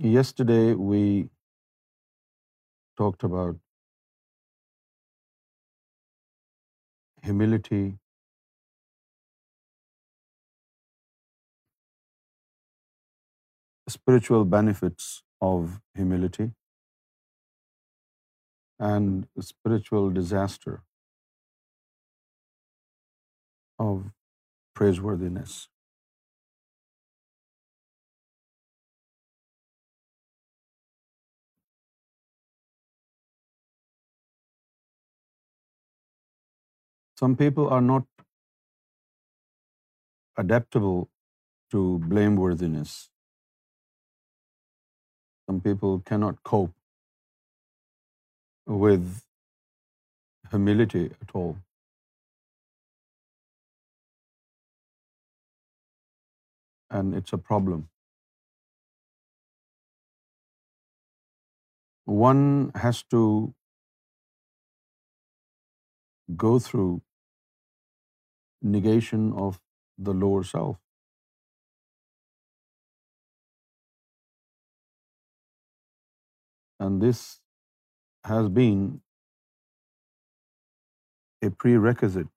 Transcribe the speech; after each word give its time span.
Yesterday 0.00 0.74
we 0.74 1.28
talked 2.96 3.24
about 3.24 3.56
humility, 7.24 7.98
spiritual 13.88 14.44
benefits 14.44 15.24
of 15.40 15.80
humility, 15.96 16.52
and 18.78 19.26
spiritual 19.40 20.10
disaster 20.10 20.82
of 23.80 24.12
praiseworthiness. 24.76 25.66
Some 37.18 37.34
people 37.38 37.70
are 37.74 37.84
not 37.84 38.04
adaptable 40.42 40.98
to 41.74 41.80
blameworthiness. 42.10 42.92
Some 45.50 45.58
people 45.64 45.98
cannot 46.10 46.38
cope 46.50 48.76
with 48.82 49.16
humility 50.52 51.02
at 51.26 51.34
all. 51.40 51.50
And 57.00 57.18
it's 57.22 57.36
a 57.38 57.40
problem. 57.50 57.82
One 62.22 62.44
has 62.78 63.02
to 63.16 63.24
go 66.46 66.54
through 66.70 66.88
negation 68.62 69.32
of 69.32 69.60
the 69.98 70.12
lower 70.12 70.44
self. 70.44 70.78
And 76.80 77.02
this 77.02 77.40
has 78.24 78.48
been 78.48 79.00
a 81.42 81.50
prerequisite 81.50 82.28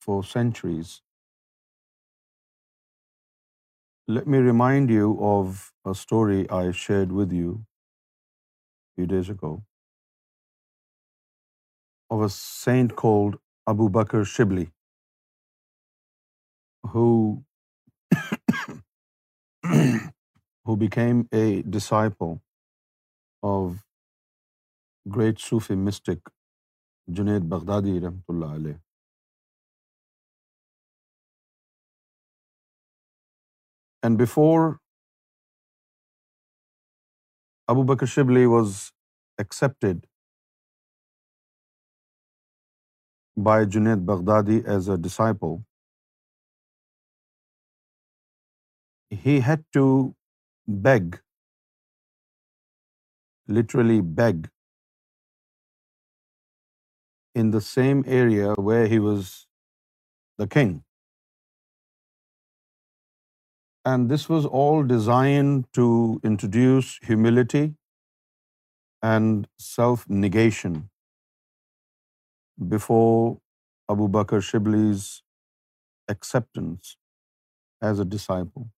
for 0.00 0.22
centuries. 0.24 1.02
Let 4.08 4.26
me 4.26 4.38
remind 4.38 4.90
you 4.90 5.18
of 5.20 5.72
a 5.84 5.94
story 5.94 6.48
I 6.50 6.72
shared 6.72 7.12
with 7.12 7.32
you 7.32 7.50
a 7.52 8.88
few 8.96 9.06
days 9.06 9.28
ago 9.28 9.62
of 12.10 12.22
a 12.22 12.28
saint 12.28 12.96
called 12.96 13.36
Abu 13.68 13.88
Bakr 13.88 14.24
Shibli. 14.24 14.68
Became 20.78 21.20
a 21.36 21.42
disciple 21.72 22.30
of 23.48 23.72
great 25.16 25.40
Sufi 25.40 25.74
mystic 25.86 26.28
Junaid 27.16 27.50
Baghdadi 27.50 27.98
رحمۃ 28.06 28.24
اللہ 28.34 28.54
علیہ 28.54 28.74
and 34.02 34.20
before 34.22 34.70
Abu 37.72 37.82
Bakr 37.94 38.06
Shibli 38.14 38.44
was 38.56 38.76
accepted 39.38 40.06
by 43.44 43.66
Junaid 43.72 44.06
Baghdadi 44.08 44.56
as 44.72 44.88
a 44.90 44.96
disciple 45.04 45.56
he 49.10 49.40
had 49.40 49.64
to 49.72 50.14
beg, 50.66 51.20
literally 53.48 54.00
beg, 54.00 54.50
in 57.34 57.50
the 57.50 57.60
same 57.60 58.04
area 58.06 58.52
where 58.54 58.86
he 58.86 58.98
was 58.98 59.46
the 60.38 60.46
king. 60.46 60.84
And 63.84 64.10
this 64.10 64.28
was 64.28 64.44
all 64.44 64.84
designed 64.84 65.64
to 65.72 66.20
introduce 66.22 66.98
humility 67.02 67.74
and 69.02 69.48
self-negation 69.58 70.90
before 72.68 73.40
Abu 73.88 74.08
Bakr 74.08 74.42
Shibli's 74.42 75.22
acceptance 76.08 76.96
as 77.80 77.98
a 77.98 78.04
disciple. 78.04 78.68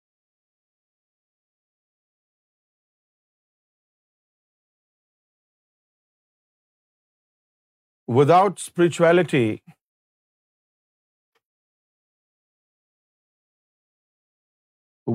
without 8.06 8.58
spirituality, 8.58 9.62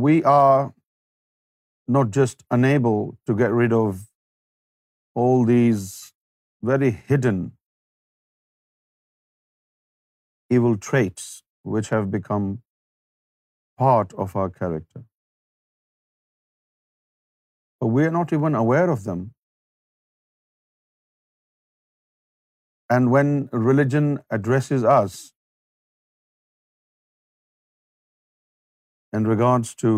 we 0.07 0.23
are 0.23 0.73
not 1.88 2.11
just 2.11 2.44
unable 2.51 3.01
to 3.25 3.35
get 3.35 3.51
rid 3.51 3.73
of 3.73 4.07
all 5.16 5.45
these 5.45 5.83
very 6.72 6.91
hidden 7.11 7.51
evil 10.50 10.78
traits 10.78 11.44
which 11.61 11.89
have 11.89 12.11
become 12.11 12.61
part 13.78 14.13
of 14.13 14.35
our 14.35 14.50
character, 14.50 15.03
but 17.79 17.88
we 17.88 18.03
are 18.03 18.16
not 18.19 18.31
even 18.31 18.55
aware 18.55 18.89
of 18.89 19.03
them. 19.03 19.25
And 22.96 23.09
when 23.14 23.34
religion 23.69 24.05
addresses 24.37 24.85
us 24.91 25.17
in 29.17 29.28
regards 29.29 29.72
to 29.81 29.90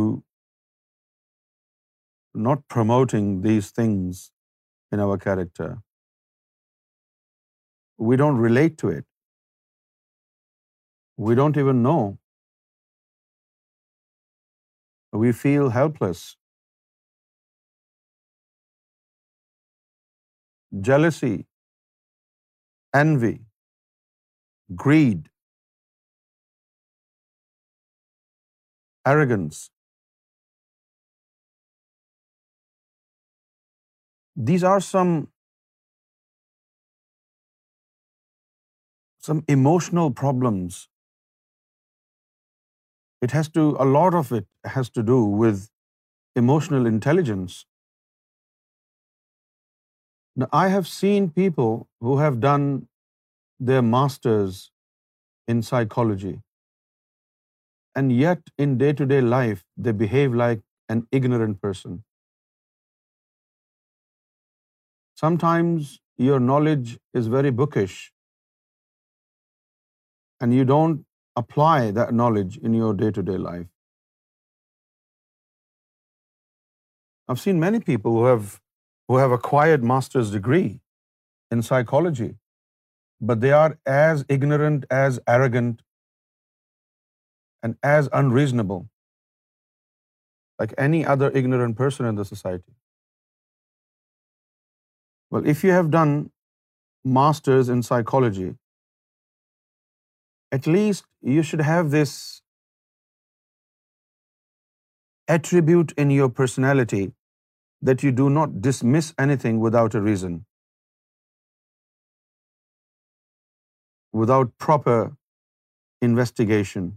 not 2.47 2.65
promoting 2.77 3.27
these 3.43 3.69
things 3.81 4.23
in 4.95 5.03
our 5.05 5.17
character, 5.27 5.67
we 8.09 8.17
don't 8.23 8.41
relate 8.47 8.81
to 8.83 8.89
it. 8.95 9.07
We 11.29 11.37
don't 11.41 11.61
even 11.65 11.85
know. 11.89 11.99
We 15.15 15.35
feel 15.43 15.69
helpless. 15.77 16.25
Jealousy 20.91 21.33
envy, 22.93 23.45
greed, 24.83 25.29
arrogance. 29.11 29.59
These 34.49 34.65
are 34.73 34.81
some 34.81 35.15
emotional 39.55 40.11
problems. 40.21 40.79
A 43.23 43.87
lot 43.97 44.21
of 44.21 44.31
it 44.37 44.45
has 44.75 44.87
to 44.99 45.03
do 45.13 45.19
with 45.43 45.65
emotional 46.43 46.91
intelligence. 46.95 47.55
Now, 50.35 50.49
I 50.51 50.67
have 50.69 50.87
seen 50.87 51.29
people 51.41 51.73
who 52.07 52.17
have 52.17 52.39
done 52.39 52.67
their 53.69 53.85
masters 53.93 54.59
in 55.53 55.63
psychology, 55.69 56.35
and 58.01 58.13
yet 58.17 58.53
in 58.65 58.77
day-to-day 58.83 59.19
life, 59.21 59.65
they 59.77 59.95
behave 60.03 60.37
like 60.41 60.61
an 60.97 61.01
ignorant 61.19 61.59
person. 61.61 62.03
Sometimes 65.23 65.97
your 66.27 66.39
knowledge 66.39 66.95
is 67.21 67.33
very 67.35 67.51
bookish, 67.63 67.97
and 70.39 70.53
you 70.53 70.69
don't 70.75 71.05
apply 71.45 71.91
that 71.99 72.15
knowledge 72.21 72.57
in 72.69 72.79
your 72.83 72.93
day-to-day 73.03 73.41
life. 73.49 73.67
I've 77.31 77.39
seen 77.39 77.59
many 77.59 77.85
people 77.93 78.11
who 78.11 78.25
have 78.33 78.57
who 79.09 79.17
have 79.17 79.31
acquired 79.35 79.85
master's 79.89 80.31
degree 80.31 80.67
in 81.55 81.63
psychology, 81.67 82.29
but 83.31 83.39
they 83.43 83.53
are 83.59 83.69
as 83.93 84.21
ignorant, 84.35 84.85
as 84.97 85.17
arrogant, 85.35 85.79
and 87.67 87.77
as 87.93 88.11
unreasonable 88.19 88.85
like 90.61 90.71
any 90.83 90.99
other 91.13 91.27
ignorant 91.41 91.77
person 91.81 92.07
in 92.11 92.17
the 92.19 92.25
society. 92.29 92.75
Well, 95.33 95.45
if 95.53 95.61
you 95.65 95.75
have 95.75 95.91
done 95.97 96.17
masters 97.17 97.69
in 97.75 97.85
psychology, 97.89 98.49
at 100.57 100.67
least 100.75 101.07
you 101.35 101.45
should 101.51 101.63
have 101.67 101.95
this 101.97 102.15
attribute 105.29 105.99
in 106.05 106.19
your 106.19 106.35
personality 106.43 107.07
that 107.87 108.03
you 108.07 108.11
do 108.19 108.29
not 108.37 108.55
dismiss 108.67 109.13
anything 109.25 109.59
without 109.65 109.95
a 109.99 110.01
reason, 110.07 110.33
without 114.23 114.57
proper 114.65 114.97
investigation. 116.09 116.91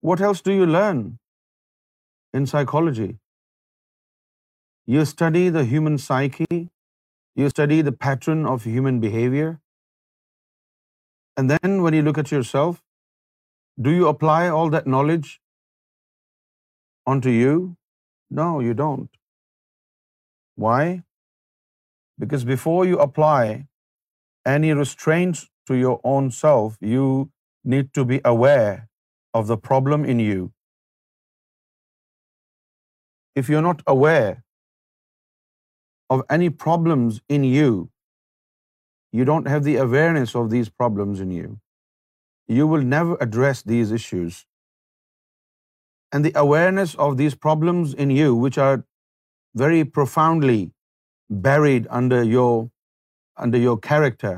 What 0.00 0.20
else 0.20 0.42
do 0.48 0.56
you 0.56 0.66
learn 0.72 1.04
in 2.32 2.50
psychology? 2.54 3.12
You 4.94 5.04
study 5.12 5.44
the 5.56 5.64
human 5.70 6.02
psyche, 6.08 6.60
you 7.42 7.48
study 7.54 7.82
the 7.90 7.96
pattern 8.08 8.44
of 8.56 8.68
human 8.74 9.00
behavior, 9.06 9.52
and 11.36 11.50
then 11.54 11.82
when 11.86 12.00
you 12.00 12.02
look 12.02 12.22
at 12.24 12.30
yourself, 12.32 12.84
do 13.88 13.96
you 13.96 14.06
apply 14.08 14.42
all 14.48 14.70
that 14.76 14.86
knowledge 14.96 15.40
onto 17.16 17.40
you? 17.40 17.66
No, 18.30 18.60
you 18.60 18.74
don't. 18.74 19.10
Why? 20.56 21.02
Because 22.18 22.44
before 22.44 22.84
you 22.86 22.98
apply 22.98 23.66
any 24.44 24.72
restraints 24.72 25.46
to 25.66 25.74
your 25.74 26.00
own 26.04 26.30
self, 26.30 26.76
you 26.80 27.30
need 27.64 27.92
to 27.94 28.04
be 28.04 28.20
aware 28.24 28.88
of 29.34 29.46
the 29.46 29.56
problem 29.56 30.04
in 30.04 30.18
you. 30.18 30.52
If 33.34 33.48
you're 33.48 33.62
not 33.62 33.82
aware 33.86 34.44
of 36.08 36.22
any 36.30 36.48
problems 36.48 37.20
in 37.28 37.44
you, 37.44 37.90
you 39.12 39.24
don't 39.24 39.48
have 39.48 39.64
the 39.64 39.76
awareness 39.76 40.34
of 40.34 40.50
these 40.50 40.68
problems 40.68 41.20
in 41.20 41.30
you. 41.30 41.58
You 42.48 42.66
will 42.66 42.82
never 42.82 43.16
address 43.20 43.62
these 43.62 43.90
issues 43.90 44.44
and 46.12 46.28
the 46.28 46.34
awareness 46.46 46.94
of 47.06 47.16
these 47.20 47.36
problems 47.46 47.94
in 48.04 48.16
you, 48.16 48.34
which 48.34 48.58
are 48.66 48.84
very 49.62 49.84
profoundly 49.98 50.58
buried 51.30 51.86
under 52.00 52.22
your 52.24 53.76
character, 53.88 54.34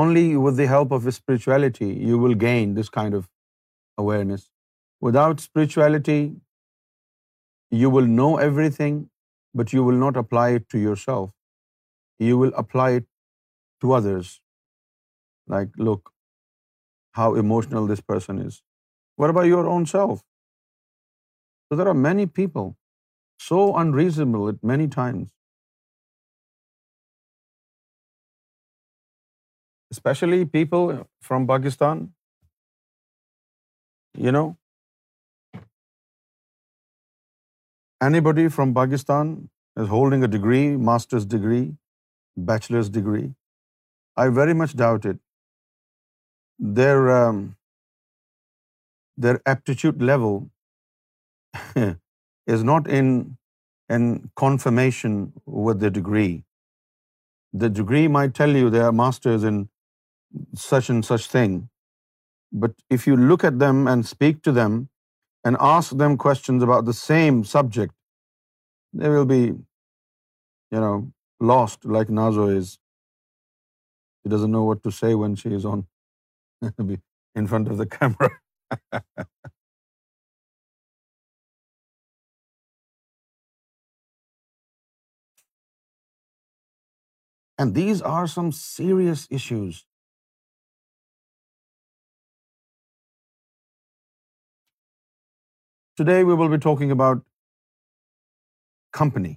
only 0.00 0.36
with 0.46 0.56
the 0.56 0.68
help 0.74 0.92
of 0.98 1.10
spirituality 1.14 1.90
you 2.10 2.18
will 2.18 2.36
gain 2.46 2.74
this 2.74 2.88
kind 2.88 3.20
of 3.20 3.28
awareness. 3.98 4.48
Without 5.00 5.40
spirituality, 5.40 6.20
you 7.70 7.90
will 7.90 8.06
know 8.20 8.30
everything, 8.36 9.00
but 9.54 9.72
you 9.72 9.84
will 9.84 10.00
not 10.04 10.16
apply 10.24 10.48
it 10.60 10.68
to 10.74 10.78
yourself. 10.78 11.30
You 12.18 12.38
will 12.38 12.54
apply 12.64 12.88
it 13.00 13.10
to 13.82 13.98
others. 14.00 14.38
Like, 15.56 15.76
look, 15.90 16.06
how 17.18 17.28
emotional 17.42 17.88
this 17.92 18.04
person 18.12 18.42
is. 18.46 18.60
What 19.16 19.30
about 19.34 19.48
your 19.48 19.66
own 19.76 19.86
self? 19.92 20.22
So 21.66 21.78
there 21.78 21.88
are 21.88 21.98
many 22.06 22.26
people 22.38 22.72
so 23.48 23.60
unreasonable 23.82 24.48
at 24.52 24.64
many 24.74 24.88
times. 24.96 25.28
Especially 29.92 30.40
people 30.58 30.90
from 31.28 31.46
Pakistan, 31.46 32.02
you 34.26 34.34
know. 34.36 34.46
Anybody 38.08 38.50
from 38.56 38.74
Pakistan 38.74 39.32
is 39.82 39.88
holding 39.88 40.22
a 40.28 40.28
degree, 40.34 40.68
master's 40.88 41.26
degree, 41.32 41.64
bachelor's 42.52 42.92
degree. 43.00 43.26
I 44.16 44.28
very 44.38 44.60
much 44.62 44.78
doubt 44.84 45.10
it 45.14 45.18
um, 46.60 47.36
their 49.26 49.40
aptitude 49.52 50.02
level 50.02 50.50
is 52.54 52.64
not 52.70 52.88
in 52.98 53.38
confirmation 54.36 55.32
with 55.46 55.80
the 55.80 55.90
degree. 55.90 56.44
The 57.52 57.68
degree 57.68 58.06
might 58.08 58.34
tell 58.34 58.56
you 58.56 58.70
they 58.70 58.86
are 58.88 58.92
masters 58.92 59.42
in 59.42 59.68
such 60.54 60.90
and 60.90 61.04
such 61.04 61.28
thing, 61.30 61.70
but 62.52 62.76
if 62.98 63.06
you 63.06 63.16
look 63.16 63.44
at 63.44 63.58
them 63.58 63.86
and 63.86 64.06
speak 64.06 64.42
to 64.42 64.52
them 64.52 64.76
and 65.44 65.56
ask 65.60 65.96
them 66.04 66.18
questions 66.26 66.62
about 66.62 66.84
the 66.84 66.98
same 67.00 67.42
subject, 67.42 67.94
they 68.92 69.08
will 69.08 69.26
be, 69.26 69.54
lost 71.40 71.86
like 71.86 72.08
Nazo 72.08 72.54
is. 72.54 72.78
She 74.22 74.28
doesn't 74.28 74.52
know 74.52 74.64
what 74.64 74.82
to 74.82 74.90
say 74.90 75.14
when 75.16 75.40
she 75.44 75.54
is 75.60 75.70
on 75.74 75.78
in 77.34 77.46
front 77.46 77.68
of 77.68 77.78
the 77.78 77.86
camera. 77.86 78.30
And 87.62 87.74
these 87.74 88.00
are 88.00 88.26
some 88.26 88.52
serious 88.52 89.26
issues. 89.30 89.84
Today 95.94 96.24
we 96.24 96.32
will 96.32 96.48
be 96.48 96.56
talking 96.56 96.90
about 96.90 97.22
company. 98.94 99.36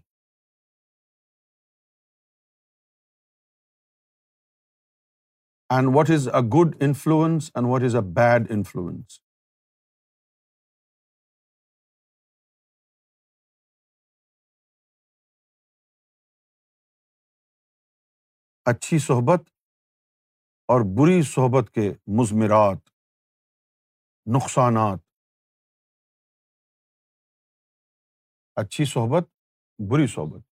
And 5.75 5.89
what 5.95 6.09
is 6.13 6.27
a 6.35 6.39
good 6.55 6.73
influence 6.87 7.49
and 7.55 7.67
what 7.69 7.81
is 7.85 7.95
a 7.95 8.01
bad 8.15 8.51
influence 8.55 9.19
اچھی 18.73 18.99
صحبت 19.07 19.47
اور 20.73 20.81
بری 20.99 21.21
صحبت 21.33 21.73
کے 21.75 21.89
مضمرات 22.19 22.89
نقصانات 24.35 24.99
اچھی 28.63 28.85
صحبت 28.95 29.29
بری 29.93 30.07
صحبت 30.15 30.51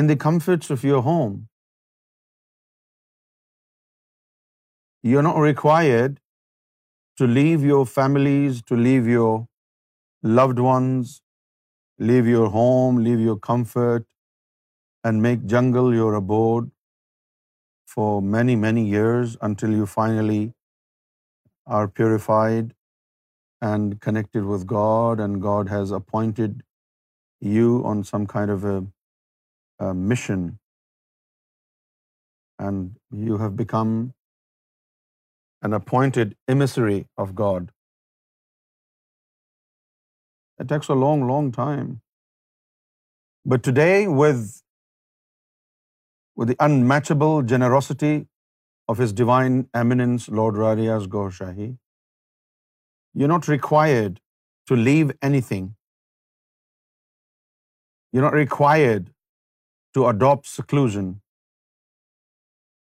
in 0.01 0.11
the 0.13 0.17
comforts 0.27 0.75
of 0.75 0.85
your 0.91 1.01
home. 1.09 1.33
You're 5.09 5.25
not 5.31 5.41
required 5.47 6.21
to 7.19 7.25
leave 7.37 7.67
your 7.67 7.83
families, 7.99 8.57
to 8.73 8.81
leave 8.89 9.13
your 9.19 9.31
loved 10.41 10.67
ones, 10.73 11.15
Leave 11.99 12.27
your 12.27 12.49
home, 12.49 12.97
leave 13.03 13.19
your 13.19 13.37
comfort, 13.37 14.03
and 15.03 15.21
make 15.21 15.45
jungle 15.45 15.95
your 15.95 16.13
abode 16.13 16.69
for 17.87 18.21
many, 18.21 18.55
many 18.55 18.87
years 18.87 19.35
until 19.41 19.71
you 19.71 19.87
finally 19.87 20.51
are 21.65 21.87
purified 21.87 22.75
and 23.61 23.99
connected 23.99 24.45
with 24.45 24.67
God, 24.67 25.19
and 25.19 25.41
God 25.41 25.69
has 25.69 25.89
appointed 25.91 26.61
you 27.39 27.81
on 27.83 28.03
some 28.03 28.27
kind 28.27 28.51
of 28.51 28.63
a 28.63 29.93
mission, 29.93 30.59
and 32.59 32.91
you 33.11 33.39
have 33.39 33.55
become 33.55 34.13
an 35.63 35.73
appointed 35.73 36.37
emissary 36.47 37.07
of 37.17 37.33
God. 37.33 37.65
It 40.63 40.67
takes 40.73 40.91
a 40.93 40.95
long, 41.05 41.23
long 41.27 41.51
time. 41.57 41.83
But 43.53 43.63
today, 43.63 43.93
with 44.07 46.49
the 46.53 46.57
unmatchable 46.67 47.37
generosity 47.51 48.09
of 48.93 49.03
His 49.03 49.13
Divine 49.21 49.61
Eminence, 49.83 50.27
Lord 50.39 50.59
Rariaz 50.63 51.07
Gaur 51.09 51.27
Shahi, 51.29 51.69
you're 53.13 53.31
not 53.33 53.47
required 53.47 54.19
to 54.71 54.79
leave 54.89 55.13
anything. 55.31 55.69
You're 58.11 58.27
not 58.27 58.37
required 58.37 59.07
to 59.93 60.07
adopt 60.07 60.47
seclusion. 60.55 61.07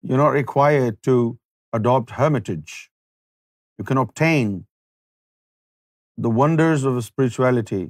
You're 0.03 0.25
not 0.25 0.35
required 0.39 1.03
to 1.11 1.17
adopt 1.81 2.15
hermitage. 2.17 2.77
You 3.79 3.85
can 3.85 3.99
obtain 4.05 4.57
the 6.17 6.33
wonders 6.41 6.85
of 6.85 6.97
spirituality 7.05 7.83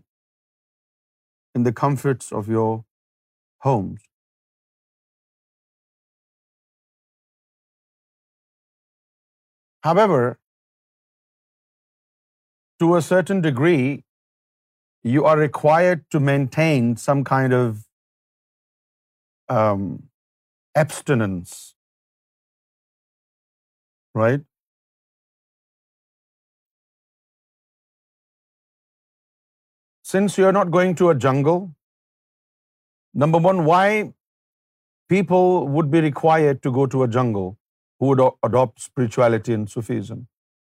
in 1.54 1.68
the 1.68 1.72
comforts 1.72 2.32
of 2.32 2.48
your 2.48 2.72
homes. 3.66 4.00
However, 9.88 10.38
to 12.80 12.96
a 12.96 13.00
certain 13.00 13.40
degree, 13.40 13.86
you 15.02 15.24
are 15.24 15.36
required 15.38 16.04
to 16.10 16.18
maintain 16.18 16.96
some 16.96 17.22
kind 17.22 17.52
of 17.52 17.86
um, 19.48 19.86
abstinence, 20.74 21.56
right? 24.14 24.44
Since 30.08 30.36
you 30.38 30.44
are 30.48 30.54
not 30.54 30.68
going 30.74 30.92
to 30.98 31.06
a 31.10 31.16
jungle, 31.22 31.56
number 33.22 33.38
one, 33.46 33.62
why 33.70 34.12
people 35.14 35.48
would 35.76 35.88
be 35.94 36.02
required 36.04 36.60
to 36.66 36.72
go 36.76 36.84
to 36.94 37.02
a 37.06 37.08
jungle 37.16 37.48
who 37.98 38.10
would 38.10 38.22
adopt 38.26 38.84
spirituality 38.84 39.56
and 39.60 39.72
Sufism? 39.72 40.20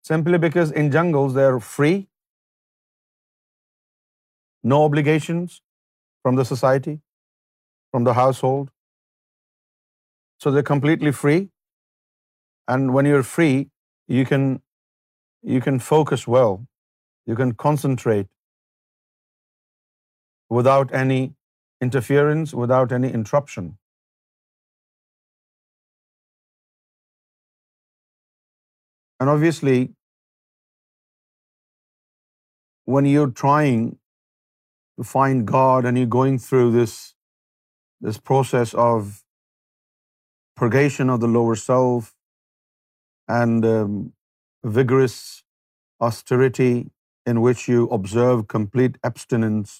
Simply 0.09 0.39
because 0.45 0.71
in 0.83 0.91
jungles 0.93 1.35
they 1.39 1.47
are 1.49 1.59
free, 1.71 2.07
no 4.73 4.79
obligations 4.85 5.59
from 6.21 6.41
the 6.41 6.47
society, 6.53 6.95
from 7.91 8.09
the 8.09 8.15
household. 8.21 8.69
So 10.39 10.51
they're 10.51 10.71
completely 10.71 11.15
free. 11.25 11.41
And 12.75 12.93
when 12.93 13.11
you're 13.11 13.27
free, 13.35 14.51
you 15.51 15.61
can 15.67 15.83
focus 15.91 16.27
well. 16.29 16.59
You 17.31 17.39
can 17.43 17.55
concentrate 17.67 18.25
without 20.55 20.93
any 21.03 21.19
interference, 21.87 22.53
without 22.63 22.95
any 22.99 23.11
interruption. 23.19 23.69
And 29.19 29.29
obviously, 29.29 29.77
when 32.95 33.07
you're 33.11 33.35
trying 33.43 33.79
to 34.99 35.05
find 35.13 35.47
God 35.53 35.85
and 35.85 35.99
you're 35.99 36.15
going 36.17 36.37
through 36.43 36.67
this 36.75 38.19
process 38.31 38.75
of 38.83 39.07
purgation 40.61 41.15
of 41.15 41.25
the 41.25 41.31
lower 41.33 41.57
self 41.63 42.13
and 43.39 43.65
um, 43.71 43.97
vigorous 44.79 45.17
austerity 46.09 46.73
in 47.31 47.41
which 47.41 47.67
you 47.67 47.89
observe 47.99 48.47
complete 48.55 48.97
abstinence 49.13 49.75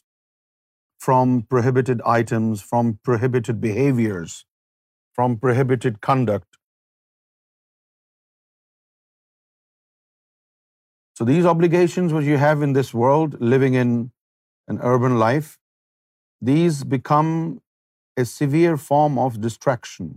from 1.06 1.42
prohibited 1.56 2.04
items, 2.18 2.62
from 2.74 2.92
prohibited 3.10 3.62
behaviors, 3.62 4.38
from 5.20 5.38
prohibited 5.46 6.02
conduct. 6.10 6.60
So 11.20 11.26
these 11.26 11.48
obligations 11.54 12.18
which 12.18 12.28
you 12.32 12.42
have 12.42 12.68
in 12.70 12.74
this 12.74 12.92
world, 13.04 13.40
living 13.54 13.80
in 13.86 13.96
an 14.74 14.80
urban 14.94 15.18
life, 15.20 15.56
these 16.50 16.84
become 16.98 17.32
a 18.26 18.26
severe 18.34 18.76
form 18.90 19.18
of 19.24 19.40
distraction. 19.48 20.12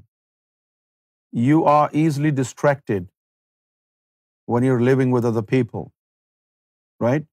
You 1.48 1.64
are 1.76 1.88
easily 1.92 2.30
distracted 2.42 3.08
when 4.44 4.68
you're 4.68 4.82
living 4.88 5.16
with 5.16 5.30
other 5.30 5.46
people, 5.54 5.88
right? 7.08 7.30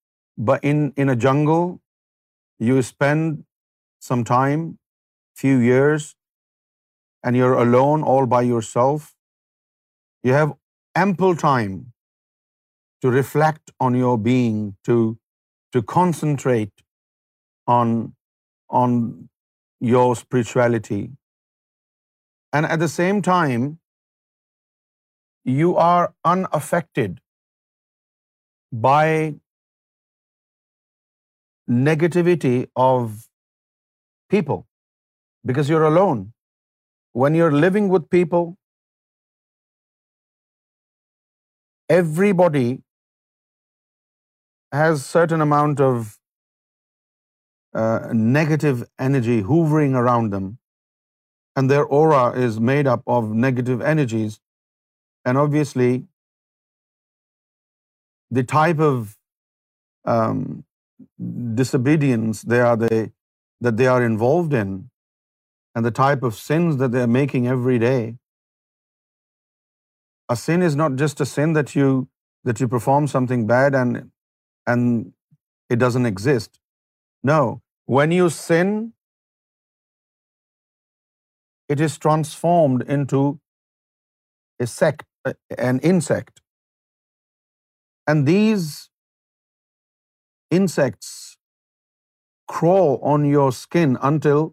But 0.52 0.72
in 1.00 1.16
a 1.16 1.20
jungle, 1.28 1.76
you 2.58 2.82
spend 2.82 3.46
some 4.00 4.24
time, 4.24 4.62
few 5.36 5.58
years, 5.60 6.16
and 7.24 7.36
you're 7.36 7.58
alone 7.62 8.04
all 8.04 8.26
by 8.26 8.42
yourself, 8.42 9.14
you 10.24 10.34
have 10.34 10.54
ample 10.96 11.36
time 11.36 11.94
to 13.02 13.10
reflect 13.12 13.72
on 13.80 13.94
your 13.94 14.18
being, 14.18 14.76
to 14.84 15.82
concentrate 15.86 16.74
on 17.68 19.30
your 19.80 20.16
spirituality. 20.16 21.12
And 22.52 22.66
at 22.66 22.80
the 22.80 22.88
same 22.88 23.22
time, 23.22 23.80
you 25.48 25.76
are 25.76 26.14
unaffected 26.26 27.22
by 28.72 29.36
negativity 31.68 32.68
of 32.76 33.28
people 34.30 34.66
because 35.46 35.70
you're 35.70 35.84
alone. 35.84 36.34
When 37.12 37.36
you're 37.36 37.52
living 37.52 37.90
with 37.90 38.10
people, 38.10 38.56
everybody 41.90 42.84
has 44.72 45.06
certain 45.06 45.42
amount 45.42 45.80
of 45.80 46.20
uh, 47.74 48.10
negative 48.14 48.84
energy 48.98 49.42
hoovering 49.44 49.94
around 49.94 50.30
them, 50.30 50.60
and 51.56 51.72
their 51.72 51.84
aura 51.84 52.34
is 52.48 52.60
made 52.60 52.88
up 52.88 53.02
of 53.08 53.34
negative 53.34 53.82
energies, 53.82 54.40
and 55.26 55.38
obviously 55.38 56.06
the 58.30 58.44
type 58.44 58.80
of 58.80 59.18
um, 60.06 60.56
disobedience 61.62 62.42
that 62.48 63.78
they 63.82 63.88
are 63.88 64.04
involved 64.04 64.54
in, 64.54 64.90
and 65.76 65.86
the 65.86 65.98
type 66.06 66.24
of 66.24 66.36
sins 66.36 66.78
that 66.78 66.92
they 66.92 67.02
are 67.02 67.16
making 67.16 67.48
every 67.48 67.80
day. 67.80 68.18
A 70.28 70.36
sin 70.36 70.62
is 70.62 70.76
not 70.76 70.96
just 70.96 71.22
a 71.22 71.26
sin 71.26 71.54
that 71.58 71.76
you 71.76 72.68
perform 72.76 73.08
something 73.08 73.48
bad 73.48 73.76
and 73.82 75.14
it 75.70 75.80
doesn't 75.80 76.06
exist. 76.06 76.60
No, 77.24 77.62
when 77.86 78.12
you 78.12 78.30
sin, 78.30 78.94
it 81.70 81.80
is 81.80 81.98
transformed 81.98 82.82
into 82.98 83.40
an 85.58 85.80
insect. 85.80 86.42
And 88.10 88.28
these 88.36 88.84
insects 90.58 91.10
crawl 92.58 92.94
on 93.14 93.26
your 93.34 93.48
skin 93.62 93.98
until 94.10 94.46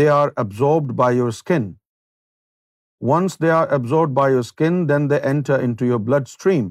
they 0.00 0.08
are 0.14 0.32
absorbed 0.42 0.96
by 1.02 1.10
your 1.18 1.30
skin. 1.42 1.68
Once 3.12 3.36
they 3.44 3.50
are 3.58 3.68
absorbed 3.78 4.14
by 4.18 4.26
your 4.34 4.44
skin, 4.48 4.82
then 4.90 5.08
they 5.12 5.20
enter 5.32 5.58
into 5.68 5.88
your 5.92 6.02
bloodstream. 6.08 6.68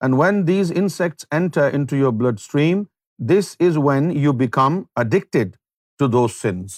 And 0.00 0.18
when 0.22 0.42
these 0.50 0.72
insects 0.82 1.28
enter 1.38 1.66
into 1.78 2.00
your 2.02 2.12
bloodstream, 2.22 2.84
this 3.32 3.54
is 3.68 3.78
when 3.88 4.10
you 4.24 4.34
become 4.42 4.78
addicted 5.04 5.54
to 6.02 6.08
those 6.16 6.36
sins. 6.44 6.76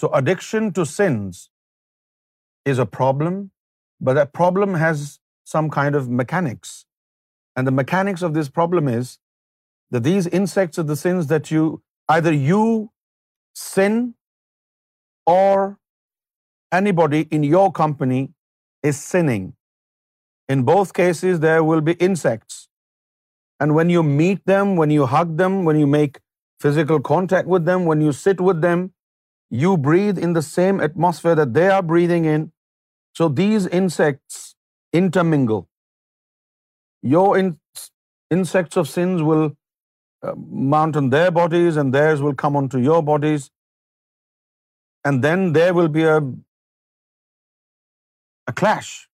So 0.00 0.10
addiction 0.20 0.68
to 0.78 0.86
sins 0.92 1.40
is 2.74 2.82
a 2.84 2.90
problem, 2.98 3.38
but 4.00 4.20
that 4.20 4.32
problem 4.32 4.74
has 4.84 5.08
some 5.54 5.72
kind 5.80 6.00
of 6.02 6.14
mechanics. 6.22 6.76
And 7.60 7.68
the 7.68 7.76
mechanics 7.78 8.22
of 8.26 8.30
this 8.34 8.46
problem 8.56 8.86
is 8.90 9.08
that 9.94 10.04
these 10.04 10.26
insects 10.36 10.78
are 10.82 10.86
the 10.90 10.94
sins 10.98 11.26
that 11.30 11.48
either 12.12 12.30
you 12.50 12.62
sin 13.62 13.96
or 15.32 15.56
anybody 16.78 17.20
in 17.38 17.42
your 17.48 17.66
company 17.78 18.22
is 18.92 19.00
sinning. 19.00 19.44
In 20.54 20.62
both 20.70 20.94
cases, 21.00 21.40
there 21.42 21.64
will 21.70 21.82
be 21.88 21.94
insects. 22.06 22.56
And 23.64 23.76
when 23.80 23.92
you 23.96 24.04
meet 24.14 24.44
them, 24.52 24.76
when 24.84 24.94
you 24.96 25.08
hug 25.16 25.34
them, 25.40 25.58
when 25.70 25.80
you 25.80 25.88
make 25.96 26.16
physical 26.66 27.02
contact 27.10 27.50
with 27.56 27.66
them, 27.66 27.90
when 27.90 28.06
you 28.06 28.14
sit 28.20 28.40
with 28.48 28.64
them, 28.68 28.86
you 29.64 29.74
breathe 29.90 30.24
in 30.30 30.32
the 30.38 30.44
same 30.48 30.80
atmosphere 30.88 31.36
that 31.42 31.52
they 31.60 31.68
are 31.74 31.84
breathing 31.92 32.30
in. 32.36 32.48
So 33.20 33.30
these 33.42 33.68
insects 33.82 34.40
intermingle. 35.02 35.58
Your 37.02 37.56
insects 38.36 38.76
of 38.76 38.88
sins 38.88 39.22
will 39.22 39.56
uh, 40.22 40.34
mount 40.36 40.96
on 40.96 41.10
their 41.10 41.32
bodies, 41.38 41.76
and 41.76 41.94
theirs 41.94 42.20
will 42.20 42.34
come 42.34 42.56
onto 42.56 42.78
your 42.78 43.00
bodies. 43.02 43.52
And 45.04 45.22
then 45.24 45.52
there 45.52 45.72
will 45.72 45.86
be 45.88 46.02
a 46.04 46.20
clash, 48.60 49.08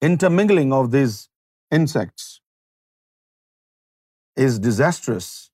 intermingling 0.00 0.72
of 0.72 0.92
these 0.92 1.28
insects 1.70 2.40
is 4.36 4.58
disastrous. 4.58 5.50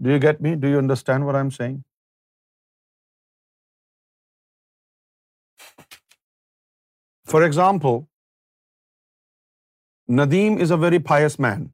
Do 0.00 0.10
you 0.10 0.18
get 0.18 0.40
me? 0.40 0.56
Do 0.56 0.66
you 0.68 0.78
understand 0.78 1.24
what 1.26 1.36
I'm 1.36 1.50
saying? 1.50 1.76
For 7.30 7.40
example, 7.46 7.98
Nadeem 10.18 10.54
is 10.66 10.70
a 10.76 10.78
very 10.84 11.00
pious 11.08 11.34
man. 11.44 11.66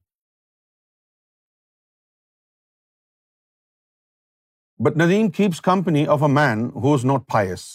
But 4.87 4.98
Nadeem 5.02 5.28
keeps 5.37 5.60
company 5.68 6.02
of 6.14 6.24
a 6.28 6.30
man 6.38 6.64
who 6.84 6.94
is 7.00 7.04
not 7.10 7.28
pious. 7.34 7.66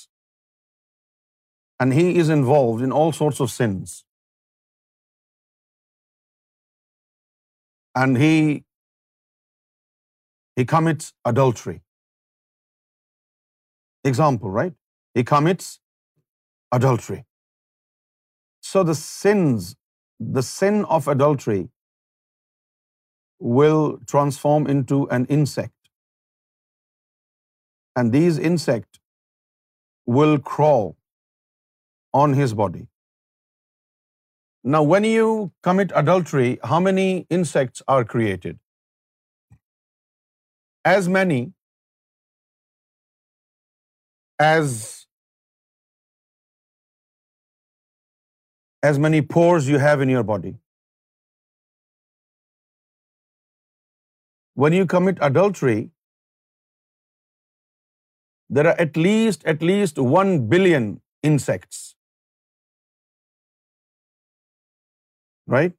And 1.83 1.97
he 1.99 2.05
is 2.23 2.33
involved 2.35 2.83
in 2.89 2.95
all 3.01 3.15
sorts 3.21 3.39
of 3.45 3.51
sins. 3.53 3.95
And 8.03 8.21
he 8.23 8.35
commits 10.73 11.13
adultery. 11.33 11.79
Example, 14.13 14.55
right? 14.61 14.77
He 15.21 15.27
commits 15.33 15.73
adultery. 16.81 17.17
So 18.69 18.81
the 18.87 20.43
sin 20.49 20.83
of 20.97 21.11
adultery 21.13 21.61
will 23.57 23.83
transform 24.13 24.67
into 24.73 24.97
an 25.17 25.25
insect. 25.37 25.77
And 27.99 28.15
these 28.19 28.37
insect 28.51 29.01
will 30.19 30.37
crawl 30.51 30.87
on 32.21 32.39
his 32.39 32.55
body. 32.61 32.85
Now, 34.75 34.81
when 34.91 35.05
you 35.09 35.27
commit 35.67 35.93
adultery, 36.01 36.49
how 36.73 36.79
many 36.87 37.07
insects 37.37 37.85
are 37.95 38.01
created? 38.11 38.63
As 40.95 41.13
many 41.19 41.41
as 44.51 44.79
as 48.87 48.99
many 49.05 49.21
pores 49.35 49.69
you 49.73 49.79
have 49.83 50.03
in 50.05 50.11
your 50.15 50.23
body. 50.31 50.51
When 54.63 54.77
you 54.77 54.85
commit 54.93 55.25
adultery, 55.27 55.79
there 58.57 58.67
are 58.71 58.77
at 58.85 58.97
least 59.03 60.03
1 60.21 60.31
billion 60.55 60.87
insects. 61.31 61.83
Right? 65.55 65.77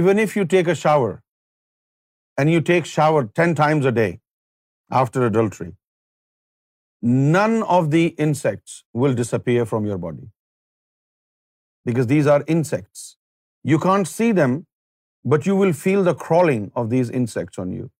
Even 0.00 0.18
if 0.18 0.36
you 0.36 0.44
take 0.56 0.72
a 0.74 0.80
shower, 0.86 1.14
and 2.40 2.52
you 2.52 2.60
take 2.70 2.88
shower 2.92 3.20
10 3.38 3.54
times 3.60 3.86
a 3.90 3.92
day 3.98 4.10
after 5.02 5.26
adultery, 5.26 5.70
none 7.36 7.62
of 7.76 7.90
the 7.94 8.02
insects 8.24 8.74
will 8.92 9.22
disappear 9.24 9.70
from 9.74 9.92
your 9.92 10.02
body 10.08 10.24
because 11.90 12.08
these 12.12 12.30
are 12.34 12.40
insects. 12.54 13.04
You 13.72 13.78
can't 13.84 14.08
see 14.12 14.30
them, 14.40 14.54
but 15.34 15.48
you 15.50 15.56
will 15.60 15.74
feel 15.84 16.06
the 16.08 16.16
crawling 16.26 16.68
of 16.82 16.88
these 16.94 17.12
insects 17.20 17.62
on 17.64 17.74
you. 17.78 17.90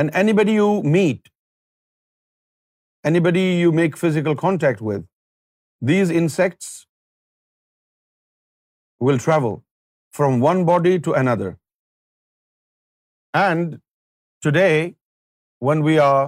And 0.00 0.16
anybody 0.20 0.54
you 0.56 0.68
meet, 0.94 1.30
anybody 3.12 3.44
you 3.46 3.70
make 3.78 4.00
physical 4.02 4.38
contact 4.42 4.82
with, 4.88 5.06
these 5.90 6.12
insects 6.22 6.72
will 9.08 9.22
travel 9.26 9.56
from 10.20 10.42
one 10.48 10.64
body 10.72 10.98
to 11.06 11.14
another. 11.22 11.50
And 13.42 13.78
today, 14.48 14.74
when 15.70 15.86
we 15.88 15.98
are 16.06 16.24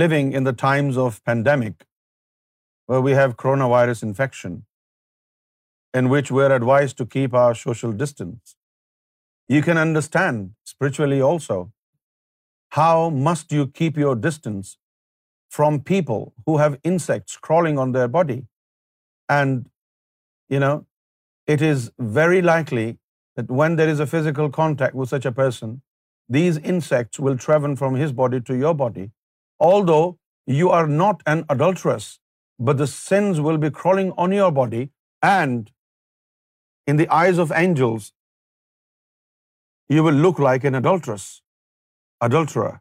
living 0.00 0.32
in 0.40 0.50
the 0.52 0.56
times 0.68 1.04
of 1.08 1.22
pandemic, 1.32 1.76
where 2.92 3.04
we 3.04 3.14
have 3.16 3.36
coronavirus 3.40 4.02
infection, 4.04 4.52
in 6.00 6.10
which 6.12 6.30
we 6.36 6.44
are 6.46 6.56
advised 6.56 6.98
to 6.98 7.06
keep 7.14 7.34
our 7.40 7.54
social 7.62 7.92
distance, 8.02 8.54
you 9.54 9.60
can 9.66 9.80
understand 9.86 10.46
spiritually 10.72 11.18
also 11.30 11.56
how 12.76 13.08
must 13.26 13.56
you 13.58 13.64
keep 13.80 14.00
your 14.02 14.14
distance 14.26 14.72
from 15.56 15.78
people 15.90 16.24
who 16.46 16.56
have 16.62 16.78
insects 16.90 17.40
crawling 17.48 17.80
on 17.82 17.92
their 17.96 18.10
body. 18.16 18.38
And, 19.38 19.66
you 20.54 20.60
know, 20.64 20.76
it 21.54 21.64
is 21.68 21.90
very 22.20 22.40
likely 22.50 22.86
that 23.40 23.50
when 23.60 23.76
there 23.80 23.94
is 23.96 24.00
a 24.06 24.10
physical 24.14 24.50
contact 24.60 24.94
with 24.94 25.12
such 25.14 25.28
a 25.30 25.34
person, 25.40 25.74
these 26.38 26.60
insects 26.74 27.20
will 27.26 27.36
travel 27.46 27.76
from 27.82 28.00
his 28.02 28.16
body 28.22 28.40
to 28.48 28.56
your 28.62 28.74
body. 28.84 29.10
Although 29.68 30.18
you 30.62 30.72
are 30.78 30.88
not 31.02 31.30
an 31.34 31.44
adulteress, 31.56 32.10
but 32.66 32.78
the 32.82 32.88
sins 32.92 33.40
will 33.46 33.60
be 33.64 33.70
crawling 33.80 34.12
on 34.24 34.36
your 34.36 34.50
body, 34.60 34.84
and 35.30 35.72
in 36.92 37.00
the 37.02 37.08
eyes 37.20 37.40
of 37.44 37.56
angels, 37.62 38.12
you 39.94 40.04
will 40.08 40.20
look 40.26 40.44
like 40.48 40.68
an 40.70 40.80
adulterer. 40.82 42.72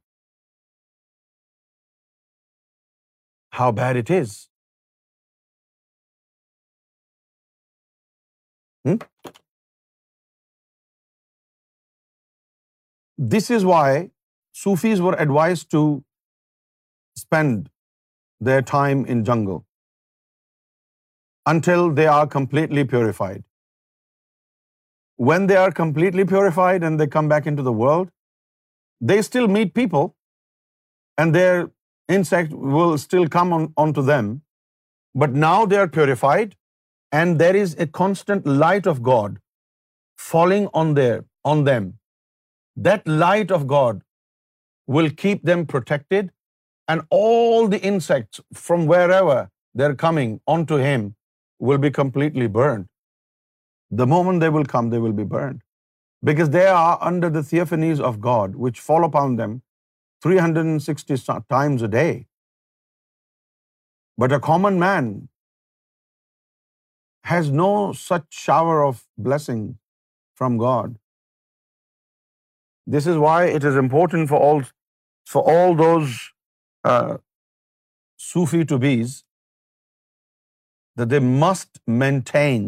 How 3.60 3.68
bad 3.80 4.00
it 4.04 4.10
is. 4.22 4.36
Hmm? 8.90 9.00
This 13.36 13.50
is 13.56 13.66
why 13.70 13.88
Sufis 14.64 15.02
were 15.08 15.16
advised 15.26 15.72
to 15.78 15.82
spend 17.24 17.72
their 18.52 18.62
time 18.78 19.10
in 19.16 19.26
jungle 19.32 19.56
until 21.54 21.90
they 21.98 22.08
are 22.18 22.28
completely 22.36 22.84
purified. 22.94 23.42
When 25.30 25.48
they 25.50 25.58
are 25.64 25.72
completely 25.80 26.26
purified 26.34 26.86
and 26.88 27.02
they 27.02 27.08
come 27.16 27.30
back 27.34 27.50
into 27.52 27.66
the 27.68 27.78
world, 27.84 28.08
they 29.10 29.20
still 29.30 29.48
meet 29.56 29.74
people, 29.80 30.06
and 31.20 31.36
their 31.40 31.56
insect 32.16 32.54
will 32.76 32.96
still 33.04 33.28
come 33.38 33.56
onto 33.84 34.04
them. 34.12 34.30
But 35.22 35.36
now 35.44 35.60
they 35.72 35.80
are 35.84 35.92
purified, 36.00 36.56
and 37.20 37.44
there 37.44 37.58
is 37.64 37.76
a 37.86 37.92
constant 38.02 38.50
light 38.64 38.92
of 38.94 39.04
God 39.12 39.38
falling 40.32 40.68
on 40.82 41.64
them. 41.70 41.92
That 42.88 43.14
light 43.26 43.54
of 43.60 43.68
God 43.76 44.02
will 44.96 45.14
keep 45.26 45.46
them 45.52 45.68
protected, 45.76 46.32
and 46.94 47.16
all 47.22 47.72
the 47.74 47.84
insects 47.92 48.64
from 48.66 48.90
wherever 48.94 49.38
they're 49.76 50.02
coming 50.08 50.42
onto 50.56 50.86
him 50.90 51.06
will 51.60 51.82
be 51.86 51.92
completely 51.98 52.48
burned. 52.58 52.86
The 54.02 54.08
moment 54.16 54.44
they 54.44 54.54
will 54.56 54.68
come, 54.74 54.90
they 54.90 55.04
will 55.06 55.18
be 55.20 55.30
burned. 55.38 55.64
Because 56.30 56.50
they 56.56 56.68
are 56.68 56.98
under 57.10 57.30
the 57.34 57.44
theophanies 57.48 58.00
of 58.12 58.22
God, 58.22 58.56
which 58.66 58.84
fall 58.88 59.04
upon 59.08 59.36
them 59.42 59.60
360 60.26 61.20
times 61.56 61.82
a 61.88 61.88
day. 61.88 62.28
But 64.24 64.38
a 64.38 64.40
common 64.48 64.80
man 64.86 65.12
has 67.32 67.52
no 67.60 67.70
such 68.00 68.40
shower 68.46 68.80
of 68.86 69.04
blessing 69.30 69.62
from 70.42 70.58
God. 70.64 70.96
This 72.96 73.08
is 73.12 73.22
why 73.24 73.40
it 73.60 73.64
is 73.70 73.80
important 73.84 74.30
for 74.32 75.42
all 75.54 75.80
those 75.80 76.18
uh, 76.94 77.18
Sufi 78.32 78.66
to-bes 78.74 79.16
that 81.00 81.16
they 81.16 81.24
must 81.26 81.80
maintain 82.04 82.68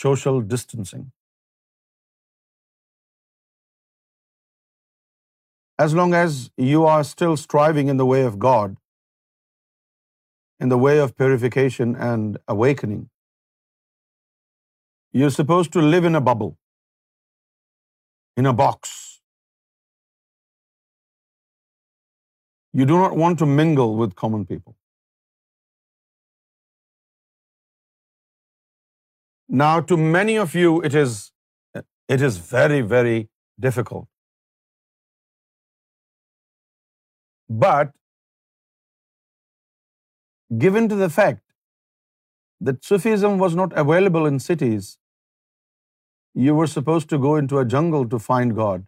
social 0.00 0.42
distancing. 0.56 1.06
As 5.82 5.96
long 5.98 6.14
as 6.20 6.38
you 6.68 6.84
are 6.92 7.02
still 7.08 7.36
striving 7.42 7.90
in 7.92 8.00
the 8.02 8.06
way 8.12 8.20
of 8.28 8.38
God, 8.44 8.78
in 10.66 10.72
the 10.74 10.78
way 10.84 10.94
of 11.02 11.12
purification 11.22 11.92
and 12.06 12.40
awakening, 12.54 13.04
you're 15.18 15.36
supposed 15.36 15.72
to 15.76 15.84
live 15.96 16.08
in 16.12 16.20
a 16.22 16.24
bubble, 16.30 16.50
in 18.42 18.50
a 18.54 18.54
box. 18.62 18.96
You 22.80 22.90
do 22.92 22.98
not 23.04 23.16
want 23.24 23.40
to 23.44 23.50
mingle 23.54 23.96
with 24.02 24.18
common 24.24 24.50
people. 24.52 24.66
Now, 29.48 29.80
to 29.80 29.96
many 29.96 30.36
of 30.36 30.54
you, 30.54 30.82
it 30.84 30.94
is 30.94 32.38
very, 32.54 32.82
very 32.82 33.28
difficult. 33.58 34.06
But 37.48 37.92
given 40.58 40.88
to 40.88 40.96
the 40.96 41.08
fact 41.08 41.44
that 42.60 42.84
Sufism 42.84 43.38
was 43.38 43.54
not 43.54 43.72
available 43.72 44.26
in 44.26 44.38
cities, 44.38 44.98
you 46.34 46.54
were 46.54 46.66
supposed 46.66 47.08
to 47.08 47.18
go 47.18 47.36
into 47.36 47.58
a 47.58 47.64
jungle 47.64 48.06
to 48.06 48.18
find 48.18 48.54
God, 48.54 48.84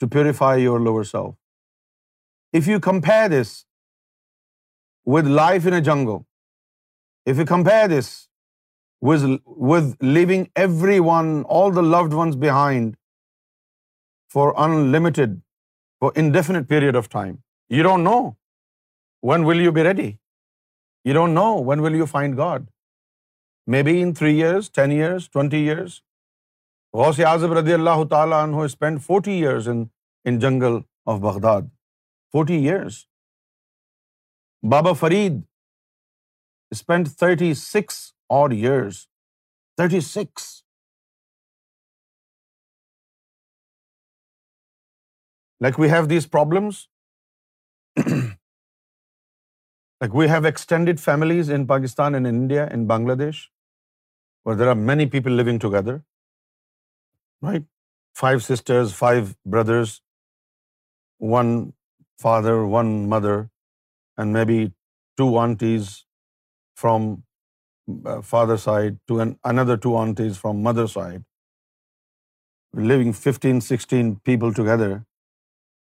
to 0.00 0.08
purify 0.08 0.56
your 0.56 0.80
lower 0.80 1.04
self. 1.04 1.36
If 2.54 2.66
you 2.66 2.80
compare 2.80 3.28
this 3.28 3.66
with 5.04 5.26
life 5.26 5.66
in 5.66 5.74
a 5.74 5.82
jungle, 5.82 6.24
if 7.26 7.36
you 7.36 7.44
compare 7.44 7.86
this 7.86 8.16
was 9.06 9.24
with 9.70 9.90
leaving 10.14 10.44
every 10.58 10.98
one 11.06 11.28
all 11.56 11.74
the 11.76 11.80
loved 11.90 12.14
ones 12.14 12.36
behind 12.42 12.94
for 14.32 14.48
in 14.64 14.76
limited 14.92 15.38
for 16.00 16.10
indefinite 16.22 16.68
period 16.68 16.96
of 16.96 17.08
time 17.12 17.34
you 17.76 17.82
don't 17.84 18.04
know 18.08 18.18
when 19.30 19.44
will 19.44 19.60
you 19.64 19.72
be 19.72 19.84
ready 19.84 20.06
you 20.08 21.14
don't 21.14 21.34
know 21.34 21.44
when 21.68 21.80
will 21.80 21.94
you 21.96 22.04
find 22.10 22.36
God 22.38 22.66
maybe 23.82 24.00
in 24.02 24.12
three 24.20 24.36
years 24.42 24.70
ten 24.72 24.90
years 24.90 25.30
twenty 25.30 25.56
years 25.68 26.00
Ghaus 26.96 27.20
Azam 27.28 27.52
رضی 27.58 27.72
اللہ 27.74 28.04
تعالیٰ 28.10 28.42
عنہ 28.42 28.62
spend 28.64 29.02
forty 29.04 29.32
years 29.32 29.68
ان 29.68 30.38
جنگل 30.38 30.78
of 31.12 31.18
Baghdad 31.20 31.62
forty 32.32 32.56
years 32.68 33.04
Baba 34.70 34.92
Farid 35.00 35.40
spend 36.70 37.08
thirty 37.18 37.52
six 37.54 38.00
odd 38.36 38.54
years, 38.62 39.02
36. 39.80 40.48
Like 45.66 45.78
we 45.84 45.88
have 45.96 46.10
these 46.16 46.32
problems. 46.40 46.82
Like 50.02 50.12
we 50.16 50.26
have 50.30 50.44
extended 50.48 51.00
families 51.02 51.48
in 51.54 51.64
Pakistan 51.70 52.16
and 52.16 52.28
India 52.28 52.66
and 52.74 52.88
Bangladesh, 52.90 53.38
where 54.44 54.58
there 54.58 54.68
are 54.72 54.76
many 54.90 55.06
people 55.14 55.32
living 55.40 55.58
together, 55.64 55.94
right? 57.46 57.64
5 58.20 58.44
sisters, 58.44 58.92
5 58.98 59.32
brothers, 59.54 59.96
1 61.32 61.50
father, 62.26 62.54
1 62.82 62.92
mother, 63.14 63.34
and 64.16 64.32
maybe 64.36 64.58
2 65.22 65.28
aunties 65.46 65.96
from 66.84 67.16
uh, 67.88 68.20
father's 68.20 68.62
side 68.62 68.96
to 69.08 69.14
another 69.50 69.74
two 69.84 69.92
aunties 69.98 70.36
from 70.36 70.62
mother's 70.62 70.94
side. 70.96 71.22
We're 72.72 72.88
living 72.90 73.14
15, 73.14 73.60
16 73.60 74.20
people 74.28 74.52
together. 74.52 75.04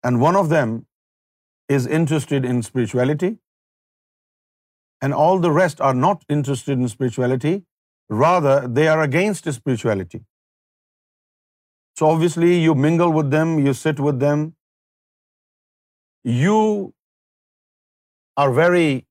And 0.03 0.20
one 0.20 0.37
of 0.37 0.51
them 0.51 0.75
is 1.68 1.87
interested 1.87 2.44
in 2.44 2.62
spirituality. 2.68 3.31
And 5.01 5.14
all 5.14 5.40
the 5.46 5.53
rest 5.53 5.81
are 5.81 5.94
not 5.94 6.22
interested 6.29 6.79
in 6.79 6.90
spirituality. 6.96 7.55
Rather, 8.11 8.57
they 8.81 8.88
are 8.88 9.01
against 9.03 9.51
spirituality. 9.61 10.20
So 11.96 12.11
obviously, 12.11 12.55
you 12.66 12.75
mingle 12.75 13.12
with 13.18 13.31
them, 13.31 13.59
you 13.70 13.72
sit 13.72 13.99
with 13.99 14.20
them. 14.20 14.44
You 16.44 16.92
are 18.37 18.53
very 18.64 19.05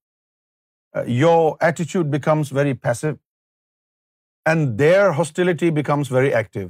uh, 0.99 1.03
your 1.19 1.57
attitude 1.67 2.11
becomes 2.11 2.49
very 2.57 2.73
passive 2.87 4.51
and 4.51 4.77
their 4.81 5.11
hostility 5.19 5.69
becomes 5.79 6.11
very 6.17 6.33
active. 6.41 6.69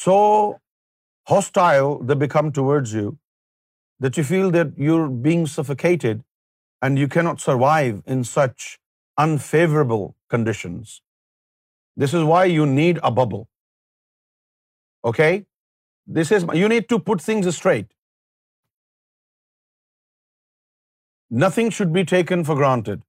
So 0.00 0.16
hostile 1.32 1.90
they 2.10 2.18
become 2.22 2.52
towards 2.58 2.94
you 2.98 3.14
that 4.06 4.20
you 4.20 4.24
feel 4.32 4.52
that 4.56 4.76
you're 4.86 5.08
being 5.28 5.46
suffocated 5.54 6.22
and 6.86 7.02
you 7.04 7.08
cannot 7.16 7.44
survive 7.46 7.94
in 8.16 8.28
such 8.32 8.68
unfavorable 9.26 10.04
conditions. 10.36 10.98
This 12.04 12.14
is 12.20 12.26
why 12.32 12.44
you 12.52 12.66
need 12.74 13.00
a 13.10 13.10
bubble. 13.10 13.48
Okay? 15.10 15.32
You 16.62 16.68
need 16.74 16.90
to 16.94 17.00
put 17.12 17.30
things 17.30 17.54
straight. 17.62 17.86
Nothing 21.30 21.68
should 21.68 21.92
be 21.92 22.04
taken 22.04 22.42
for 22.42 22.54
granted. 22.54 23.02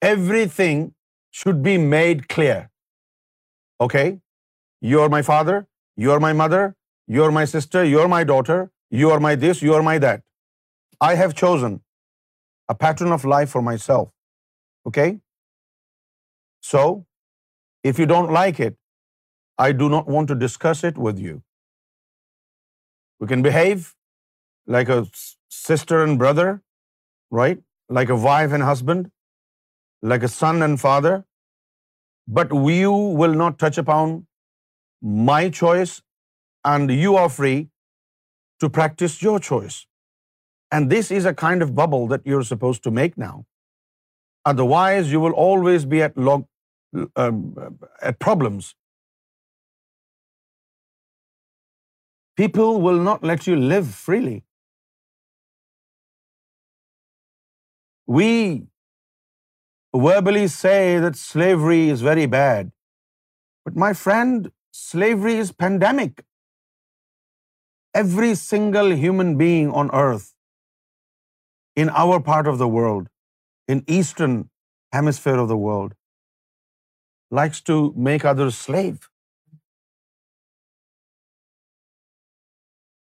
Everything 0.00 0.94
should 1.30 1.62
be 1.62 1.76
made 1.78 2.28
clear. 2.28 2.70
Okay? 3.80 4.20
You 4.80 5.00
are 5.00 5.08
my 5.10 5.22
father, 5.22 5.66
you 5.96 6.12
are 6.12 6.20
my 6.20 6.32
mother, 6.32 6.74
you 7.06 7.22
are 7.24 7.30
my 7.30 7.44
sister, 7.44 7.84
you 7.84 8.00
are 8.00 8.08
my 8.08 8.24
daughter, 8.24 8.70
you 8.90 9.10
are 9.10 9.20
my 9.20 9.34
this, 9.34 9.60
you 9.60 9.74
are 9.74 9.82
my 9.82 9.98
that. 9.98 10.22
I 11.00 11.14
have 11.16 11.34
chosen 11.34 11.82
a 12.68 12.74
pattern 12.74 13.12
of 13.12 13.24
life 13.24 13.50
for 13.50 13.60
myself. 13.60 14.10
Okay? 14.86 15.20
So, 16.60 17.04
if 17.82 17.98
you 17.98 18.06
don't 18.06 18.32
like 18.32 18.58
it, 18.58 18.76
I 19.58 19.72
do 19.72 19.90
not 19.90 20.08
want 20.08 20.28
to 20.28 20.34
discuss 20.34 20.82
it 20.82 20.96
with 20.96 21.18
you. 21.18 21.42
We 23.20 23.26
can 23.26 23.42
behave 23.42 23.94
like 24.66 24.88
a 24.88 25.04
sister 25.50 26.02
and 26.02 26.18
brother, 26.18 26.54
right? 27.30 27.62
Like 27.88 28.08
a 28.08 28.16
wife 28.16 28.52
and 28.52 28.62
husband, 28.62 29.10
like 30.02 30.22
a 30.22 30.28
son 30.28 30.62
and 30.62 30.80
father. 30.80 31.24
But 32.26 32.52
you 32.52 32.92
will 32.92 33.34
not 33.34 33.58
touch 33.58 33.78
upon 33.78 34.26
my 35.00 35.48
choice, 35.48 36.02
and 36.64 36.90
you 36.90 37.14
are 37.16 37.28
free 37.28 37.68
to 38.60 38.68
practice 38.68 39.22
your 39.22 39.38
choice. 39.38 39.86
And 40.72 40.90
this 40.90 41.12
is 41.12 41.24
a 41.24 41.34
kind 41.34 41.62
of 41.62 41.76
bubble 41.76 42.08
that 42.08 42.26
you're 42.26 42.42
supposed 42.42 42.82
to 42.84 42.90
make 42.90 43.16
now. 43.16 43.46
Otherwise, 44.44 45.12
you 45.12 45.20
will 45.20 45.36
always 45.46 45.84
be 45.84 46.02
at 46.02 46.18
um, 47.16 47.78
problems. 48.18 48.74
People 52.36 52.80
will 52.80 53.00
not 53.00 53.22
let 53.22 53.46
you 53.46 53.56
live 53.56 53.94
freely. 54.04 54.34
We 58.06 58.66
verbally 60.06 60.46
say 60.46 60.98
that 61.00 61.16
slavery 61.16 61.88
is 61.96 62.06
very 62.08 62.26
bad. 62.26 62.70
But 63.64 63.76
my 63.84 63.92
friend, 63.92 64.50
slavery 64.70 65.34
is 65.44 65.52
pandemic. 65.52 66.24
Every 68.02 68.34
single 68.36 68.92
human 69.04 69.36
being 69.36 69.72
on 69.72 69.90
earth, 69.92 70.32
in 71.74 71.90
our 72.02 72.20
part 72.20 72.46
of 72.46 72.58
the 72.58 72.68
world, 72.68 73.08
in 73.66 73.82
Eastern 73.86 74.50
hemisphere 74.92 75.40
of 75.44 75.48
the 75.48 75.56
world, 75.56 75.94
likes 77.40 77.60
to 77.62 77.76
make 77.96 78.24
others 78.24 78.54
slave. 78.54 79.08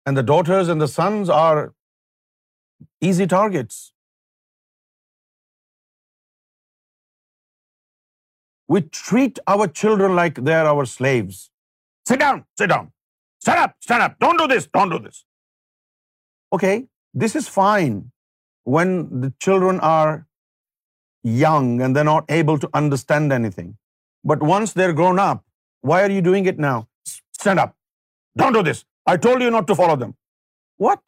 And 0.05 0.17
the 0.17 0.27
daughters 0.33 0.67
and 0.67 0.81
the 0.81 0.93
sons 0.99 1.29
are 1.29 1.73
easy 2.99 3.27
targets. 3.27 3.77
We 8.73 8.81
treat 8.97 9.39
our 9.53 9.67
children 9.81 10.15
like 10.21 10.41
they 10.49 10.57
are 10.61 10.69
our 10.73 10.85
slaves. 10.95 11.39
Sit 12.09 12.19
down, 12.23 12.41
sit 12.61 12.69
down. 12.73 12.87
Stand 13.45 13.59
up, 13.63 13.71
stand 13.85 14.03
up. 14.05 14.17
Don't 14.23 14.39
do 14.41 14.47
this, 14.51 14.67
don't 14.77 14.91
do 14.95 14.99
this. 15.05 15.23
Okay, 16.55 16.73
this 17.21 17.35
is 17.39 17.47
fine 17.61 17.95
when 18.75 18.97
the 19.23 19.29
children 19.45 19.79
are 19.91 20.11
young 21.37 21.67
and 21.81 21.95
they're 21.95 22.11
not 22.11 22.33
able 22.39 22.61
to 22.65 22.69
understand 22.81 23.35
anything. 23.37 23.69
But 24.31 24.45
once 24.51 24.75
they're 24.79 24.97
grown 25.01 25.21
up, 25.25 25.43
why 25.89 25.99
are 26.05 26.11
you 26.17 26.23
doing 26.29 26.49
it 26.51 26.61
now? 26.69 26.77
Stand 27.09 27.63
up. 27.63 27.71
Don't 28.41 28.57
do 28.59 28.63
this. 28.69 28.83
I 29.11 29.13
told 29.27 29.45
you 29.45 29.53
not 29.55 29.67
to 29.71 29.77
follow 29.81 29.97
them. 30.03 30.11
What? 30.85 30.99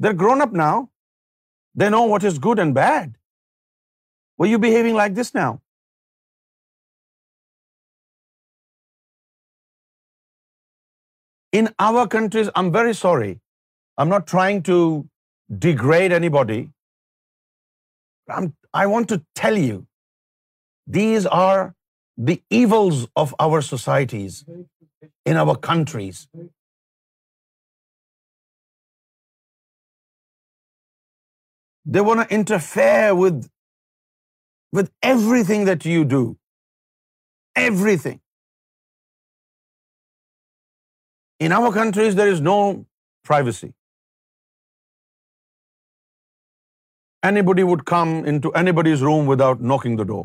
They're 0.00 0.20
grown 0.22 0.44
up 0.44 0.54
now. 0.66 0.74
They 1.80 1.88
know 1.96 2.04
what 2.12 2.24
is 2.30 2.38
good 2.46 2.62
and 2.64 2.78
bad. 2.78 3.12
Why 4.36 4.46
are 4.46 4.52
you 4.56 4.62
behaving 4.68 5.02
like 5.02 5.20
this 5.20 5.36
now? 5.42 5.50
In 11.60 11.68
our 11.84 12.02
countries, 12.12 12.50
I'm 12.58 12.72
very 12.76 12.94
sorry, 12.98 13.32
I'm 13.98 14.10
not 14.12 14.26
trying 14.32 14.62
to 14.68 14.76
degrade 15.64 16.14
anybody, 16.18 16.58
I 18.82 18.84
want 18.94 19.12
to 19.12 19.18
tell 19.40 19.58
you, 19.62 19.82
these 20.98 21.28
are 21.38 21.74
the 22.30 22.38
evils 22.60 23.04
of 23.24 23.34
our 23.46 23.60
societies, 23.68 24.40
in 25.32 25.40
our 25.42 25.54
countries. 25.68 26.26
They 31.94 32.02
want 32.08 32.24
to 32.24 32.34
interfere 32.40 33.14
with 33.20 34.90
everything 35.14 35.72
that 35.72 35.88
you 35.96 36.04
do, 36.18 36.26
everything. 37.68 38.10
In 41.46 41.54
our 41.58 41.70
countries, 41.76 42.16
there 42.18 42.32
is 42.32 42.40
no 42.46 42.58
privacy. 43.28 43.68
Anybody 47.30 47.64
would 47.68 47.82
come 47.90 48.12
into 48.32 48.52
anybody's 48.60 49.02
room 49.08 49.32
without 49.32 49.64
knocking 49.70 49.98
the 50.00 50.06
door. 50.10 50.22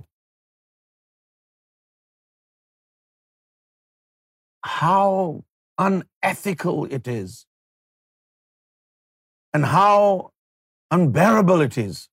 How 4.73 5.08
unethical 5.88 6.80
it 6.99 7.10
is, 7.15 7.36
and 9.58 9.69
how 9.73 9.99
unbearable 10.97 11.65
it 11.67 11.80
is. 11.86 12.03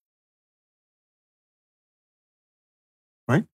Right? 3.34 3.48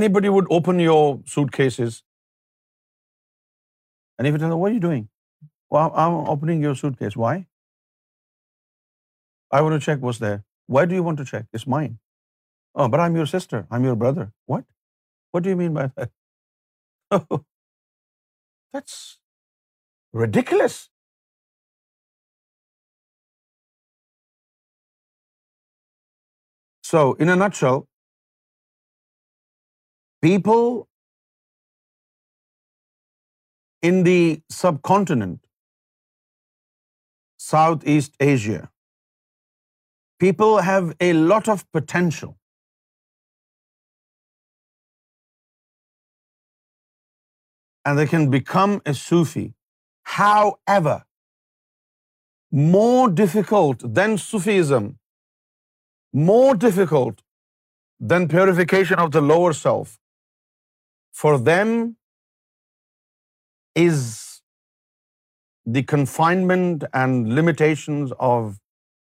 Anybody 0.00 0.36
would 0.36 0.56
open 0.60 0.86
your 0.90 1.02
suitcases 1.36 1.98
so 4.20 4.32
a 27.18 27.24
not 27.26 27.54
show 27.54 27.80
people 30.20 30.89
in 33.88 34.02
the 34.08 34.20
subcontinent, 34.56 35.40
Southeast 37.50 38.26
Asia, 38.26 38.62
people 40.24 40.58
have 40.68 40.90
a 41.08 41.10
lot 41.32 41.50
of 41.54 41.64
potential. 41.78 42.34
And 47.84 47.98
they 47.98 48.06
can 48.16 48.28
become 48.34 48.76
a 48.92 48.94
Sufi. 49.02 49.46
However, 50.16 50.96
more 52.78 53.06
difficult 53.20 53.86
than 53.98 54.16
Sufism, 54.24 54.90
more 56.32 56.52
difficult 56.66 57.24
than 58.12 58.28
purification 58.34 59.02
of 59.04 59.10
the 59.16 59.24
lower 59.30 59.56
self, 59.62 59.96
for 61.22 61.34
them 61.52 61.82
is 63.74 64.42
the 65.66 65.82
confinement 65.82 66.84
and 66.92 67.34
limitations 67.34 68.12
of 68.18 68.56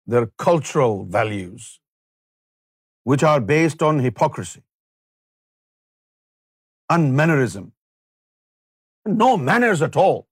their 0.05 0.27
cultural 0.37 1.05
values, 1.05 1.79
which 3.03 3.23
are 3.23 3.39
based 3.39 3.83
on 3.83 3.99
hypocrisy, 3.99 4.63
unmannerism, 6.89 7.71
no 9.05 9.37
manners 9.37 9.81
at 9.81 9.95
all. 9.95 10.27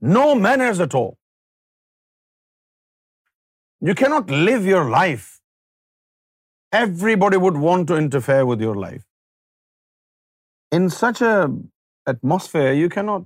No 0.00 0.36
manners 0.36 0.78
at 0.78 0.94
all. 0.94 1.18
You 3.80 3.96
cannot 3.96 4.30
live 4.30 4.64
your 4.64 4.88
life. 4.88 5.40
Everybody 6.70 7.36
would 7.36 7.56
want 7.56 7.88
to 7.88 7.96
interfere 7.96 8.46
with 8.46 8.60
your 8.60 8.76
life 8.76 8.96
in 10.70 10.90
such 10.90 11.22
a 11.22 11.50
atmosphere, 12.06 12.72
you 12.72 12.90
cannot 12.90 13.22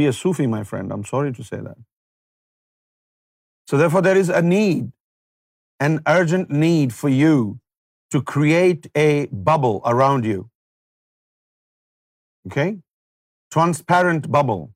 be 0.00 0.06
a 0.06 0.12
Sufi, 0.12 0.46
my 0.46 0.64
friend. 0.64 0.90
I'm 0.92 1.04
sorry 1.04 1.30
to 1.32 1.44
say 1.44 1.58
that. 1.68 1.78
So 3.66 3.76
therefore, 3.76 4.02
there 4.02 4.16
is 4.16 4.28
a 4.28 4.42
need, 4.42 4.90
an 5.78 6.02
urgent 6.14 6.50
need 6.50 6.92
for 7.00 7.10
you 7.10 7.58
to 8.12 8.22
create 8.22 8.90
a 9.06 9.10
bubble 9.26 9.82
around 9.84 10.24
you. 10.24 10.50
Okay? 12.46 12.78
Transparent 13.50 14.32
bubble 14.32 14.70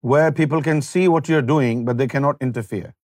where 0.00 0.32
people 0.32 0.62
can 0.62 0.82
see 0.82 1.08
what 1.08 1.28
you're 1.28 1.48
doing, 1.54 1.84
but 1.86 1.98
they 1.98 2.08
cannot 2.16 2.36
interfere. 2.50 2.94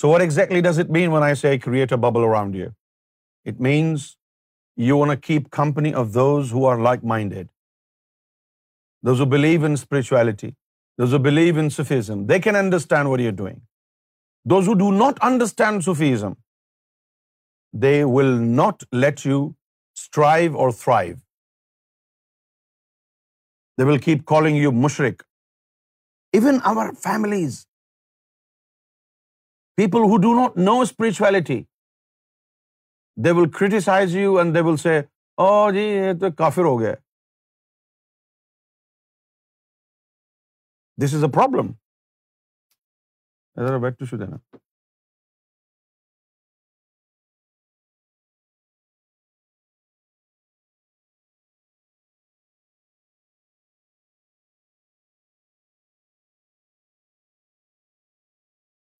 So 0.00 0.08
what 0.10 0.22
exactly 0.24 0.62
does 0.64 0.78
it 0.80 0.90
mean 0.96 1.10
when 1.12 1.24
I 1.28 1.32
say 1.38 1.52
create 1.58 1.92
a 1.96 2.00
bubble 2.06 2.24
around 2.28 2.58
you? 2.60 2.68
It 3.50 3.60
means 3.68 4.04
you 4.88 4.98
want 4.98 5.16
to 5.16 5.26
keep 5.30 5.50
company 5.58 5.92
of 6.02 6.12
those 6.16 6.52
who 6.56 6.64
are 6.72 6.78
like-minded, 6.88 7.48
those 9.02 9.24
who 9.24 9.26
believe 9.34 9.64
in 9.70 9.76
spirituality, 9.82 10.52
those 10.98 11.16
who 11.16 11.18
believe 11.18 11.60
in 11.64 11.72
Sufism. 11.78 12.26
They 12.30 12.40
can 12.46 12.60
understand 12.64 13.10
what 13.10 13.26
you're 13.26 13.38
doing. 13.40 13.60
Those 14.54 14.66
who 14.66 14.76
do 14.82 14.92
not 15.04 15.20
understand 15.32 15.86
Sufism, 15.88 16.36
they 17.72 18.04
will 18.18 18.34
not 18.36 18.84
let 19.06 19.24
you 19.24 19.40
strive 19.94 20.54
or 20.54 20.72
thrive. 20.84 21.22
They 23.76 23.84
will 23.84 24.04
keep 24.10 24.26
calling 24.34 24.54
you 24.54 24.78
mushrik. 24.82 25.24
Even 26.32 26.68
our 26.72 26.92
families, 27.08 27.64
people 29.78 30.02
who 30.10 30.16
do 30.22 30.28
not 30.36 30.56
know 30.66 30.72
spirituality 30.80 31.56
they 33.24 33.30
will 33.38 33.50
criticize 33.58 34.14
you 34.16 34.36
and 34.38 34.54
they 34.54 34.60
will 34.68 34.76
say 34.82 34.96
او 35.42 35.70
جی 35.72 35.80
یہ 35.84 36.12
تو 36.20 36.30
کافر 36.38 36.64
ہو 36.68 36.78
گیا 36.80 36.94
دس 41.04 41.14
is 41.14 41.24
a 41.24 41.30
problem 41.36 41.70
بیٹھ 43.82 44.04
شو 44.10 44.16
دینا 44.24 44.36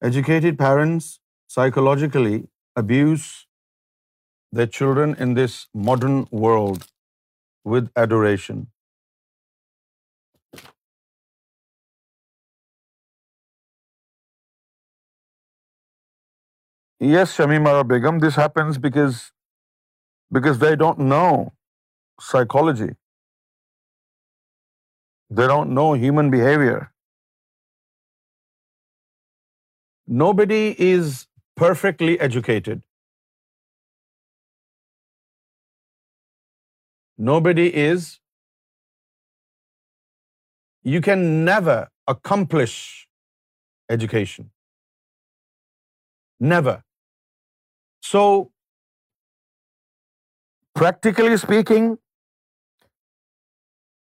Educated 0.07 0.57
parents 0.59 1.19
psychologically 1.49 2.45
abuse 2.77 3.47
their 4.53 4.69
children 4.75 5.15
in 5.25 5.35
this 5.39 5.55
modern 5.75 6.27
world 6.31 6.87
with 7.65 7.89
adoration. 8.03 8.69
Yes, 17.01 17.37
Shamima 17.37 17.73
Begum, 17.87 18.21
this 18.21 18.37
happens 18.37 18.79
because 18.87 19.33
they 20.61 20.77
don't 20.77 21.01
know 21.01 21.53
psychology. 22.21 22.91
They 25.29 25.49
don't 25.49 25.75
know 25.81 25.93
human 25.95 26.31
behavior. 26.31 26.87
Nobody 30.09 30.75
is 30.79 31.27
perfectly 31.55 32.19
educated. 32.19 32.83
Nobody 37.19 37.69
is. 37.69 38.19
You 40.83 41.03
can 41.03 41.45
never 41.45 41.89
accomplish 42.07 43.09
education. 43.91 44.51
Never. 46.41 46.83
So, 48.01 48.51
practically 50.75 51.37
speaking, 51.37 51.99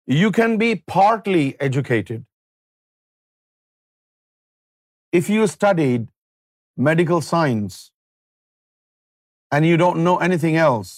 you 0.06 0.32
can 0.32 0.56
be 0.56 0.76
partly 0.76 1.60
educated. 1.60 2.18
If 5.18 5.28
you 5.34 5.46
studied 5.50 6.02
medical 6.88 7.22
science 7.28 7.78
and 9.56 9.66
you 9.66 9.78
don't 9.80 10.04
know 10.04 10.16
anything 10.26 10.58
else, 10.64 10.92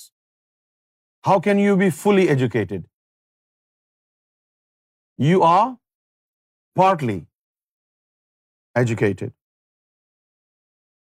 how 1.28 1.36
can 1.46 1.62
you 1.62 1.76
be 1.84 1.88
fully 2.00 2.26
educated? 2.34 2.84
You 5.28 5.42
are 5.52 5.76
partly 6.82 7.16
educated. 8.84 9.32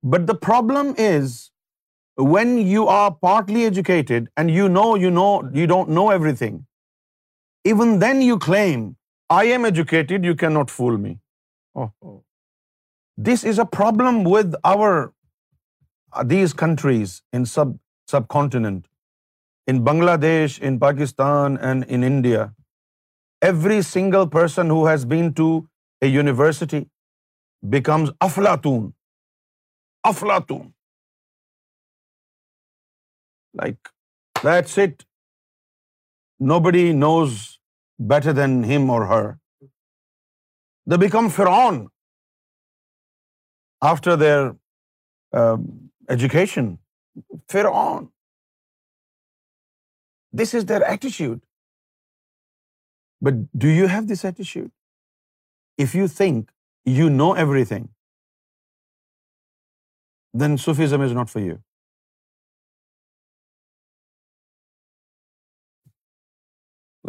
But 0.02 0.26
the 0.26 0.38
problem 0.50 0.94
is 0.98 1.34
when 2.34 2.56
you 2.76 2.86
are 3.00 3.10
partly 3.30 3.66
educated 3.72 4.30
and 4.36 4.56
you 4.60 4.68
don't 4.76 5.94
know 5.98 6.10
everything, 6.20 6.64
even 7.74 7.98
then 8.06 8.26
you 8.30 8.38
claim, 8.50 8.88
I 9.42 9.44
am 9.58 9.64
educated, 9.64 10.30
you 10.30 10.34
cannot 10.34 10.78
fool 10.78 10.98
me. 11.08 11.20
Oh, 11.74 11.94
oh. 12.04 12.18
This 13.26 13.44
is 13.46 13.58
a 13.60 13.64
problem 13.76 14.18
with 14.26 14.54
our 14.70 14.98
these 16.30 16.54
countries 16.58 17.14
in 17.32 17.44
sub 17.44 17.68
subcontinent 18.34 18.86
in 19.70 19.82
Bangladesh 20.22 20.58
in 20.66 20.78
Pakistan 20.84 21.56
and 21.70 21.84
India 22.06 22.42
every 23.48 23.80
single 23.90 24.28
person 24.32 24.70
who 24.70 24.86
has 24.88 25.04
been 25.10 25.30
to 25.42 25.46
a 26.02 26.08
university 26.08 26.80
becomes 27.72 28.10
افلاطون 28.28 28.90
افلاطون 30.12 30.66
that's 34.44 34.78
it 34.82 35.02
نو 36.50 36.60
بڑی 36.64 36.90
نوز 37.04 37.38
better 38.10 38.32
then 38.42 38.64
ہم 38.74 38.90
اور 38.90 39.06
ہر 39.14 39.30
the 40.90 40.96
become 41.00 41.28
فرون 41.36 41.86
after 43.88 44.16
their 44.22 44.52
um, 45.40 45.66
education, 46.16 46.78
Fir'aun. 47.52 48.08
This 50.32 50.52
is 50.54 50.66
their 50.66 50.82
attitude. 50.96 51.40
But 53.28 53.40
do 53.66 53.68
you 53.68 53.86
have 53.94 54.06
this 54.12 54.24
attitude? 54.24 54.70
If 55.86 55.94
you 55.94 56.06
think 56.08 56.50
you 56.98 57.08
know 57.10 57.32
everything, 57.32 57.88
then 60.42 60.56
Sufism 60.66 61.02
is 61.08 61.12
not 61.20 61.30
for 61.30 61.40
you. 61.40 61.58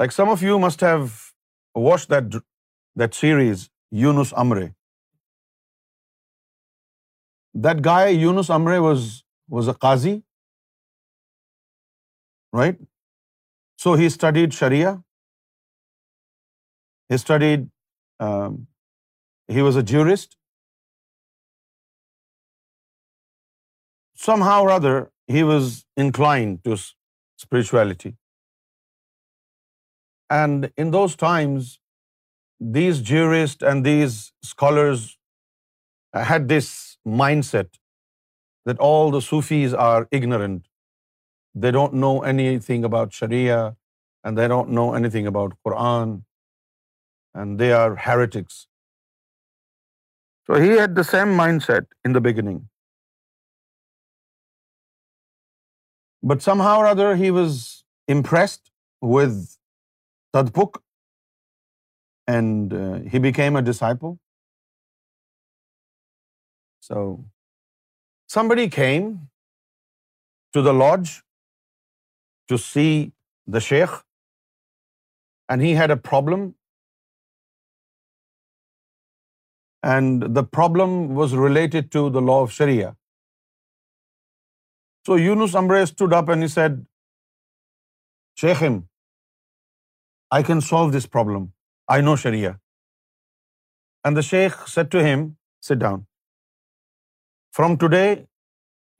Like 0.01 0.11
some 0.11 0.29
of 0.29 0.43
you 0.47 0.57
must 0.59 0.79
have 0.79 1.15
watched 1.87 2.19
that 3.03 3.19
series, 3.23 3.69
Yunus 3.91 4.39
Emre. 4.45 4.69
That 7.53 7.81
guy, 7.81 8.07
Yunus 8.07 8.47
Emre, 8.47 8.81
was 8.81 9.67
a 9.67 9.73
qazi, 9.73 10.23
right? 12.53 12.77
So 13.77 13.95
he 13.95 14.09
studied 14.09 14.53
Sharia. 14.53 15.03
He 17.09 17.17
studied, 17.17 17.67
um, 18.19 18.67
he 19.47 19.61
was 19.61 19.75
a 19.75 19.83
jurist. 19.83 20.37
Somehow 24.15 24.61
or 24.61 24.69
other, 24.69 25.11
he 25.27 25.43
was 25.43 25.83
inclined 25.97 26.63
to 26.63 26.77
spirituality. 27.37 28.15
And 30.29 30.71
in 30.77 30.91
those 30.91 31.17
times, 31.17 31.79
these 32.59 33.01
jurists 33.01 33.61
and 33.61 33.85
these 33.85 34.31
scholars 34.41 35.17
had 36.13 36.47
this 36.47 36.79
mindset 37.05 37.79
that 38.65 38.79
all 38.79 39.11
the 39.11 39.21
Sufis 39.21 39.73
are 39.73 40.07
ignorant. 40.11 40.67
They 41.55 41.71
don't 41.71 41.93
know 41.93 42.21
anything 42.21 42.83
about 42.83 43.13
Sharia, 43.13 43.75
and 44.23 44.37
they 44.37 44.47
don't 44.47 44.69
know 44.69 44.93
anything 44.93 45.27
about 45.27 45.57
Quran, 45.65 46.23
and 47.33 47.59
they 47.59 47.73
are 47.73 47.95
heretics. 47.95 48.67
So 50.45 50.61
he 50.61 50.69
had 50.69 50.95
the 50.95 51.03
same 51.03 51.37
mindset 51.37 51.87
in 52.05 52.13
the 52.13 52.21
beginning. 52.21 52.69
But 56.23 56.41
somehow 56.41 56.79
or 56.79 56.85
other 56.85 57.15
he 57.15 57.31
was 57.31 57.83
impressed 58.07 58.71
with 59.01 59.57
Tadpuk, 60.33 60.81
and 62.27 62.73
uh, 62.73 62.99
he 63.09 63.19
became 63.19 63.55
a 63.55 63.61
disciple. 63.61 64.19
So 66.85 67.01
somebody 68.35 68.67
came 68.77 69.11
to 70.57 70.63
the 70.67 70.73
lodge 70.77 71.11
to 72.49 72.59
see 72.63 72.93
the 73.55 73.61
sheikh, 73.67 73.93
and 75.49 75.67
he 75.67 75.75
had 75.81 75.93
a 75.97 75.99
problem. 76.09 76.47
And 79.91 80.27
the 80.39 80.45
problem 80.59 80.97
was 81.19 81.37
related 81.47 81.93
to 81.97 82.01
the 82.17 82.25
law 82.31 82.41
of 82.47 82.51
Sharia. 82.57 82.89
So 85.09 85.17
Yunus 85.21 85.55
Amre 85.61 85.79
stood 85.91 86.13
up 86.17 86.35
and 86.35 86.47
he 86.47 86.51
said, 86.57 86.77
"Sheikhim, 88.41 88.75
I 90.37 90.41
can 90.49 90.67
solve 90.73 90.93
this 90.97 91.09
problem. 91.17 91.49
I 91.95 91.97
know 92.07 92.19
Sharia." 92.27 92.53
And 94.07 94.19
the 94.19 94.27
sheikh 94.29 94.61
said 94.77 94.95
to 94.95 95.09
him, 95.11 95.27
"Sit 95.71 95.85
down." 95.87 95.99
From 97.55 97.75
today 97.79 98.03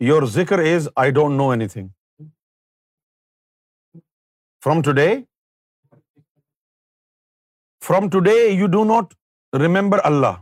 your 0.05 0.23
ذکر 0.31 0.59
is 0.59 0.87
I 1.01 1.11
don't 1.13 1.35
know 1.37 1.49
anything 1.67 1.87
from 4.63 4.81
today 4.85 5.07
from 7.87 8.09
today 8.15 8.31
you 8.45 8.67
do 8.71 8.83
not 8.85 9.13
remember 9.61 9.99
Allah 10.05 10.35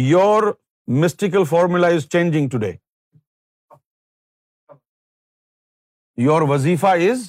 your 0.00 0.42
mystical 1.02 1.44
formula 1.50 1.88
is 1.96 2.08
changing 2.12 2.48
today 2.52 2.70
your 6.22 6.42
وظیفہ 6.50 6.94
is 7.10 7.28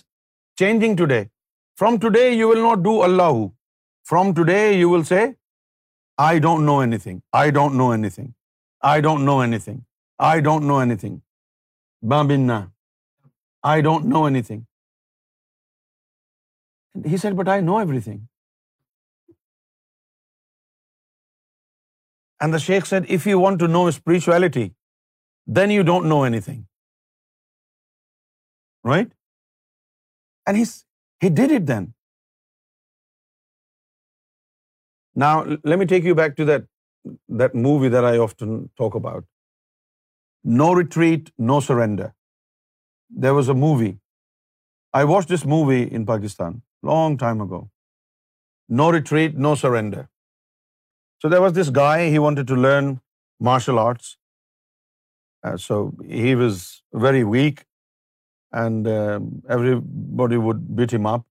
changing 0.59 0.95
today 0.99 1.23
from 1.79 1.97
today 2.05 2.21
you 2.29 2.47
will 2.49 2.61
not 2.67 2.83
do 2.85 3.01
Allah 3.09 3.43
from 4.09 4.33
today 4.37 4.59
you 4.71 4.89
will 4.91 5.03
say 5.13 5.25
I 6.27 6.39
don't 6.47 6.65
know 6.67 6.77
anything 7.07 7.19
I 7.41 7.51
don't 7.59 7.75
know 7.81 7.89
anything 8.15 8.31
I 8.91 8.97
don't 9.05 9.25
know 9.27 9.37
anything. 9.45 9.79
I 10.29 10.35
don't 10.47 10.67
know 10.69 10.77
anything. 10.85 11.15
Babinna. 12.13 12.59
I 13.71 13.77
don't 13.87 14.05
know 14.13 14.23
anything. 14.29 14.61
And 16.93 17.09
he 17.13 17.19
said, 17.23 17.37
but 17.41 17.51
I 17.55 17.59
know 17.69 17.79
everything. 17.85 18.19
And 22.41 22.57
the 22.57 22.61
Sheikh 22.65 22.89
said, 22.91 23.09
if 23.17 23.27
you 23.31 23.39
want 23.39 23.61
to 23.63 23.69
know 23.73 23.89
spirituality, 23.99 24.65
then 25.59 25.73
you 25.77 25.83
don't 25.89 26.09
know 26.13 26.21
anything. 26.29 26.61
Right? 28.91 29.13
And 30.45 30.59
he 30.59 31.29
did 31.41 31.57
it 31.57 31.67
then. 31.67 31.93
Now, 35.23 35.35
let 35.71 35.79
me 35.79 35.85
take 35.93 36.09
you 36.11 36.21
back 36.23 36.39
to 36.41 36.51
that 36.53 36.61
that 37.43 37.55
movie 37.65 37.91
that 37.95 38.07
I 38.09 38.17
often 38.27 38.57
talk 38.81 38.95
about, 39.01 39.27
No 40.61 40.71
Retreat, 40.79 41.29
No 41.51 41.59
Surrender. 41.67 42.09
There 43.25 43.33
was 43.33 43.49
a 43.49 43.53
movie. 43.53 43.93
I 44.99 45.03
watched 45.11 45.33
this 45.35 45.45
movie 45.53 45.83
in 45.99 46.05
Pakistan 46.05 46.61
long 46.89 47.17
time 47.25 47.41
ago. 47.45 47.61
No 48.83 48.89
Retreat, 48.97 49.37
No 49.37 49.55
Surrender. 49.63 50.07
So 51.19 51.29
there 51.29 51.41
was 51.41 51.53
this 51.53 51.69
guy, 51.69 52.09
he 52.15 52.19
wanted 52.19 52.47
to 52.47 52.61
learn 52.67 52.91
martial 53.39 53.79
arts. 53.79 54.17
Uh, 55.43 55.57
so 55.57 55.77
he 56.23 56.35
was 56.43 56.81
very 57.05 57.23
weak 57.23 57.65
and 58.63 58.87
um, 58.87 59.29
everybody 59.49 60.37
would 60.37 60.61
beat 60.81 60.91
him 60.91 61.05
up. 61.11 61.27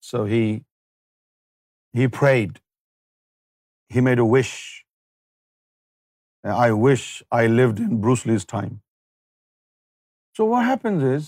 So 0.00 0.26
he 0.32 2.08
prayed 2.18 2.50
he 3.96 4.04
made 4.08 4.22
a 4.24 4.26
wish. 4.34 4.52
I 6.66 6.68
wish 6.84 7.08
I 7.38 7.40
lived 7.54 7.80
in 7.86 7.96
Bruce 8.04 8.22
Lee's 8.30 8.46
time. 8.52 8.70
So 10.36 10.42
what 10.52 10.68
happens 10.68 11.02
is, 11.08 11.26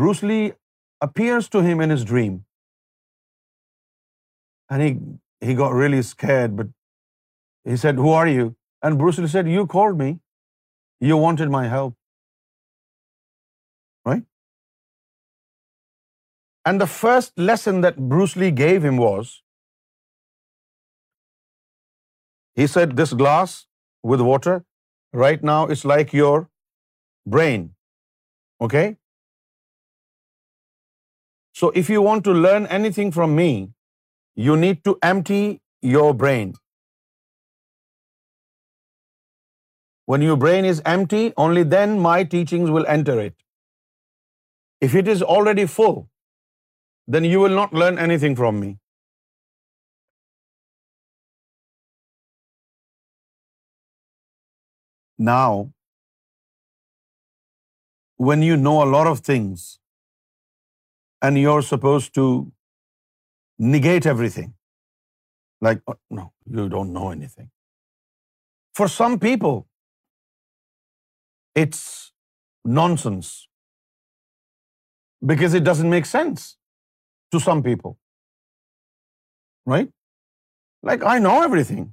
Bruce 0.00 0.24
Lee 0.30 0.48
appears 1.06 1.48
to 1.54 1.62
him 1.68 1.82
in 1.86 1.94
his 1.94 2.02
dream. 2.10 2.34
And 4.70 4.84
he 5.46 5.54
got 5.62 5.78
really 5.78 6.02
scared, 6.10 6.58
but 6.60 6.74
he 7.72 7.80
said, 7.84 8.04
"Who 8.04 8.12
are 8.20 8.28
you?" 8.34 8.44
And 8.86 8.98
Bruce 9.02 9.20
Lee 9.24 9.32
said, 9.34 9.50
"You 9.56 9.64
called 9.74 10.00
me. 10.04 10.10
You 11.08 11.16
wanted 11.24 11.52
my 11.56 11.64
help." 11.74 11.92
Right? 14.10 14.24
And 16.70 16.82
the 16.84 16.90
first 16.96 17.30
lesson 17.50 17.78
that 17.88 18.02
Bruce 18.14 18.36
Lee 18.40 18.52
gave 18.66 18.88
him 18.90 19.02
was 19.04 19.34
he 22.60 22.66
said 22.72 22.96
this 23.02 23.12
glass 23.20 23.54
with 24.12 24.24
water 24.28 24.56
right 25.24 25.44
now 25.50 25.60
is 25.76 25.84
like 25.92 26.16
your 26.18 26.34
brain. 27.36 27.68
Okay? 28.66 28.86
So 31.60 31.70
if 31.82 31.92
you 31.92 32.02
want 32.08 32.28
to 32.28 32.34
learn 32.46 32.66
anything 32.80 33.14
from 33.20 33.38
me, 33.42 33.50
you 34.46 34.58
need 34.66 34.84
to 34.90 34.98
empty 35.12 35.44
your 35.94 36.10
brain. 36.24 36.52
When 40.12 40.24
your 40.26 40.36
brain 40.44 40.68
is 40.70 40.80
empty, 40.92 41.24
only 41.46 41.62
then 41.74 41.98
my 42.06 42.16
teachings 42.36 42.76
will 42.76 42.86
enter 42.94 43.16
it. 43.28 43.36
If 44.86 44.94
it 45.02 45.08
is 45.16 45.26
already 45.34 45.66
full, 45.78 46.00
then 47.16 47.26
you 47.32 47.42
will 47.42 47.60
not 47.62 47.76
learn 47.84 48.02
anything 48.08 48.40
from 48.44 48.64
me. 48.66 48.70
Now, 55.18 55.70
when 58.16 58.42
you 58.42 58.56
know 58.56 58.82
a 58.82 58.88
lot 58.90 59.06
of 59.06 59.20
things 59.20 59.78
and 61.20 61.38
you're 61.38 61.62
supposed 61.62 62.14
to 62.14 62.52
negate 63.58 64.06
everything, 64.06 64.54
like, 65.60 65.80
oh, 65.86 65.98
no, 66.10 66.32
you 66.46 66.68
don't 66.68 66.92
know 66.92 67.10
anything. 67.10 67.50
For 68.74 68.88
some 68.88 69.18
people, 69.18 69.66
it's 71.54 72.12
nonsense 72.64 73.48
because 75.24 75.54
it 75.54 75.62
doesn't 75.62 75.90
make 75.90 76.06
sense 76.06 76.56
to 77.30 77.38
some 77.38 77.62
people, 77.62 77.98
right? 79.66 79.90
Like, 80.82 81.04
I 81.04 81.18
know 81.18 81.42
everything. 81.42 81.90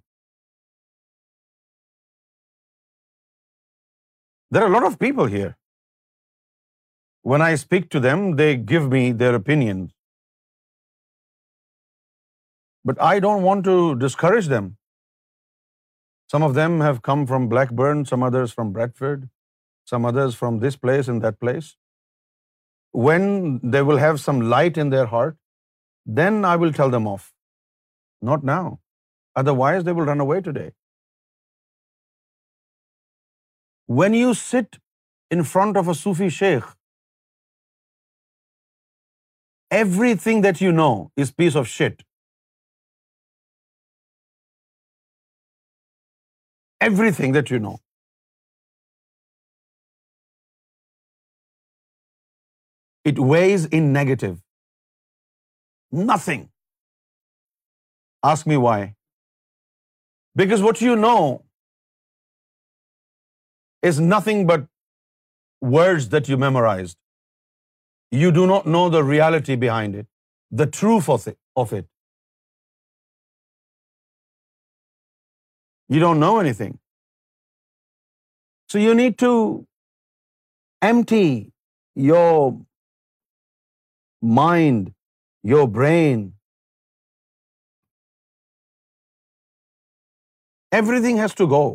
There 4.55 4.65
are 4.65 4.69
a 4.69 4.73
lot 4.73 4.85
of 4.87 4.97
people 5.03 5.27
here. 5.31 5.49
When 7.31 7.43
I 7.47 7.49
speak 7.63 7.89
to 7.95 7.99
them, 8.05 8.21
they 8.41 8.49
give 8.71 8.87
me 8.93 9.01
their 9.21 9.35
opinions. 9.39 9.89
But 12.89 13.03
I 13.07 13.13
don't 13.25 13.45
want 13.49 13.65
to 13.67 13.75
discourage 14.03 14.49
them. 14.53 14.71
Some 16.33 16.47
of 16.47 16.55
them 16.57 16.79
have 16.85 17.01
come 17.09 17.27
from 17.33 17.47
Blackburn, 17.53 18.03
some 18.13 18.25
others 18.29 18.55
from 18.59 18.73
Bradford, 18.77 19.29
some 19.91 20.09
others 20.11 20.39
from 20.41 20.59
this 20.65 20.81
place 20.87 21.13
and 21.13 21.27
that 21.27 21.39
place. 21.45 21.71
When 23.07 23.23
they 23.75 23.83
will 23.91 24.03
have 24.05 24.23
some 24.25 24.43
light 24.55 24.81
in 24.85 24.93
their 24.95 25.05
heart, 25.15 25.37
then 26.21 26.43
I 26.51 26.55
will 26.63 26.77
tell 26.79 26.93
them 26.97 27.07
off. 27.15 27.31
Not 28.33 28.45
now. 28.55 28.79
Otherwise, 29.43 29.83
they 29.83 29.99
will 29.99 30.13
run 30.13 30.27
away 30.27 30.43
today. 30.51 30.67
When 33.97 34.15
you 34.17 34.33
sit 34.39 34.77
in 35.35 35.43
front 35.51 35.77
of 35.81 35.87
a 35.93 35.95
Sufi 35.99 36.27
sheikh, 36.39 36.65
everything 39.77 40.43
that 40.47 40.61
you 40.63 40.73
know 40.79 40.93
is 41.23 41.31
piece 41.43 41.57
of 41.61 41.67
shit. 41.75 42.03
Everything 46.89 47.35
that 47.39 47.55
you 47.55 47.59
know. 47.65 47.73
It 53.11 53.25
weighs 53.33 53.65
in 53.79 53.91
negative. 53.99 54.39
Nothing. 56.11 56.47
Ask 58.31 58.47
me 58.53 58.63
why. 58.69 58.79
Because 60.47 60.67
what 60.69 60.87
you 60.91 60.97
know 61.05 61.19
is 63.89 63.99
nothing 63.99 64.41
but 64.49 64.65
words 65.75 66.09
that 66.15 66.29
you 66.31 66.37
memorized. 66.43 66.97
You 68.23 68.31
do 68.39 68.45
not 68.51 68.67
know 68.75 68.83
the 68.97 69.03
reality 69.09 69.55
behind 69.63 70.01
it, 70.01 70.09
the 70.63 70.69
truth 70.79 71.09
of 71.13 71.73
it. 71.79 71.89
You 75.95 75.99
don't 76.05 76.21
know 76.23 76.35
anything. 76.43 76.73
So 78.71 78.81
you 78.85 78.95
need 79.01 79.15
to 79.25 79.31
empty 80.89 81.29
your 82.07 82.33
mind, 84.39 84.91
your 85.53 85.67
brain. 85.79 86.25
Everything 90.79 91.25
has 91.25 91.37
to 91.43 91.53
go. 91.59 91.69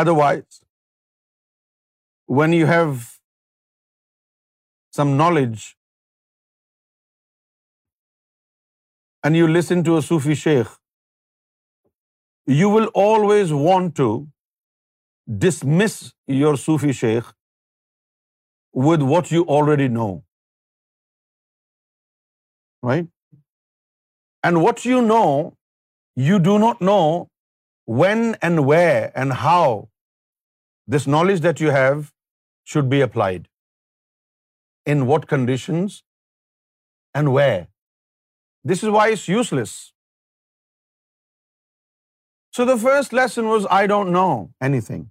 Otherwise, 0.00 0.58
when 2.38 2.52
you 2.58 2.66
have 2.72 2.92
some 4.98 5.10
knowledge 5.16 5.64
and 9.24 9.40
you 9.40 9.48
listen 9.56 9.82
to 9.88 9.98
a 9.98 10.02
Sufi 10.08 10.36
sheikh, 10.42 10.70
you 12.60 12.70
will 12.74 12.88
always 13.06 13.52
want 13.68 13.94
to 14.00 14.08
dismiss 15.46 15.96
your 16.36 16.52
Sufi 16.64 16.92
sheikh 17.04 17.32
with 18.88 19.08
what 19.12 19.34
you 19.36 19.42
already 19.58 19.90
know. 19.98 20.12
Right? 22.90 23.12
And 24.48 24.62
what 24.62 24.86
you 24.92 25.02
know, 25.10 25.28
you 26.14 26.40
do 26.48 26.58
not 26.64 26.82
know 26.90 27.02
when 27.84 28.36
and 28.40 28.64
where 28.66 29.10
and 29.14 29.32
how 29.44 29.88
this 30.86 31.06
knowledge 31.06 31.40
that 31.40 31.60
you 31.60 31.70
have 31.70 32.12
should 32.64 32.88
be 32.88 33.00
applied, 33.00 33.48
in 34.86 35.06
what 35.06 35.26
conditions 35.26 36.02
and 37.14 37.32
where. 37.32 37.68
This 38.64 38.82
is 38.82 38.90
why 38.90 39.08
it's 39.10 39.26
useless. 39.26 39.92
So 42.52 42.64
the 42.64 42.76
first 42.76 43.12
lesson 43.12 43.48
was, 43.48 43.66
I 43.70 43.86
don't 43.86 44.12
know 44.12 44.52
anything. 44.60 45.10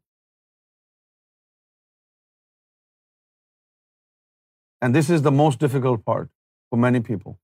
And 4.81 4.95
this 4.95 5.09
is 5.09 5.21
the 5.21 5.31
most 5.31 5.59
difficult 5.59 6.05
part 6.05 6.29
for 6.69 6.77
many 6.77 7.01
people. 7.01 7.37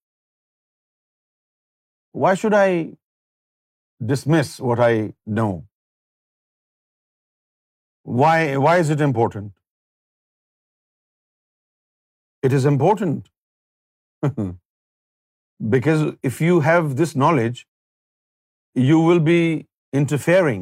Why 2.11 2.33
should 2.33 2.53
I 2.53 2.95
dismiss 4.05 4.53
what 4.69 4.79
I 4.79 5.13
know. 5.25 5.51
Why 8.03 8.35
is 8.53 8.89
it 8.89 9.01
important? 9.01 9.53
It 12.41 12.53
is 12.53 12.65
important 12.65 13.31
because 15.75 16.03
if 16.23 16.41
you 16.41 16.59
have 16.67 16.95
this 16.97 17.15
knowledge, 17.15 17.65
you 18.89 18.99
will 18.99 19.19
be 19.19 19.67
interfering 19.93 20.61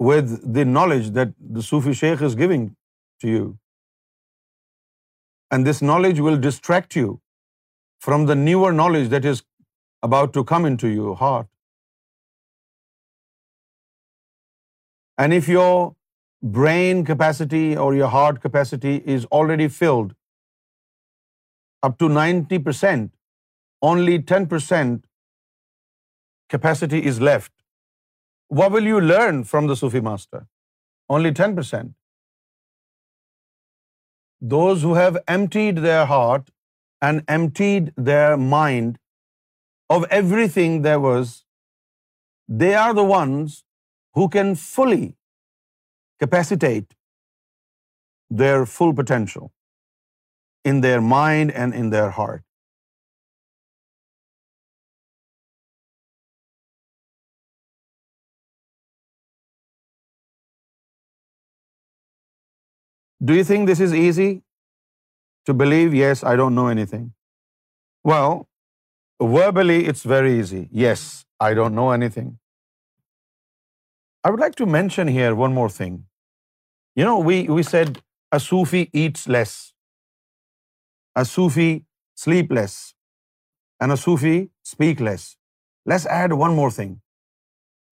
with 0.00 0.30
the 0.54 0.64
knowledge 0.64 1.10
that 1.18 1.36
the 1.38 1.62
Sufi 1.62 1.92
Sheikh 1.92 2.22
is 2.22 2.34
giving 2.34 2.74
to 3.20 3.28
you. 3.28 3.58
And 5.50 5.66
this 5.66 5.82
knowledge 5.82 6.18
will 6.18 6.40
distract 6.48 6.96
you 6.96 7.20
from 8.00 8.26
the 8.26 8.34
newer 8.34 8.72
knowledge 8.72 9.10
that 9.10 9.24
is 9.24 9.44
about 10.02 10.32
to 10.32 10.42
come 10.42 10.64
into 10.72 10.88
your 10.88 11.14
heart. 11.14 11.42
And 15.16 15.36
if 15.40 15.50
your 15.54 15.94
brain 16.58 17.02
capacity 17.10 17.64
or 17.86 17.88
your 17.96 18.12
heart 18.14 18.40
capacity 18.46 18.94
is 19.16 19.26
already 19.40 19.68
filled 19.80 20.14
up 21.88 21.98
to 22.02 22.08
90%, 22.14 23.10
only 23.90 24.14
10% 24.30 25.02
capacity 26.54 27.04
is 27.10 27.20
left. 27.30 27.52
What 28.48 28.72
will 28.72 28.88
you 28.90 29.00
learn 29.12 29.44
from 29.52 29.70
the 29.72 29.76
Sufi 29.82 30.02
master? 30.08 30.40
Only 31.16 31.32
10%. 31.42 31.92
Those 34.56 34.82
who 34.82 34.94
have 34.94 35.16
emptied 35.34 35.82
their 35.86 36.04
heart 36.12 36.50
and 37.08 37.22
emptied 37.36 37.90
their 38.08 38.36
mind 38.50 38.98
of 39.96 40.06
everything 40.18 40.82
there 40.86 41.00
was, 41.06 41.32
they 42.46 42.74
are 42.86 42.92
the 43.02 43.08
ones 43.18 43.52
who 44.18 44.28
can 44.36 44.54
fully 44.64 45.06
capacitate 46.24 46.90
their 48.40 48.66
full 48.74 48.92
potential 49.02 49.52
in 50.72 50.82
their 50.84 51.00
mind 51.14 51.54
and 51.64 51.80
in 51.80 51.90
their 51.94 52.10
heart. 52.18 52.42
Do 63.28 63.34
you 63.36 63.44
think 63.48 63.68
this 63.68 63.82
is 63.84 63.92
easy 63.98 64.30
to 65.50 65.54
believe? 65.60 65.94
Yes, 66.00 66.22
I 66.32 66.34
don't 66.40 66.54
know 66.54 66.66
anything. 66.72 67.04
Well, 68.12 68.46
verbally 69.36 69.76
it's 69.92 70.08
very 70.16 70.32
easy. 70.40 70.64
Yes, 70.84 71.10
I 71.50 71.52
don't 71.60 71.80
know 71.82 71.90
anything. 71.98 72.32
I 74.26 74.30
would 74.32 74.42
like 74.44 74.58
to 74.58 74.66
mention 74.74 75.08
here 75.14 75.32
one 75.44 75.54
more 75.56 75.70
thing. 75.76 75.96
You 76.98 77.06
know, 77.06 77.16
we 77.56 77.62
said 77.70 77.90
a 78.36 78.40
Sufi 78.44 78.80
eats 79.00 79.24
less, 79.34 79.52
a 81.22 81.24
Sufi 81.30 81.68
sleep 82.24 82.54
less, 82.58 82.76
and 83.84 83.94
a 83.96 83.98
Sufi 84.02 84.34
speak 84.70 85.02
less. 85.08 85.26
Let's 85.92 86.06
add 86.18 86.36
one 86.44 86.56
more 86.60 86.70
thing. 86.76 86.94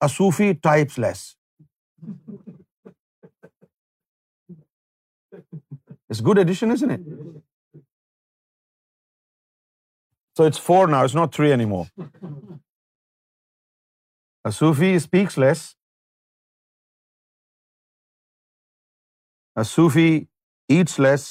A 0.07 0.09
Sufi 0.15 0.49
types 0.69 0.97
less. 1.05 1.27
It's 6.13 6.23
a 6.23 6.29
good 6.31 6.43
addition, 6.45 6.77
isn't 6.77 6.97
it? 6.97 7.13
So 10.39 10.49
it's 10.49 10.65
4 10.71 10.81
now, 10.97 11.05
it's 11.07 11.21
not 11.21 11.39
3 11.45 11.53
anymore. 11.59 11.87
A 14.53 14.57
Sufi 14.63 14.93
speaks 15.09 15.41
less, 15.49 15.69
A 19.55 19.65
Sufi 19.65 20.29
eats 20.77 20.99
less, 20.99 21.25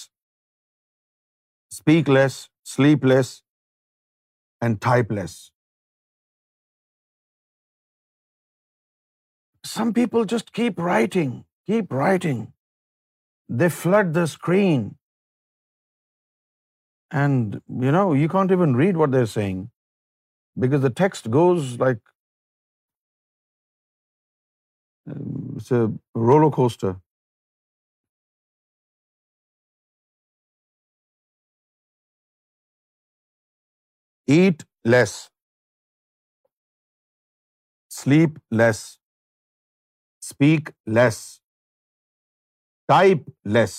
speak 1.78 2.12
less, 2.20 2.36
sleep 2.64 3.04
less, 3.04 3.32
and 4.62 4.80
type 4.80 5.12
less. 5.12 5.38
Some 9.64 9.94
people 9.94 10.26
just 10.26 10.54
keep 10.54 10.80
writing. 10.82 11.44
They 13.60 13.70
flood 13.84 14.14
the 14.14 14.28
screen. 14.28 14.98
And, 17.10 17.62
you 17.82 18.28
can't 18.32 18.52
even 18.52 18.76
read 18.76 18.98
what 18.98 19.12
they're 19.12 19.34
saying 19.38 19.72
because 20.58 20.82
the 20.82 20.90
text 20.90 21.32
goes 21.32 21.80
like 21.80 22.02
um, 25.10 25.56
it's 25.58 25.72
a 25.72 25.92
roller 26.14 26.52
coaster. 26.52 27.00
Eat 34.30 34.64
less 34.90 35.14
less 38.08 38.38
less 38.60 38.80
sleep 40.26 40.72
speak 40.72 40.72
type 42.88 43.30
less 43.54 43.74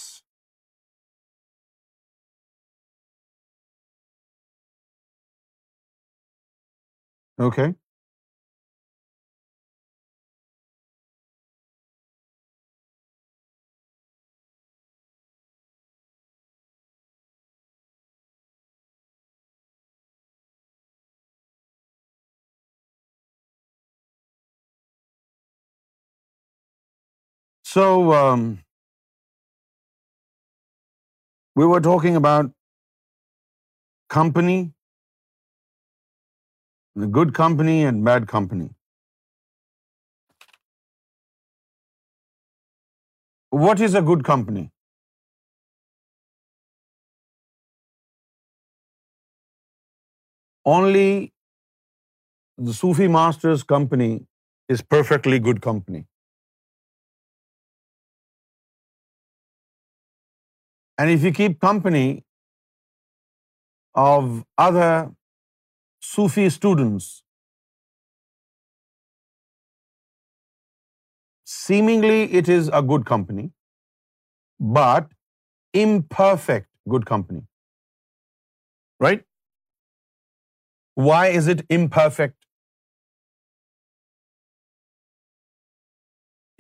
speak 7.39 7.81
So 27.73 27.83
um, 28.15 28.41
we 31.61 31.69
were 31.71 31.81
talking 31.87 32.19
about 32.19 32.51
company, 34.17 34.57
the 37.05 37.09
good 37.21 37.33
company 37.39 37.79
and 37.85 38.05
bad 38.11 38.29
company. 38.35 38.69
What 43.65 43.87
is 43.89 43.99
a 44.03 44.05
good 44.13 44.29
company? 44.33 44.69
Only 50.77 51.11
the 51.19 52.81
Sufi 52.85 53.13
master's 53.21 53.69
company 53.77 54.15
is 54.77 54.91
perfectly 54.97 55.45
good 55.51 55.69
company. 55.73 56.01
And 60.99 61.11
if 61.11 61.25
you 61.27 61.33
keep 61.39 61.59
company 61.65 62.07
of 64.07 64.31
other 64.65 64.91
Sufi 66.09 66.47
students, 66.57 67.11
seemingly 71.55 72.21
it 72.43 72.51
is 72.59 72.71
a 72.81 72.83
good 72.93 73.09
company, 73.13 73.49
but 74.79 75.09
imperfect 75.87 76.71
good 76.95 77.09
company. 77.15 77.43
Right? 79.09 79.27
Why 81.09 81.25
is 81.41 81.49
it 81.57 81.65
imperfect? 81.81 82.37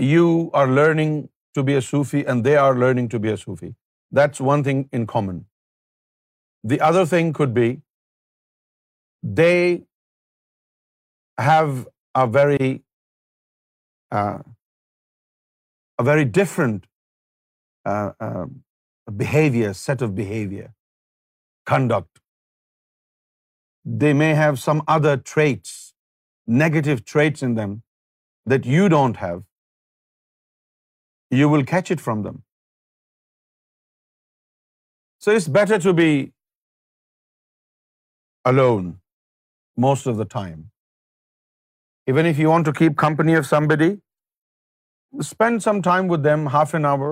You 0.06 0.26
are 0.60 0.68
learning 0.78 1.12
to 1.56 1.62
be 1.70 1.74
a 1.80 1.82
Sufi 1.88 2.24
and 2.32 2.48
they 2.48 2.56
are 2.64 2.74
learning 2.86 3.14
to 3.16 3.26
be 3.28 3.34
a 3.36 3.38
Sufi. 3.46 3.70
That's 4.18 4.42
one 4.48 4.62
thing 4.68 4.80
in 4.98 5.06
common. 5.12 5.36
The 6.72 6.78
other 6.88 7.04
thing 7.12 7.32
could 7.38 7.52
be 7.58 7.68
they 9.40 9.84
have 11.50 11.72
a 12.22 12.26
very 12.38 12.70
uh, 14.18 14.38
different 16.40 16.84
uh, 17.92 18.10
um, 18.26 18.52
behavior, 19.22 19.72
set 19.82 20.06
of 20.08 20.14
behavior, 20.20 20.68
conduct. 21.72 22.22
They 24.02 24.14
may 24.22 24.32
have 24.42 24.62
some 24.66 24.84
other 24.98 25.16
traits, 25.32 25.72
negative 26.64 27.04
traits 27.16 27.50
in 27.50 27.58
them 27.62 27.80
that 28.54 28.72
you 28.76 28.94
don't 29.00 29.26
have. 29.26 29.44
You 31.40 31.52
will 31.54 31.70
catch 31.76 31.98
it 31.98 32.08
from 32.08 32.26
them. 32.30 32.40
So 35.24 35.34
it's 35.38 35.48
better 35.54 35.76
to 35.82 35.92
be 35.98 36.12
alone 38.50 38.86
most 39.84 40.08
of 40.12 40.20
the 40.20 40.28
time. 40.30 40.62
Even 42.12 42.28
if 42.30 42.38
you 42.42 42.48
want 42.52 42.68
to 42.68 42.72
keep 42.78 42.96
company 43.02 43.36
of 43.40 43.44
somebody, 43.50 43.88
spend 45.28 45.62
some 45.66 45.82
time 45.88 46.08
with 46.12 46.26
them, 46.30 46.46
half 46.54 46.74
an 46.78 46.88
hour, 46.92 47.10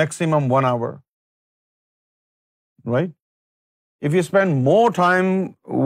maximum 0.00 0.48
1 0.54 0.68
hour, 0.70 0.88
right? 2.96 3.12
If 4.08 4.16
you 4.18 4.24
spend 4.30 4.64
more 4.70 4.90
time 4.96 5.30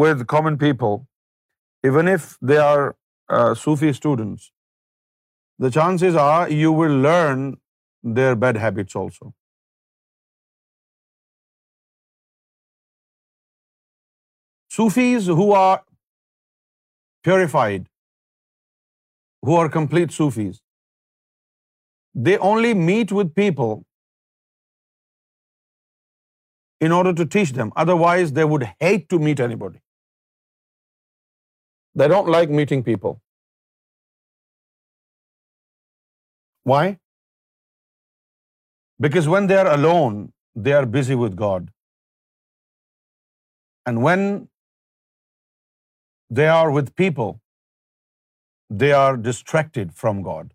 with 0.05 0.25
common 0.35 0.57
people, 0.65 0.99
even 1.91 2.13
if 2.15 2.31
they 2.53 2.61
are 2.71 2.87
uh, 2.87 3.51
Sufi 3.67 3.93
students, 4.01 4.49
the 5.67 5.75
chances 5.79 6.19
are 6.25 6.43
you 6.63 6.73
will 6.81 6.99
learn 7.09 7.47
their 8.21 8.41
bad 8.47 8.65
habits 8.67 9.01
also. 9.03 9.29
Sufis 14.75 15.29
who 15.39 15.47
are 15.59 15.81
purified, 17.29 17.87
who 19.49 19.55
are 19.61 19.69
complete 19.77 20.17
Sufis, 20.17 20.59
they 22.29 22.37
only 22.51 22.73
meet 22.91 23.15
with 23.21 23.35
people 23.41 23.73
in 26.89 26.95
order 26.99 27.13
to 27.21 27.27
teach 27.37 27.51
them. 27.59 27.73
Otherwise, 27.85 28.33
they 28.37 28.47
would 28.53 28.65
hate 28.85 29.09
to 29.15 29.19
meet 29.29 29.43
anybody. 29.49 29.79
They 32.03 32.09
don't 32.15 32.31
like 32.35 32.57
meeting 32.59 32.85
people. 32.91 33.17
Why? 36.73 36.85
Because 39.07 39.31
when 39.35 39.47
they 39.51 39.59
are 39.65 39.73
alone, 39.75 40.19
they 40.55 40.73
are 40.79 40.87
busy 40.99 41.17
with 41.21 41.35
God. 41.43 41.75
And 43.91 44.07
when 44.09 44.31
they 46.39 46.49
are 46.55 46.71
with 46.77 46.91
people, 47.03 47.31
they 48.83 48.91
are 49.03 49.17
distracted 49.29 49.95
from 50.03 50.23
God. 50.27 50.51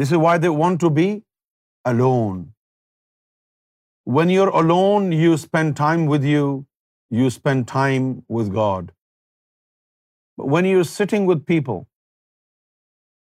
This 0.00 0.12
is 0.16 0.20
why 0.24 0.34
they 0.44 0.50
want 0.64 0.80
to 0.84 0.90
be 0.98 1.08
alone. 1.92 2.42
When 4.18 4.30
you're 4.34 4.52
alone, 4.60 5.10
you 5.24 5.38
spend 5.44 5.76
time 5.80 6.06
with 6.12 6.28
you, 6.30 6.44
you 7.20 7.30
spend 7.38 7.66
time 7.72 8.08
with 8.38 8.52
God. 8.58 8.92
But 10.38 10.52
when 10.54 10.70
you're 10.70 10.90
sitting 10.90 11.26
with 11.32 11.42
people, 11.50 11.82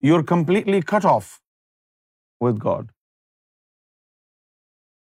you're 0.07 0.23
completely 0.31 0.79
cut 0.93 1.05
off 1.13 1.35
with 2.47 2.59
God. 2.65 2.87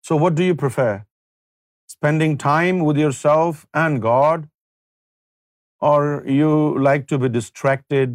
So 0.08 0.16
what 0.24 0.34
do 0.38 0.48
you 0.48 0.56
prefer? 0.64 0.90
Spending 1.94 2.36
time 2.48 2.84
with 2.90 3.04
yourself 3.04 3.66
and 3.86 4.04
God, 4.10 4.42
or 5.90 6.00
you 6.40 6.50
like 6.86 7.08
to 7.12 7.18
be 7.24 7.30
distracted, 7.36 8.14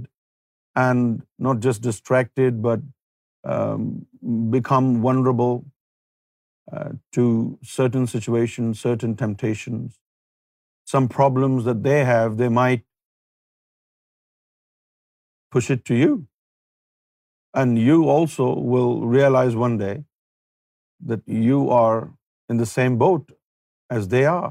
and 0.81 1.21
not 1.47 1.59
just 1.65 1.85
distracted, 1.87 2.61
but 2.67 2.85
um, 3.55 3.87
become 4.55 4.87
vulnerable 5.07 5.57
uh, 6.73 6.87
to 7.17 7.25
certain 7.73 8.07
situations, 8.13 8.83
certain 8.83 9.15
temptations, 9.21 9.99
some 10.93 11.09
problems 11.17 11.69
that 11.71 11.83
they 11.87 11.99
have, 12.11 12.37
they 12.43 12.51
might 12.59 12.85
push 15.57 15.71
it 15.77 15.83
to 15.91 15.99
you. 16.01 16.13
And 17.61 17.83
you 17.89 17.97
also 18.15 18.47
will 18.75 18.95
realize 19.17 19.59
one 19.65 19.77
day 19.83 19.93
that 21.11 21.27
you 21.49 21.59
are 21.81 21.99
in 22.49 22.65
the 22.65 22.71
same 22.77 22.97
boat 23.05 23.37
as 23.99 24.15
they 24.15 24.25
are. 24.37 24.47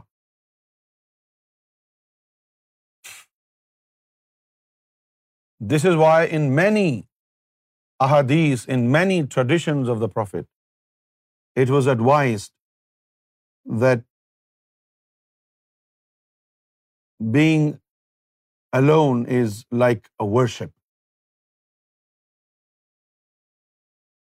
This 5.60 5.84
is 5.84 5.96
why 5.96 6.24
in 6.38 6.54
many 6.54 7.06
ahadith, 8.06 8.66
in 8.68 8.90
many 8.90 9.26
traditions 9.36 9.88
of 9.88 9.98
the 9.98 10.08
Prophet, 10.08 10.46
it 11.56 11.70
was 11.70 11.86
advised 11.86 12.52
that 13.82 14.04
being 17.38 17.80
alone 18.72 19.26
is 19.26 19.64
like 19.72 20.08
a 20.20 20.26
worship. 20.26 20.72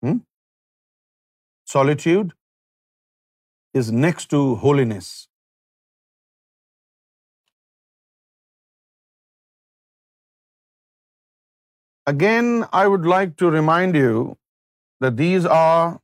Hmm? 0.02 0.18
Solitude 1.64 2.32
is 3.74 3.90
next 3.90 4.30
to 4.30 4.54
holiness. 4.54 5.20
Again, 12.10 12.48
I 12.78 12.86
would 12.92 13.06
like 13.10 13.36
to 13.42 13.50
remind 13.52 13.94
you 13.98 14.16
that 15.02 15.14
these 15.20 15.46
are, 15.58 16.00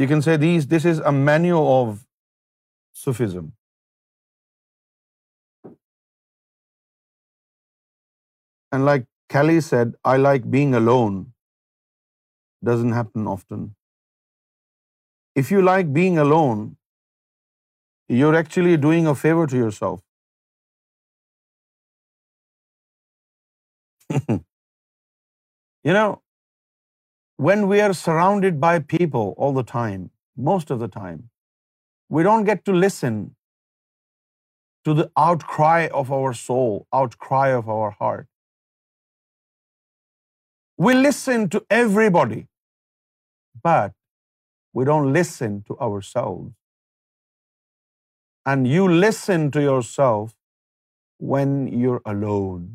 you 0.00 0.08
can 0.10 0.24
say 0.26 0.34
these, 0.42 0.66
this 0.72 0.86
is 0.90 0.98
a 1.10 1.12
menu 1.28 1.62
of 1.76 1.94
Sufism. 3.04 3.54
And 8.72 8.84
like 8.90 9.06
Kelly 9.34 9.58
said, 9.68 9.94
I 10.12 10.16
like 10.16 10.50
being 10.56 10.74
alone. 10.80 11.16
Doesn't 12.70 12.96
happen 12.98 13.28
often. 13.36 13.64
If 15.42 15.52
you 15.54 15.62
like 15.62 15.88
being 15.96 16.18
alone, 16.26 16.64
you're 18.18 18.34
actually 18.42 18.76
doing 18.90 19.10
a 19.14 19.16
favor 19.22 19.46
to 19.54 19.64
yourself. 19.64 19.94
When 25.88 27.68
we 27.70 27.80
are 27.86 27.94
surrounded 27.94 28.60
by 28.60 28.74
people 28.92 29.28
all 29.38 29.52
the 29.56 29.66
time, 29.72 30.10
most 30.36 30.70
of 30.74 30.80
the 30.84 30.88
time, 30.92 31.18
we 32.14 32.22
don't 32.26 32.46
get 32.48 32.64
to 32.68 32.72
listen 32.84 33.18
to 34.88 34.94
the 35.00 35.04
outcry 35.24 35.86
of 36.00 36.10
our 36.16 36.32
soul, 36.40 36.72
outcry 37.00 37.46
of 37.58 37.68
our 37.76 37.92
heart. 38.00 38.26
We 40.84 40.94
listen 40.94 41.48
to 41.56 41.64
everybody, 41.78 42.46
but 43.70 43.94
we 44.72 44.88
don't 44.92 45.12
listen 45.18 45.60
to 45.68 45.78
ourselves. 45.88 46.48
And 48.44 48.66
you 48.72 48.88
listen 49.06 49.50
to 49.58 49.62
yourself 49.68 50.34
when 51.34 51.62
you're 51.66 52.02
alone. 52.16 52.66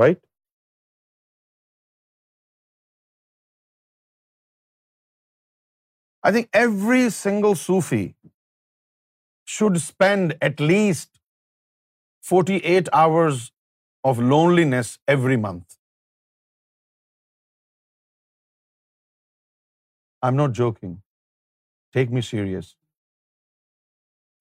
right? 0.00 0.20
I 6.30 6.32
think 6.36 6.58
every 6.60 7.02
single 7.16 7.60
Sufi 7.60 8.04
should 9.56 9.78
spend 9.82 10.34
at 10.48 10.64
least 10.70 11.10
48 12.30 12.92
hours 13.02 13.44
of 14.10 14.22
loneliness 14.32 14.92
every 15.14 15.38
month. 15.44 15.76
I'm 20.26 20.40
not 20.42 20.58
joking. 20.60 20.94
Take 21.96 22.14
me 22.18 22.24
serious. 22.32 22.74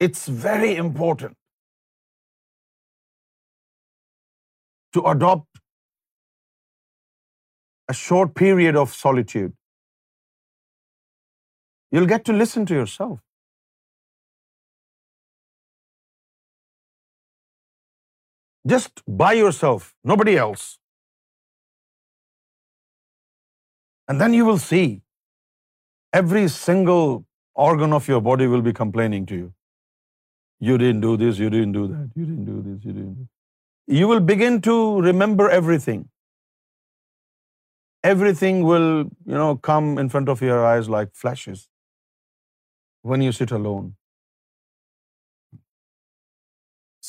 It's 0.08 0.30
very 0.50 0.76
important. 0.88 1.36
to 4.96 5.04
adopt 5.12 5.64
a 7.94 7.96
short 8.00 8.34
period 8.42 8.80
of 8.82 8.98
solitude. 9.04 9.54
You'll 11.96 12.14
get 12.14 12.26
to 12.30 12.36
listen 12.40 12.66
to 12.72 12.82
yourself. 12.82 13.18
Just 18.74 19.04
by 19.24 19.32
yourself, 19.40 19.92
nobody 20.14 20.36
else. 20.46 20.66
And 24.10 24.22
then 24.22 24.36
you 24.40 24.50
will 24.50 24.60
see 24.66 24.84
every 26.22 26.44
single 26.58 27.08
organ 27.70 27.94
of 27.94 28.10
your 28.12 28.20
body 28.28 28.48
will 28.56 28.68
be 28.68 28.74
complaining 28.82 29.32
to 29.32 29.42
you. 29.44 29.48
You 30.72 30.78
didn't 30.84 31.08
do 31.08 31.16
this, 31.24 31.42
you 31.46 31.50
didn't 31.58 31.82
do 31.82 31.88
that, 31.96 32.08
you 32.20 32.30
didn't 32.30 32.54
do 32.54 32.62
this, 32.62 32.86
you 32.86 32.94
didn't 32.94 33.04
do 33.04 33.16
that 33.16 33.26
you 33.96 34.08
will 34.14 34.24
begin 34.30 34.62
to 34.68 34.76
remember 35.06 35.50
everything. 35.58 36.02
Everything 38.10 38.64
will, 38.70 38.90
you 39.34 39.38
know, 39.42 39.52
come 39.70 39.88
in 40.02 40.10
front 40.16 40.30
of 40.34 40.44
your 40.48 40.60
eyes 40.72 40.90
like 40.96 41.14
flashes 41.22 41.64
when 43.12 43.24
you 43.28 43.36
sit 43.38 43.54
alone. 43.60 43.94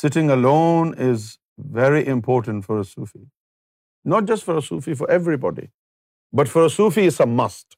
Sitting 0.00 0.30
alone 0.38 0.92
is 1.10 1.26
very 1.80 2.02
important 2.16 2.64
for 2.64 2.78
a 2.80 2.84
Sufi. 2.92 3.20
Not 4.12 4.28
just 4.32 4.48
for 4.50 4.56
a 4.58 4.62
Sufi, 4.68 4.94
for 5.00 5.10
everybody. 5.18 5.66
But 6.40 6.52
for 6.54 6.64
a 6.66 6.70
Sufi 6.76 7.06
it's 7.10 7.20
a 7.26 7.26
must. 7.26 7.76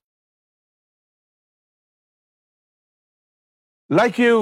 Like 4.00 4.18
you 4.22 4.36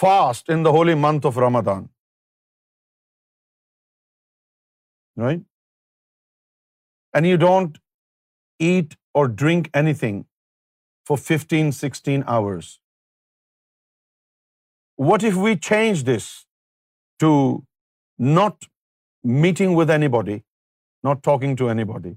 fast 0.00 0.52
in 0.56 0.68
the 0.68 0.76
holy 0.78 0.98
month 1.06 1.32
of 1.32 1.42
Ramadan. 1.48 1.80
right? 5.16 5.42
And 7.14 7.26
you 7.26 7.36
don't 7.36 7.78
eat 8.58 8.96
or 9.14 9.28
drink 9.28 9.70
anything 9.74 10.24
for 11.04 11.16
15, 11.16 11.72
16 11.72 12.24
hours. 12.26 12.78
What 14.96 15.22
if 15.22 15.36
we 15.36 15.56
change 15.56 16.04
this 16.04 16.46
to 17.18 17.64
not 18.18 18.68
meeting 19.22 19.74
with 19.74 19.90
anybody, 19.90 20.42
not 21.02 21.22
talking 21.22 21.56
to 21.56 21.68
anybody 21.68 22.16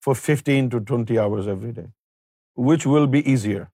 for 0.00 0.14
15 0.14 0.70
to 0.70 0.80
20 0.80 1.18
hours 1.18 1.46
every 1.46 1.72
day? 1.72 1.86
Which 2.54 2.86
will 2.86 3.06
be 3.06 3.22
easier? 3.32 3.70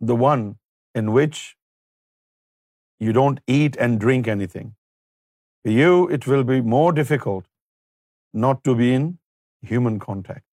The 0.00 0.16
one 0.16 0.56
in 0.94 1.12
which 1.12 1.56
you 2.98 3.12
don't 3.12 3.40
eat 3.46 3.76
and 3.76 4.00
drink 4.00 4.28
anything 4.28 4.66
you 5.76 5.94
it 6.16 6.26
will 6.32 6.44
be 6.50 6.58
more 6.74 6.90
difficult 6.98 7.48
not 8.44 8.60
to 8.68 8.74
be 8.80 8.90
in 8.96 9.06
human 9.70 9.96
contact, 10.04 10.44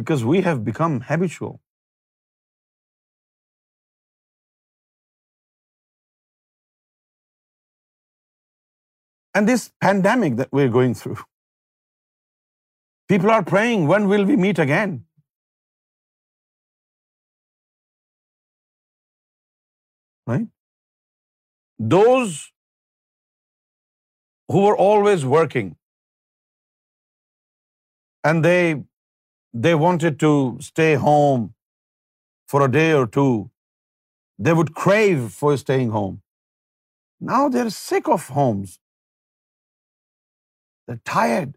because 0.00 0.24
we 0.34 0.40
have 0.46 0.64
become 0.70 1.02
habitual. 1.10 1.58
And 9.34 9.48
this 9.48 9.68
pandemic 9.80 10.36
that 10.36 10.50
we're 10.52 10.72
going 10.76 10.94
through, 10.94 11.18
people 13.08 13.30
are 13.30 13.42
praying, 13.42 13.86
when 13.86 14.08
will 14.08 14.24
we 14.24 14.36
meet 14.36 14.58
again? 14.58 15.04
Right? 20.26 20.50
Those 21.78 22.50
who 24.50 24.62
were 24.64 24.76
always 24.76 25.24
working 25.24 25.76
and 28.24 28.44
they 28.44 29.74
wanted 29.86 30.18
to 30.20 30.58
stay 30.60 30.94
home 30.94 31.54
for 32.46 32.62
a 32.62 32.70
day 32.70 32.92
or 32.92 33.06
two, 33.06 33.50
they 34.38 34.52
would 34.52 34.74
crave 34.74 35.30
for 35.30 35.56
staying 35.56 35.90
home. 35.90 36.22
Now 37.20 37.48
they're 37.48 37.70
sick 37.70 38.08
of 38.08 38.28
homes. 38.28 38.78
They're 40.86 41.00
tired 41.04 41.56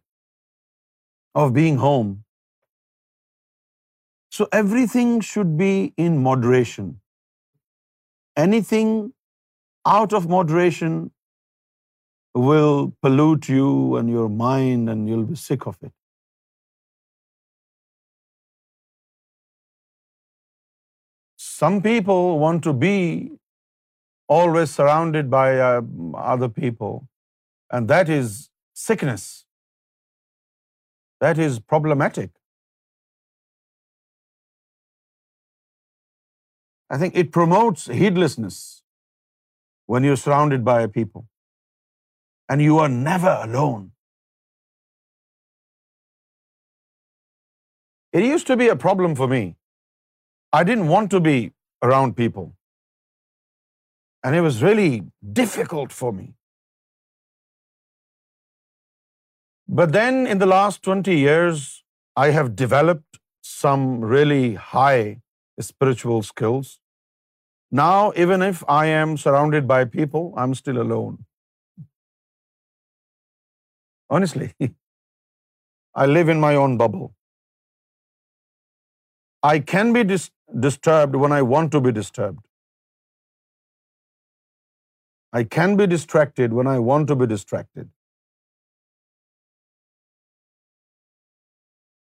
of 1.34 1.54
being 1.54 1.78
home. 1.78 2.24
So 4.30 4.48
everything 4.52 5.22
should 5.22 5.58
be 5.58 5.94
in 5.98 6.24
moderation. 6.24 7.02
Anything 8.36 9.04
out 9.94 10.14
of 10.20 10.30
moderation 10.30 10.96
will 12.48 12.78
pollute 13.06 13.50
you 13.56 13.70
and 14.00 14.16
your 14.16 14.28
mind, 14.42 14.90
and 14.94 15.10
you'll 15.10 15.30
be 15.34 15.40
sick 15.44 15.68
of 15.72 15.78
it. 15.90 15.94
Some 21.46 21.82
people 21.90 22.24
want 22.40 22.64
to 22.68 22.74
be 22.82 22.96
always 24.36 24.76
surrounded 24.78 25.30
by 25.36 25.48
uh, 25.70 25.72
other 26.36 26.50
people, 26.62 27.02
and 27.72 27.96
that 27.96 28.10
is 28.18 28.38
sickness. 28.88 29.28
That 31.28 31.40
is 31.50 31.60
problematic. 31.76 32.32
I 36.88 36.98
think 37.02 37.26
it 37.26 37.36
promotes 37.42 37.92
heedlessness 38.04 38.66
when 39.94 40.08
you're 40.08 40.22
surrounded 40.22 40.64
by 40.70 40.78
a 40.86 40.88
people. 41.00 41.26
And 42.50 42.68
you 42.68 42.78
are 42.86 42.92
never 42.94 43.34
alone. 43.50 43.84
It 48.18 48.26
used 48.26 48.48
to 48.52 48.58
be 48.62 48.68
a 48.74 48.76
problem 48.88 49.16
for 49.22 49.28
me. 49.32 49.42
I 50.60 50.62
didn't 50.70 50.90
want 50.96 51.12
to 51.14 51.20
be 51.32 51.38
around 51.88 52.18
people. 52.22 52.48
And 54.28 54.40
it 54.40 54.44
was 54.50 54.64
really 54.66 54.92
difficult 55.40 55.96
for 56.02 56.12
me. 56.20 56.28
But 59.82 59.92
then 59.98 60.22
in 60.34 60.42
the 60.46 60.52
last 60.54 60.92
20 60.92 61.18
years, 61.18 61.68
I 62.26 62.28
have 62.38 62.56
developed 62.64 63.20
some 63.56 63.86
really 64.16 64.50
high 64.76 65.04
spiritual 65.72 66.28
skills. 66.32 66.74
Now, 67.72 68.14
even 68.16 68.42
if 68.42 68.64
I 68.68 68.86
am 68.88 69.18
surrounded 69.18 69.68
by 69.68 69.86
people, 69.86 70.34
I'm 70.38 70.54
still 70.54 70.82
alone. 70.82 71.26
Honestly, 74.10 74.54
I 75.96 76.06
live 76.06 76.30
in 76.30 76.40
my 76.40 76.56
own 76.56 76.78
bubble. 76.78 77.16
I 79.42 79.60
can 79.60 79.94
be 79.94 80.04
disturbed 80.04 81.16
when 81.16 81.32
I 81.32 81.42
want 81.42 81.72
to 81.72 81.82
be 81.82 81.92
disturbed. 81.92 82.46
I 85.32 85.44
can 85.44 85.76
be 85.76 85.88
distracted 85.88 86.54
when 86.54 86.68
I 86.68 86.80
want 86.80 87.08
to 87.10 87.16
be 87.16 87.28
distracted. 87.28 87.90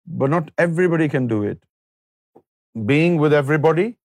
But 0.05 0.29
not 0.29 0.51
everybody 0.57 1.07
can 1.07 1.27
do 1.27 1.43
it. 1.43 1.63
Being 2.79 3.17
with 3.17 3.33
everybody 3.33 3.97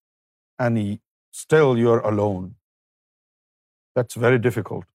and 0.59 0.93
still 1.37 1.79
you 1.79 1.93
are 1.93 1.99
alone 2.09 2.45
very 4.23 4.37
difficult 4.43 4.89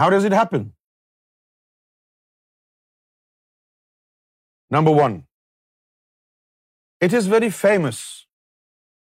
how 0.00 0.10
does 0.10 0.24
it 0.26 0.32
happen 0.38 0.66
number 4.76 5.02
one 5.02 5.16
it 7.06 7.14
is 7.20 7.28
very 7.32 7.48
famous 7.60 8.00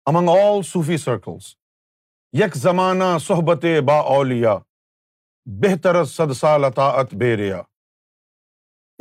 among 0.09 0.29
all 0.35 0.61
Sufi 0.71 0.97
circles 1.07 1.53
یک 2.43 2.57
زمانہ 2.61 3.17
صحبت 3.27 3.65
با 3.87 3.99
اولیا 4.15 4.57
بہتر 5.63 6.03
سدسا 6.15 6.55
لتا 6.67 6.87
ات 7.01 7.13
بیریا 7.23 7.61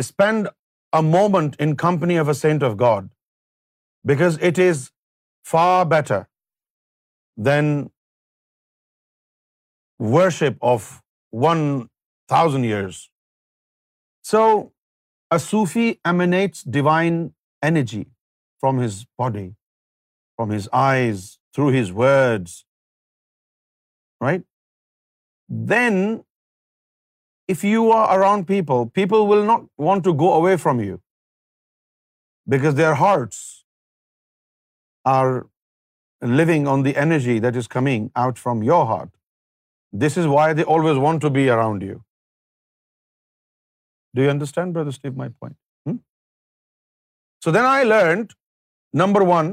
spend 0.02 0.48
a 0.98 1.02
moment 1.06 1.56
in 1.64 1.72
company 1.82 2.18
of 2.22 2.30
a 2.32 2.36
saint 2.40 2.66
of 2.68 2.76
God, 2.82 3.10
because 4.10 4.38
it 4.50 4.60
is 4.64 4.82
far 5.52 5.86
better 5.92 6.20
than 7.48 7.72
worship 10.16 10.68
of 10.72 10.86
1,000 11.48 12.62
years. 12.70 13.00
So 14.34 14.44
a 15.36 15.38
Sufi 15.46 15.88
emanates 16.12 16.68
divine 16.78 17.18
energy 17.70 18.04
from 18.60 18.84
his 18.84 19.00
body, 19.24 19.48
from 20.36 20.54
his 20.58 20.68
eyes, 20.82 21.26
through 21.56 21.72
his 21.76 21.92
words, 22.06 22.58
right? 24.28 24.48
Then 25.74 26.22
if 27.52 27.64
you 27.70 27.88
are 27.96 28.04
around 28.18 28.46
people, 28.50 28.86
people 29.00 29.26
will 29.32 29.44
not 29.50 29.66
want 29.88 30.06
to 30.10 30.14
go 30.24 30.32
away 30.36 30.54
from 30.66 30.80
you 30.86 31.00
because 32.54 32.76
their 32.80 32.94
hearts 33.00 33.42
are 35.16 36.36
living 36.40 36.70
on 36.74 36.84
the 36.88 36.94
energy 37.04 37.34
that 37.46 37.56
is 37.62 37.66
coming 37.74 38.06
out 38.24 38.40
from 38.44 38.62
your 38.68 38.82
heart. 38.92 39.10
This 40.04 40.16
is 40.22 40.30
why 40.34 40.46
they 40.58 40.64
always 40.76 41.00
want 41.06 41.24
to 41.24 41.30
be 41.38 41.44
around 41.56 41.82
you. 41.88 41.98
Do 44.16 44.24
you 44.24 44.30
understand, 44.30 44.74
Brother 44.78 44.92
Steve, 44.96 45.18
my 45.20 45.28
point? 45.42 45.56
Hmm? 45.86 45.96
So 47.44 47.54
then 47.56 47.68
I 47.72 47.82
learned, 47.94 48.34
number 49.02 49.24
one, 49.36 49.52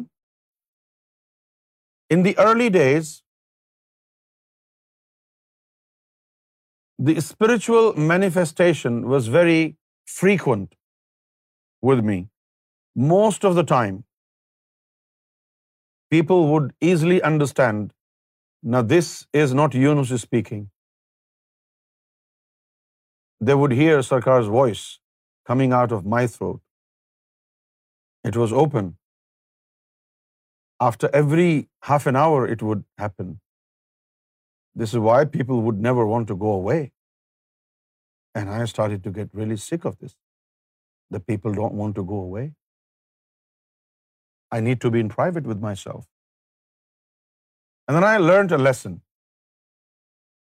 in 2.17 2.29
the 2.29 2.37
early 2.49 2.69
days, 2.81 3.09
the 7.05 7.21
spiritual 7.25 7.87
manifestation 8.09 8.97
was 9.13 9.29
very 9.35 9.61
frequent 10.15 10.67
with 11.89 12.03
me. 12.09 12.17
Most 13.11 13.47
of 13.49 13.57
the 13.59 13.63
time, 13.71 13.97
people 16.15 16.47
would 16.53 16.71
easily 16.91 17.19
understand, 17.31 17.89
now 18.61 18.83
this 18.93 19.11
is 19.43 19.57
not 19.63 19.79
Yunus 19.87 20.13
speaking. 20.27 20.63
They 23.49 23.59
would 23.63 23.77
hear 23.83 23.99
Sarkar's 24.09 24.55
voice 24.61 24.87
coming 25.51 25.77
out 25.83 25.91
of 25.91 26.09
my 26.15 26.25
throat. 26.37 26.65
It 28.23 28.43
was 28.45 28.53
open. 28.53 28.97
After 30.79 31.09
every 31.21 31.53
half 31.89 32.05
an 32.05 32.27
hour, 32.27 32.45
it 32.55 32.65
would 32.71 32.91
happen. 33.05 33.39
This 34.75 34.93
is 34.93 34.99
why 35.07 35.19
people 35.37 35.61
would 35.63 35.79
never 35.87 36.05
want 36.05 36.27
to 36.29 36.35
go 36.43 36.53
away. 36.57 36.79
And 38.33 38.49
I 38.49 38.63
started 38.73 39.03
to 39.05 39.11
get 39.17 39.37
really 39.41 39.57
sick 39.63 39.85
of 39.85 39.97
this. 39.99 40.15
The 41.09 41.19
people 41.19 41.53
don't 41.53 41.79
want 41.81 41.95
to 41.95 42.03
go 42.03 42.19
away. 42.29 42.45
I 44.49 44.59
need 44.59 44.81
to 44.81 44.91
be 44.91 44.99
in 44.99 45.09
private 45.09 45.49
with 45.51 45.59
myself. 45.65 46.07
And 47.87 47.97
then 47.97 48.05
I 48.11 48.17
learned 48.17 48.51
a 48.51 48.57
lesson. 48.57 49.01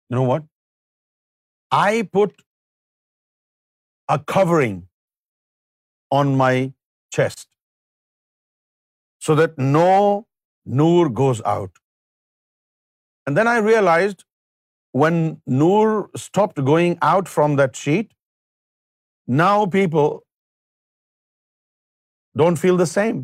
You 0.10 0.18
know 0.18 0.30
what? 0.30 0.46
I 1.72 2.08
put 2.14 2.42
a 4.08 4.18
covering 4.20 4.82
on 6.18 6.36
my 6.38 6.74
chest 7.12 7.48
so 9.20 9.36
that 9.36 9.58
no 9.60 10.28
noor 10.66 11.10
goes 11.24 11.42
out. 11.58 11.72
And 13.26 13.40
then 13.40 13.50
I 13.52 13.58
realized 13.66 14.24
when 15.02 15.20
Noor 15.60 16.24
stopped 16.24 16.64
going 16.72 16.98
out 17.10 17.32
from 17.36 17.56
that 17.62 17.80
sheet, 17.84 18.10
now 19.44 19.56
people 19.76 20.12
don't 22.42 22.62
feel 22.64 22.82
the 22.82 22.92
same. 22.96 23.22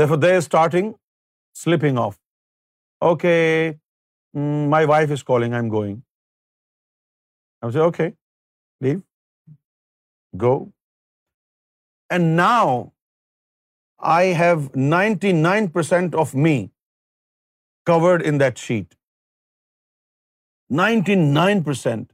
Therefore, 0.00 0.20
they 0.24 0.34
are 0.36 0.44
starting 0.46 0.92
slipping 1.60 1.98
off. 2.04 2.20
Okay, 3.08 3.48
mm, 4.42 4.62
my 4.76 4.84
wife 4.92 5.10
is 5.18 5.26
calling, 5.32 5.58
I'm 5.58 5.72
going. 5.74 5.96
I 7.60 7.66
would 7.66 7.76
say, 7.76 7.84
okay, 7.90 8.08
leave, 8.86 9.02
go. 10.46 10.54
And 12.16 12.36
now 12.40 12.66
I 14.20 14.22
have 14.38 14.72
99% 14.86 16.22
of 16.24 16.38
me 16.48 16.56
covered 17.86 18.22
in 18.26 18.38
that 18.40 18.58
sheet 18.58 18.94
ninety 20.76 21.14
nine 21.32 21.62
percent 21.64 22.12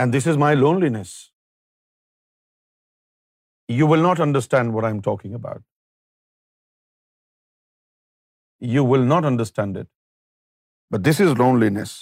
and 0.00 0.14
this 0.16 0.26
is 0.28 0.36
my 0.38 0.56
loneliness 1.00 1.12
you 3.78 3.88
will 3.88 4.02
not 4.08 4.20
understand 4.20 4.74
what 4.74 4.84
I 4.84 4.92
am 4.92 5.00
talking 5.02 5.34
about 5.34 5.62
you 8.74 8.84
will 8.86 9.06
not 9.08 9.24
understand 9.30 9.78
it 9.78 9.86
but 10.94 11.04
this 11.10 11.20
is 11.28 11.34
loneliness 11.80 11.92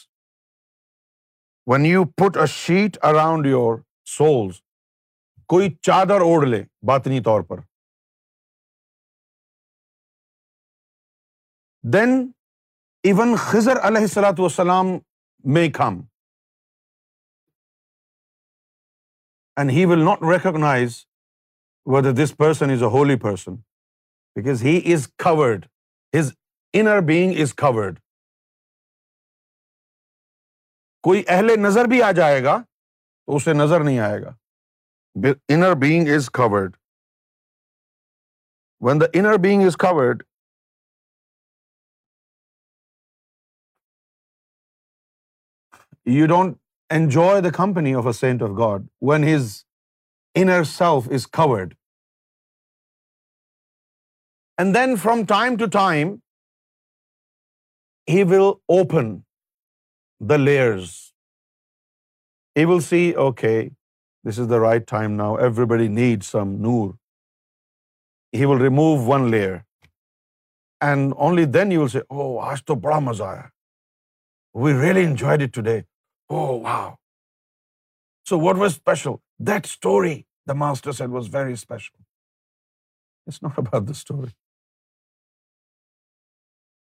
when 1.70 1.84
you 1.86 2.04
put 2.22 2.36
a 2.42 2.46
sheet 2.54 2.96
around 3.10 3.46
your 3.46 3.76
soul 4.16 4.50
کوئی 5.52 5.70
چادر 5.86 6.20
اوڑھ 6.30 6.48
لے 6.48 6.62
باطنی 6.88 7.20
طور 7.22 7.42
پر 7.50 7.60
دین 11.92 12.10
even 13.08 13.34
Khizr 13.38 13.78
علیہ 13.86 14.00
السلاۃ 14.00 14.38
والسلام 14.38 14.86
may 15.54 15.66
come 15.78 15.94
and 19.60 19.70
he 19.76 19.84
will 19.90 20.04
not 20.04 20.18
recognize 20.32 20.94
ریکگنا 21.96 22.12
this 22.22 22.36
person 22.38 22.70
is 22.70 22.82
a 22.82 22.88
holy 22.98 23.18
person 23.22 23.54
because 24.36 24.62
he 24.64 24.76
is 24.94 25.08
covered 25.24 25.66
his 26.18 26.30
inner 26.82 27.00
being 27.08 27.40
is 27.42 27.54
covered 27.64 27.98
کوئی 31.08 31.22
اہل 31.26 31.52
نظر 31.66 31.88
بھی 31.90 32.02
آ 32.02 32.10
جائے 32.22 32.42
گا 32.44 32.56
تو 32.64 33.36
اسے 33.36 33.52
نظر 33.62 33.84
نہیں 33.90 33.98
آئے 34.08 34.22
گا 34.22 35.32
inner 35.54 35.74
being 35.86 36.14
is 36.16 36.30
covered 36.40 36.76
when 38.86 39.00
the 39.00 39.06
inner 39.18 39.38
being 39.42 39.66
is 39.66 39.76
covered 39.90 40.22
you 46.10 46.26
don't 46.26 46.56
enjoy 46.94 47.40
the 47.42 47.50
company 47.56 47.94
of 47.94 48.06
a 48.06 48.12
saint 48.12 48.42
of 48.42 48.48
God 48.58 48.86
when 49.08 49.24
inner 49.38 50.62
self 50.66 51.08
is 51.14 51.26
covered 51.36 51.74
and 54.62 54.74
then 54.74 54.94
from 55.02 55.24
time 55.28 55.56
to 55.58 55.66
time 55.72 56.12
he 58.12 58.22
will 58.30 58.50
open 58.78 59.14
the 60.30 60.36
layers 60.36 60.90
he 62.58 62.64
will 62.72 62.80
see 62.88 63.10
okay 63.26 63.58
this 64.28 64.38
is 64.38 64.50
the 64.50 64.58
right 64.66 64.88
time 64.90 65.12
now 65.16 65.36
everybody 65.70 65.88
need 66.00 66.22
some 66.24 66.54
Noor 66.66 66.90
he 68.38 68.44
will 68.44 68.60
remove 68.62 68.96
one 69.10 69.30
layer 69.30 69.56
and 70.88 71.12
only 71.16 71.44
then 71.58 71.72
you 71.72 71.80
will 71.82 71.88
see 71.88 71.98
او 72.08 72.38
آج 72.50 72.64
تو 72.64 72.74
بڑا 72.88 72.98
مزہ 73.10 73.22
آیا 73.24 73.46
we 74.62 74.72
really 74.80 75.06
enjoy 75.06 75.80
Oh, 76.40 76.50
wow. 76.66 76.84
So 78.28 78.38
what 78.44 78.62
was 78.62 78.76
special? 78.78 79.18
That 79.50 79.68
story, 79.72 80.14
the 80.50 80.56
master 80.62 80.94
said, 80.98 81.14
was 81.18 81.28
very 81.36 81.58
special. 81.62 81.96
It's 83.30 83.42
not 83.46 83.58
about 83.64 83.90
the 83.92 83.96
story. 84.00 84.32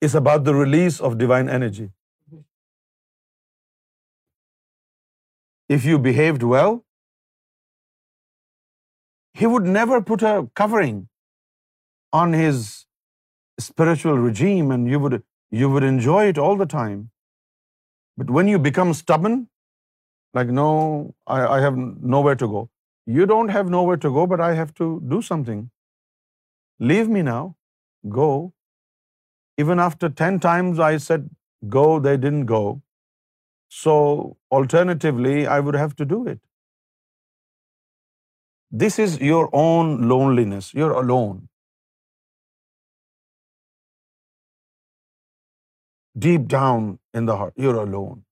It's 0.07 0.17
about 0.21 0.47
the 0.51 0.57
release 0.59 1.01
of 1.09 1.19
divine 1.25 1.53
energy. 1.59 1.89
Mm-hmm. 1.89 2.47
If 5.77 5.91
you 5.91 6.01
behaved 6.11 6.47
well, 6.55 6.81
he 9.41 9.53
would 9.53 9.71
never 9.79 10.03
put 10.13 10.27
a 10.31 10.35
covering 10.63 10.99
on 12.21 12.35
his 12.41 12.65
spiritual 13.67 14.19
regime, 14.29 14.71
and 14.77 14.91
you 14.93 15.69
would 15.75 15.87
enjoy 15.95 16.21
it 16.35 16.45
all 16.49 16.63
the 16.67 16.71
time. 16.77 17.01
But 18.21 18.31
when 18.37 18.49
you 18.53 18.59
become 18.69 18.95
stubborn, 19.01 19.37
like, 20.39 20.53
no, 20.59 20.69
I 21.57 21.59
have 21.65 21.77
nowhere 22.17 22.39
to 22.43 22.49
go. 22.55 22.63
You 23.19 23.27
don't 23.33 23.51
have 23.57 23.71
nowhere 23.75 24.01
to 24.05 24.11
go, 24.19 24.27
but 24.33 24.41
I 24.47 24.53
have 24.61 24.73
to 24.81 24.89
do 25.15 25.21
something. 25.31 25.63
Leave 26.93 27.11
me 27.17 27.23
now. 27.29 27.43
Go. 28.19 28.31
Even 29.65 29.85
after 29.87 30.11
10 30.23 30.41
times 30.49 30.81
I 30.91 30.97
said, 31.09 31.29
go, 31.77 31.87
they 32.07 32.17
didn't 32.25 32.47
go. 32.55 32.65
So, 33.75 33.95
alternatively, 34.61 35.47
I 35.57 35.61
would 35.61 35.79
have 35.83 35.95
to 36.01 36.09
do 36.17 36.19
it. 36.35 36.41
This 38.85 38.99
is 38.99 39.17
your 39.33 39.47
own 39.65 39.97
loneliness. 40.15 40.75
You're 40.75 40.99
alone. 41.07 41.41
deep 46.19 46.49
down 46.49 46.99
in 47.15 47.27
the 47.27 47.37
heart, 47.37 47.55
you're 47.57 47.81
alone. 47.81 48.25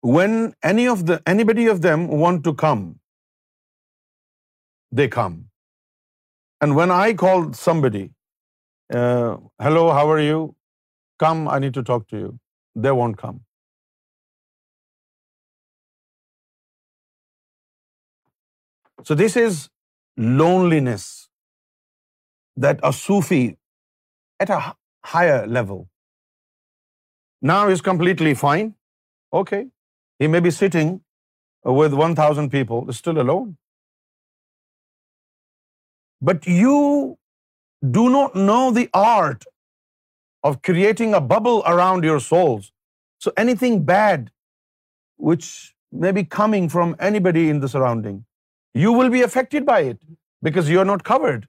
When 0.00 0.54
anybody 0.62 1.66
of 1.66 1.80
them 1.80 2.08
want 2.08 2.44
to 2.44 2.54
come, 2.54 3.00
they 4.92 5.08
come. 5.08 5.50
And 6.60 6.76
when 6.76 6.90
I 6.90 7.14
call 7.14 7.52
somebody, 7.52 8.10
uh, 8.92 9.38
hello, 9.58 9.90
how 9.90 10.08
are 10.10 10.20
you? 10.20 10.54
Come, 11.18 11.48
I 11.48 11.58
need 11.58 11.74
to 11.74 11.82
talk 11.82 12.08
to 12.08 12.18
you. 12.18 12.38
They 12.74 12.90
won't 12.90 13.16
come. 13.16 13.40
So 19.04 19.14
this 19.14 19.36
is 19.36 19.68
loneliness 20.16 21.28
that 22.56 22.78
a 22.84 22.92
Sufi, 22.92 23.56
at 24.38 24.50
a 24.50 24.72
higher 25.12 25.40
level. 25.58 25.80
Now 27.52 27.60
he's 27.68 27.84
completely 27.88 28.34
fine. 28.42 28.68
Okay. 29.42 29.62
He 30.22 30.28
may 30.34 30.40
be 30.48 30.52
sitting 30.60 30.94
with 31.80 31.98
1,000 32.00 32.50
people, 32.56 32.90
still 33.00 33.20
alone. 33.24 33.48
But 36.28 36.46
you 36.60 36.78
do 37.96 38.04
not 38.16 38.36
know 38.50 38.62
the 38.78 38.88
art 39.00 39.44
of 40.50 40.60
creating 40.70 41.14
a 41.14 41.22
bubble 41.32 41.62
around 41.72 42.06
your 42.10 42.20
souls. 42.26 42.70
So 43.22 43.32
anything 43.46 43.78
bad 43.90 44.30
which 45.28 45.50
may 46.04 46.12
be 46.12 46.22
coming 46.36 46.68
from 46.68 46.94
anybody 47.08 47.42
in 47.50 47.60
the 47.64 47.70
surrounding, 47.74 48.24
you 48.84 48.92
will 48.92 49.10
be 49.16 49.22
affected 49.28 49.66
by 49.66 49.80
it 49.94 50.00
because 50.48 50.70
you 50.74 50.80
are 50.84 50.90
not 50.92 51.04
covered. 51.12 51.48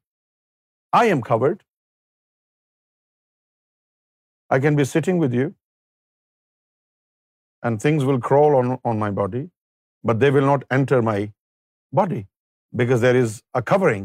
I 1.04 1.06
am 1.18 1.30
covered. 1.36 1.64
I 4.50 4.60
can 4.66 4.76
be 4.80 4.86
sitting 4.86 5.22
with 5.26 5.36
you 5.38 5.54
and 7.68 7.82
things 7.86 8.06
will 8.10 8.20
crawl 8.30 8.58
on 8.92 9.00
my 9.06 9.10
body, 9.20 9.44
but 10.10 10.20
they 10.20 10.30
will 10.36 10.46
not 10.50 10.66
enter 10.78 11.02
my 11.02 11.18
body 12.00 12.28
because 12.84 13.02
there 13.02 13.16
is 13.16 13.42
a 13.54 13.62
covering. 13.62 14.04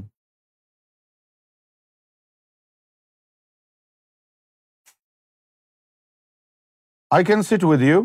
I 7.18 7.22
can 7.32 7.42
sit 7.42 7.64
with 7.72 7.82
you. 7.82 7.98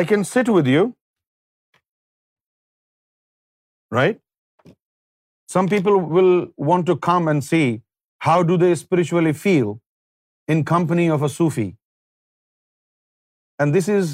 I 0.00 0.04
can 0.10 0.22
sit 0.24 0.48
with 0.48 0.66
you, 0.74 0.82
right? 3.98 4.22
Some 5.54 5.68
people 5.68 5.98
will 6.18 6.36
want 6.56 6.86
to 6.86 6.96
come 7.12 7.34
and 7.36 7.50
see 7.52 7.66
how 8.24 8.34
do 8.48 8.56
they 8.62 8.72
spiritually 8.80 9.30
feel 9.44 9.70
in 10.54 10.60
company 10.70 11.06
of 11.14 11.24
a 11.28 11.30
Sufi? 11.36 11.64
And 13.58 13.76
this 13.76 13.88
is 13.96 14.10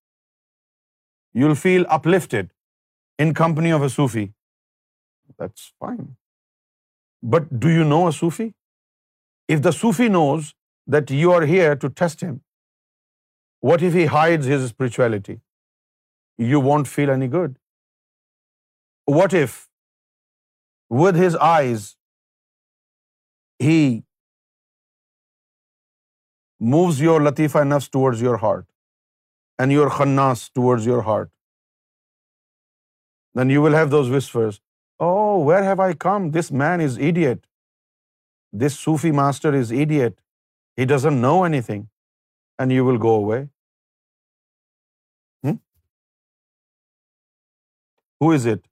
you'll 1.41 1.61
feel 1.63 1.87
uplifted 1.97 2.51
in 3.25 3.31
company 3.45 3.75
of 3.79 3.87
a 3.89 3.91
Sufi. 3.97 4.25
That's 5.43 5.67
fine. 5.87 6.09
But 7.35 7.53
do 7.65 7.73
you 7.79 7.87
know 7.95 8.03
a 8.09 8.11
Sufi? 8.21 8.49
If 9.55 9.59
the 9.69 9.75
Sufi 9.81 10.09
knows 10.19 10.51
that 10.97 11.15
you 11.23 11.33
are 11.39 11.47
here 11.55 11.73
to 11.87 11.93
test 12.03 12.27
him, 12.29 12.37
what 13.71 13.87
if 13.91 13.99
he 14.01 14.07
hides 14.21 14.53
his 14.55 14.69
spirituality? 14.71 15.37
You 16.53 16.63
won't 16.71 16.93
feel 16.99 17.15
any 17.21 17.31
good. 17.41 17.53
What 19.13 19.35
if 19.35 19.53
with 21.03 21.17
his 21.27 21.37
eyes 21.49 21.85
he 23.65 23.77
moves 26.71 27.01
your 27.03 27.21
لطیفہ 27.21 27.59
نفس 27.75 27.91
towards 27.91 28.23
your 28.23 28.39
heart 28.43 28.65
and 29.59 29.73
your 29.73 29.89
خناس 29.99 30.51
towards 30.53 30.87
your 30.89 31.03
heart 31.07 31.29
then 33.39 33.51
you 33.51 33.63
will 33.63 33.75
have 33.75 33.89
those 33.91 34.11
whispers 34.15 34.61
oh 35.05 35.45
where 35.49 35.63
have 35.63 35.83
I 35.83 35.95
come 36.01 36.31
this 36.39 36.51
man 36.65 36.81
is 36.85 36.99
idiot 36.99 37.47
this 38.67 38.79
Sufi 38.85 39.11
master 39.23 39.55
is 39.61 39.73
idiot 39.79 40.21
he 40.79 40.85
doesn't 40.97 41.21
know 41.23 41.43
anything 41.67 41.85
and 42.59 42.73
you 42.73 42.85
will 42.87 43.01
go 43.03 43.15
away 43.23 43.43
who 48.25 48.31
is 48.33 48.47
it 48.53 48.69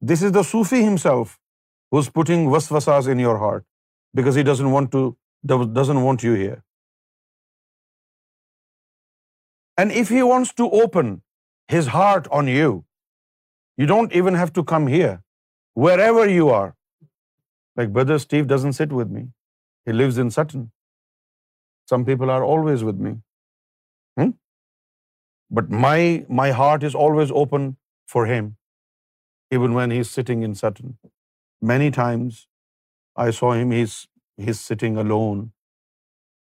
This 0.00 0.22
is 0.22 0.32
the 0.32 0.42
Sufi 0.42 0.82
himself 0.82 1.38
who's 1.90 2.08
putting 2.10 2.48
waswasas 2.48 3.08
in 3.08 3.18
your 3.18 3.38
heart 3.38 3.64
because 4.14 4.34
he 4.34 4.42
doesn't 4.42 4.70
want 4.70 6.22
you 6.22 6.34
here. 6.34 6.62
And 9.78 9.92
if 9.92 10.08
he 10.08 10.22
wants 10.22 10.52
to 10.54 10.70
open 10.70 11.22
his 11.68 11.88
heart 11.88 12.28
on 12.30 12.46
you, 12.46 12.84
you 13.76 13.86
don't 13.86 14.12
even 14.12 14.34
have 14.34 14.52
to 14.54 14.64
come 14.64 14.86
here. 14.86 15.22
Wherever 15.74 16.28
you 16.28 16.48
are. 16.48 16.74
Like 17.76 17.92
Brother 17.92 18.18
Steve 18.18 18.46
doesn't 18.46 18.72
sit 18.72 18.90
with 18.90 19.10
me. 19.10 19.28
He 19.84 19.92
lives 19.92 20.16
in 20.16 20.30
Sutton. 20.30 20.72
Some 21.86 22.06
people 22.06 22.30
are 22.30 22.42
always 22.42 22.82
with 22.82 22.96
me. 22.96 23.16
Hmm? 24.16 24.30
But 25.50 25.68
my 25.70 26.50
heart 26.52 26.82
is 26.82 26.94
always 26.94 27.30
open 27.30 27.76
for 28.06 28.24
him 28.24 28.44
even 29.58 29.76
when 29.78 29.94
he's 29.96 30.12
sitting 30.18 30.42
in 30.48 30.54
Sutton. 30.60 30.94
Many 31.72 31.90
times 31.96 32.42
I 33.26 33.26
saw 33.38 33.52
him, 33.60 33.74
he's 34.46 34.60
sitting 34.68 34.98
alone 35.04 35.44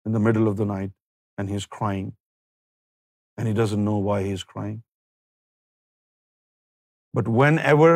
in 0.09 0.15
the 0.17 0.23
middle 0.27 0.51
of 0.51 0.57
the 0.61 0.69
night 0.71 0.91
and 1.37 1.49
he's 1.49 1.69
crying. 1.79 2.09
And 3.37 3.47
he 3.47 3.53
doesn't 3.59 3.85
know 3.89 3.97
why 4.09 4.17
he's 4.23 4.43
crying. 4.55 4.81
But 7.19 7.29
whenever 7.39 7.89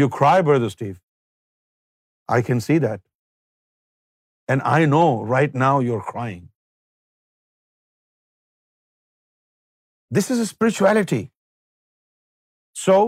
you 0.00 0.08
cry, 0.18 0.36
Brother 0.48 0.70
Steve, 0.74 1.00
I 2.36 2.42
can 2.48 2.62
see 2.68 2.78
that. 2.86 3.02
And 4.52 4.62
I 4.74 4.84
know 4.92 5.08
right 5.36 5.58
now 5.62 5.72
you're 5.86 6.04
crying. 6.12 6.44
This 10.18 10.30
is 10.30 10.44
a 10.46 10.50
spirituality. 10.54 11.24
So 12.86 13.02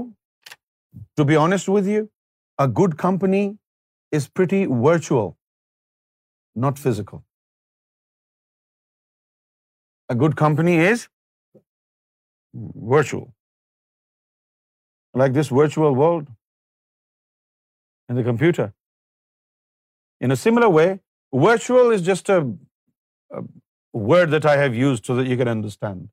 to 1.20 1.26
be 1.30 1.36
honest 1.40 1.68
with 1.74 1.88
you, 1.92 2.04
a 2.64 2.68
good 2.80 2.96
company 3.02 3.42
is 4.18 4.26
pretty 4.38 4.60
virtual, 4.86 5.28
not 6.66 6.80
physical. 6.84 7.22
A 10.14 10.14
good 10.22 10.36
company 10.42 10.76
is 10.88 11.06
virtual. 12.94 13.26
Like 15.20 15.36
this 15.38 15.52
virtual 15.60 15.96
world 16.02 16.28
and 18.08 18.22
the 18.22 18.26
computer. 18.30 18.66
In 20.20 20.34
a 20.36 20.36
similar 20.36 20.70
way, 20.80 20.88
virtual 21.46 21.96
is 21.98 22.06
just 22.10 22.32
a 22.36 22.40
word 24.10 24.32
that 24.36 24.46
I 24.54 24.56
have 24.62 24.80
used 24.80 25.10
so 25.10 25.16
that 25.20 25.30
you 25.34 25.36
can 25.36 25.50
understand. 25.54 26.08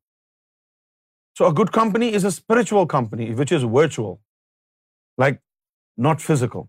So 1.38 1.52
a 1.52 1.54
good 1.60 1.72
company 1.72 2.08
is 2.20 2.24
a 2.30 2.32
spiritual 2.40 2.90
company, 2.96 3.34
which 3.44 3.60
is 3.60 3.70
virtual. 3.82 4.16
Like 5.22 5.38
not 6.06 6.20
physical 6.28 6.62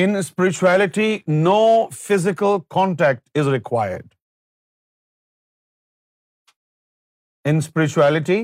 In 0.00 0.18
spirituality, 0.26 1.06
no 1.46 1.54
physical 2.02 2.54
contact 2.76 3.40
is 3.42 3.50
required. 3.54 4.06
In 7.52 7.60
spirituality, 7.66 8.38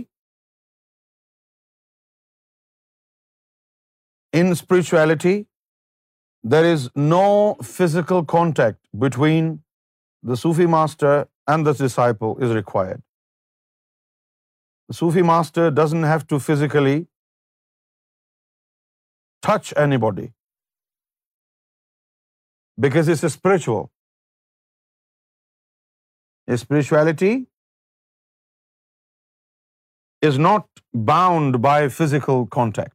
there 6.55 6.71
is 6.75 6.87
no 6.97 7.23
physical 7.73 8.23
contact 8.37 8.81
between 9.07 9.51
the 10.31 10.37
Sufi 10.45 10.71
master 10.79 11.17
and 11.55 11.71
the 11.71 11.75
disciple 11.85 12.33
is 12.47 12.51
required. 12.63 13.03
The 14.93 14.97
Sufi 15.01 15.25
master 15.33 15.67
doesn't 15.83 16.07
have 16.15 16.27
to 16.35 16.41
physically 16.51 16.97
touch 19.51 19.75
anybody. 19.87 20.27
Because 22.83 23.09
it's 23.11 23.23
spiritu 23.25 23.75
spirituality 26.55 27.31
is 30.27 30.39
not 30.39 30.81
bound 31.09 31.57
by 31.65 31.89
physical 31.97 32.45
contact 32.57 32.95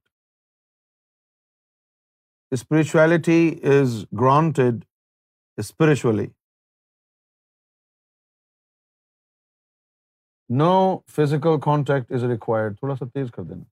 spirituality 2.57 3.41
is 3.73 3.97
granted 4.21 4.83
spiritually 5.65 6.27
no 10.63 10.71
physical 11.15 11.59
contact 11.65 12.11
is 12.11 12.23
required 12.31 12.79
تھوڑا 12.79 12.95
سا 12.99 13.05
تیز 13.13 13.31
کر 13.35 13.43
دینا 13.49 13.63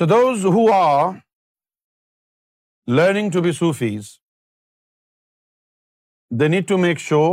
So 0.00 0.06
those 0.10 0.44
who 0.52 0.60
are 0.74 1.24
learning 3.00 3.26
to 3.32 3.40
be 3.46 3.50
Sufis, 3.56 4.06
they 6.42 6.48
need 6.54 6.70
to 6.70 6.78
make 6.84 7.02
sure 7.06 7.32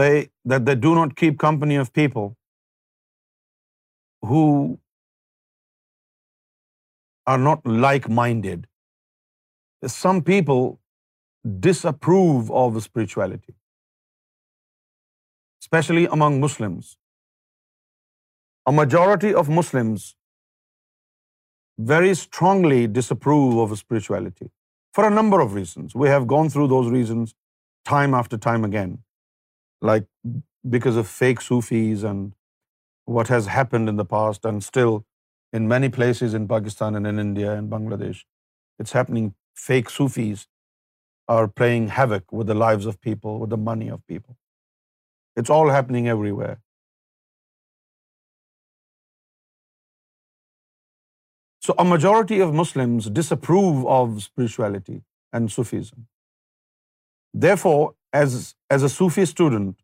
that 0.00 0.66
they 0.66 0.76
do 0.88 0.92
not 0.98 1.14
keep 1.22 1.38
company 1.46 1.78
of 1.84 1.94
people 2.00 2.28
who 4.32 4.44
are 7.34 7.40
not 7.46 7.72
like-minded. 7.86 8.68
Some 9.98 10.22
people 10.30 10.62
disapprove 11.70 12.54
of 12.66 12.80
spirituality, 12.90 13.54
especially 15.66 16.06
among 16.18 16.40
Muslims. 16.46 16.96
A 18.68 18.80
majority 18.84 19.38
of 19.42 19.54
Muslims 19.64 20.08
very 21.88 22.14
strongly 22.14 22.86
disapprove 22.86 23.58
of 23.58 23.76
spirituality 23.78 24.50
for 24.92 25.06
a 25.06 25.10
number 25.10 25.40
of 25.40 25.54
reasons. 25.54 25.94
We 25.94 26.08
have 26.08 26.26
gone 26.26 26.50
through 26.50 26.68
those 26.68 26.88
reasons 26.88 27.34
time 27.84 28.14
after 28.14 28.36
time 28.36 28.64
again, 28.64 29.02
like 29.80 30.04
because 30.68 30.96
of 30.96 31.08
fake 31.08 31.40
Sufis 31.40 32.02
and 32.02 32.34
what 33.04 33.28
has 33.28 33.46
happened 33.46 33.88
in 33.88 33.96
the 33.96 34.04
past, 34.04 34.44
and 34.44 34.62
still 34.62 35.04
in 35.52 35.66
many 35.66 35.88
places 35.88 36.34
in 36.34 36.46
Pakistan 36.46 36.94
and 36.94 37.06
in 37.06 37.18
India 37.18 37.54
and 37.56 37.70
Bangladesh, 37.70 38.24
it's 38.78 38.92
happening. 38.92 39.34
Fake 39.56 39.90
Sufis 39.90 40.46
are 41.28 41.46
playing 41.46 41.88
havoc 41.88 42.32
with 42.32 42.46
the 42.46 42.54
lives 42.54 42.86
of 42.86 43.00
people, 43.00 43.38
with 43.38 43.50
the 43.50 43.58
money 43.58 43.88
of 43.88 44.00
people. 44.06 44.36
It's 45.36 45.50
all 45.50 45.70
happening 45.76 46.08
everywhere. 46.08 46.58
So 51.64 51.74
a 51.84 51.84
majority 51.84 52.40
of 52.44 52.54
Muslims 52.60 53.08
disapprove 53.20 53.86
of 53.96 54.12
spirituality 54.26 55.00
and 55.38 55.52
Sufism. 55.56 56.06
Therefore, 57.46 57.92
as 58.20 58.86
a 58.86 58.92
Sufi 58.94 59.26
student, 59.32 59.74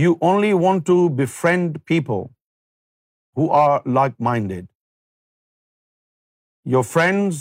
you 0.00 0.18
only 0.32 0.52
want 0.64 0.84
to 0.90 0.96
befriend 1.22 1.80
people 1.92 2.28
who 3.36 3.48
are 3.60 3.80
like-minded. 4.00 4.68
Your 6.74 6.82
friends, 6.84 7.40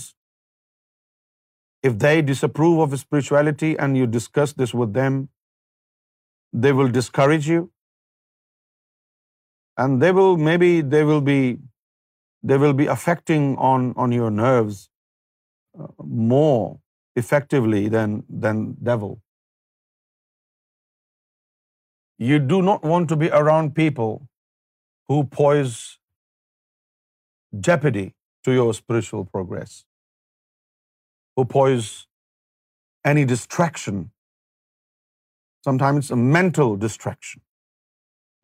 if 1.83 1.99
they 2.05 2.15
disapprove 2.21 2.79
of 2.85 2.99
spirituality 2.99 3.75
and 3.77 3.97
you 3.97 4.07
discuss 4.15 4.53
this 4.61 4.73
with 4.83 4.93
them, 5.01 5.19
they 6.53 6.71
will 6.79 6.91
discourage 6.99 7.49
you, 7.49 7.71
and 9.83 10.05
they 10.05 11.01
will 11.11 11.27
be 11.33 11.41
they 12.41 12.57
will 12.63 12.75
be 12.81 12.87
affecting 12.95 13.47
on 13.69 14.17
your 14.17 14.29
nerves 14.35 14.83
uh, 15.79 15.93
more 16.33 16.79
effectively 17.21 17.83
than 17.95 18.61
devil. 18.91 19.17
You 22.29 22.37
do 22.51 22.61
not 22.69 22.87
want 22.91 23.09
to 23.13 23.17
be 23.23 23.29
around 23.39 23.75
people 23.81 24.15
who 25.11 25.17
pose 25.39 25.75
jeopardy 27.67 28.07
to 28.47 28.55
your 28.57 28.69
spiritual 28.79 29.25
progress, 29.35 29.83
who 31.35 31.45
pose 31.53 31.91
any 33.11 33.23
distraction. 33.33 34.01
Sometimes 35.67 36.05
it's 36.05 36.17
a 36.17 36.19
mental 36.39 36.75
distraction. 36.87 37.41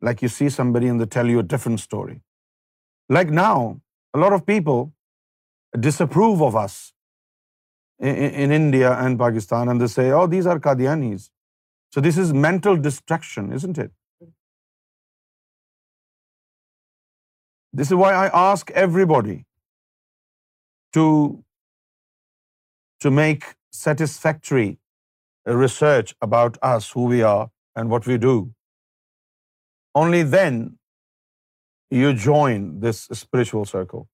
Like 0.08 0.22
you 0.22 0.30
see 0.36 0.48
somebody 0.56 0.92
and 0.94 1.00
they 1.00 1.10
tell 1.16 1.34
you 1.34 1.44
a 1.46 1.48
different 1.54 1.84
story. 1.88 2.20
Like 3.20 3.36
now, 3.46 3.56
a 4.16 4.18
lot 4.20 4.34
of 4.34 4.42
people 4.48 4.78
disapprove 5.86 6.42
of 6.44 6.54
us 6.66 6.76
in 8.10 8.52
India 8.58 8.92
and 9.06 9.18
Pakistan, 9.22 9.72
and 9.72 9.82
they 9.84 9.88
say, 9.94 10.04
oh, 10.18 10.22
these 10.34 10.46
are 10.52 10.54
Qadianis. 10.66 11.26
So 11.94 12.02
this 12.06 12.20
is 12.22 12.30
mental 12.44 12.80
distraction, 12.86 13.50
isn't 13.58 13.80
it? 13.84 13.90
This 17.80 17.92
is 17.94 18.00
why 18.04 18.12
I 18.22 18.22
ask 18.40 18.72
everybody 18.82 19.36
to 20.98 21.06
make 23.16 23.44
satisfactory 23.78 24.70
research 25.56 26.14
about 26.26 26.56
us, 26.68 26.86
who 26.98 27.02
we 27.10 27.18
are 27.28 27.42
and 27.80 27.92
what 27.94 28.08
we 28.08 28.16
do. 28.28 28.32
Only 30.04 30.22
then 30.38 30.58
you 31.90 32.12
join 32.12 32.80
this 32.80 33.02
spiritual 33.22 33.64
circle. 33.64 34.08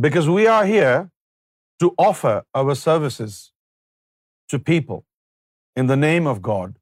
Because 0.00 0.28
we 0.28 0.46
are 0.46 0.64
here 0.64 1.10
to 1.80 1.94
offer 1.98 2.44
our 2.54 2.74
services 2.74 3.52
to 4.48 4.58
people 4.58 5.04
in 5.76 5.86
the 5.86 5.96
name 5.96 6.26
of 6.26 6.40
God, 6.42 6.78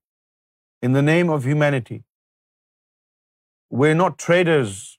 in 0.83 0.93
the 0.93 1.03
name 1.03 1.29
of 1.29 1.45
humanity. 1.45 2.05
We're 3.71 3.95
not 3.95 4.19
traders 4.19 4.99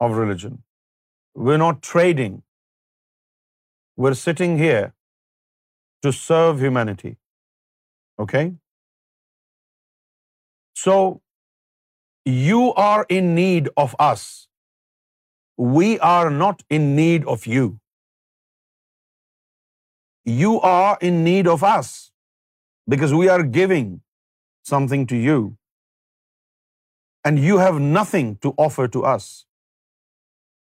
of 0.00 0.16
religion. 0.16 0.62
We're 1.34 1.58
not 1.58 1.82
trading. 1.82 2.42
We're 3.96 4.14
sitting 4.14 4.58
here 4.58 4.94
to 6.02 6.12
serve 6.12 6.60
humanity. 6.60 7.18
Okay? 8.18 8.54
So 10.74 11.18
you 12.28 12.74
are 12.74 13.06
in 13.08 13.34
need 13.34 13.68
of 13.76 13.94
us. 13.98 14.48
We 15.56 15.98
are 15.98 16.30
not 16.30 16.62
in 16.68 16.94
need 16.96 17.26
of 17.26 17.46
you. 17.46 17.80
You 20.24 20.60
are 20.60 20.98
in 21.00 21.24
need 21.24 21.46
of 21.46 21.64
us 21.64 22.12
because 22.86 23.14
we 23.14 23.28
are 23.28 23.42
giving 23.42 24.02
something 24.62 25.06
to 25.06 25.16
you, 25.16 25.56
and 27.24 27.38
you 27.38 27.58
have 27.58 27.78
nothing 27.78 28.36
to 28.42 28.54
offer 28.58 28.86
to 28.88 29.02
us. 29.02 29.46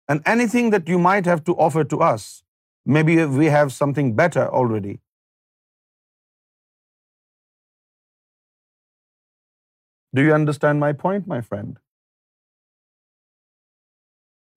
And 0.09 0.21
anything 0.25 0.71
that 0.71 0.89
you 0.89 0.99
might 0.99 1.25
have 1.25 1.43
to 1.45 1.55
offer 1.55 1.85
to 1.85 2.01
us, 2.01 2.45
maybe 2.85 3.25
we 3.25 3.47
have 3.47 3.73
something 3.73 4.15
better 4.15 4.49
already, 4.49 4.95
Do 10.17 10.25
you 10.25 10.33
understand 10.35 10.83
my 10.83 10.89
point, 11.05 11.27
my 11.33 11.37
friend? 11.47 11.73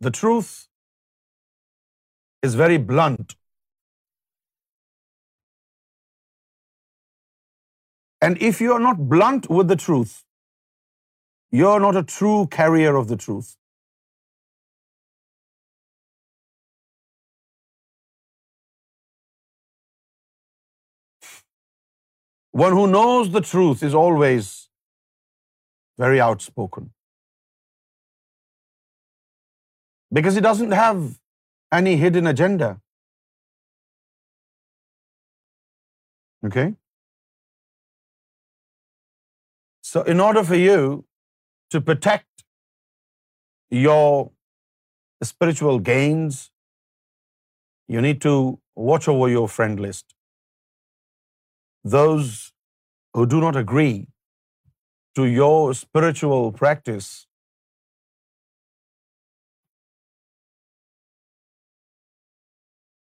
The 0.08 0.12
truth 0.18 0.52
is 2.50 2.58
very 2.60 2.78
blunt. 2.92 3.34
And 8.28 8.42
if 8.50 8.62
you 8.66 8.76
are 8.76 8.86
not 8.86 9.02
blunt 9.14 9.50
with 9.58 9.68
the 9.72 9.80
truth, 9.86 10.14
you 11.62 11.68
are 11.70 11.82
not 11.86 12.00
a 12.02 12.06
true 12.18 12.40
carrier 12.58 12.94
of 13.00 13.10
the 13.12 13.18
truth. 13.24 13.50
One 22.64 22.78
who 22.80 22.88
knows 22.94 23.34
the 23.34 23.46
truth 23.50 23.86
is 23.90 24.00
always 24.06 24.54
very 26.04 26.22
outspoken. 26.26 26.92
Because 30.18 30.38
he 30.40 30.44
doesn't 30.46 30.76
have 30.80 31.02
any 31.80 31.96
hidden 32.04 32.32
agenda. 32.32 32.70
Okay? 36.48 36.68
So 39.92 40.04
in 40.16 40.22
order 40.28 40.44
for 40.52 40.60
you 40.62 40.82
to 41.76 41.82
protect 41.90 42.44
your 43.84 44.32
spiritual 45.32 45.80
gains, 45.92 46.40
you 47.96 48.06
need 48.06 48.22
to 48.28 48.36
watch 48.90 49.08
over 49.14 49.28
your 49.32 49.48
friend 49.58 49.84
list. 49.86 50.16
Those 51.98 52.32
who 53.18 53.28
do 53.36 53.48
not 53.48 53.66
agree 53.66 54.00
to 55.18 55.26
your 55.34 55.58
spiritual 55.80 56.46
practice, 56.60 57.10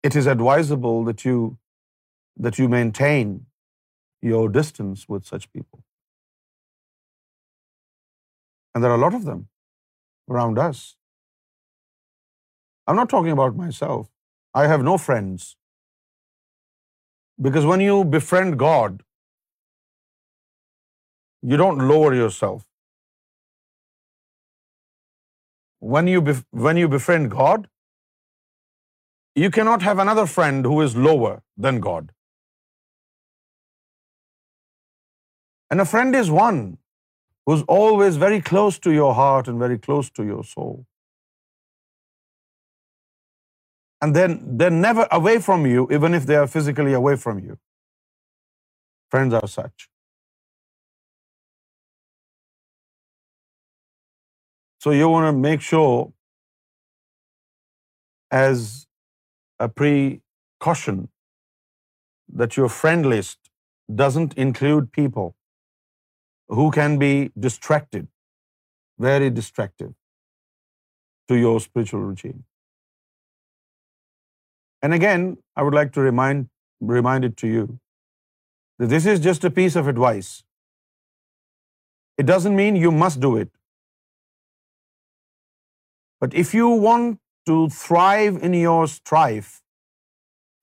it 0.09 0.15
is 0.23 0.27
advisable 0.33 1.03
that 1.09 1.25
you 1.25 2.67
maintain 2.77 3.35
your 4.31 4.47
distance 4.57 5.07
with 5.15 5.29
such 5.31 5.51
people. 5.51 5.83
And 8.73 8.83
there 8.83 8.91
are 8.91 8.99
a 9.01 9.05
lot 9.05 9.15
of 9.19 9.29
them 9.29 9.47
around 10.29 10.59
us. 10.65 10.83
I'm 12.87 12.99
not 12.99 13.09
talking 13.09 13.31
about 13.31 13.57
myself. 13.63 14.05
I 14.53 14.67
have 14.73 14.87
no 14.89 14.97
friends. 14.97 15.55
Because 17.47 17.71
when 17.73 17.87
you 17.89 18.03
befriend 18.17 18.59
God, 18.65 18.99
you 21.41 21.57
don't 21.61 21.85
lower 21.91 22.13
yourself. 22.15 22.65
When 25.93 26.07
you 26.07 26.89
befriend 26.95 27.31
God, 27.31 27.67
you 29.43 29.49
cannot 29.55 29.87
have 29.89 30.03
another 30.03 30.25
friend 30.35 30.69
who 30.71 30.81
is 30.81 30.95
lower 31.07 31.33
than 31.67 31.81
God. 31.87 32.11
And 35.71 35.81
a 35.81 35.87
friend 35.95 36.15
is 36.21 36.31
one 36.37 36.61
who's 37.45 37.67
always 37.79 38.23
very 38.23 38.41
close 38.53 38.77
to 38.85 38.95
your 38.95 39.11
heart 39.15 39.51
and 39.51 39.65
very 39.65 39.77
close 39.87 40.11
to 40.19 40.25
your 40.31 40.43
soul. 40.53 40.73
And 44.01 44.15
then 44.15 44.39
they're 44.57 44.79
never 44.83 45.07
away 45.19 45.39
from 45.47 45.65
you, 45.73 45.87
even 45.99 46.19
if 46.19 46.25
they 46.25 46.35
are 46.35 46.49
physically 46.57 46.99
away 47.01 47.15
from 47.15 47.45
you. 47.47 47.57
Friends 49.15 49.41
are 49.41 49.47
such. 49.61 49.73
So 54.83 54.91
you 54.97 55.07
want 55.09 55.29
to 55.29 55.41
make 55.45 55.61
sure, 55.65 55.97
as 58.37 58.63
a 59.65 59.67
precaution, 59.81 61.01
that 62.43 62.57
your 62.59 62.69
friend 62.77 63.09
list 63.11 63.51
doesn't 64.01 64.33
include 64.45 64.87
people 64.97 65.29
who 66.61 66.65
can 66.79 66.97
be 67.05 67.11
distracted, 67.45 68.09
very 69.09 69.31
distractive 69.41 69.93
to 71.27 71.39
your 71.41 71.53
spiritual 71.67 72.03
routine. 72.07 72.41
And 74.81 74.99
again, 74.99 75.31
I 75.55 75.69
would 75.69 75.81
like 75.81 75.97
to 75.99 76.09
remind 76.09 77.31
it 77.31 77.39
to 77.45 77.53
you 77.53 77.69
that 78.79 78.93
this 78.97 79.09
is 79.15 79.25
just 79.31 79.49
a 79.51 79.55
piece 79.63 79.81
of 79.83 79.95
advice. 79.95 80.35
It 82.17 82.33
doesn't 82.35 82.63
mean 82.65 82.85
you 82.89 82.99
must 83.05 83.27
do 83.31 83.35
it. 83.45 83.49
But 86.25 86.37
if 86.45 86.53
you 86.57 86.67
want 86.85 87.19
to 87.49 87.57
thrive 87.77 88.35
in 88.47 88.55
your 88.59 88.81
strife, 88.95 89.51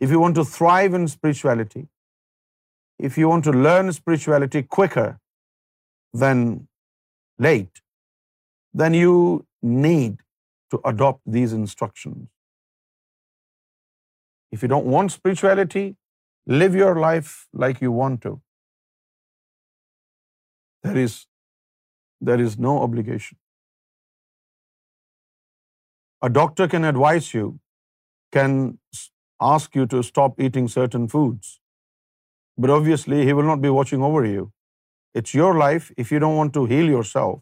if 0.07 0.15
you 0.15 0.19
want 0.25 0.37
to 0.41 0.45
thrive 0.55 0.97
in 0.99 1.09
spirituality, 1.15 1.85
if 3.09 3.19
you 3.21 3.31
want 3.33 3.49
to 3.49 3.55
learn 3.67 3.93
spirituality 3.97 4.63
quicker 4.79 5.07
than 6.25 6.45
late, 7.47 7.83
then 8.83 8.99
you 9.01 9.17
need 9.87 10.19
to 10.75 10.81
adopt 10.93 11.25
these 11.39 11.57
instructions. 11.59 12.27
If 14.57 14.65
you 14.67 14.73
don't 14.75 14.93
want 14.95 15.15
spirituality, 15.15 15.85
live 16.63 16.79
your 16.81 16.93
life 17.07 17.35
like 17.65 17.83
you 17.87 17.97
want 17.99 18.23
to. 18.29 18.39
There 20.89 22.41
is 22.49 22.57
no 22.71 22.79
obligation. 22.89 23.37
A 26.27 26.29
doctor 26.29 26.67
can 26.71 26.85
advise 26.85 27.33
you, 27.35 27.49
can 28.37 28.55
ask 29.49 29.77
you 29.79 29.85
to 29.91 30.01
stop 30.07 30.41
eating 30.45 30.69
certain 30.75 31.07
foods. 31.11 31.51
But 32.65 32.71
obviously, 32.77 33.19
he 33.27 33.35
will 33.39 33.47
not 33.51 33.61
be 33.65 33.71
watching 33.77 34.07
over 34.07 34.23
you. 34.29 34.49
It's 35.21 35.35
your 35.35 35.51
life. 35.57 35.93
If 36.05 36.11
you 36.13 36.19
don't 36.25 36.37
want 36.37 36.53
to 36.55 36.65
heal 36.73 36.89
yourself, 36.93 37.37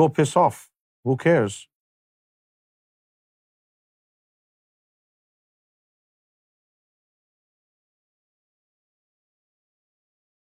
go 0.00 0.08
piss 0.08 0.36
off. 0.42 0.60
Who 1.04 1.16
cares? 1.24 1.56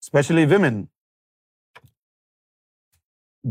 Especially 0.03 0.43
women. 0.55 0.83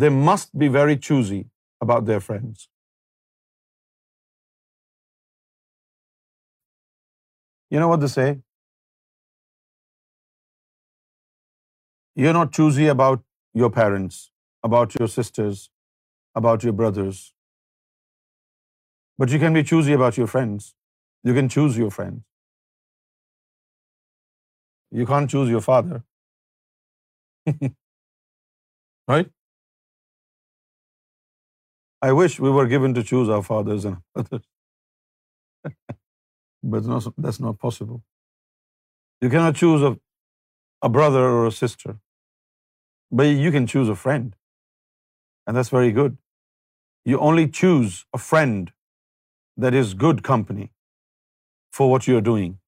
They 0.04 0.12
must 0.28 0.58
be 0.64 0.68
very 0.68 0.98
choosy 1.08 1.40
about 1.86 2.12
their 2.12 2.26
friends. 2.26 2.68
You 7.74 7.80
know 7.82 7.88
what 7.90 8.00
they 8.02 8.08
say? 8.12 8.28
You're 12.22 12.36
not 12.36 12.56
choosy 12.58 12.86
about 12.94 13.22
your 13.60 13.70
parents, 13.76 14.16
about 14.68 14.96
your 15.00 15.08
sisters, 15.12 15.60
about 16.42 16.66
your 16.68 16.72
brothers. 16.80 17.20
But 19.22 19.34
you 19.34 19.38
can 19.44 19.58
be 19.60 19.62
choosy 19.72 19.96
about 20.00 20.18
your 20.22 20.26
friends. 20.34 20.68
You 21.30 21.34
can 21.38 21.52
choose 21.56 21.78
your 21.78 21.90
friends. 21.96 22.20
You 25.00 25.06
can't 25.14 25.30
choose 25.36 25.58
your 25.58 25.66
father. 25.72 26.02
Right? 29.10 29.30
I 32.08 32.12
wish 32.18 32.38
we 32.46 32.50
were 32.56 32.66
given 32.72 32.92
to 32.98 33.02
choose 33.08 33.30
our 33.36 33.42
fathers 33.48 33.90
and 33.90 34.02
mothers. 34.20 35.76
But 36.62 36.84
that's 36.86 37.40
not 37.40 37.58
possible. 37.58 38.02
You 39.20 39.30
cannot 39.30 39.56
choose 39.56 39.82
a 39.86 40.88
brother 40.88 41.20
or 41.20 41.46
a 41.46 41.50
sister. 41.50 41.98
But 43.10 43.26
you 43.26 43.50
can 43.50 43.66
choose 43.66 43.88
a 43.88 43.96
friend. 43.96 44.34
And 45.46 45.56
that's 45.56 45.70
very 45.70 45.92
good. 45.92 46.18
You 47.04 47.18
only 47.18 47.48
choose 47.48 48.04
a 48.12 48.18
friend 48.18 48.72
that 49.56 49.74
is 49.74 49.94
good 49.94 50.22
company 50.22 50.72
for 51.72 51.90
what 51.90 52.06
you're 52.06 52.26
doing. 52.32 52.58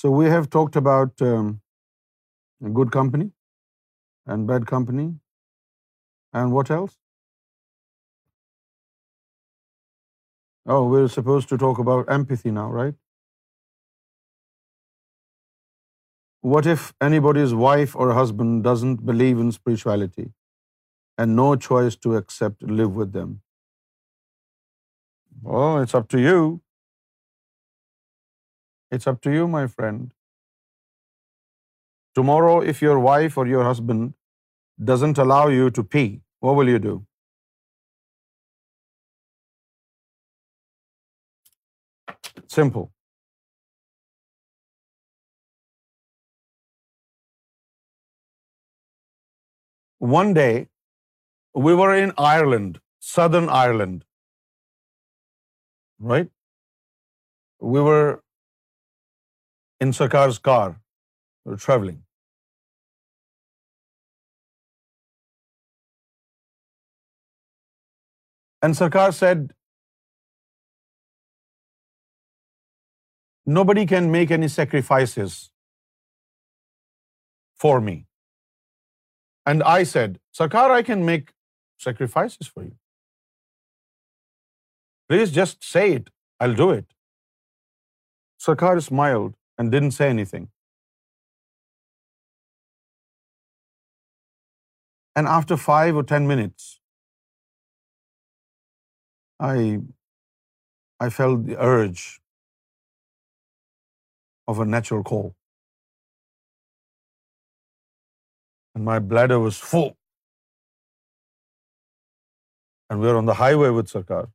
So 0.00 0.10
we 0.14 0.28
have 0.30 0.44
talked 0.54 0.76
about 0.78 1.22
um, 1.26 1.46
good 2.74 2.90
company 2.96 3.24
and 4.32 4.48
bad 4.50 4.66
company, 4.72 5.06
and 6.40 6.54
what 6.56 6.70
else? 6.76 6.92
Oh, 10.74 10.80
we're 10.92 11.12
supposed 11.14 11.54
to 11.54 11.58
talk 11.62 11.80
about 11.86 12.12
empathy 12.18 12.52
now, 12.60 12.68
right? 12.76 12.98
What 16.52 16.70
if 16.74 16.86
anybody's 17.08 17.56
wife 17.62 17.98
or 18.02 18.08
husband 18.18 18.62
doesn't 18.68 19.04
believe 19.10 19.42
in 19.46 19.50
spirituality 19.58 20.28
and 21.18 21.40
no 21.42 21.50
choice 21.66 21.98
to 22.06 22.14
accept, 22.22 22.70
live 22.84 23.02
with 23.02 23.12
them? 23.18 23.36
Oh, 25.42 25.74
it's 25.82 26.00
up 26.02 26.16
to 26.16 26.24
you. 26.28 26.48
It's 28.96 29.08
up 29.10 29.18
to 29.24 29.32
you, 29.32 29.48
my 29.54 29.66
friend. 29.78 30.06
Tomorrow, 32.18 32.52
if 32.72 32.80
your 32.82 32.98
wife 33.06 33.36
or 33.40 33.44
your 33.48 33.64
husband 33.64 34.12
doesn't 34.90 35.18
allow 35.24 35.42
you 35.54 35.70
to 35.78 35.84
pee, 35.94 36.08
what 36.46 36.56
will 36.60 36.70
you 36.72 36.78
do? 36.86 36.94
Simple. 42.58 42.86
One 50.16 50.32
day, 50.32 50.68
we 51.66 51.76
were 51.82 51.92
in 52.04 52.12
Ireland, 52.30 52.80
Southern 53.12 53.48
Ireland, 53.50 54.04
right? 56.14 56.32
We 57.74 57.84
were 57.88 58.02
in 59.84 59.92
Sarkar 59.92 60.28
car 60.44 60.70
travelling 61.64 62.00
and 68.62 68.76
Sarkar 68.76 69.10
said 69.18 69.46
nobody 73.68 73.86
can 73.90 74.10
make 74.12 74.32
any 74.38 74.48
sacrifice 74.54 75.14
for 77.62 77.78
me 77.90 77.96
and 79.46 79.62
I 79.76 79.84
said 79.94 80.18
Sarkar 80.38 80.70
I 80.70 80.84
can 80.92 81.06
make 81.12 81.30
sacrifice 81.84 82.38
for 82.52 82.64
you 82.64 82.74
please 85.08 85.34
just 85.42 85.62
see 85.72 85.94
it 85.96 86.10
I 86.44 86.54
do 86.66 86.70
it 86.78 86.92
Sarkar 88.46 88.76
smiled 88.76 89.36
and 89.58 89.74
didn't 89.76 89.96
say 89.98 90.08
anything. 90.16 90.46
And 95.20 95.30
after 95.36 95.56
5 95.64 95.96
or 96.00 96.04
10 96.12 96.28
minutes, 96.32 96.68
I 99.46 101.08
felt 101.18 101.50
the 101.50 101.58
urge 101.72 102.06
of 104.52 104.64
a 104.64 104.68
natural 104.76 105.04
call. 105.10 105.28
And 108.74 108.90
my 108.92 108.98
bladder 109.12 109.40
was 109.48 109.62
full. 109.72 109.92
And 112.90 113.00
we 113.00 113.06
were 113.10 113.20
on 113.22 113.32
the 113.32 113.40
highway 113.44 113.78
with 113.78 113.94
Sarkar. 113.94 114.26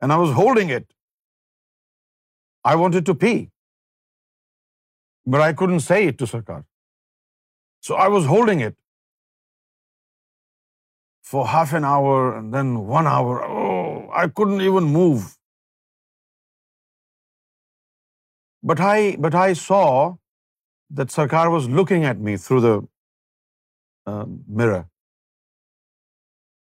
and 0.00 0.16
I 0.16 0.18
was 0.24 0.34
holding 0.40 0.74
it. 0.76 0.86
I 2.70 2.74
wanted 2.82 3.06
to 3.08 3.14
pee, 3.24 3.38
but 5.34 5.42
I 5.46 5.48
couldn't 5.62 5.84
say 5.86 5.98
it 6.10 6.18
to 6.22 6.28
Sarkar. 6.32 6.58
So 7.88 8.00
I 8.06 8.08
was 8.14 8.28
holding 8.30 8.62
it 8.68 8.76
for 11.30 11.46
half 11.54 11.72
an 11.78 11.86
hour 11.90 12.14
and 12.38 12.56
then 12.56 12.74
1 13.00 13.10
hour. 13.14 13.36
Oh, 13.62 13.86
I 14.22 14.24
couldn't 14.40 14.66
even 14.70 14.90
move. 14.96 15.28
But 18.70 19.36
I 19.44 19.48
saw 19.60 19.84
that 20.98 21.16
Sarkar 21.18 21.46
was 21.56 21.70
looking 21.78 22.04
at 22.10 22.20
me 22.28 22.36
through 22.46 22.60
the 22.66 22.74
uh, 24.12 24.26
mirror. 24.62 24.82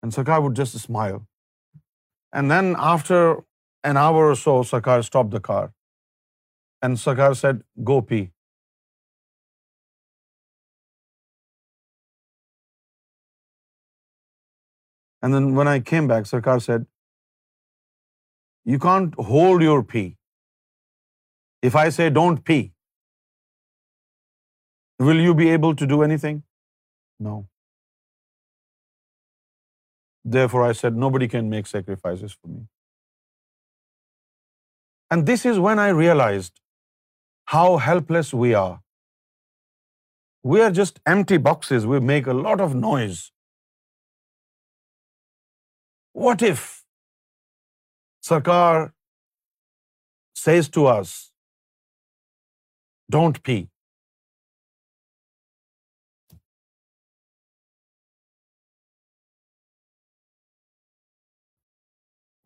And 0.02 0.18
Sarkar 0.18 0.38
would 0.46 0.62
just 0.62 0.80
smile. 0.84 1.26
And 2.30 2.50
then 2.50 2.74
after 2.78 3.18
an 3.90 3.96
hour 3.96 4.30
or 4.30 4.34
so, 4.36 4.60
Sarkar 4.70 5.04
stopped 5.04 5.30
the 5.30 5.40
car. 5.40 5.62
And 6.86 7.00
Sarkar 7.02 7.30
said, 7.42 7.62
"Go 7.90 7.96
pee." 8.10 8.24
And 15.26 15.38
then 15.38 15.48
when 15.58 15.72
I 15.74 15.76
came 15.94 16.10
back, 16.12 16.30
Sarkar 16.32 16.60
said, 16.68 16.86
"You 18.74 18.82
can't 18.88 19.20
hold 19.32 19.66
your 19.66 19.80
pee. 19.94 20.06
If 21.68 21.78
I 21.84 21.86
say 21.94 22.04
don't 22.18 22.42
pee, 22.50 22.64
will 25.06 25.28
you 25.28 25.38
be 25.44 25.52
able 25.58 25.78
to 25.82 25.94
do 25.94 26.02
anything?" 26.12 26.42
No. 27.30 27.38
Therefore, 30.36 30.62
I 30.68 30.72
said, 30.78 30.98
nobody 31.04 31.28
can 31.34 31.48
make 31.52 31.70
sacrifices 31.70 32.32
for 32.32 32.48
me. 32.54 32.60
And 35.10 35.26
this 35.32 35.44
is 35.50 35.60
when 35.64 35.82
I 35.82 35.88
realized 35.98 36.60
how 37.52 37.68
helpless 37.84 38.34
we 38.42 38.52
are. 38.62 38.80
We 40.54 40.60
are 40.64 40.72
just 40.80 41.00
empty 41.12 41.38
boxes. 41.48 41.86
We 41.92 42.00
make 42.10 42.30
a 42.34 42.36
lot 42.40 42.64
of 42.66 42.76
noise. 42.82 43.22
What 46.26 46.44
if 46.50 46.68
Sarkar 48.30 48.74
says 50.44 50.70
to 50.78 50.86
us, 50.98 51.16
don't 53.18 53.42
pee? 53.48 53.62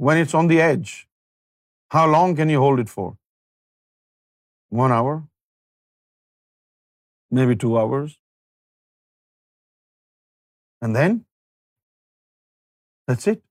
when 0.09 0.23
it's 0.23 0.37
on 0.41 0.51
the 0.53 0.61
edge, 0.71 0.93
how 1.97 2.05
long 2.15 2.35
can 2.41 2.53
you 2.55 2.65
hold 2.65 2.83
it 2.87 2.91
for? 2.95 3.09
1 4.81 4.97
hour? 4.99 5.15
Maybe 7.41 7.57
2 7.65 7.73
hours? 7.85 8.19
And 10.85 11.03
then? 11.03 11.19
That's 13.11 13.33
it. 13.35 13.43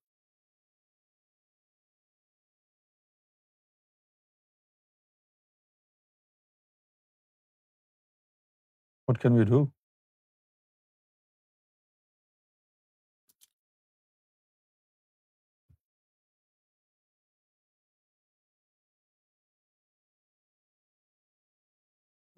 What 9.06 9.22
can 9.26 9.42
we 9.42 9.52
do? 9.54 9.62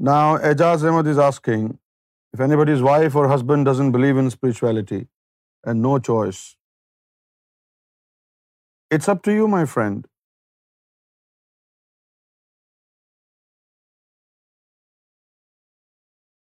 Now, 0.08 0.38
Ejaz 0.48 0.82
Ahmed 0.88 1.08
is 1.10 1.20
asking, 1.24 1.62
if 2.36 2.42
anybody's 2.46 2.82
wife 2.86 3.14
or 3.20 3.22
husband 3.32 3.66
doesn't 3.66 3.94
believe 3.96 4.18
in 4.22 4.30
spirituality 4.32 4.98
and 5.66 5.82
no 5.84 5.92
choice, 6.08 6.40
it's 8.98 9.12
up 9.14 9.22
to 9.28 9.36
you, 9.36 9.46
my 9.54 9.62
friend. 9.74 10.02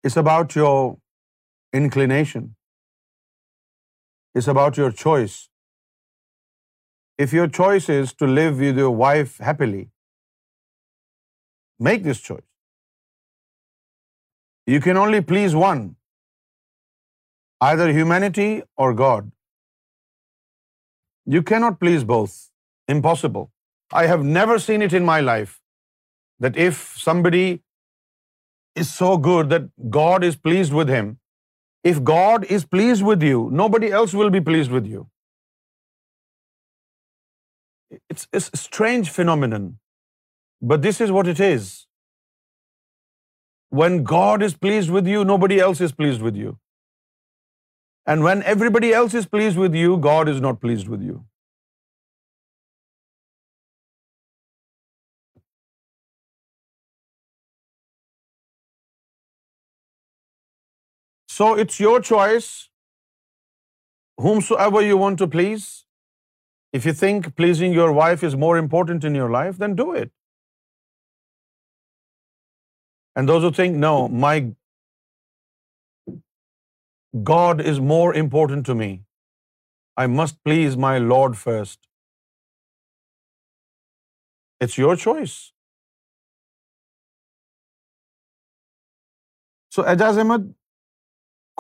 It's 0.04 0.20
about 0.24 0.58
your 0.60 0.78
inclination. 1.80 2.44
It's 4.36 4.52
about 4.54 4.78
your 4.82 4.91
choice. 4.91 5.40
If 7.18 7.34
your 7.38 7.48
choice 7.60 7.90
is 7.96 8.14
to 8.22 8.30
live 8.34 8.62
with 8.66 8.78
your 8.84 8.94
wife 9.06 9.36
happily, 9.50 9.82
make 11.90 12.08
this 12.10 12.24
choice. 12.28 12.38
You 14.72 14.80
can 14.86 14.98
only 15.02 15.20
please 15.30 15.54
one, 15.60 15.80
either 17.68 17.86
humanity 17.91 18.50
or 18.84 18.90
God. 19.04 19.30
You 21.36 21.41
cannot 21.54 21.80
please 21.86 22.06
both. 22.12 22.36
Impossible. 22.96 23.48
I 24.02 24.04
have 24.12 24.28
never 24.36 24.58
seen 24.66 24.86
it 24.88 24.96
in 25.00 25.08
my 25.08 25.18
life 25.22 25.56
that 26.46 26.60
if 26.66 26.84
somebody 27.06 27.46
is 28.84 28.91
so 29.00 29.10
good 29.30 29.50
that 29.56 29.66
God 29.98 30.28
is 30.30 30.38
pleased 30.50 30.78
with 30.82 30.94
him, 30.96 31.12
if 31.94 32.04
God 32.12 32.48
is 32.60 32.68
pleased 32.76 33.08
with 33.10 33.28
you, 33.30 33.41
nobody 33.64 33.91
else 34.02 34.16
will 34.22 34.32
be 34.38 34.44
pleased 34.52 34.78
with 34.80 34.94
you. 34.96 35.04
It's 37.98 38.30
a 38.40 38.64
strange 38.64 39.12
phenomenon, 39.18 39.68
but 40.72 40.88
this 40.88 41.06
is 41.08 41.20
what 41.20 41.36
it 41.36 41.46
is. 41.52 41.76
When 43.70 44.04
God 44.10 44.44
is 44.50 44.54
pleased 44.66 44.91
with 44.98 45.08
you, 45.08 45.24
nobody 45.32 45.60
else 45.66 45.82
is 45.88 45.91
pleased 45.98 46.22
with 46.28 46.38
you. 46.44 46.58
And 48.12 48.24
when 48.24 48.41
everybody 48.41 48.94
else 49.00 49.14
is 49.14 49.28
pleased 49.36 49.58
with 49.64 49.76
you, 49.80 49.98
God 50.06 50.30
is 50.30 50.40
not 50.41 50.62
pleased 50.62 50.88
with 50.88 51.04
you. 51.04 51.20
So 61.28 61.54
it's 61.64 61.80
your 61.80 62.00
choice, 62.02 62.52
whomsoever 64.20 64.82
you 64.82 64.98
want 64.98 65.20
to 65.20 65.28
please. 65.28 65.70
If 66.74 66.86
you 66.88 66.94
think 67.02 67.34
pleasing 67.36 67.74
your 67.74 67.91
wife 68.04 68.26
is 68.30 68.36
more 68.46 68.58
important 68.58 69.06
in 69.12 69.14
your 69.24 69.30
life, 69.41 69.60
then 69.66 69.84
do 69.84 69.94
it. 70.02 70.08
And 73.16 73.30
those 73.30 73.46
who 73.48 73.52
think, 73.60 73.78
no, 73.86 73.94
my 74.08 74.36
God 77.30 77.62
is 77.74 77.80
more 77.91 78.10
important 78.24 78.68
to 78.72 78.76
me, 78.82 78.90
I 80.04 80.06
must 80.22 80.44
please 80.50 80.76
my 80.88 80.98
Lord 81.14 81.38
first. 81.38 81.80
It's 84.66 84.78
your 84.78 84.96
choice. 85.06 85.38
So 89.78 89.84
Ajaz 89.94 90.22
Ahmed, 90.24 90.54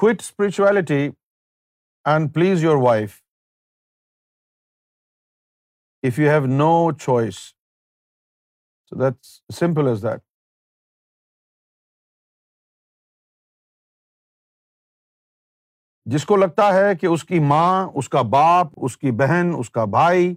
quit 0.03 0.23
spirituality 0.29 1.13
and 2.13 2.33
please 2.39 2.63
your 2.67 2.77
wife 2.89 3.21
if 6.11 6.17
you 6.17 6.31
have 6.35 6.49
no 6.55 6.73
choice. 6.91 7.43
So 8.85 9.05
that's 9.05 9.39
simple 9.61 9.95
as 9.95 10.09
that. 10.09 10.17
جس 16.11 16.23
کو 16.25 16.35
لگتا 16.41 16.67
ہے 16.73 16.93
کہ 17.01 17.05
اس 17.07 17.23
کی 17.31 17.39
ماں 17.47 17.71
اس 18.01 18.07
کا 18.13 18.21
باپ 18.35 18.67
اس 18.85 18.97
کی 18.97 19.11
بہن 19.17 19.51
اس 19.57 19.69
کا 19.71 19.83
بھائی 19.95 20.33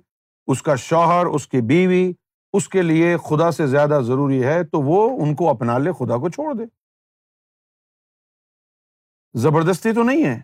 اس 0.55 0.63
کا 0.63 0.75
شوہر 0.87 1.27
اس 1.39 1.47
کی 1.49 1.61
بیوی 1.71 2.03
اس 2.59 2.69
کے 2.75 2.83
لیے 2.83 3.17
خدا 3.29 3.51
سے 3.59 3.67
زیادہ 3.75 4.01
ضروری 4.09 4.43
ہے 4.45 4.63
تو 4.73 4.81
وہ 4.89 4.99
ان 5.27 5.35
کو 5.43 5.49
اپنا 5.51 5.77
لے 5.85 5.93
خدا 5.99 6.17
کو 6.25 6.29
چھوڑ 6.37 6.53
دے 6.59 6.65
زبردستی 9.45 9.93
تو 9.99 10.03
نہیں 10.11 10.25
ہے 10.25 10.37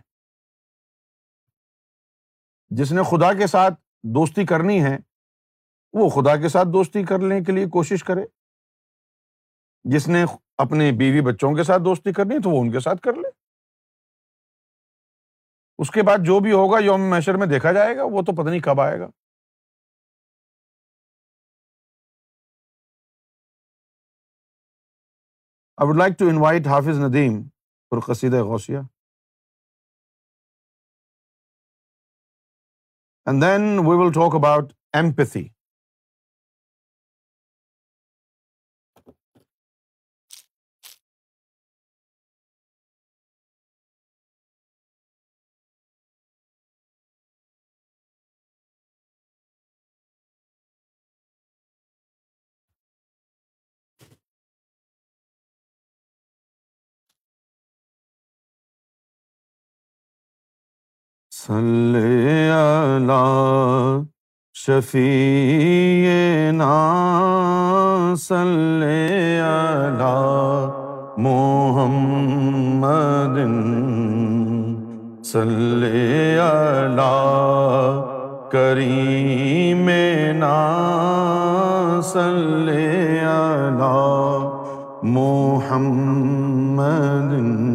جس 2.79 2.91
نے 2.99 3.03
خدا 3.09 3.31
کے 3.41 3.47
ساتھ 3.55 3.79
دوستی 4.19 4.45
کرنی 4.53 4.83
ہے 4.83 4.97
وہ 5.99 6.09
خدا 6.15 6.35
کے 6.41 6.49
ساتھ 6.55 6.67
دوستی 6.73 7.03
کرنے 7.11 7.39
کے 7.43 7.51
لیے 7.59 7.65
کوشش 7.77 8.03
کرے 8.11 8.25
جس 9.95 10.07
نے 10.15 10.23
اپنے 10.65 10.91
بیوی 11.03 11.21
بچوں 11.31 11.53
کے 11.55 11.63
ساتھ 11.71 11.81
دوستی 11.91 12.13
کرنی 12.19 12.39
تو 12.43 12.49
وہ 12.55 12.61
ان 12.61 12.71
کے 12.77 12.89
ساتھ 12.89 13.01
کر 13.09 13.13
لے 13.23 13.28
اس 15.81 15.89
کے 15.95 16.01
بعد 16.07 16.25
جو 16.25 16.39
بھی 16.45 16.51
ہوگا 16.51 16.77
یوم 16.83 17.01
محشر 17.09 17.35
میں 17.41 17.45
دیکھا 17.47 17.71
جائے 17.73 17.95
گا 17.97 18.03
وہ 18.13 18.21
تو 18.27 18.31
پتہ 18.35 18.49
نہیں 18.49 18.59
کب 18.63 18.79
آئے 18.81 18.99
گا 18.99 19.05
I 25.77 25.87
would 25.89 25.97
like 25.97 26.17
to 26.19 26.27
invite 26.29 26.67
Hafiz 26.67 26.99
Nadeem 27.03 27.37
اور 27.91 28.01
قصید 28.07 28.33
غوثیہ 28.49 28.77
and 33.25 33.41
then 33.43 33.61
we 33.87 33.95
will 34.03 34.11
talk 34.19 34.35
about 34.41 34.73
empathy 34.99 35.47
صلی 61.49 62.49
اللہ 62.53 64.01
شفیع 64.63 66.09
نا 66.55 66.73
صلی 68.23 69.37
اللہ 69.43 71.15
محمد 71.27 73.37
صلی 75.31 75.89
اللہ 76.41 78.51
کریم 78.51 79.89
نا 80.39 80.51
صلی 82.11 82.75
سلے 82.75 83.23
مدن 86.75 87.68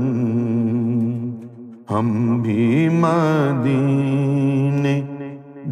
ہم 1.94 2.40
بھی 2.42 2.88
مدینے 3.02 4.94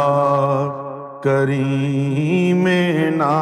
کریم 1.23 2.67
نا 3.19 3.39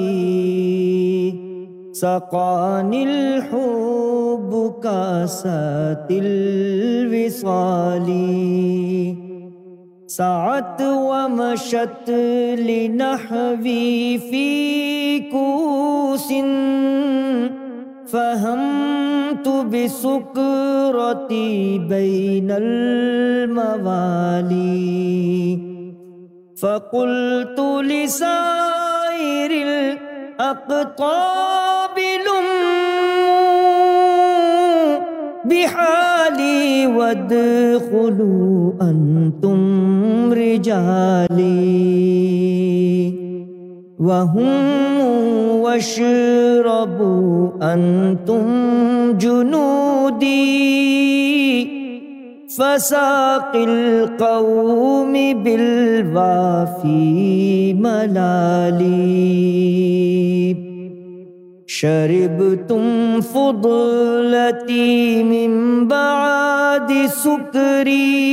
سقان 1.92 2.94
الحب 2.94 4.52
كأس 4.84 5.42
الوصال 5.46 8.06
فقلت 9.18 9.23
سعت 10.16 10.80
ومشت 10.82 12.10
لنحوی 12.66 14.18
فی 14.30 14.46
کوس 15.32 16.28
فهمت 18.10 19.46
بسکرتی 19.72 21.46
بین 21.88 22.50
الموالی 22.56 25.00
فقلت 26.60 27.60
لسائر 27.88 29.54
الاقطاب 29.66 31.98
لم 31.98 32.46
بحالی 35.48 36.86
و 36.96 36.98
ادخلو 37.32 38.72
انتم 38.80 40.32
رجالی 40.32 41.64
وهم 44.00 44.80
واشربو 45.62 47.50
انتم 47.62 48.44
جنودی 49.18 50.74
فساق 52.58 53.54
القوم 53.54 55.12
بالوافی 55.42 57.74
ملالی 57.82 59.04
شرب 61.80 62.66
تم 62.68 63.20
فضلتی 63.20 65.22
من 65.22 65.88
بعد 65.88 66.90
سکری 67.06 68.24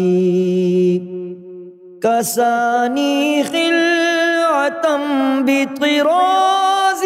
کسانی 2.05 3.43
خلعتم 3.53 4.99
بطراز 5.47 7.03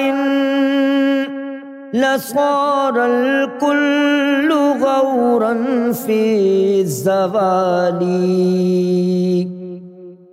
لصار 1.93 2.97
الكل 2.99 4.53
غورا 4.81 5.51
فی 6.05 6.19
الزوالی 6.81 9.47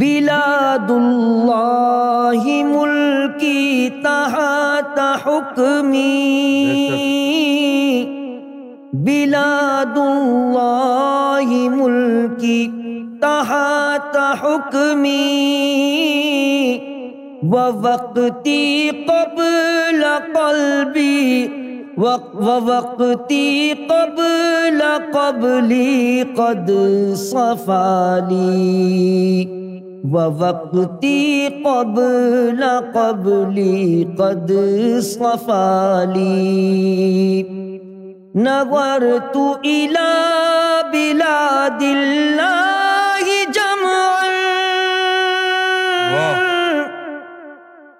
بلاد 0.00 0.90
اللہ 0.90 2.44
ملکی 2.68 3.88
تحت 4.04 4.98
حکمی 5.24 6.10
بلاد 9.04 9.98
اللہ 9.98 11.52
ملکی 11.74 12.81
حکمی 13.24 15.10
وقتی 17.52 18.90
قبل 19.08 20.02
قلبی 20.34 21.48
وقتی 21.98 23.74
قبل 23.90 24.80
قبلی 25.14 26.24
قد 26.36 26.70
صفالی 27.14 29.48
وقتی 30.12 31.48
قبل 31.64 32.64
قبلی 32.94 34.06
قد 34.18 34.50
صفالی 35.00 37.46
نو 38.34 38.76
علا 38.76 40.14
بلاد 40.92 41.82
اللہ 41.82 42.71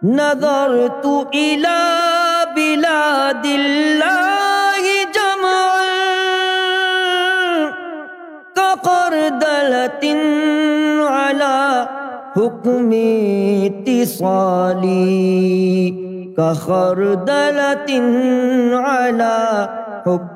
نظر 0.05 0.73
تو 1.03 1.23
تلا 1.33 1.81
بلا 2.57 3.01
دلا 3.33 4.21
جمع 5.15 5.53
کخر 8.57 9.17
دلت 9.43 10.05
والا 11.01 11.61
حکم 12.37 12.91
تیس 13.85 14.21
والی 14.23 15.91
کہر 16.37 17.03
دلتی 17.29 18.01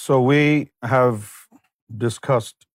So 0.08 0.18
we 0.22 0.70
have 0.84 1.34
discussed 2.04 2.66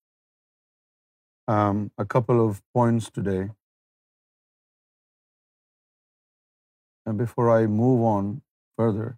um, 1.48 1.90
a 1.96 2.04
couple 2.04 2.46
of 2.46 2.60
points 2.74 3.08
today. 3.10 3.48
And 7.06 7.16
before 7.16 7.48
I 7.58 7.66
move 7.66 8.02
on 8.02 8.42
further, 8.76 9.16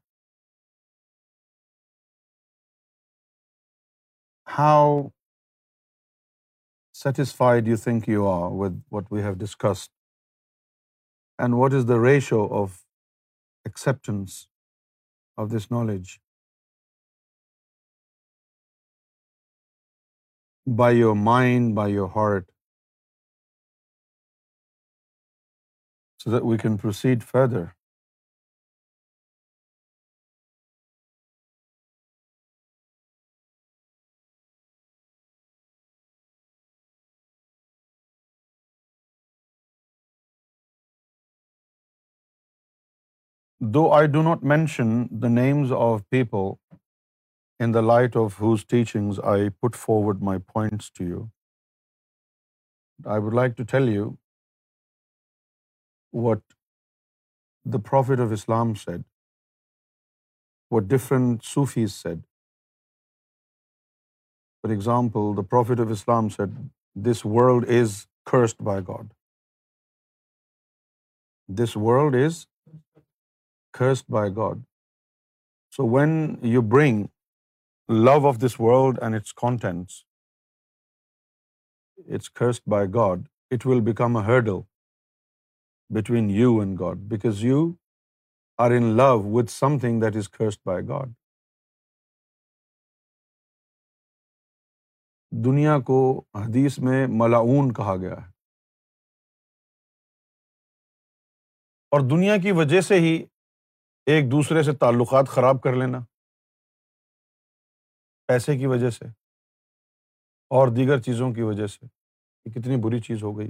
how 4.58 5.12
satisfied 6.92 7.64
do 7.64 7.70
you 7.70 7.76
think 7.76 8.06
you 8.06 8.28
are 8.28 8.48
with 8.48 8.80
what 8.90 9.10
we 9.10 9.22
have 9.22 9.38
discussed? 9.38 9.90
And 11.36 11.58
what 11.58 11.72
is 11.72 11.86
the 11.86 11.98
ratio 11.98 12.46
of 12.62 12.82
acceptance 13.72 14.46
of 15.36 15.50
this 15.50 15.68
knowledge 15.68 16.12
by 20.66 20.90
your 20.92 21.14
mind, 21.14 21.74
by 21.74 21.88
your 21.88 22.08
heart, 22.08 22.48
so 26.18 26.30
that 26.30 26.44
we 26.44 26.56
can 26.56 26.78
proceed 26.78 27.22
further. 27.22 27.76
Though 43.60 43.92
I 43.92 44.06
do 44.06 44.22
not 44.22 44.42
mention 44.42 45.08
the 45.08 45.28
names 45.28 45.70
of 45.70 46.08
people 46.08 46.60
in 47.64 47.76
the 47.76 47.84
light 47.92 48.18
of 48.24 48.42
whose 48.44 48.66
teachings 48.74 49.22
I 49.32 49.36
put 49.64 49.80
forward 49.86 50.28
my 50.28 50.34
points 50.56 50.92
to 50.98 51.08
you. 51.12 51.22
I 53.14 53.16
would 53.24 53.36
like 53.38 53.56
to 53.60 53.66
tell 53.72 53.90
you 53.94 54.04
what 56.26 56.44
the 57.76 57.82
Prophet 57.90 58.22
of 58.24 58.36
Islam 58.36 58.74
said, 58.82 59.04
what 60.76 60.88
different 60.94 61.48
Sufis 61.52 61.98
said. 62.04 62.22
For 64.64 64.72
example, 64.76 65.32
the 65.40 65.48
Prophet 65.54 65.84
of 65.84 65.94
Islam 65.96 66.30
said, 66.36 66.58
this 67.08 67.24
world 67.38 67.68
is 67.78 67.96
cursed 68.32 68.62
by 68.70 68.76
God. 68.92 69.10
This 71.62 71.74
world 71.88 72.20
is 72.20 72.38
cursed 73.78 74.06
by 74.18 74.28
God. 74.38 74.62
So 75.76 75.90
when 75.98 76.22
you 76.54 76.64
bring 76.76 77.02
love 77.88 78.28
of 78.28 78.36
this 78.44 78.54
world 78.60 78.98
and 79.02 79.14
its 79.14 79.34
contents 79.40 79.94
it's 82.14 82.30
cursed 82.40 82.62
by 82.70 82.86
God 82.94 83.26
it 83.54 83.66
will 83.66 83.80
become 83.86 84.16
a 84.16 84.22
hurdle 84.24 84.60
between 86.00 86.30
you 86.34 86.58
and 86.60 86.78
God 86.80 86.98
because 87.10 87.42
you 87.44 87.58
are 88.64 88.70
in 88.76 88.84
love 88.96 89.18
with 89.32 89.50
something 89.80 90.00
that 90.00 90.16
is 90.16 90.28
by 90.66 90.86
God 90.88 91.12
دنیا 95.44 95.78
کو 95.86 96.00
حدیث 96.34 96.78
میں 96.88 97.06
ملاؤن 97.20 97.72
کہا 97.76 97.96
گیا 98.00 98.16
ہے 98.22 98.28
اور 101.96 102.08
دنیا 102.10 102.36
کی 102.42 102.52
وجہ 102.60 102.80
سے 102.88 102.94
ہی 103.00 103.14
ایک 104.14 104.30
دوسرے 104.30 104.62
سے 104.62 104.72
تعلقات 104.86 105.28
خراب 105.36 105.62
کر 105.62 105.76
لینا 105.76 106.00
پیسے 108.26 108.56
کی 108.58 108.66
وجہ 108.66 108.90
سے 108.90 109.04
اور 110.56 110.68
دیگر 110.76 111.00
چیزوں 111.02 111.30
کی 111.34 111.42
وجہ 111.42 111.66
سے 111.72 111.86
یہ 112.44 112.50
کتنی 112.52 112.76
بری 112.82 113.00
چیز 113.06 113.22
ہو 113.22 113.36
گئی 113.38 113.48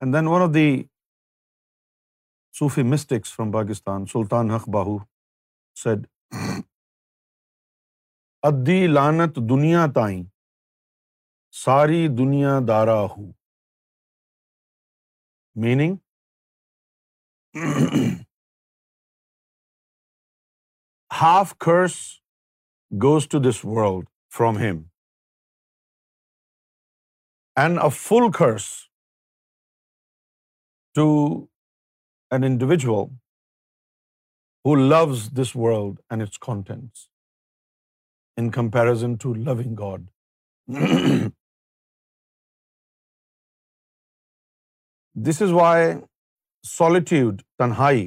and 0.00 0.14
then 0.14 0.26
one 0.32 0.42
of 0.42 0.54
the 0.54 0.66
Sufi 2.58 2.82
mystics 2.94 3.32
from 3.34 3.52
Pakistan 3.52 4.06
Sultan 4.12 4.50
Haq 4.50 4.68
Bahu 4.76 4.96
said 5.82 6.06
ادی 8.50 8.80
لانت 8.94 9.36
دنیا 9.50 9.86
تائیں 9.94 10.22
ساری 11.64 12.06
دنیا 12.18 12.58
دارا 12.68 12.98
ہو 13.16 13.30
meaning 15.62 15.94
half 21.20 21.54
curse 21.64 21.92
goes 23.04 23.26
to 23.34 23.40
this 23.46 23.62
world 23.76 24.06
from 24.40 24.58
him. 24.62 24.80
And 27.62 27.78
a 27.84 27.90
full 27.98 28.26
curse 28.38 28.70
to 30.98 31.06
an 32.38 32.48
individual 32.50 33.06
who 34.68 34.74
loves 34.92 35.28
this 35.40 35.54
world 35.64 35.94
and 36.10 36.26
its 36.26 36.42
contents 36.48 37.06
in 38.42 38.50
comparison 38.58 39.16
to 39.24 39.34
loving 39.48 39.74
God. 39.86 40.06
This 45.26 45.38
is 45.44 45.52
why 45.56 45.76
solitude, 46.64 47.40
tanhai, 47.62 47.98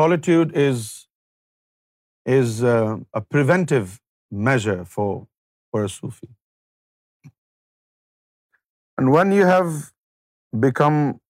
solitude 0.00 0.60
is 0.66 0.94
is 2.24 2.62
uh, 2.64 2.96
a 3.12 3.20
preventive 3.20 4.00
measure 4.30 4.84
for 4.84 5.26
a 5.74 5.88
Sufi. 5.88 6.28
And 8.96 9.10
when 9.12 9.32
you 9.32 9.44
have 9.44 9.92
become 10.58 11.20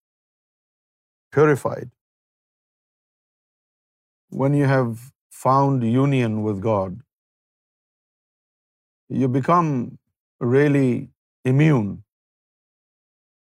purified, 1.32 1.90
when 4.28 4.55
you 4.55 4.66
have 4.66 5.12
found 5.30 5.82
union 5.82 6.42
with 6.42 6.60
God, 6.60 7.01
you 9.09 9.28
become 9.28 9.98
really 10.40 11.09
immune 11.44 12.05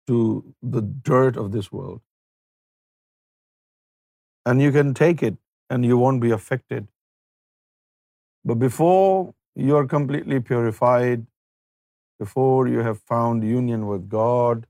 to 0.06 0.54
the 0.62 0.80
dirt 0.80 1.36
of 1.36 1.52
this 1.52 1.70
world. 1.70 2.00
And 4.46 4.62
you 4.62 4.72
can 4.72 4.94
take 4.94 5.22
it 5.22 5.36
and 5.68 5.84
you 5.84 5.98
won't 5.98 6.22
be 6.22 6.30
affected 6.30 6.86
but 8.48 8.58
before 8.60 9.34
you 9.62 9.76
are 9.78 9.86
completely 9.88 10.40
purified, 10.50 11.26
before 12.22 12.68
you 12.74 12.86
have 12.86 13.02
found 13.12 13.44
union 13.48 13.84
with 13.88 14.08
God, 14.14 14.64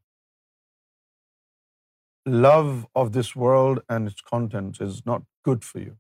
love 2.48 2.74
of 3.04 3.14
this 3.20 3.32
world 3.44 3.80
and 3.88 4.12
its 4.14 4.28
contents 4.34 4.84
is 4.90 5.00
not 5.14 5.32
good 5.50 5.64
for 5.70 5.86
you. 5.86 5.96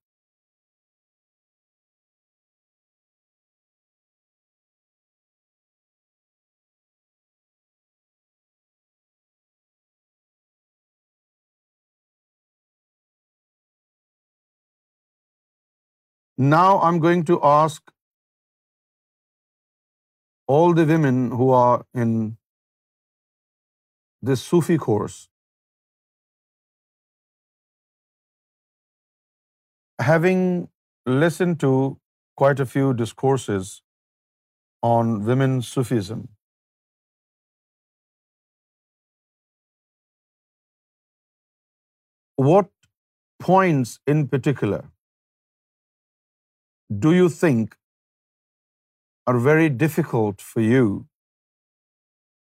Now 16.38 16.78
I'm 16.82 17.00
going 17.00 17.24
to 17.24 17.40
ask 17.42 17.90
all 20.46 20.72
the 20.72 20.84
women 20.84 21.32
who 21.32 21.50
are 21.50 21.84
in 21.92 22.36
this 24.22 24.40
Sufi 24.40 24.76
course, 24.78 25.28
having 29.98 30.68
listened 31.06 31.58
to 31.60 31.98
quite 32.36 32.60
a 32.60 32.66
few 32.66 32.94
discourses 32.94 33.82
on 34.80 35.24
women 35.24 35.60
Sufism, 35.60 36.28
what 42.52 42.70
points 43.40 43.98
in 44.06 44.28
particular 44.28 44.84
do 46.88 47.12
you 47.12 47.28
think 47.28 47.74
are 49.26 49.36
very 49.36 49.68
difficult 49.68 50.40
for 50.40 50.62
you 50.62 51.06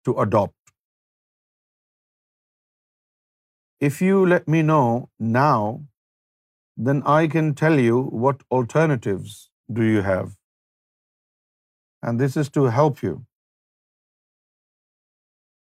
to 0.06 0.16
adopt? 0.20 0.54
If 3.80 4.02
you 4.02 4.26
let 4.26 4.48
me 4.48 4.62
know 4.62 5.10
now, 5.20 5.84
then 6.78 7.02
I 7.04 7.28
can 7.28 7.54
tell 7.56 7.80
you 7.80 8.02
what 8.24 8.44
alternatives 8.52 9.50
do 9.70 9.84
you 9.84 10.02
have. 10.02 10.34
And 12.04 12.20
this 12.20 12.36
is 12.36 12.50
to 12.52 12.66
help 12.66 13.02
you 13.02 13.26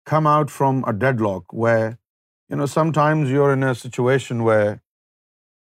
come 0.06 0.26
out 0.26 0.50
from 0.50 0.84
a 0.88 0.94
deadlock 0.94 1.54
where, 1.54 1.98
sometimes 2.66 3.30
you're 3.30 3.52
in 3.52 3.64
a 3.64 3.76
situation 3.76 4.44
where 4.44 4.82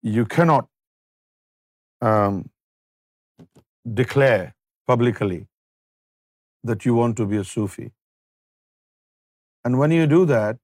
you 0.01 0.25
cannot 0.37 0.69
um, 2.01 2.45
declare 3.97 4.45
publicly 4.87 5.39
that 6.69 6.87
you 6.87 6.95
want 6.97 7.17
to 7.17 7.27
be 7.29 7.37
a 7.37 7.43
Sufi 7.49 7.83
and 9.65 9.77
when 9.79 9.93
you 9.93 10.07
do 10.11 10.25
that 10.29 10.57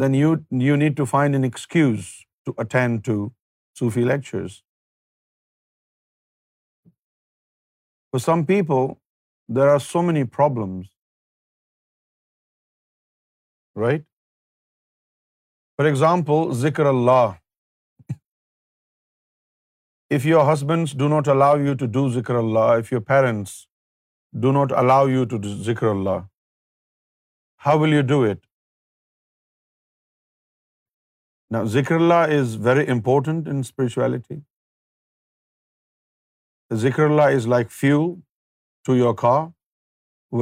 then 0.00 0.14
you 0.14 0.32
you 0.64 0.76
need 0.76 0.96
to 0.96 1.04
find 1.14 1.34
an 1.34 1.44
excuse 1.44 2.04
to 2.44 2.52
attend 2.62 3.04
to 3.06 3.26
Sufi 3.78 4.04
lectures 4.08 4.62
some 8.24 8.44
people 8.46 8.92
there 9.56 9.68
are 9.72 9.78
so 9.90 10.02
many 10.02 10.22
problems 10.36 10.86
right 13.80 14.04
for 15.76 15.86
example 15.86 16.52
ذکر 16.60 16.86
اللہ 16.92 17.32
if 20.14 20.26
your 20.26 20.42
husbands 20.52 20.92
do 20.98 21.06
not 21.08 21.28
allow 21.28 21.56
you 21.58 21.72
to 21.78 21.86
do 21.92 22.00
ذکر 22.18 22.34
اللہ 22.38 22.66
if 22.78 22.92
your 22.92 23.00
parents 23.06 23.52
do 24.42 24.50
not 24.52 24.72
allow 24.80 25.06
you 25.08 25.24
to 25.28 25.36
ذکر 25.66 25.86
اللہ 25.86 26.18
how 27.66 27.78
will 27.80 27.92
you 27.94 28.02
do 28.08 28.20
it 28.30 28.44
ذکر 31.72 31.94
اللہ 31.94 32.36
is 32.38 32.54
very 32.66 32.90
important 32.92 33.48
in 33.48 33.58
spirituality 33.64 34.38
ذکر 36.86 37.02
اللہ 37.04 37.36
is 37.36 37.46
like 37.54 37.70
fuel 37.80 38.00
to 38.86 38.96
your 38.96 39.14
with 39.24 39.50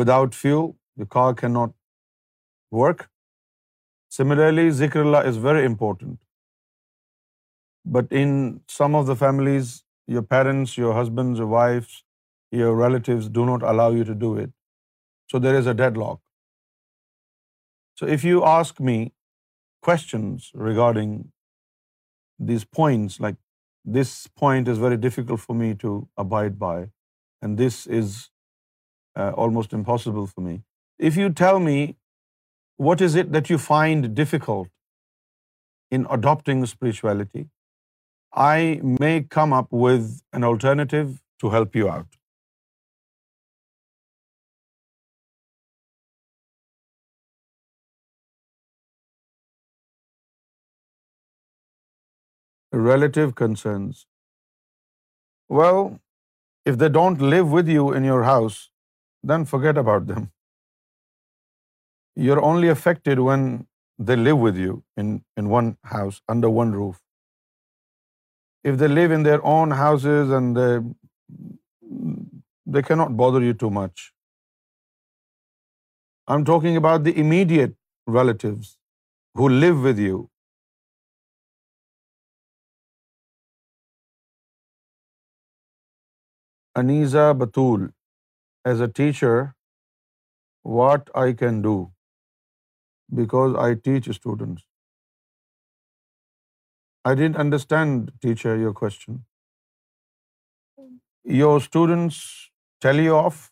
without 0.00 0.34
fuel 0.34 0.66
car 1.16 1.30
cannot 1.54 1.70
work 2.82 3.02
similarly 4.18 4.68
ذکر 4.84 5.00
اللہ 5.00 5.28
is 5.28 5.38
very 5.44 5.66
important 5.66 6.23
But 7.84 8.12
in 8.24 8.30
some 8.78 8.94
of 8.94 9.06
the 9.06 9.16
families, 9.22 9.72
your 10.06 10.22
parents, 10.22 10.76
your 10.76 10.94
husbands, 10.94 11.38
your 11.38 11.48
wives, 11.48 12.02
your 12.50 12.74
relatives 12.74 13.28
do 13.28 13.46
not 13.50 13.62
allow 13.62 13.90
you 13.98 14.04
to 14.10 14.14
do 14.14 14.36
it. 14.44 14.50
So 15.30 15.38
there 15.38 15.58
is 15.58 15.66
a 15.66 15.74
deadlock. 15.74 16.20
So 17.98 18.06
if 18.06 18.24
you 18.24 18.44
ask 18.44 18.80
me 18.80 18.98
questions 19.88 20.50
regarding 20.54 21.30
these 22.38 22.64
points, 22.64 23.18
like 23.20 23.36
this 23.96 24.12
point 24.44 24.68
is 24.68 24.84
very 24.84 24.96
difficult 24.96 25.40
for 25.40 25.54
me 25.54 25.74
to 25.82 25.96
abide 26.24 26.58
by, 26.58 26.88
and 27.40 27.58
this 27.58 27.86
is 27.86 28.30
uh, 29.16 29.30
almost 29.30 29.72
impossible 29.72 30.26
for 30.26 30.40
me. 30.40 30.62
If 30.98 31.16
you 31.16 31.32
tell 31.42 31.60
me, 31.66 31.96
what 32.76 33.00
is 33.00 33.14
it 33.14 33.32
that 33.32 33.50
you 33.50 33.58
find 33.58 34.14
difficult 34.22 34.72
in 35.90 36.08
adopting 36.18 36.64
spirituality? 36.76 37.42
I 38.42 38.80
may 38.82 39.22
come 39.22 39.52
up 39.52 39.68
with 39.70 40.22
an 40.32 40.42
alternative 40.42 41.22
to 41.38 41.50
help 41.50 41.76
you 41.76 41.88
out. 41.88 42.06
Relative 52.72 53.36
concerns. 53.36 54.06
Well, 55.48 56.00
if 56.64 56.76
they 56.76 56.88
don't 56.88 57.22
live 57.22 57.52
with 57.52 57.68
you 57.68 57.92
in 57.92 58.02
your 58.02 58.24
house, 58.24 58.70
then 59.22 59.44
forget 59.44 59.78
about 59.78 60.08
them. 60.08 60.32
You're 62.16 62.42
only 62.42 62.68
affected 62.68 63.20
when 63.20 63.68
they 63.96 64.16
live 64.16 64.38
with 64.40 64.56
you 64.56 64.82
in 64.96 65.22
one 65.36 65.76
house, 65.84 66.20
under 66.28 66.50
one 66.50 66.72
roof 66.72 66.92
if 68.70 68.76
they 68.82 68.90
live 68.90 69.14
in 69.16 69.26
their 69.28 69.40
own 69.52 69.76
houses 69.80 70.34
and 70.38 70.60
they 72.76 72.82
cannot 72.90 73.16
bother 73.22 73.42
you 73.46 73.56
too 73.64 73.70
much. 73.78 74.10
I'm 76.26 76.44
talking 76.52 76.78
about 76.82 77.02
the 77.08 77.14
immediate 77.24 77.74
relatives 78.18 78.70
who 79.40 79.50
live 79.54 79.88
with 79.88 80.00
you. 80.06 80.20
Aniza 86.82 87.24
Batul, 87.40 87.90
as 88.72 88.80
a 88.80 88.88
teacher, 89.00 89.36
what 90.62 91.10
I 91.24 91.32
can 91.44 91.60
do, 91.70 91.80
because 93.22 93.64
I 93.70 93.74
teach 93.88 94.14
students. 94.20 94.62
I 97.10 97.12
didn't 97.20 97.38
understand, 97.42 98.12
teacher, 98.24 98.52
your 98.64 98.72
question. 98.80 99.16
Hmm. 100.80 100.92
Your 101.38 101.54
students 101.64 102.20
tell 102.86 103.02
you 103.06 103.14
off 103.16 103.42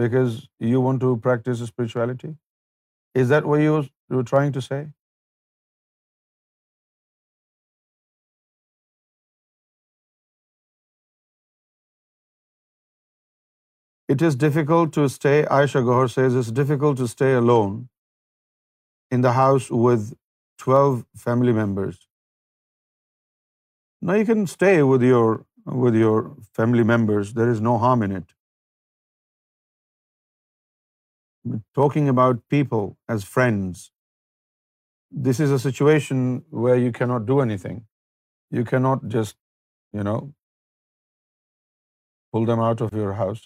because 0.00 0.36
you 0.70 0.82
want 0.86 1.00
to 1.04 1.12
practice 1.26 1.62
spirituality? 1.68 2.32
Is 3.22 3.30
that 3.34 3.48
what 3.52 3.62
you 3.62 3.78
were 4.16 4.28
trying 4.32 4.52
to 4.56 4.64
say? 4.66 4.80
It 14.16 14.22
is 14.30 14.38
difficult 14.44 14.94
to 14.98 15.08
stay, 15.16 15.34
Aisha 15.56 15.84
Gohar 15.88 16.08
says, 16.18 16.36
it's 16.36 16.52
difficult 16.60 16.98
to 16.98 17.08
stay 17.16 17.32
alone 17.40 17.80
in 19.10 19.26
the 19.28 19.32
house 19.40 19.72
with 19.88 20.14
12 20.66 21.02
family 21.26 21.58
members. 21.64 21.98
Now 24.08 24.14
you 24.16 24.26
can 24.26 24.46
stay 24.50 24.74
with 24.88 25.94
your 26.00 26.18
family 26.58 26.84
members. 26.90 27.32
There 27.40 27.52
is 27.54 27.60
no 27.68 27.76
harm 27.84 28.04
in 28.08 28.16
it. 28.18 28.28
Talking 31.80 32.08
about 32.12 32.42
people 32.54 32.90
as 33.14 33.26
friends, 33.36 33.84
this 35.28 35.40
is 35.46 35.54
a 35.56 35.62
situation 35.66 36.26
where 36.64 36.78
you 36.82 36.92
cannot 36.98 37.26
do 37.32 37.38
anything. 37.46 37.80
You 38.58 38.64
cannot 38.74 39.08
just, 39.16 39.36
pull 42.34 42.44
them 42.50 42.60
out 42.64 42.82
of 42.86 42.98
your 43.04 43.14
house. 43.20 43.40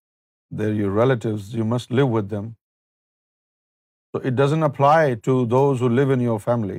They're 0.58 0.78
your 0.78 0.90
relatives. 0.96 1.54
You 1.58 1.64
must 1.70 1.94
live 2.00 2.08
with 2.14 2.28
them. 2.32 2.50
So 4.12 4.20
it 4.30 4.36
doesn't 4.40 4.66
apply 4.66 5.02
to 5.28 5.36
those 5.54 5.84
who 5.84 5.90
live 6.00 6.14
in 6.18 6.28
your 6.28 6.38
family. 6.50 6.76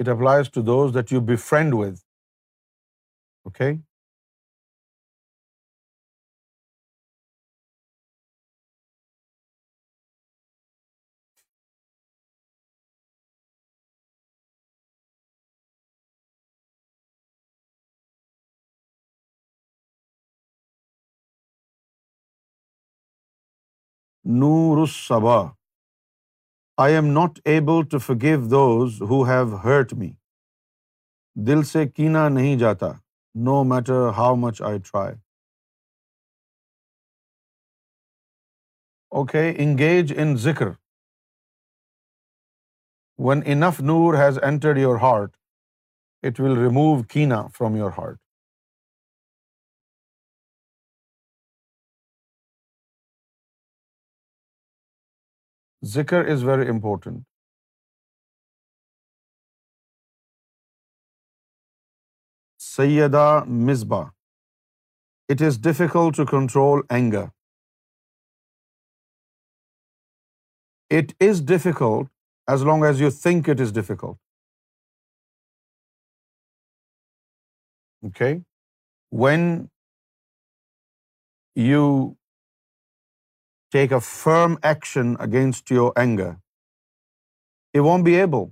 It 0.00 0.08
applies 0.08 0.50
to 0.54 0.60
those 0.66 0.94
that 0.94 1.12
you 1.12 1.20
be 1.28 1.36
friend 1.48 1.74
with 1.74 1.96
okay 3.46 3.70
Noor 24.40 24.78
Ussabah 24.78 25.46
I 26.82 26.94
am 26.94 27.04
not 27.12 27.38
able 27.50 27.84
to 27.90 27.98
for 27.98 28.14
those 28.50 29.00
who 29.10 29.16
have 29.28 29.56
hurt 29.62 29.92
me 29.98 30.10
دل 31.46 31.62
سے 31.70 31.84
کینا 31.88 32.28
نہیں 32.34 32.58
جاتا 32.58 32.90
no 33.46 33.56
matter 33.72 34.06
how 34.16 34.34
much 34.42 34.60
I 34.68 34.78
try 34.90 35.14
okay 39.20 39.48
engage 39.64 40.12
in 40.22 40.36
ذکر 40.44 40.70
one 43.28 43.42
enough 43.56 43.80
Noor 43.92 44.22
has 44.22 44.38
entered 44.50 44.78
your 44.80 45.00
heart 45.08 45.36
it 46.30 46.40
will 46.40 46.56
remove 46.58 47.02
کینا 47.14 47.46
from 47.58 47.76
your 47.76 47.90
heart 47.98 48.18
ذکر 55.86 56.24
is 56.32 56.42
very 56.44 56.68
important 56.70 57.22
Syeda 62.62 63.26
Misbah 63.66 64.00
it 65.32 65.42
is 65.46 65.60
difficult 65.64 66.16
to 66.16 66.24
control 66.30 66.80
anger 66.96 67.24
it 70.98 71.12
is 71.28 71.44
difficult 71.48 72.10
as 72.50 72.62
long 72.66 72.82
as 72.86 73.00
you 73.00 73.10
think 73.22 73.48
it 73.50 73.60
is 73.66 73.74
difficult 73.74 74.18
okay 78.04 78.32
when 79.24 79.50
you 81.70 81.84
take 83.76 83.96
a 83.96 84.00
firm 84.10 84.56
action 84.70 85.16
against 85.26 85.74
your 85.78 85.88
anger. 86.04 86.30
It 87.76 87.84
won't 87.86 88.06
be 88.06 88.14
able 88.20 88.46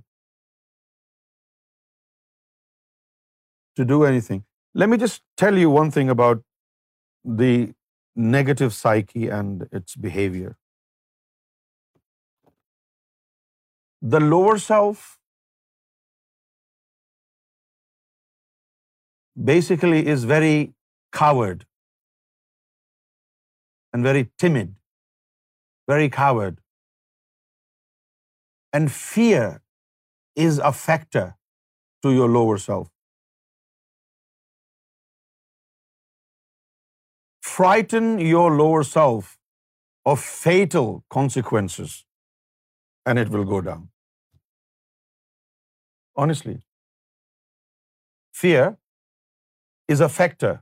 to 3.81 3.85
do 3.93 4.03
anything. 4.11 4.45
Let 4.83 4.89
me 4.93 5.01
just 5.03 5.23
tell 5.43 5.59
you 5.63 5.73
one 5.73 5.91
thing 5.97 6.13
about 6.15 6.45
the 7.41 7.51
negative 8.37 8.73
psyche 8.77 9.27
and 9.41 9.67
its 9.81 9.99
behavior. 10.07 10.55
The 14.15 14.23
lower 14.31 14.57
self 14.69 15.05
basically 19.51 20.01
is 20.15 20.31
very 20.37 20.57
coward 21.23 21.69
and 23.91 24.11
very 24.11 24.27
timid 24.45 24.75
very 25.91 26.09
coward. 26.19 26.59
And 28.79 28.91
fear 28.97 29.43
is 30.47 30.61
a 30.69 30.71
factor 30.79 31.25
to 32.05 32.13
your 32.17 32.29
lower 32.33 32.57
self. 32.65 32.87
Frighten 37.53 38.09
your 38.25 38.47
lower 38.55 38.83
self 38.93 39.33
of 40.09 40.19
fatal 40.23 40.89
consequences, 41.15 41.95
and 43.11 43.21
it 43.21 43.31
will 43.35 43.47
go 43.53 43.61
down. 43.69 43.87
Honestly, 46.25 46.55
fear 48.43 48.67
is 49.95 50.05
a 50.07 50.13
factor 50.19 50.53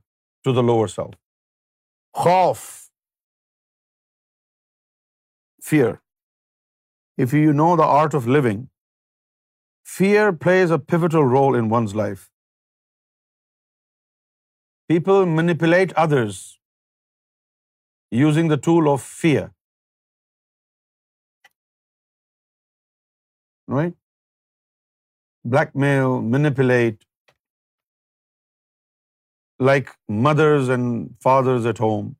to 0.47 0.55
the 0.59 0.67
lower 0.71 0.89
self. 0.97 1.21
Khawf 2.23 2.65
fear. 5.71 5.91
If 7.23 7.35
you 7.39 7.57
know 7.59 7.73
the 7.79 7.89
art 7.97 8.17
of 8.19 8.29
living, 8.37 8.61
fear 9.97 10.23
plays 10.45 10.73
a 10.75 10.81
pivotal 10.93 11.29
role 11.35 11.59
in 11.61 11.71
one's 11.75 11.97
life. 12.01 12.25
People 14.93 15.31
manipulate 15.37 15.95
others 16.03 16.41
using 18.21 18.51
the 18.53 18.59
tool 18.67 18.91
of 18.95 18.99
fear. 19.05 19.45
Right? 23.75 23.95
Blackmail, 25.53 26.19
manipulate, 26.35 27.09
like 29.69 29.89
mothers 30.29 30.71
and 30.77 31.09
fathers 31.29 31.73
at 31.75 31.87
home. 31.87 32.13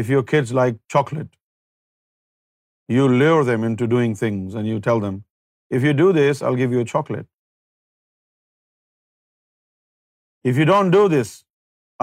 If 0.00 0.10
your 0.12 0.22
kids 0.30 0.52
like 0.58 0.78
chocolate, 0.94 1.30
you 2.94 3.06
lure 3.22 3.44
them 3.50 3.64
into 3.68 3.88
doing 3.94 4.14
things 4.22 4.58
and 4.60 4.70
you 4.70 4.80
tell 4.86 5.00
them, 5.06 5.18
if 5.78 5.86
you 5.86 5.94
do 6.00 6.08
this, 6.18 6.42
I'll 6.42 6.60
give 6.62 6.76
you 6.76 6.82
a 6.86 6.90
chocolate. 6.92 7.28
If 10.50 10.58
you 10.62 10.66
don't 10.72 10.94
do 10.96 11.02
this, 11.12 11.30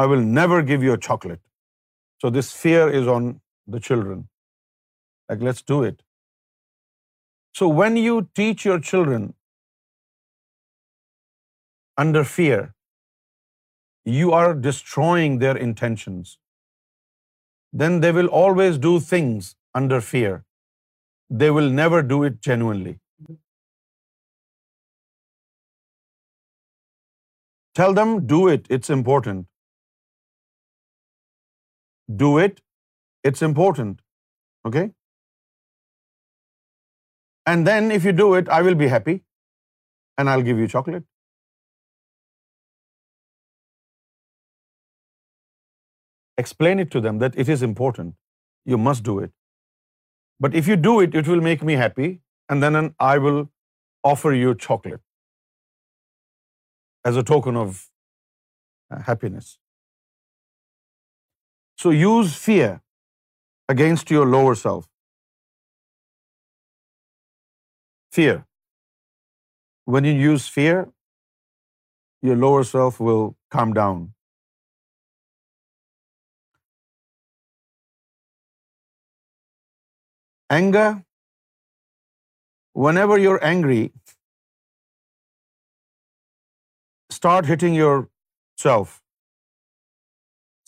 I 0.02 0.04
will 0.12 0.24
never 0.38 0.58
give 0.70 0.88
you 0.88 0.96
a 0.98 1.02
chocolate. 1.10 1.44
So 2.22 2.32
this 2.38 2.50
fear 2.64 2.84
is 3.02 3.14
on 3.16 3.30
the 3.76 3.82
children. 3.90 4.28
Like, 5.30 5.46
let's 5.50 5.66
do 5.74 5.78
it. 5.90 6.02
So 7.58 7.70
when 7.82 7.98
you 8.02 8.16
teach 8.40 8.66
your 8.70 8.80
children 8.90 9.28
under 12.04 12.24
fear, 12.38 12.62
you 14.20 14.34
are 14.40 14.50
destroying 14.70 15.44
their 15.46 15.60
intentions 15.68 16.32
then 17.82 18.02
they 18.02 18.12
will 18.18 18.32
always 18.40 18.82
do 18.90 18.92
things 19.12 19.54
under 19.82 20.00
fear. 20.10 20.34
They 21.44 21.50
will 21.58 21.72
never 21.80 22.02
do 22.10 22.20
it 22.30 22.36
genuinely. 22.48 22.94
Tell 27.80 27.96
them, 28.00 28.12
do 28.34 28.42
it, 28.56 28.68
it's 28.78 28.94
important. 28.98 29.48
Do 32.24 32.30
it, 32.46 32.60
it's 33.30 33.46
important. 33.48 34.02
Okay? 34.70 34.84
And 37.54 37.70
then 37.70 37.96
if 38.00 38.06
you 38.10 38.14
do 38.20 38.30
it, 38.42 38.54
I 38.58 38.62
will 38.70 38.80
be 38.84 38.92
happy 38.94 39.18
and 40.18 40.34
I'll 40.34 40.48
give 40.52 40.64
you 40.66 40.70
chocolate. 40.76 41.02
Explain 46.42 46.80
it 46.84 46.90
to 46.96 47.00
them 47.06 47.18
that 47.24 47.36
it 47.44 47.50
is 47.56 47.64
important. 47.70 48.14
You 48.66 48.80
must 48.90 49.06
do 49.08 49.16
it. 49.20 49.34
But 50.46 50.60
if 50.62 50.70
you 50.72 50.78
do 50.84 50.94
it, 51.08 51.18
it 51.20 51.32
will 51.32 51.42
make 51.48 51.66
me 51.70 51.76
happy, 51.82 52.12
and 52.50 52.66
then 52.66 52.80
I 53.08 53.10
will 53.26 53.42
offer 54.12 54.32
you 54.34 54.54
chocolate 54.68 57.10
as 57.10 57.18
a 57.18 57.24
token 57.32 57.58
of 57.64 57.72
uh, 57.82 57.88
happiness. 59.10 59.50
So 61.84 61.92
use 61.98 62.38
fear 62.46 62.72
against 63.76 64.16
your 64.16 64.24
lower 64.30 64.56
self. 64.64 64.88
Fear. 68.20 68.40
When 69.98 70.10
you 70.10 70.16
use 70.24 70.50
fear, 70.58 70.80
your 72.22 72.42
lower 72.48 72.66
self 72.74 73.06
will 73.10 73.24
calm 73.58 73.80
down. 73.84 74.04
Anger, 80.54 80.88
whenever 82.86 83.16
you're 83.22 83.44
angry, 83.50 83.84
start 87.16 87.50
hitting 87.52 87.78
yourself. 87.78 88.92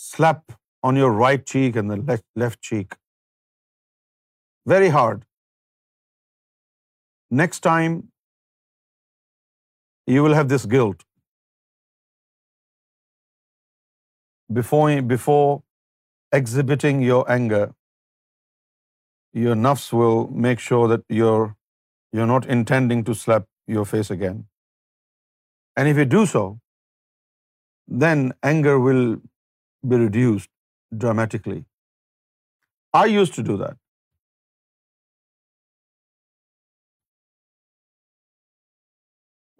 Slap 0.05 0.57
on 0.89 1.01
your 1.01 1.11
right 1.17 1.45
cheek 1.53 1.77
and 1.81 1.95
the 1.95 2.19
left 2.45 2.65
cheek. 2.69 2.97
Very 4.75 4.89
hard. 4.97 5.21
Next 7.45 7.65
time, 7.69 8.01
you 10.15 10.27
will 10.27 10.39
have 10.41 10.53
this 10.57 10.69
guilt. 10.75 11.09
Before 14.61 15.49
exhibiting 16.43 17.09
your 17.13 17.25
anger, 17.41 17.65
your 19.43 19.55
nafs 19.61 19.85
will 19.99 20.19
make 20.47 20.65
sure 20.65 20.89
that 20.93 21.13
you're 21.19 22.25
not 22.33 22.49
intending 22.57 23.05
to 23.09 23.15
slap 23.21 23.47
your 23.77 23.85
face 23.91 24.11
again. 24.17 24.41
And 25.77 25.91
if 25.93 25.97
you 26.01 26.05
do 26.11 26.25
so, 26.33 26.43
then 28.03 28.21
anger 28.51 28.75
will 28.83 29.07
be 29.93 29.97
reduced 30.03 30.51
dramatically. 31.05 31.63
I 33.01 33.05
used 33.13 33.33
to 33.39 33.43
do 33.49 33.57
that. 33.63 33.81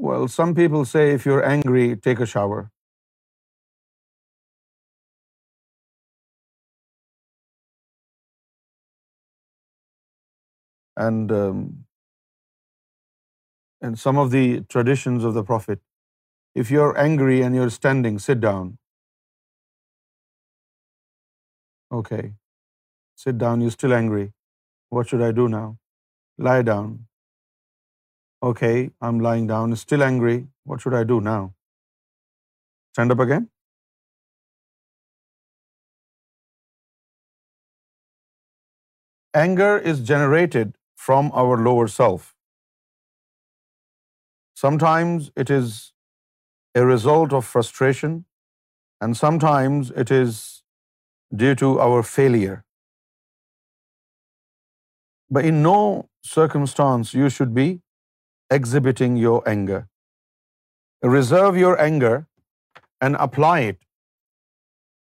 Well, 0.08 0.30
some 0.38 0.56
people 0.62 0.88
say 0.94 1.04
if 1.18 1.28
you're 1.30 1.46
angry, 1.58 1.90
take 2.10 2.26
a 2.28 2.34
shower. 2.38 2.64
Um, 10.98 11.86
and 13.82 14.00
some 14.00 14.18
of 14.18 14.32
the 14.32 14.62
traditions 14.76 15.24
of 15.24 15.34
the 15.34 15.44
Prophet. 15.44 15.82
If 16.56 16.72
you're 16.72 16.98
angry 16.98 17.42
and 17.42 17.54
you're 17.54 17.70
standing, 17.70 18.18
sit 18.18 18.40
down. 18.40 18.78
Okay. 21.92 22.34
Sit 23.16 23.38
down, 23.38 23.62
you're 23.62 23.72
still 23.72 23.94
angry. 23.94 24.32
What 24.90 25.10
should 25.10 25.22
I 25.22 25.32
do 25.32 25.48
now? 25.50 25.78
Lie 26.38 26.62
down. 26.62 27.08
Okay, 28.44 28.92
I'm 29.02 29.20
lying 29.20 29.48
down, 29.48 29.76
still 29.76 30.04
angry. 30.04 30.48
What 30.64 30.82
should 30.82 30.94
I 30.94 31.04
do 31.04 31.20
now? 31.20 31.54
Stand 32.94 33.12
up 33.12 33.20
again? 33.20 33.50
Anger 39.34 39.78
is 39.78 40.02
generated 40.14 40.74
from 41.06 41.32
our 41.42 41.58
lower 41.68 41.88
self. 41.96 42.28
Sometimes 44.66 45.32
it 45.44 45.54
is 45.58 45.78
a 46.82 46.84
result 46.90 47.38
of 47.40 47.48
frustration, 47.54 48.20
and 49.06 49.20
sometimes 49.22 49.96
it 50.04 50.14
is 50.18 50.44
due 51.46 51.56
to 51.62 51.72
our 51.86 52.04
failure. 52.12 52.60
But 55.36 55.50
in 55.52 55.66
no 55.68 55.80
circumstance 56.34 57.12
you 57.22 57.32
should 57.38 57.56
be 57.58 57.68
exhibiting 58.60 59.18
your 59.24 59.40
anger. 59.54 59.82
Reserve 61.16 61.60
your 61.62 61.74
anger 61.86 62.16
and 63.08 63.20
apply 63.26 63.58
it 63.72 63.82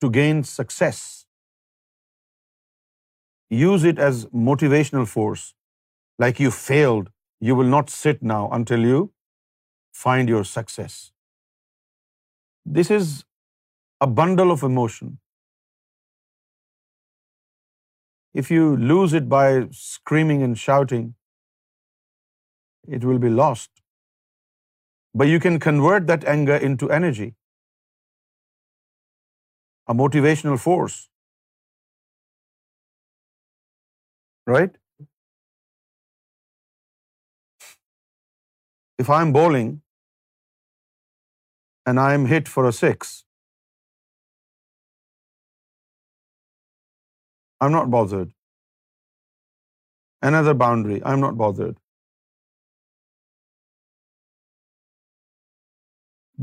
to 0.03 0.09
gain 0.17 0.41
success. 0.51 1.03
Use 3.65 3.91
it 3.93 4.07
as 4.09 4.25
motivational 4.49 5.13
force 5.19 5.43
like 6.23 6.39
you 6.45 6.53
failed, 6.59 7.11
you 7.49 7.57
will 7.59 7.69
not 7.75 7.93
sit 7.95 8.23
now 8.31 8.43
until 8.59 8.87
you 8.91 9.01
find 10.05 10.33
your 10.33 10.43
success. 10.53 10.97
This 12.77 12.91
is 12.97 13.13
a 14.07 14.07
bundle 14.21 14.53
of 14.55 14.63
emotion. 14.69 15.13
If 18.43 18.51
you 18.51 18.75
lose 18.91 19.13
it 19.21 19.27
by 19.33 19.47
screaming 19.81 20.43
and 20.49 20.57
shouting, 20.65 21.05
it 22.97 23.07
will 23.09 23.21
be 23.25 23.31
lost. 23.41 23.69
But 25.21 25.31
you 25.33 25.41
can 25.45 25.59
convert 25.65 26.07
that 26.07 26.25
anger 26.33 26.57
into 26.69 26.89
energy, 26.99 27.27
a 29.93 30.01
motivational 30.03 30.59
force. 30.65 30.97
Right? 34.55 34.73
If 39.03 39.11
I 39.15 39.19
am 39.25 39.31
bowling 39.37 39.71
and 41.91 42.01
I 42.03 42.07
am 42.17 42.25
hit 42.33 42.51
for 42.53 42.63
a 42.69 42.73
6, 42.75 43.09
I'm 47.65 47.73
not 47.73 47.89
bothered. 47.95 48.29
Another 50.29 50.53
boundary, 50.61 51.01
I'm 51.09 51.25
not 51.25 51.41
bothered. 51.41 51.73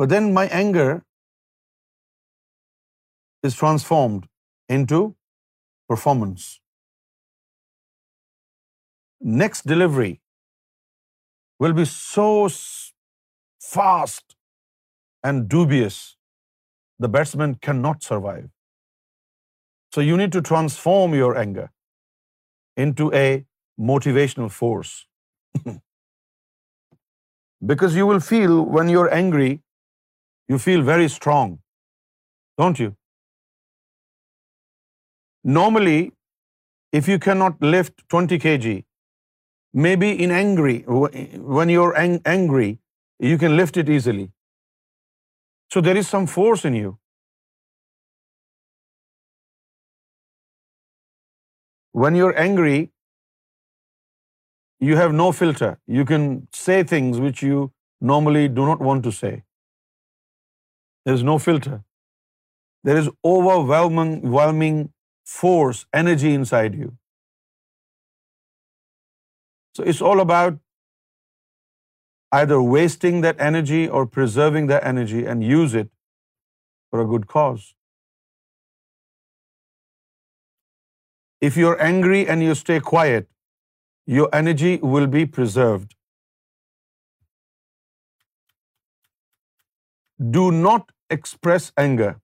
But 0.01 0.13
then 0.15 0.29
my 0.39 0.45
anger 0.59 0.89
is 3.47 3.59
transformed 3.63 4.29
into 4.75 5.03
performance. 5.93 6.49
Next 9.43 9.73
delivery 9.75 10.11
will 11.61 11.77
be 11.79 11.85
so 11.93 12.29
fast 13.67 14.37
and 15.31 15.49
dubious, 15.55 16.01
the 17.05 17.11
batsman 17.17 17.55
cannot 17.69 18.09
survive. 18.11 18.51
So 19.95 20.05
you 20.09 20.21
need 20.23 20.33
to 20.37 20.43
transform 20.49 21.17
your 21.19 21.33
anger 21.45 21.69
into 22.87 23.09
a 23.25 23.29
motivational 23.95 24.55
force. 24.61 24.93
Because 27.71 27.97
you 27.97 28.07
will 28.07 28.23
feel, 28.33 28.55
when 28.77 28.89
you're 28.93 29.13
angry, 29.23 29.61
you 30.51 30.59
feel 30.69 30.83
very 30.89 31.09
strong, 31.17 31.53
don't 32.63 32.81
you? 32.85 32.95
Normally, 35.59 36.01
if 37.01 37.09
you 37.13 37.21
cannot 37.29 37.69
lift 37.77 38.05
20 38.07 38.43
kg, 38.47 38.79
Maybe 39.75 40.09
when 40.21 41.69
you're 41.69 41.95
angry, 41.97 42.79
you 43.19 43.39
can 43.39 43.57
lift 43.57 43.77
it 43.77 43.89
easily. 43.89 44.31
So 45.73 45.81
there 45.81 45.97
is 45.97 46.09
some 46.09 46.27
force 46.27 46.65
in 46.65 46.75
you. 46.75 46.99
When 51.93 52.15
you're 52.15 52.39
angry, 52.39 52.91
you 54.81 54.97
have 54.97 55.13
no 55.13 55.33
filter. 55.33 55.79
You 55.87 56.05
can 56.05 56.49
say 56.53 56.83
things 56.85 57.21
which 57.21 57.43
you 57.43 57.73
normally 58.01 58.49
do 58.49 58.67
not 58.67 58.81
want 58.81 59.05
to 59.05 59.13
say. 59.13 59.45
There 61.05 61.15
is 61.15 61.23
no 61.23 61.39
filter. 61.39 61.83
There 62.85 62.97
is 62.97 63.09
overwhelming 63.25 64.93
force, 65.25 65.87
energy 65.93 66.35
inside 66.35 66.75
you. 66.75 66.91
So 69.77 69.85
it's 69.93 70.03
all 70.09 70.21
about 70.25 70.59
either 72.39 72.59
wasting 72.63 73.23
that 73.25 73.43
energy 73.47 73.83
or 73.99 74.03
preserving 74.19 74.71
that 74.73 74.89
energy 74.91 75.23
and 75.35 75.49
use 75.51 75.77
it 75.83 75.91
for 76.91 77.01
a 77.05 77.07
good 77.15 77.27
cause. 77.35 77.73
If 81.51 81.59
you're 81.61 81.79
angry 81.91 82.23
and 82.35 82.47
you 82.47 82.55
stay 82.61 82.79
quiet, 82.93 83.29
your 84.19 84.29
energy 84.43 84.73
will 84.95 85.11
be 85.19 85.25
preserved. 85.41 85.99
Do 90.39 90.47
not 90.63 90.91
express 91.19 91.71
anger, 91.85 92.15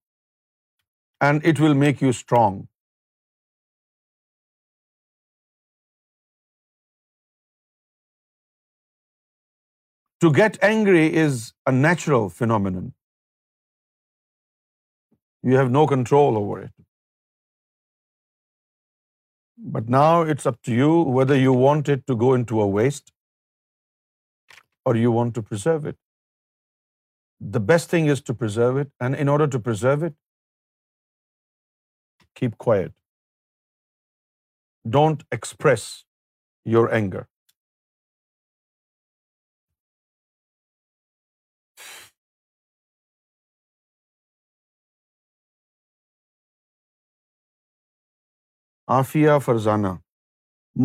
and 1.28 1.52
it 1.52 1.68
will 1.68 1.78
make 1.84 2.08
you 2.08 2.18
strong. 2.24 2.66
To 10.24 10.28
get 10.36 10.56
angry 10.66 11.02
is 11.20 11.42
a 11.70 11.72
natural 11.74 12.24
phenomenon. 12.36 12.86
You 15.50 15.60
have 15.60 15.70
no 15.76 15.84
control 15.92 16.38
over 16.40 16.56
it. 16.62 16.74
But 19.76 19.92
now 19.96 20.16
it's 20.34 20.50
up 20.52 20.58
to 20.70 20.80
you 20.80 20.90
whether 21.18 21.38
you 21.38 21.54
want 21.66 21.92
it 21.94 22.02
to 22.12 22.18
go 22.24 22.32
into 22.40 22.60
a 22.66 22.68
waste 22.78 23.14
or 24.84 24.96
you 25.04 25.14
want 25.18 25.34
to 25.38 25.46
preserve 25.52 25.88
it. 25.92 26.00
The 27.58 27.64
best 27.70 27.94
thing 27.94 28.12
is 28.18 28.26
to 28.28 28.38
preserve 28.44 28.84
it, 28.84 28.92
and 29.06 29.20
in 29.24 29.28
order 29.34 29.50
to 29.56 29.60
preserve 29.70 30.06
it, 30.10 30.18
keep 32.42 32.58
quiet. 32.68 32.98
Don't 35.00 35.26
express 35.40 35.90
your 36.76 36.88
anger. 37.02 37.26
Afia 48.96 49.32
Farzana. 49.46 49.90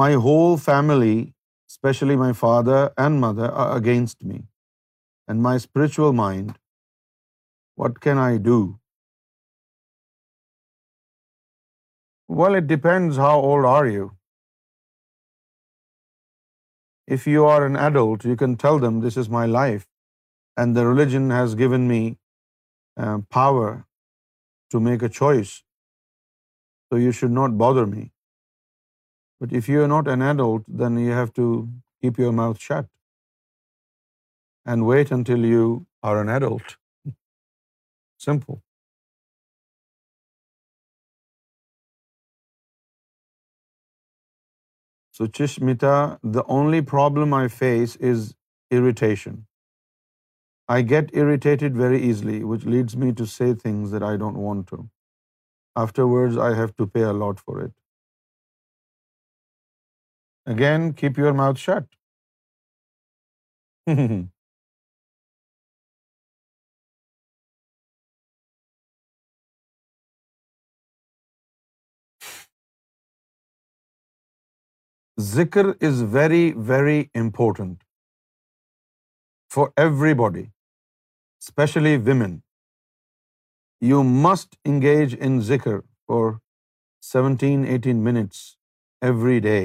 My 0.01 0.13
whole 0.23 0.57
family, 0.65 1.19
especially 1.69 2.17
my 2.23 2.33
father 2.39 2.79
and 3.03 3.21
mother, 3.25 3.51
are 3.51 3.75
against 3.75 4.25
me. 4.31 4.39
And 5.27 5.43
my 5.45 5.53
spiritual 5.65 6.11
mind, 6.21 6.57
what 7.75 8.01
can 8.07 8.17
I 8.25 8.31
do? 8.49 8.57
Well, 12.27 12.59
it 12.61 12.67
depends 12.67 13.23
how 13.27 13.37
old 13.51 13.71
are 13.73 13.87
you. 13.87 14.11
If 17.07 17.25
you 17.27 17.47
are 17.53 17.65
an 17.65 17.81
adult, 17.89 18.29
you 18.31 18.35
can 18.43 18.55
tell 18.67 18.79
them 18.79 18.99
this 18.99 19.21
is 19.23 19.35
my 19.39 19.45
life 19.45 19.87
and 20.57 20.75
the 20.75 20.85
religion 20.85 21.29
has 21.41 21.61
given 21.63 21.87
me 21.87 22.17
uh, 22.97 23.19
power 23.41 23.69
to 24.69 24.87
make 24.91 25.11
a 25.11 25.13
choice 25.23 25.61
so 26.93 26.97
you 27.01 27.13
should 27.17 27.33
not 27.35 27.53
bother 27.59 27.83
me. 27.91 28.01
But 29.43 29.53
if 29.59 29.69
you 29.69 29.85
are 29.85 29.91
not 29.93 30.09
an 30.15 30.23
adult, 30.31 30.67
then 30.81 30.99
you 31.03 31.15
have 31.19 31.31
to 31.39 31.45
keep 32.03 32.19
your 32.21 32.33
mouth 32.39 32.65
shut 32.65 32.91
and 34.73 34.85
wait 34.89 35.15
until 35.17 35.47
you 35.53 35.71
are 36.09 36.13
an 36.25 36.29
adult. 36.35 36.75
Simple. 38.27 38.61
So 45.17 45.25
Chishmita, 45.37 45.95
the 46.39 46.47
only 46.59 46.85
problem 46.95 47.37
I 47.41 47.45
face 47.59 47.99
is 48.13 48.33
irritation. 48.79 49.45
I 50.79 50.81
get 50.95 51.15
irritated 51.23 51.85
very 51.85 52.01
easily, 52.13 52.41
which 52.53 52.73
leads 52.77 53.03
me 53.05 53.15
to 53.21 53.33
say 53.39 53.53
things 53.67 53.95
that 53.95 54.13
I 54.13 54.17
don't 54.25 54.45
want 54.49 54.75
to. 54.75 54.81
Afterwards, 55.81 56.35
I 56.37 56.53
have 56.57 56.73
to 56.79 56.85
pay 56.85 57.01
a 57.11 57.13
lot 57.19 57.39
for 57.39 57.63
it. 57.63 57.71
Again, 60.55 60.91
keep 60.99 61.17
your 61.17 61.33
mouth 61.33 61.57
shut. 61.57 61.85
Zikr 75.19 75.77
is 75.89 76.01
very, 76.01 76.51
very 76.51 77.11
important 77.25 77.83
for 79.49 79.73
everybody, 79.77 80.51
especially 81.41 81.97
women. 81.97 82.41
You 83.85 84.01
must 84.07 84.55
engage 84.65 85.15
in 85.25 85.39
ذکر 85.45 85.79
for 86.07 86.31
seventeen 87.03 87.63
eighteen 87.71 88.03
minutes 88.03 88.37
every 89.07 89.39
day 89.45 89.55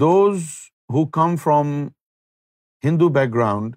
those 0.00 0.42
who 0.94 1.06
come 1.18 1.36
from 1.44 1.66
Hindu 2.84 3.08
background 3.34 3.76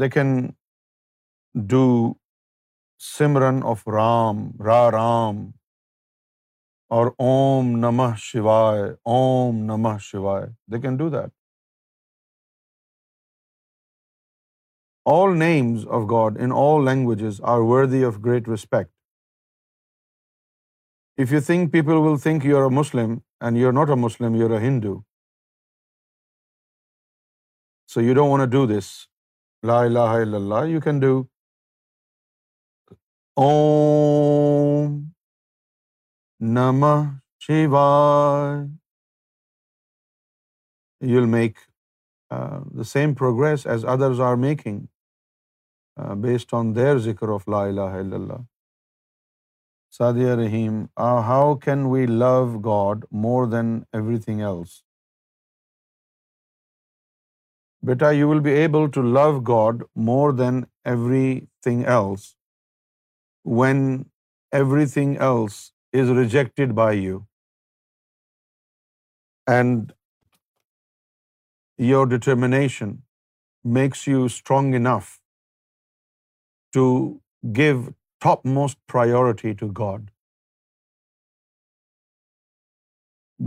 they 0.00 0.08
can 0.14 0.34
do 1.70 1.84
simran 3.16 3.62
of 3.74 3.86
Ram 3.98 4.46
را 4.66 4.80
رام 4.98 5.50
اور 6.94 7.06
Om 7.24 7.66
Namah 7.84 8.06
Shivaye 8.20 8.80
Om 9.12 9.58
Namah 9.70 9.92
Shivaye 10.06 10.46
they 10.72 10.80
can 10.80 10.96
do 10.96 11.08
that 11.10 11.30
all 15.12 15.36
names 15.38 15.86
of 15.98 16.02
God 16.10 16.36
in 16.44 16.52
all 16.62 16.84
languages 16.84 17.40
are 17.52 17.60
worthy 17.70 18.04
of 18.04 18.18
great 18.24 18.48
respect 18.48 18.90
if 21.22 21.32
you 21.32 21.40
think 21.46 21.72
people 21.72 22.00
will 22.06 22.18
think 22.22 22.44
you 22.46 22.56
are 22.58 22.62
a 22.70 22.76
Muslim 22.78 23.16
and 23.44 23.58
you 23.58 23.66
are 23.68 23.72
not 23.78 23.90
a 23.94 23.98
Muslim 24.02 24.34
you 24.40 24.46
are 24.46 24.58
a 24.58 24.66
Hindu 24.66 24.94
so 27.94 28.00
you 28.00 28.14
don't 28.18 28.30
want 28.38 28.52
do 28.52 28.64
this 28.76 28.90
لا 29.72 29.80
الہ 29.86 30.08
الا 30.20 30.36
اللہ 30.36 30.66
you 30.74 30.80
can 30.88 31.00
do 31.06 31.16
Om 33.46 35.11
نمک 36.50 37.50
progress 43.18 43.66
as 43.66 43.84
others 43.92 44.20
are 44.28 44.36
making 44.44 44.80
based 46.22 46.54
on 46.54 46.74
their 46.76 46.98
ذکر 47.04 47.28
of 47.34 47.48
لا 47.76 48.36
سعدیہ 49.98 50.32
رحیم 50.42 50.82
how 51.28 51.54
can 51.64 51.84
we 51.90 52.04
love 52.06 52.42
God 52.64 53.04
more 53.24 53.46
than 53.50 53.70
everything 54.24 54.40
else 54.40 54.74
beta 57.86 58.10
you 58.12 58.28
will 58.30 58.40
be 58.44 58.54
able 58.62 58.90
to 58.94 59.02
love 59.14 59.30
God 59.56 59.82
more 60.10 60.32
than 60.38 60.62
everything 61.64 61.84
else 61.86 62.26
when 63.60 63.78
everything 64.94 65.16
else 65.20 65.70
is 66.00 66.12
rejected 66.18 66.74
by 66.80 66.90
you, 66.98 67.16
and 69.54 69.94
your 71.88 72.04
determination 72.12 72.94
makes 73.80 74.06
you 74.12 74.28
strong 74.36 74.70
enough 74.80 75.10
to 76.78 76.84
give 77.58 77.82
topmost 78.26 78.80
priority 78.94 79.54
to 79.62 79.68
God. 79.82 80.10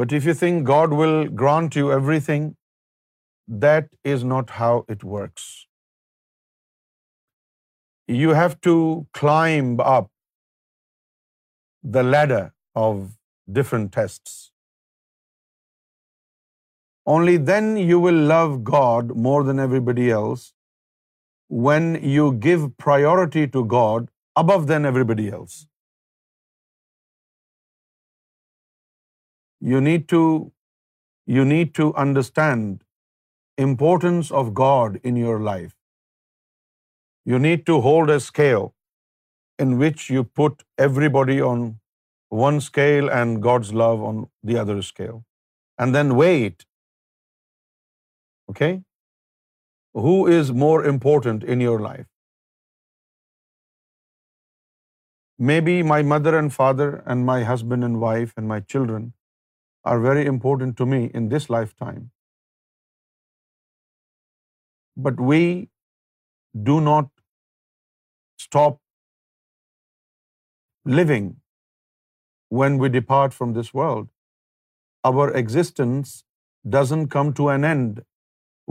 But 0.01 0.13
if 0.17 0.25
you 0.31 0.33
think 0.43 0.65
God 0.67 0.93
will 1.01 1.29
grant 1.43 1.75
you 1.79 1.91
everything, 1.97 2.49
that 3.65 3.91
is 4.13 4.25
not 4.31 4.57
how 4.59 4.73
it 4.95 5.05
works. 5.11 5.45
You 8.21 8.33
have 8.35 8.59
to 8.69 8.75
climb 9.21 9.79
up 9.95 10.03
the 11.93 12.03
ladder 12.03 12.43
of 12.85 12.97
different 13.57 13.91
tests. 13.97 14.35
Only 17.13 17.37
then 17.51 17.69
you 17.91 17.99
will 18.05 18.21
love 18.33 18.53
God 18.71 19.15
more 19.27 19.41
than 19.49 19.63
everybody 19.67 20.05
else, 20.19 20.51
when 21.69 21.89
you 22.17 22.27
give 22.45 22.65
priority 22.83 23.47
to 23.55 23.61
God 23.73 24.07
above 24.43 24.67
than 24.71 24.89
everybody 24.91 25.25
else. 25.39 25.57
You 29.71 29.81
need 29.89 31.69
to 31.81 31.85
understand 32.05 32.81
importance 33.67 34.31
of 34.41 34.53
God 34.63 34.97
in 35.11 35.23
your 35.23 35.37
life. 35.49 35.75
You 37.33 37.37
need 37.47 37.63
to 37.67 37.79
hold 37.89 38.17
a 38.19 38.19
scale 38.31 38.63
in 39.63 39.77
which 39.81 40.09
you 40.15 40.23
put 40.41 40.63
everybody 40.85 41.37
on 41.49 41.65
one 42.45 42.59
scale 42.65 43.11
and 43.17 43.41
God's 43.45 43.73
love 43.81 44.03
on 44.09 44.25
the 44.49 44.57
other 44.63 44.81
scale, 44.89 45.21
and 45.77 45.97
then 45.97 46.15
weigh 46.17 46.45
it. 46.47 46.65
Okay? 48.53 48.71
Who 50.07 50.15
is 50.37 50.51
more 50.65 50.79
important 50.93 51.45
in 51.55 51.63
your 51.65 51.77
life? 51.85 52.09
Maybe 55.51 55.75
my 55.91 56.01
mother 56.13 56.35
and 56.39 56.53
father 56.57 56.89
and 57.13 57.25
my 57.29 57.37
husband 57.51 57.87
and 57.89 58.01
wife 58.01 58.33
and 58.37 58.47
my 58.47 58.59
children 58.73 59.07
are 59.93 59.97
very 60.09 60.25
important 60.33 60.77
to 60.81 60.85
me 60.91 60.99
in 61.21 61.29
this 61.33 61.49
lifetime. 61.55 62.03
But 65.07 65.19
we 65.19 65.41
do 66.71 66.79
not 66.91 67.11
stop 68.49 68.73
living 70.85 71.35
when 72.59 72.77
we 72.77 72.89
depart 72.89 73.33
from 73.33 73.53
this 73.57 73.73
world. 73.73 74.07
Our 75.09 75.29
existence 75.41 76.23
doesn't 76.77 77.07
come 77.15 77.33
to 77.41 77.49
an 77.49 77.65
end 77.65 78.01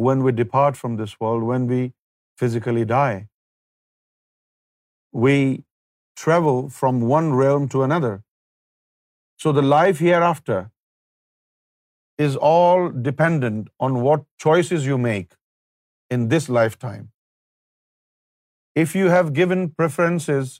when 0.09 0.24
we 0.24 0.32
depart 0.32 0.77
from 0.77 0.97
this 0.97 1.20
world, 1.20 1.43
when 1.43 1.66
we 1.66 1.93
physically 2.39 2.85
die. 2.85 3.28
We 5.12 5.65
travel 6.16 6.69
from 6.69 7.02
one 7.09 7.32
realm 7.35 7.69
to 7.69 7.82
another. 7.82 8.23
So 9.36 9.52
the 9.52 9.62
life 9.62 9.98
hereafter 9.98 10.70
is 12.27 12.36
all 12.36 12.89
dependent 13.11 13.69
on 13.78 14.01
what 14.01 14.24
choices 14.39 14.86
you 14.86 14.98
make 14.98 15.32
in 16.11 16.28
this 16.28 16.48
lifetime. 16.48 17.11
If 18.74 18.94
you 18.94 19.09
have 19.09 19.32
given 19.43 19.69
preferences 19.82 20.52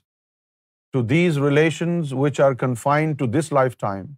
to 0.95 1.03
these 1.11 1.39
relations 1.45 2.17
which 2.25 2.41
are 2.45 2.53
confined 2.65 3.21
to 3.21 3.27
this 3.35 3.51
lifetime, 3.57 4.09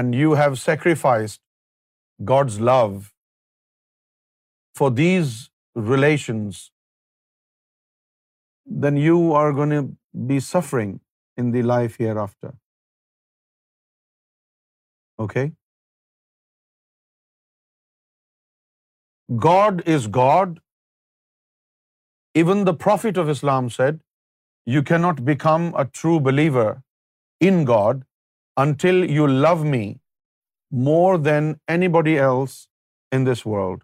and 0.00 0.18
you 0.20 0.36
have 0.40 0.58
sacrificed 0.64 1.42
God's 2.30 2.58
love 2.68 2.94
for 4.80 4.88
these 5.02 5.34
relations, 5.94 6.62
then 8.86 9.02
you 9.08 9.18
are 9.42 9.50
going 9.58 9.76
to 9.76 10.26
be 10.32 10.40
suffering 10.52 10.96
in 11.42 11.52
the 11.56 11.66
life 11.74 12.00
hereafter. 12.06 12.54
Okay? 15.26 15.46
God 19.52 19.86
is 19.96 20.12
God. 20.18 20.58
Even 22.42 22.68
the 22.70 22.82
Prophet 22.84 23.24
of 23.24 23.40
Islam 23.40 23.72
said, 23.80 23.96
you 24.72 24.82
can 24.84 24.96
not 25.00 25.20
become 25.26 25.62
a 25.78 25.82
true 26.00 26.18
believer 26.24 26.72
in 27.48 27.62
God 27.66 28.00
until 28.62 29.04
you 29.10 29.26
love 29.26 29.54
me 29.74 29.78
more 30.84 31.16
than 31.24 31.52
anybody 31.94 32.18
else 32.20 32.56
in 33.16 33.24
this 33.26 33.46
world 33.46 33.78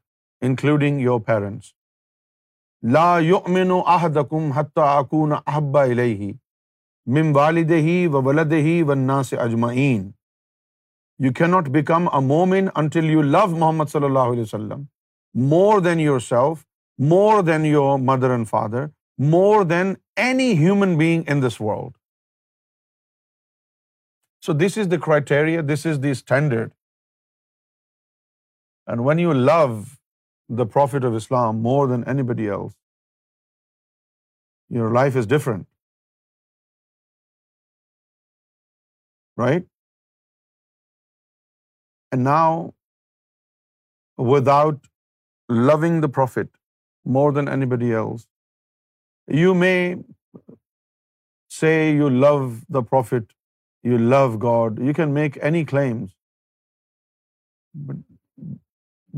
including 0.47 1.01
your 1.01 1.21
parents 1.27 1.73
لا 2.95 3.05
احدکم 3.95 4.51
حتی 4.57 4.81
اکون 4.89 5.33
احب 5.47 5.79
الیہ 5.79 6.33
من 7.19 7.35
والدہ 7.37 7.81
و 8.13 8.23
ولدہ 8.27 8.61
و 8.89 8.91
الناس 8.93 9.33
اجمعین 9.47 10.03
یو 11.27 11.33
کی 11.39 11.47
ناٹ 11.51 11.69
بیکم 11.79 12.09
اے 12.19 12.25
مومن 12.27 12.69
انٹل 12.83 13.09
یو 13.11 13.23
لو 13.37 13.47
محمد 13.57 13.93
صلی 13.93 14.05
اللہ 14.07 14.33
علیہ 14.35 14.43
وسلم 14.43 14.83
more 15.55 15.81
than 15.85 16.01
yourself 16.29 16.65
more 17.15 17.43
than 17.47 17.67
your 17.67 17.99
mother 18.13 18.31
and 18.31 18.49
father 18.49 18.87
more 19.19 19.65
than 19.65 19.97
any 20.17 20.55
human 20.55 20.99
being 20.99 21.25
in 21.27 21.41
this 21.41 21.59
world. 21.61 21.97
So 24.41 24.53
this 24.53 24.77
is 24.77 24.89
the 24.89 24.99
criteria, 24.99 25.63
this 25.63 25.87
is 25.87 26.01
the 26.01 26.15
standard. 26.15 26.73
And 28.87 29.05
when 29.05 29.19
you 29.19 29.33
love 29.33 29.99
the 30.49 30.67
Prophet 30.67 31.05
of 31.05 31.15
Islam 31.15 31.63
more 31.63 31.87
than 31.87 32.05
anybody 32.05 32.49
else, 32.49 32.75
your 34.69 34.91
life 34.91 35.17
is 35.17 35.27
different. 35.27 35.67
Right? 39.37 39.65
And 42.13 42.23
now, 42.23 42.75
without 44.17 44.79
loving 45.49 46.03
the 46.03 46.09
Prophet 46.09 46.51
more 47.05 47.33
than 47.33 47.49
anybody 47.49 47.93
else, 47.93 48.23
you 49.29 49.55
may 49.55 49.97
say 51.49 51.95
you 51.95 52.11
love 52.11 52.65
the 52.69 52.83
Prophet, 52.83 53.33
you 53.83 53.99
love 53.99 54.39
God, 54.39 54.79
you 54.79 54.93
can 54.93 55.15
make 55.15 55.39
any 55.41 55.65
claims, 55.65 56.15
but 57.73 57.97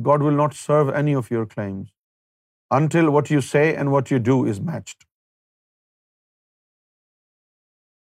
God 0.01 0.23
will 0.23 0.37
not 0.37 0.55
serve 0.55 0.89
any 0.91 1.13
of 1.13 1.31
your 1.31 1.45
claims 1.45 1.93
until 2.71 3.11
what 3.11 3.31
you 3.31 3.41
say 3.41 3.75
and 3.75 3.91
what 3.91 4.11
you 4.11 4.19
do 4.19 4.45
is 4.45 4.61
matched. 4.61 5.07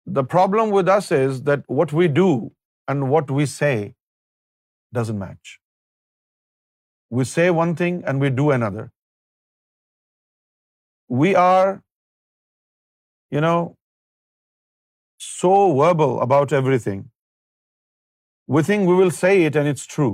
The 0.05 0.23
problem 0.23 0.71
with 0.71 0.89
us 0.89 1.11
is 1.11 1.43
that 1.43 1.63
what 1.67 1.93
we 1.93 2.09
do 2.09 2.51
and 2.89 3.09
what 3.09 3.31
we 3.31 3.45
say 3.45 3.95
doesn't 4.91 5.17
match. 5.17 5.61
We 7.09 7.23
say 7.23 7.49
one 7.49 7.75
thing 7.75 8.03
and 8.05 8.19
we 8.19 8.29
do 8.31 8.51
another. 8.51 8.91
We 11.07 11.33
are 11.35 11.81
so 13.41 13.57
verbal 15.79 16.15
about 16.27 16.55
everything. 16.59 17.01
We 18.55 18.61
think 18.69 18.89
we 18.89 18.95
will 19.01 19.13
say 19.21 19.33
it 19.49 19.59
and 19.61 19.67
it's 19.73 19.87
true. 19.95 20.13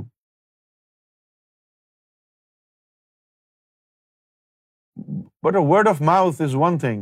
But 5.48 5.60
a 5.62 5.62
word 5.72 5.88
of 5.94 6.02
mouth 6.02 6.42
is 6.48 6.56
one 6.62 6.78
thing, 6.80 6.98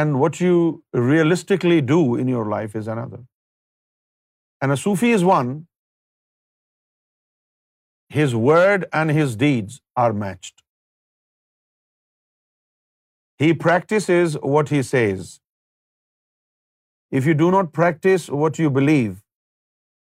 and 0.00 0.18
what 0.20 0.36
you 0.40 0.58
realistically 1.10 1.78
do 1.92 1.98
in 2.24 2.30
your 2.32 2.42
life 2.56 2.76
is 2.82 2.90
another. 2.96 3.22
And 4.60 4.68
a 4.72 4.74
Sufi 4.76 5.10
is 5.18 5.26
one. 5.36 5.54
His 8.20 8.38
word 8.50 8.88
and 9.00 9.16
his 9.20 9.36
deeds 9.48 9.82
are 10.04 10.12
matched. 10.26 10.52
He 13.42 13.54
practices 13.66 14.36
what 14.56 14.72
he 14.74 14.82
says. 14.90 15.38
If 17.20 17.26
you 17.28 17.34
do 17.40 17.50
not 17.54 17.72
practice 17.78 18.26
what 18.42 18.58
you 18.64 18.70
believe, 18.80 19.12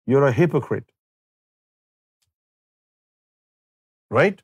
you're 0.05 0.27
a 0.27 0.35
hypocrite. 0.37 0.89
Right? 4.17 4.43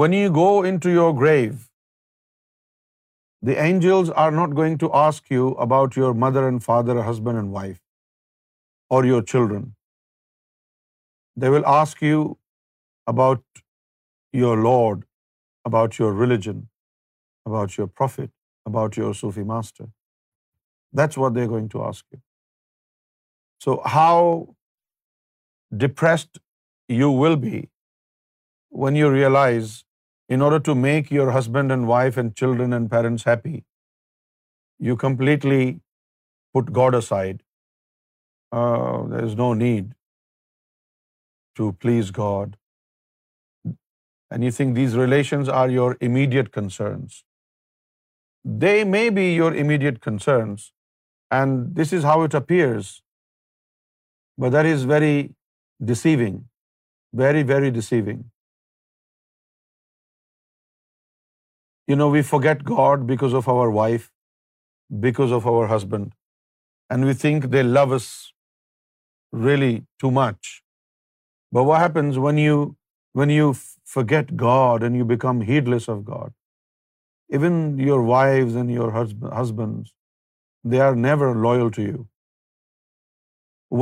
When 0.00 0.12
you 0.12 0.30
go 0.38 0.48
into 0.70 0.90
your 0.90 1.12
grave, 1.20 1.68
the 3.50 3.56
angels 3.68 4.10
are 4.10 4.30
not 4.30 4.54
going 4.58 4.78
to 4.82 4.92
ask 5.06 5.30
you 5.30 5.50
about 5.66 5.96
your 5.96 6.12
mother 6.24 6.46
and 6.48 6.62
father, 6.62 7.02
husband 7.02 7.38
and 7.38 7.52
wife, 7.52 7.80
or 8.90 9.04
your 9.06 9.22
children. 9.22 9.64
They 11.40 11.56
will 11.56 11.72
ask 11.80 12.04
you 12.10 12.28
about 13.12 13.62
your 14.38 14.56
Lord, 14.64 15.04
about 15.70 15.98
your 16.00 16.10
religion, 16.22 16.60
about 17.50 17.78
your 17.80 17.86
prophet, 18.00 18.34
about 18.72 18.98
your 19.02 19.12
Sufi 19.20 19.44
master. 19.52 19.88
That's 21.00 21.20
what 21.22 21.34
they're 21.36 21.52
going 21.54 21.72
to 21.74 21.82
ask 21.88 22.04
you. 22.14 22.20
So 23.64 23.74
how 23.94 24.20
depressed 25.84 26.40
you 26.98 27.08
will 27.22 27.40
be 27.48 27.56
when 28.84 29.02
you 29.02 29.10
realize, 29.14 29.72
in 30.36 30.46
order 30.46 30.60
to 30.68 30.76
make 30.84 31.12
your 31.16 31.26
husband 31.38 31.76
and 31.76 31.90
wife 31.94 32.22
and 32.22 32.36
children 32.42 32.78
and 32.78 32.90
parents 32.94 33.28
happy, 33.32 33.58
you 34.86 34.96
completely 35.04 35.62
put 36.56 36.72
God 36.80 36.98
aside. 37.02 37.42
Uh, 38.60 38.98
there 39.14 39.24
is 39.24 39.36
no 39.44 39.50
need 39.66 39.92
to 41.60 41.72
please 41.84 42.16
God 42.22 42.56
and 44.34 44.48
you 44.48 44.54
think 44.58 44.74
these 44.78 44.96
relations 45.00 45.50
are 45.60 45.68
your 45.74 45.88
immediate 46.08 46.50
concerns. 46.56 47.22
They 48.64 48.76
may 48.96 49.04
be 49.20 49.26
your 49.34 49.52
immediate 49.62 50.00
concerns, 50.08 50.66
and 51.38 51.64
this 51.78 51.92
is 51.98 52.08
how 52.10 52.16
it 52.28 52.34
appears, 52.42 52.90
but 54.38 54.54
that 54.56 54.66
is 54.66 54.84
very 54.92 55.30
deceiving, 55.92 56.38
very, 57.24 57.42
very 57.54 57.70
deceiving. 57.80 58.24
You 61.88 61.96
know, 61.96 62.08
we 62.20 62.22
forget 62.30 62.64
God 62.70 63.06
because 63.10 63.34
of 63.42 63.48
our 63.56 63.70
wife, 63.80 64.10
because 65.08 65.36
of 65.38 65.46
our 65.52 65.66
husband, 65.74 66.12
and 66.90 67.06
we 67.10 67.14
think 67.24 67.46
they 67.56 67.62
love 67.68 67.92
us 68.00 68.08
really 69.48 69.74
too 70.02 70.10
much. 70.22 70.50
But 71.52 71.64
what 71.70 71.86
happens 71.86 72.22
when 72.28 73.34
you 73.38 73.58
forget 74.10 74.30
God 74.40 74.82
and 74.84 74.96
you 74.96 75.04
become 75.16 75.40
heedless 75.74 75.88
of 75.90 75.98
God 76.08 76.30
even 77.38 77.54
your 77.86 78.00
wife 78.08 78.56
and 78.56 78.70
your 78.70 78.92
husband 79.40 79.84
they 80.72 80.80
are 80.86 80.94
never 81.04 81.34
loyal 81.44 81.70
to 81.76 81.82
you 81.82 82.02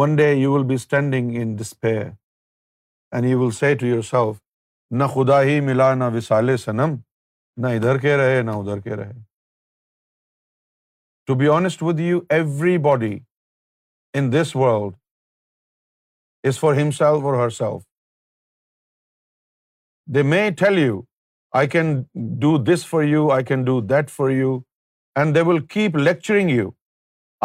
one 0.00 0.14
day 0.16 0.32
you 0.32 0.52
will 0.52 0.66
be 0.66 0.74
standing 0.74 1.34
in 1.42 1.58
this 1.60 1.78
pay 1.80 1.96
and 1.98 3.26
you 3.30 3.40
will 3.40 3.50
see 3.58 3.74
to 3.80 3.86
yourself 4.12 4.38
نہ 5.00 5.04
خدا 5.14 5.40
ہی 5.42 5.58
ملا 5.66 5.92
نہ 5.94 6.04
وسالے 6.16 6.56
صنم 6.66 6.94
نہ 7.62 7.66
ادھر 7.76 7.98
کے 7.98 8.16
رہے 8.16 8.42
نہ 8.42 8.50
ادھر 8.60 8.80
کے 8.80 8.96
رہے 8.96 9.20
to 11.26 11.34
be 11.38 11.48
honest 11.56 11.82
with 11.82 12.00
you 12.00 12.20
everybody 12.88 13.18
in 14.18 14.32
this 14.32 14.54
world 14.56 14.96
is 16.48 16.58
for 16.60 16.74
himself 17.02 17.24
or 17.30 17.42
herself 17.62 17.84
They 20.06 20.22
may 20.22 20.42
tell 20.62 20.78
you, 20.82 20.98
I 21.52 21.66
can 21.74 21.92
do 22.44 22.52
this 22.70 22.84
for 22.90 23.02
you, 23.04 23.22
I 23.36 23.42
can 23.50 23.64
do 23.68 23.80
that 23.94 24.12
for 24.18 24.28
you, 24.32 24.52
and 25.16 25.36
they 25.36 25.42
will 25.48 25.60
keep 25.76 25.96
lecturing 26.08 26.52
you. 26.56 26.68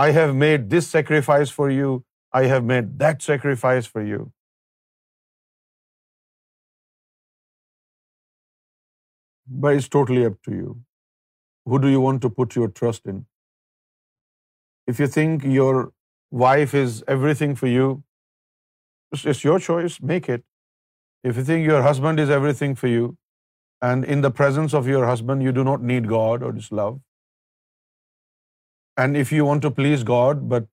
I 0.04 0.12
have 0.20 0.36
made 0.44 0.70
this 0.76 0.92
sacrifice 0.98 1.50
for 1.62 1.70
you, 1.78 1.96
I 2.42 2.44
have 2.52 2.70
made 2.74 2.94
that 3.00 3.26
sacrifice 3.30 3.90
for 3.96 4.04
you. 4.10 4.22
But 9.64 9.76
it's 9.80 9.90
totally 9.98 10.26
up 10.26 10.38
to 10.50 10.54
you. 10.60 10.78
Who 11.70 11.80
do 11.88 11.90
you 11.96 12.06
want 12.06 12.22
to 12.28 12.30
put 12.38 12.56
your 12.56 12.70
trust 12.82 13.12
in? 13.14 13.26
If 14.88 15.04
you 15.04 15.08
think 15.18 15.44
your 15.56 15.76
wife 16.46 16.74
is 16.86 17.04
everything 17.18 17.58
for 17.64 17.68
you, 17.68 17.92
it's 19.20 19.44
your 19.50 19.60
choice, 19.72 20.00
make 20.14 20.34
it. 20.38 20.40
If 21.30 21.40
you 21.40 21.44
think 21.48 21.68
your 21.70 21.82
husband 21.86 22.24
is 22.24 22.34
everything 22.42 22.80
for 22.84 22.92
you, 22.92 23.08
and 23.88 24.06
in 24.14 24.22
the 24.26 24.34
presence 24.40 24.76
of 24.80 24.92
your 24.92 25.06
husband, 25.10 25.46
you 25.48 25.52
do 25.60 25.64
not 25.70 25.84
need 25.94 26.10
God 26.12 26.44
or 26.48 26.52
His 26.58 26.72
love. 26.82 27.00
And 29.02 29.18
if 29.22 29.32
you 29.38 29.48
want 29.48 29.66
to 29.68 29.72
please 29.80 30.04
God, 30.12 30.44
but 30.54 30.68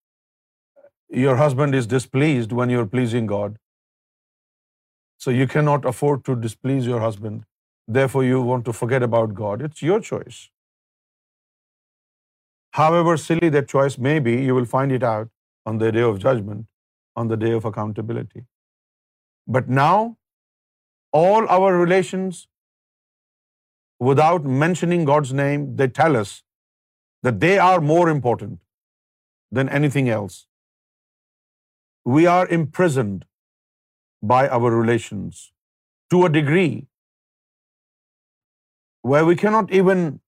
your 1.25 1.37
husband 1.43 1.79
is 1.81 1.91
displeased 1.93 2.55
when 2.59 2.73
you're 2.75 2.91
pleasing 2.97 3.31
God, 3.35 3.59
so 5.23 5.35
you 5.39 5.47
cannot 5.55 5.89
afford 5.95 6.25
to 6.27 6.37
displease 6.49 6.91
your 6.95 7.01
husband. 7.07 7.45
Therefore, 7.97 8.25
you 8.31 8.41
want 8.53 8.69
to 8.71 8.77
forget 8.81 9.07
about 9.07 9.35
God. 9.43 9.65
It's 9.69 9.85
your 9.89 9.99
choice. 10.09 10.43
However 12.79 13.17
silly 13.21 13.49
that 13.57 13.75
choice 13.77 13.97
may 14.09 14.19
be, 14.29 14.37
you 14.49 14.55
will 14.61 14.71
find 14.77 14.99
it 14.99 15.09
out 15.11 15.29
on 15.67 15.79
the 15.85 15.93
day 16.01 16.07
of 16.13 16.21
judgment, 16.27 16.67
on 17.23 17.35
the 17.35 17.39
day 17.49 17.53
of 17.63 17.71
accountability. 17.75 18.47
But 19.59 19.77
now, 19.83 19.99
all 21.13 21.49
our 21.49 21.77
relations, 21.77 22.47
without 23.99 24.45
mentioning 24.45 25.05
God's 25.05 25.33
name, 25.33 25.77
they 25.77 25.89
tell 25.89 26.17
us 26.17 26.43
that 27.23 27.41
they 27.41 27.59
are 27.59 27.81
more 27.81 28.09
important 28.09 28.61
than 29.51 29.69
anything 29.69 30.09
else. 30.09 30.47
We 32.05 32.27
are 32.27 32.47
imprisoned 32.49 33.25
by 34.23 34.49
our 34.49 34.71
relations 34.75 35.53
to 36.11 36.25
a 36.25 36.29
degree 36.29 36.87
where 39.03 39.25
we 39.25 39.37
cannot 39.37 39.73
even, 39.73 40.21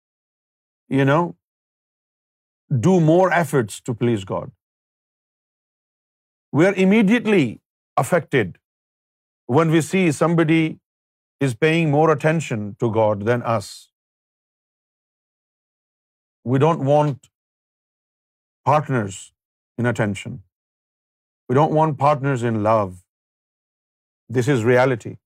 do 2.83 3.01
more 3.01 3.33
efforts 3.33 3.81
to 3.81 3.93
please 3.93 4.25
God. 4.25 4.53
We 6.53 6.67
are 6.67 6.75
immediately 6.75 7.61
affected 7.97 8.49
when 9.57 9.73
we 9.75 9.81
see 9.85 10.03
somebody 10.17 10.65
is 11.47 11.55
paying 11.65 11.89
more 11.93 12.09
attention 12.13 12.67
to 12.83 12.91
God 12.97 13.25
than 13.29 13.45
us, 13.53 13.71
we 16.53 16.61
don't 16.65 16.85
want 16.91 17.31
partners 18.71 19.19
in 19.79 19.91
attention. 19.93 20.37
We 21.49 21.57
don't 21.59 21.75
want 21.79 21.99
partners 22.05 22.47
in 22.53 22.63
love. 22.69 22.95
This 24.39 24.55
is 24.57 24.69
reality. 24.75 25.17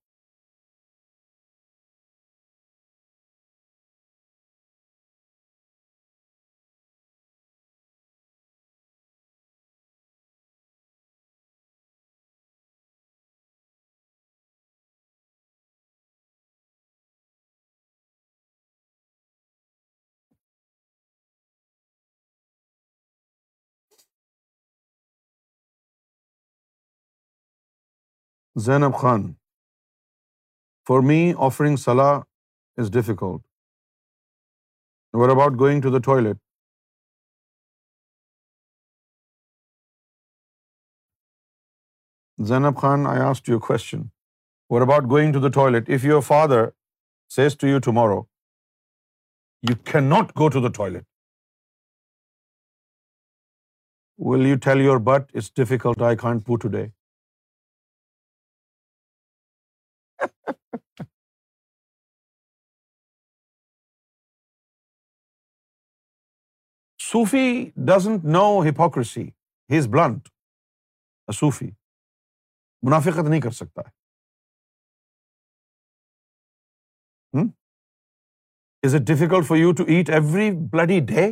Zainab 28.63 28.93
Khan 28.95 29.23
for 30.87 30.99
me 31.07 31.33
offering 31.47 31.77
صلاح 31.77 32.21
is 32.81 32.91
difficult 32.93 33.41
where 35.21 35.29
about 35.31 35.57
going 35.59 35.81
to 35.83 35.89
the 35.93 35.99
toilet 36.05 36.37
Zainab 42.47 42.77
Khan 42.81 43.05
I 43.15 43.21
ask 43.29 43.49
you 43.49 43.59
question 43.67 44.01
where 44.77 44.81
about 44.87 45.09
going 45.17 45.33
to 45.33 45.39
the 45.47 45.51
toilet 45.59 45.89
if 45.95 46.05
your 46.11 46.21
father 46.27 46.69
says 47.35 47.57
to 47.57 47.67
you 47.67 47.79
tomorrow 47.91 48.21
you 49.69 49.75
can 49.93 50.09
not 50.17 50.31
go 50.39 50.49
to 50.53 50.67
the 50.67 50.71
toilet 50.75 51.05
will 54.31 54.47
you 54.51 54.57
tell 54.71 54.85
your 54.91 55.01
but 55.15 55.35
it's 55.35 55.55
difficult 55.63 56.01
I 56.07 56.17
can't 56.27 56.45
poo 56.47 56.55
today 56.81 56.85
Sufi 67.15 67.41
doesn't 67.87 68.23
know 68.33 68.41
hypocrisy 68.67 69.21
he 69.71 69.77
is 69.79 69.85
blunt 69.91 70.25
Sufi 71.35 71.67
منافقت 72.87 73.27
نہیں 73.29 73.41
کر 73.41 73.51
سکتا 73.59 73.81
ہے 73.87 73.91
is 78.87 78.95
it 78.95 79.05
difficult 79.11 79.47
for 79.47 79.57
you 79.57 79.71
to 79.77 79.83
eat 79.93 80.09
every 80.17 80.47
bloody 80.71 80.97
day 81.13 81.25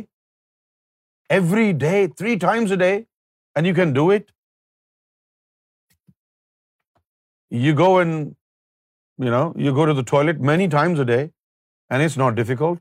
every 1.36 1.68
day 1.80 1.90
three 2.16 2.32
times 2.46 2.68
a 2.72 2.76
day 2.84 2.92
and 2.94 3.62
you 3.66 3.74
can 3.80 3.90
do 4.00 4.04
it 4.14 4.24
you 7.66 7.72
go 7.84 7.90
and 7.98 8.12
you 9.26 9.30
know 9.38 9.42
you 9.66 9.70
go 9.80 9.84
to 9.92 9.96
the 10.00 10.06
toilet 10.10 10.36
many 10.52 10.66
times 10.78 10.96
a 10.98 11.04
day 11.14 11.20
and 11.22 11.98
is 12.08 12.16
not 12.24 12.32
difficult 12.42 12.80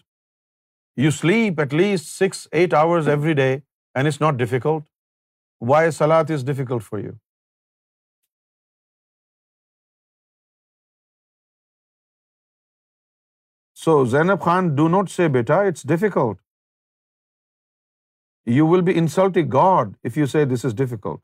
You 1.02 1.12
sleep 1.18 1.60
at 1.64 1.72
least 1.74 2.10
6-8 2.24 2.74
hours 2.80 3.08
every 3.14 3.34
day 3.40 3.52
and 3.96 4.08
it's 4.08 4.20
not 4.24 4.40
difficult. 4.42 4.84
Why 5.72 5.82
salat 6.00 6.32
is 6.38 6.44
difficult 6.50 6.84
for 6.90 7.00
you? 7.00 7.14
So 13.84 13.96
Zainab 14.06 14.42
Khan, 14.44 14.76
do 14.76 14.88
not 14.96 15.10
say, 15.14 15.28
beta, 15.28 15.58
it's 15.72 15.84
difficult. 15.92 16.38
You 18.58 18.66
will 18.66 18.84
be 18.90 18.96
insulting 19.04 19.48
God 19.50 19.96
if 20.10 20.20
you 20.22 20.28
say 20.34 20.44
this 20.46 20.66
is 20.70 20.74
difficult. 20.74 21.22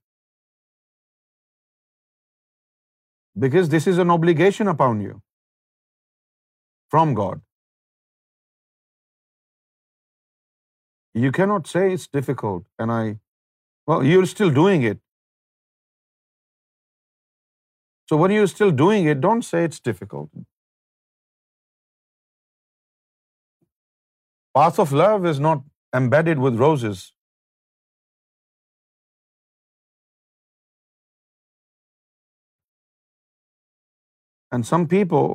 Because 3.38 3.70
this 3.70 3.88
is 3.94 4.00
an 4.00 4.10
obligation 4.10 4.76
upon 4.76 5.06
you 5.10 5.22
from 6.90 7.14
God. 7.22 7.38
You 11.24 11.32
cannot 11.38 11.70
say 11.72 11.84
it's 11.94 12.10
difficult. 12.18 12.66
And 12.84 12.96
well, 12.96 14.04
you're 14.10 14.30
still 14.34 14.56
doing 14.58 14.88
it. 14.92 15.02
So 18.12 18.18
when 18.22 18.34
you're 18.36 18.52
still 18.52 18.72
doing 18.84 19.12
it, 19.14 19.22
don't 19.28 19.48
say 19.48 19.60
it's 19.68 19.84
difficult. 19.90 20.30
Path 24.60 24.84
of 24.84 24.98
love 25.00 25.28
is 25.32 25.42
not 25.46 25.64
embedded 26.00 26.42
with 26.46 26.62
roses. 26.64 27.06
And 34.56 34.66
some 34.74 34.86
people 34.98 35.28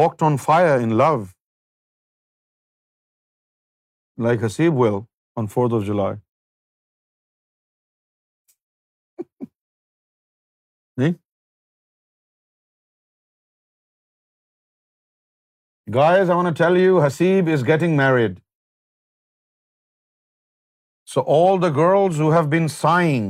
walked 0.00 0.22
on 0.28 0.36
fire 0.44 0.74
in 0.86 0.96
love, 1.04 1.28
like 4.28 4.48
Hasib 4.48 4.82
will 4.82 4.98
on 5.40 5.50
4th 5.56 5.80
of 5.80 5.88
July. 5.88 6.12
See? 11.00 11.10
Guys, 15.96 16.32
I 16.32 16.38
want 16.38 16.54
to 16.54 16.62
tell 16.62 16.76
you, 16.80 16.90
Haseeb 17.04 17.54
is 17.56 17.68
getting 17.74 17.96
married. 18.00 18.36
So 21.12 21.22
all 21.36 21.60
the 21.64 21.70
girls 21.76 22.18
who 22.24 22.28
have 22.34 22.50
been 22.50 22.68
sighing 22.74 23.26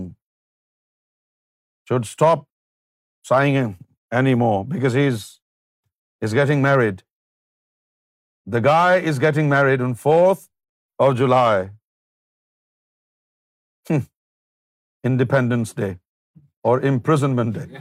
should 1.90 2.10
stop 2.10 2.42
sighing 3.30 3.56
anymore, 4.20 4.58
because 4.74 4.98
he's 5.02 6.36
getting 6.42 6.66
married. 6.68 7.02
The 8.56 8.62
guy 8.70 8.92
is 9.12 9.18
getting 9.26 9.48
married 9.56 9.90
on 9.90 10.00
4th 10.06 10.48
of 11.08 11.20
July. 11.24 11.60
Independence 13.88 15.74
day 15.76 15.90
or 16.68 16.80
imprisonment 16.88 17.54
day 17.54 17.78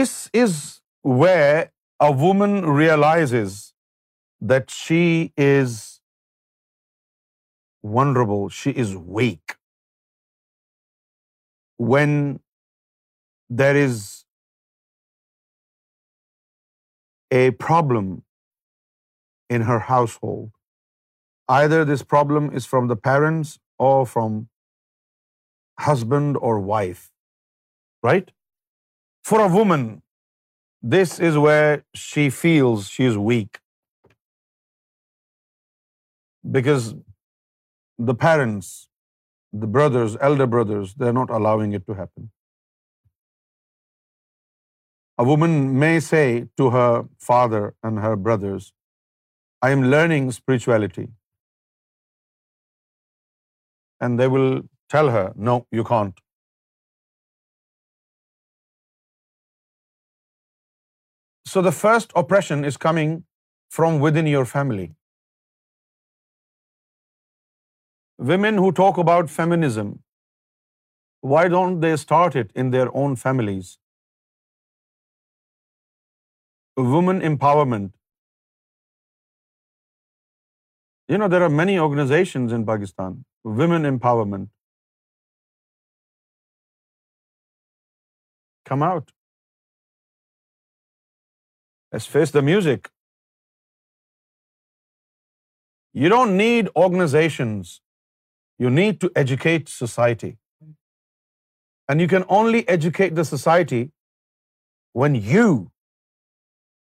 this 0.00 0.10
is 0.42 0.54
way 1.20 1.34
a 2.04 2.06
woman 2.22 2.52
realise 2.78 3.32
that 4.50 4.70
she 4.70 5.02
is 5.46 5.78
vulnerable 7.96 8.48
she 8.60 8.72
is 8.80 8.94
weak 9.16 9.47
when 11.78 12.12
there 13.60 13.76
is 13.76 14.00
a 17.42 17.42
problem 17.66 18.08
in 19.56 19.62
her 19.68 19.78
household. 19.90 20.48
Either 21.56 21.78
this 21.90 22.02
problem 22.14 22.48
is 22.60 22.66
from 22.72 22.88
the 22.88 22.98
parents 23.10 23.58
or 23.86 24.06
from 24.14 24.40
husband 25.86 26.36
or 26.48 26.58
wife, 26.74 27.08
right? 28.02 28.32
For 29.28 29.40
a 29.40 29.48
woman, 29.48 30.02
this 30.96 31.18
is 31.30 31.38
where 31.46 31.82
she 31.94 32.28
feels 32.30 32.88
she 32.96 33.04
is 33.04 33.16
weak, 33.20 33.60
because 36.58 36.94
the 37.98 38.16
parents 38.28 38.76
the 39.52 39.70
brothers, 39.76 40.16
elder 40.20 40.46
brothers, 40.46 40.94
they're 40.94 41.12
not 41.12 41.30
allowing 41.30 41.72
it 41.72 41.86
to 41.86 41.94
happen. 41.94 42.30
A 45.18 45.24
woman 45.24 45.78
may 45.78 46.00
say 46.00 46.48
to 46.58 46.70
her 46.70 47.04
father 47.18 47.74
and 47.82 47.98
her 47.98 48.14
brothers, 48.16 48.72
I 49.62 49.70
am 49.70 49.90
learning 49.90 50.30
spirituality. 50.32 51.08
And 54.00 54.20
they 54.20 54.28
will 54.28 54.62
tell 54.88 55.10
her, 55.10 55.32
no, 55.34 55.66
you 55.72 55.82
can't. 55.82 56.18
So 61.44 61.62
the 61.62 61.72
first 61.72 62.12
oppression 62.14 62.64
is 62.64 62.76
coming 62.76 63.24
from 63.70 63.98
within 63.98 64.26
your 64.26 64.44
family. 64.44 64.86
Women 68.18 68.56
who 68.58 68.70
talk 68.72 68.96
about 68.98 69.30
feminism, 69.30 69.90
why 71.32 71.42
don't 71.50 71.78
they 71.84 71.92
start 72.02 72.34
it 72.40 72.48
in 72.62 72.72
their 72.72 72.88
own 73.02 73.14
families? 73.14 73.78
Women 76.94 77.20
empowerment. 77.20 77.94
You 81.08 81.18
know, 81.18 81.28
there 81.28 81.42
are 81.44 81.52
many 81.60 81.78
organizations 81.84 82.58
in 82.58 82.66
Pakistan. 82.66 83.24
Women 83.62 83.84
empowerment. 83.94 84.48
Come 88.64 88.82
out. 88.82 89.10
Let's 91.92 92.06
face 92.06 92.32
the 92.32 92.42
music. 92.42 92.92
You 95.96 96.08
don't 96.08 96.36
need 96.36 96.78
organizations 96.86 97.76
you 98.64 98.70
need 98.82 99.00
to 99.04 99.10
educate 99.22 99.72
society. 99.74 100.30
And 101.88 102.04
you 102.04 102.08
can 102.14 102.24
only 102.38 102.60
educate 102.74 103.14
the 103.18 103.24
society 103.30 103.82
when 105.00 105.14
you 105.30 105.48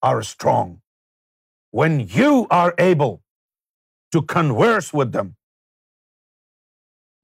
are 0.09 0.19
strong, 0.29 0.75
when 1.81 1.99
you 2.19 2.31
are 2.59 2.71
able 2.85 3.15
to 4.17 4.23
converse 4.35 4.89
with 5.01 5.13
them. 5.19 5.31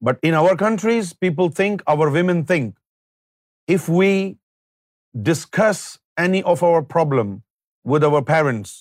But 0.08 0.26
in 0.30 0.40
our 0.42 0.56
countries, 0.64 1.12
people 1.26 1.52
think, 1.60 1.84
our 1.94 2.08
women 2.20 2.42
think, 2.54 2.76
if 3.76 3.90
we 4.00 4.12
discuss 5.30 5.86
any 6.28 6.42
of 6.56 6.64
our 6.70 6.82
problem 6.96 7.36
with 7.94 8.04
our 8.10 8.22
parents, 8.34 8.76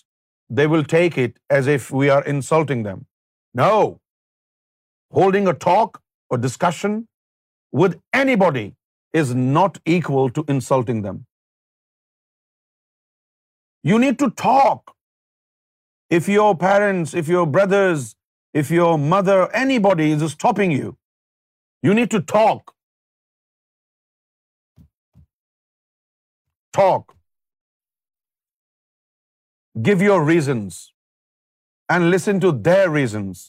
they 0.57 0.67
will 0.73 0.85
take 0.97 1.21
it 1.27 1.39
as 1.59 1.71
if 1.77 1.91
we 2.03 2.11
are 2.17 2.25
insulting 2.37 2.89
them. 2.91 3.07
No, 3.67 3.75
holding 5.19 5.53
a 5.53 5.55
talk 5.65 6.01
or 6.31 6.39
discussion 6.47 6.97
with 7.83 7.95
anybody 8.23 8.65
is 9.23 9.33
not 9.41 9.79
equal 9.99 10.33
to 10.39 10.45
insulting 10.57 11.05
them. 11.07 11.23
You 13.91 13.99
need 14.05 14.19
to 14.25 14.29
talk. 14.43 14.93
If 16.19 16.29
your 16.33 16.49
parents, 16.63 17.15
if 17.23 17.33
your 17.33 17.47
brothers, 17.57 18.07
if 18.63 18.71
your 18.77 18.93
mother, 19.15 19.39
anybody 19.63 20.07
is 20.17 20.25
stopping 20.35 20.75
you, 20.77 20.95
you 21.89 21.95
need 21.99 22.11
to 22.17 22.21
talk. 22.33 22.73
Talk. 26.81 27.17
Give 29.91 30.03
your 30.07 30.19
reasons 30.25 30.81
and 31.97 32.11
listen 32.17 32.41
to 32.47 32.53
their 32.71 32.91
reasons 33.01 33.49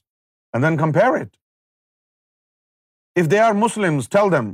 and 0.53 0.69
then 0.69 0.83
compare 0.87 1.23
it. 1.23 1.33
If 3.21 3.27
they 3.31 3.41
are 3.47 3.63
Muslims, 3.63 4.07
tell 4.15 4.29
them, 4.35 4.47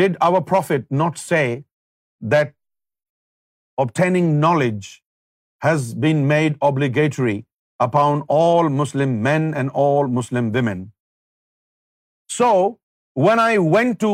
did 0.00 0.18
our 0.26 0.40
Prophet 0.50 0.84
not 1.02 1.20
say 1.20 1.46
that 2.34 2.52
obtaining 3.84 4.28
knowledge 4.44 4.90
has 5.66 5.88
been 6.04 6.20
made 6.34 6.60
obligatory 6.68 7.38
upon 7.86 8.20
all 8.36 8.70
Muslim 8.82 9.16
men 9.28 9.48
and 9.62 9.74
all 9.84 10.12
Muslim 10.18 10.52
women? 10.58 10.84
So, 12.38 12.50
when 13.26 13.42
I 13.46 13.52
went 13.76 13.98
to 14.06 14.12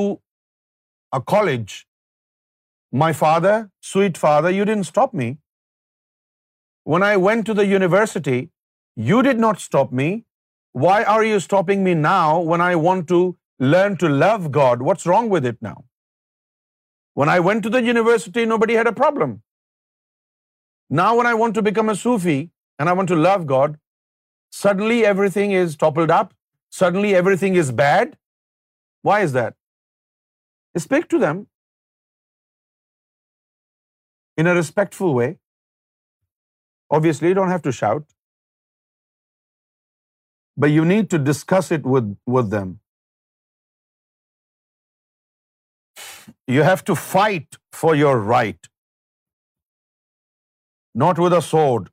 a 1.18 1.20
college, 1.34 1.74
my 3.04 3.10
father, 3.18 3.54
sweet 3.92 4.22
father, 4.22 4.54
you 4.60 4.64
didn't 4.70 4.92
stop 4.92 5.12
me. 5.22 5.28
When 6.94 7.04
I 7.10 7.12
went 7.28 7.46
to 7.46 7.58
the 7.60 7.68
university, 7.72 8.38
you 9.10 9.20
did 9.28 9.44
not 9.46 9.62
stop 9.66 9.94
me. 10.02 10.08
Why 10.72 11.02
are 11.02 11.24
you 11.24 11.40
stopping 11.40 11.82
me 11.82 11.94
now 11.94 12.40
when 12.40 12.60
I 12.60 12.76
want 12.76 13.08
to 13.08 13.36
learn 13.58 13.96
to 13.98 14.08
love 14.08 14.52
God? 14.52 14.82
What's 14.82 15.06
wrong 15.06 15.28
with 15.28 15.44
it 15.44 15.62
now? 15.62 15.84
When 17.14 17.28
I 17.28 17.40
went 17.40 17.62
to 17.64 17.70
the 17.70 17.82
university, 17.82 18.44
nobody 18.46 18.74
had 18.74 18.86
a 18.86 18.92
problem. 18.92 19.42
Now 20.90 21.16
when 21.16 21.26
I 21.26 21.34
want 21.34 21.54
to 21.54 21.62
become 21.62 21.88
a 21.88 21.96
Sufi 21.96 22.50
and 22.78 22.88
I 22.88 22.92
want 22.92 23.08
to 23.08 23.16
love 23.16 23.46
God, 23.46 23.78
suddenly 24.50 25.04
everything 25.04 25.52
is 25.52 25.76
toppled 25.76 26.10
up. 26.10 26.32
Suddenly 26.70 27.14
everything 27.14 27.54
is 27.54 27.72
bad. 27.72 28.16
Why 29.02 29.20
is 29.20 29.32
that? 29.32 29.54
Speak 30.76 31.08
to 31.08 31.18
them 31.18 31.48
in 34.36 34.46
a 34.46 34.54
respectful 34.54 35.12
way. 35.14 35.38
Obviously, 36.90 37.28
you 37.28 37.34
don't 37.34 37.48
have 37.48 37.62
to 37.62 37.72
shout 37.72 38.04
but 40.62 40.74
you 40.76 40.84
need 40.90 41.10
to 41.14 41.20
discuss 41.30 41.72
it 41.76 41.86
with 41.92 42.50
them. 42.54 42.70
You 46.56 46.64
have 46.68 46.82
to 46.90 46.96
fight 47.04 47.58
for 47.80 47.92
your 48.00 48.14
right, 48.30 48.68
not 51.04 51.20
with 51.24 51.36
a 51.38 51.42
sword, 51.48 51.90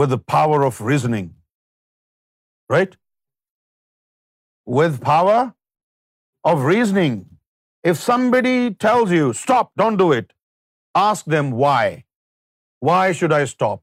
with 0.00 0.12
the 0.14 0.20
power 0.32 0.58
of 0.68 0.80
reasoning, 0.90 1.30
right? 2.74 2.96
With 4.80 4.98
power 5.06 5.38
of 6.52 6.66
reasoning. 6.72 7.20
If 7.92 8.02
somebody 8.02 8.58
tells 8.86 9.14
you 9.18 9.30
stop, 9.44 9.72
don't 9.84 10.02
do 10.04 10.10
it, 10.18 10.28
ask 11.04 11.32
them 11.36 11.48
why. 11.62 11.84
Why 12.90 13.06
should 13.20 13.36
I 13.38 13.40
stop? 13.54 13.82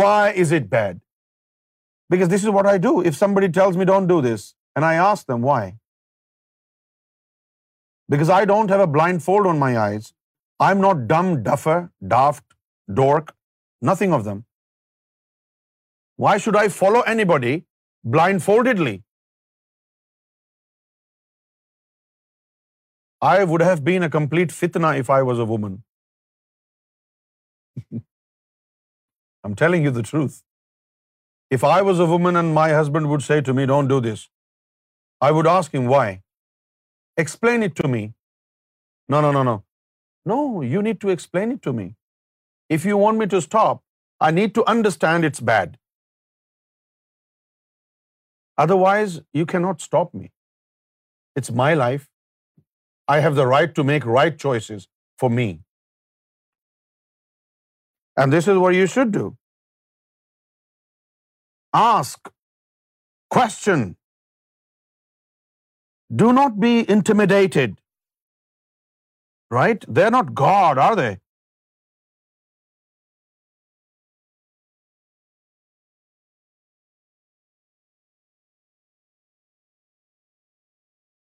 Why 0.00 0.16
is 0.46 0.58
it 0.58 0.74
bad? 0.74 0.98
Because 2.12 2.30
this 2.30 2.46
is 2.46 2.54
what 2.56 2.68
I 2.70 2.76
do. 2.86 2.92
If 3.10 3.18
somebody 3.18 3.48
tells 3.58 3.76
me 3.80 3.88
don't 3.90 4.12
do 4.12 4.20
this, 4.28 4.46
and 4.76 4.88
I 4.90 4.94
ask 5.08 5.32
them 5.32 5.44
why. 5.50 5.60
Because 8.14 8.30
I 8.36 8.44
don't 8.52 8.72
have 8.74 8.82
a 8.84 8.90
blindfold 8.96 9.50
on 9.50 9.60
my 9.64 9.72
eyes. 9.82 10.08
I'm 10.68 10.80
not 10.84 11.04
dumb, 11.12 11.28
duffer, 11.50 11.78
daft, 12.14 12.44
dork, 13.02 13.30
nothing 13.90 14.16
of 14.18 14.24
them. 14.30 14.42
Why 16.24 16.32
should 16.46 16.58
I 16.62 16.64
follow 16.80 17.00
anybody 17.12 17.54
blindfoldedly? 18.16 18.96
I 23.30 23.36
would 23.44 23.64
have 23.68 23.80
been 23.88 24.06
a 24.08 24.10
complete 24.18 24.54
fitna 24.58 24.92
if 25.04 25.16
I 25.18 25.22
was 25.30 25.42
a 25.46 25.48
woman. 25.54 25.80
I'm 29.44 29.58
telling 29.64 29.90
you 29.90 29.98
the 30.02 30.08
truth. 30.14 30.38
If 31.56 31.64
I 31.68 31.76
was 31.86 32.00
a 32.02 32.08
woman 32.10 32.36
and 32.40 32.52
my 32.56 32.66
husband 32.78 33.08
would 33.10 33.24
say 33.26 33.38
to 33.46 33.54
me, 33.58 33.66
don't 33.70 33.90
do 33.92 34.00
this, 34.06 34.24
I 35.26 35.30
would 35.36 35.48
ask 35.52 35.72
him 35.78 35.88
why. 35.92 36.04
Explain 37.22 37.68
it 37.68 37.76
to 37.80 37.88
me. 37.94 38.02
No. 39.14 39.20
No, 40.30 40.36
you 40.72 40.82
need 40.86 41.00
to 41.04 41.10
explain 41.14 41.54
it 41.54 41.62
to 41.66 41.72
me. 41.78 41.86
If 42.76 42.86
you 42.88 43.00
want 43.04 43.22
me 43.22 43.26
to 43.32 43.40
stop, 43.46 43.80
I 44.26 44.28
need 44.36 44.54
to 44.58 44.64
understand 44.74 45.26
it's 45.30 45.42
bad. 45.50 45.78
Otherwise, 48.64 49.18
you 49.38 49.46
cannot 49.54 49.84
stop 49.86 50.14
me. 50.20 50.30
It's 51.42 51.58
my 51.62 51.72
life. 51.82 52.06
I 53.14 53.16
have 53.26 53.40
the 53.40 53.48
right 53.56 53.74
to 53.78 53.88
make 53.90 54.06
right 54.18 54.38
choices 54.46 54.86
for 55.22 55.30
me. 55.40 55.48
And 58.16 58.36
this 58.36 58.48
is 58.54 58.64
what 58.66 58.80
you 58.80 58.88
should 58.94 59.14
do. 59.20 59.28
Ask, 61.78 62.28
question. 63.30 63.96
Do 66.22 66.32
not 66.32 66.58
be 66.58 66.90
intimidated. 66.90 67.80
Right? 69.50 69.84
They're 69.86 70.10
not 70.10 70.34
God, 70.34 70.78
are 70.78 70.96
they? 70.96 71.18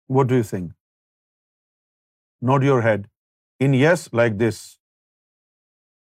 What 0.07 0.27
do 0.27 0.35
you 0.35 0.43
think? 0.43 0.73
Nod 2.41 2.63
your 2.63 2.81
head. 2.81 3.09
In 3.59 3.73
yes, 3.73 4.09
like 4.11 4.37
this. 4.37 4.79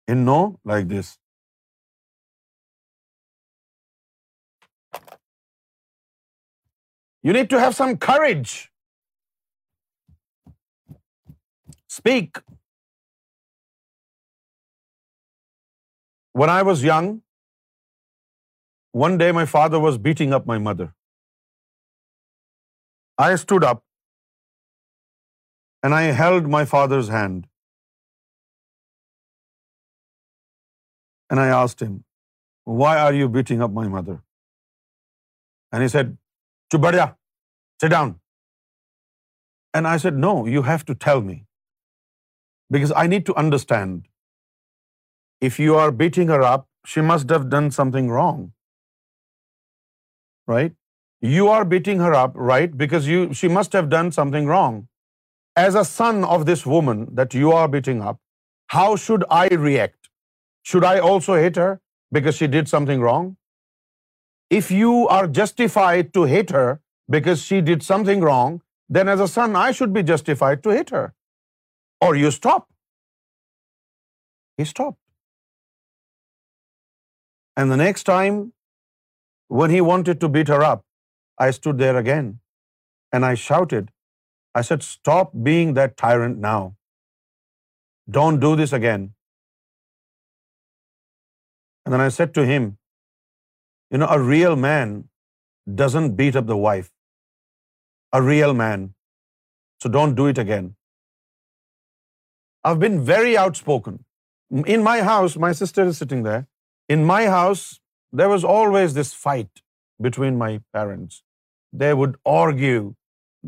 In 0.08 0.26
no, 0.26 0.60
like 0.64 0.88
this. 0.88 1.18
You 7.28 7.34
need 7.34 7.50
to 7.50 7.60
have 7.60 7.76
some 7.78 7.98
courage. 8.08 8.54
Speak. 11.96 12.40
When 16.44 16.50
I 16.54 16.62
was 16.70 16.84
young, 16.90 17.10
one 19.06 19.18
day 19.18 19.32
my 19.40 19.46
father 19.58 19.82
was 19.88 19.98
beating 20.08 20.36
up 20.38 20.48
my 20.52 20.58
mother. 20.70 20.88
I 23.26 23.30
stood 23.44 23.66
up 23.72 23.84
and 25.84 25.94
I 25.94 26.02
held 26.22 26.50
my 26.56 26.64
father's 26.76 27.12
hand. 27.16 27.50
And 31.30 31.44
I 31.46 31.48
asked 31.56 31.84
him, 31.86 31.98
"Why 32.82 32.94
are 33.04 33.14
you 33.18 33.28
beating 33.36 33.62
up 33.66 33.76
my 33.82 33.86
mother?" 33.98 34.18
And 34.18 35.88
he 35.88 35.94
said, 35.98 36.18
چپ 36.74 36.78
بڑھ 36.82 36.96
جا 36.96 37.06
sit 37.82 37.90
down 37.92 38.12
and 39.78 39.88
I 39.88 40.10
know 40.26 40.32
you 40.48 40.62
have 40.68 40.78
to 40.88 40.94
tell 41.06 41.22
me 41.26 41.36
I 42.96 43.08
need 43.10 43.26
to 43.28 43.34
understand 43.40 44.02
if 45.48 45.60
you 45.60 45.78
are 45.80 45.90
beating 46.02 46.30
her 46.30 46.42
she 46.88 47.02
must 47.12 47.32
have 47.32 47.48
done 47.50 47.70
something 47.92 48.12
wrong 48.12 48.46
right 50.52 50.74
you 51.32 51.50
are 51.52 51.62
beating 51.72 52.02
her 52.02 52.12
up 52.18 52.38
right 52.50 52.74
because 52.84 53.08
you 53.10 53.26
she 53.42 53.48
must 53.54 53.76
have 53.76 53.90
done 53.90 54.12
something 54.32 54.50
wrong 54.50 54.82
as 55.64 55.76
a 55.78 55.84
son 55.92 56.22
of 56.38 56.46
this 56.54 56.66
woman 56.68 57.06
that 57.18 57.36
you 57.36 57.56
are 57.56 57.68
beating 57.78 58.02
up 58.08 58.18
how 58.76 58.96
should 59.06 59.24
I 59.42 59.58
react 59.66 60.08
should 60.72 60.86
I 60.90 61.00
also 61.14 61.34
hate 61.44 61.58
her 61.58 61.74
because 62.16 62.34
she 62.36 62.48
did 62.58 62.68
something 62.86 63.04
wrong 63.12 63.32
if 64.58 64.72
you 64.76 64.94
are 65.16 65.26
justified 65.40 66.14
to 66.18 66.24
hate 66.34 66.56
her 66.58 66.68
because 67.16 67.44
she 67.50 67.62
did 67.70 67.86
something 67.88 68.26
wrong, 68.28 68.58
then 68.98 69.12
as 69.14 69.24
a 69.26 69.30
son, 69.36 69.56
I 69.66 69.70
should 69.80 69.94
be 69.98 70.06
justified 70.14 70.64
to 70.68 70.76
hate 70.80 70.96
her. 70.96 71.06
Or 72.06 72.12
you 72.22 72.32
stop. 72.38 72.66
He 74.60 74.66
stopped. 74.72 75.00
And 77.58 77.72
the 77.72 77.80
next 77.82 78.10
time 78.10 78.42
when 79.60 79.76
he 79.76 79.82
wanted 79.90 80.22
to 80.24 80.32
beat 80.36 80.52
her 80.54 80.64
up, 80.70 80.84
I 81.46 81.52
stood 81.58 81.82
there 81.84 81.98
again 82.04 82.28
and 83.14 83.26
I 83.30 83.34
shouted. 83.46 83.94
I 84.60 84.62
said, 84.70 84.86
stop 84.90 85.34
being 85.48 85.74
that 85.80 85.96
tyrant 86.04 86.44
now. 86.46 86.60
Don't 88.20 88.40
do 88.46 88.56
this 88.62 88.74
again. 88.80 89.08
And 91.86 91.94
then 91.94 92.10
I 92.10 92.12
said 92.20 92.36
to 92.42 92.50
him, 92.54 92.68
a 93.98 94.20
real 94.22 94.56
man 94.56 94.90
doesn't 95.82 96.16
beat 96.18 96.36
up 96.36 96.46
the 96.46 96.58
wife. 96.58 96.90
A 98.18 98.22
real 98.22 98.54
man. 98.54 98.94
So 99.82 99.90
don't 99.90 100.16
do 100.16 100.28
it 100.28 100.38
again. 100.38 100.76
I've 102.64 102.80
been 102.80 103.00
very 103.14 103.36
outspoken. 103.38 104.06
In 104.76 104.84
my 104.84 105.02
house, 105.02 105.36
my 105.46 105.52
sister 105.52 105.86
is 105.92 105.98
sitting 105.98 106.24
there. 106.24 106.46
In 106.96 107.06
my 107.06 107.24
house, 107.40 107.80
there 108.12 108.30
was 108.30 108.44
always 108.44 108.94
this 108.94 109.14
fight 109.14 109.64
between 110.08 110.38
my 110.38 110.52
parents. 110.78 111.24
They 111.82 111.94
would 111.94 112.16
argue. 112.34 112.94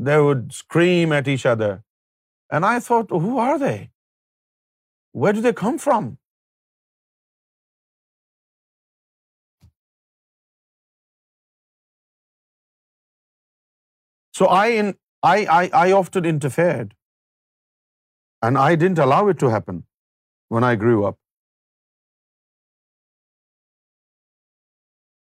They 0.07 0.19
would 0.26 0.45
scream 0.61 1.14
at 1.19 1.27
each 1.27 1.45
other. 1.45 1.84
And 2.49 2.65
I 2.65 2.80
thought, 2.80 3.14
who 3.26 3.38
are 3.45 3.60
they? 3.60 3.91
Where 5.11 5.34
do 5.34 5.48
they 5.49 5.60
come 5.65 5.80
from? 5.89 6.10
So 14.41 14.48
I 14.49 15.85
often 15.95 16.27
interfered, 16.30 16.93
and 18.45 18.60
I 18.61 18.69
didn't 18.84 19.02
allow 19.03 19.19
it 19.34 19.39
to 19.43 19.52
happen 19.56 19.84
when 20.56 20.65
I 20.69 20.72
grew 20.84 20.95
up. 21.10 21.18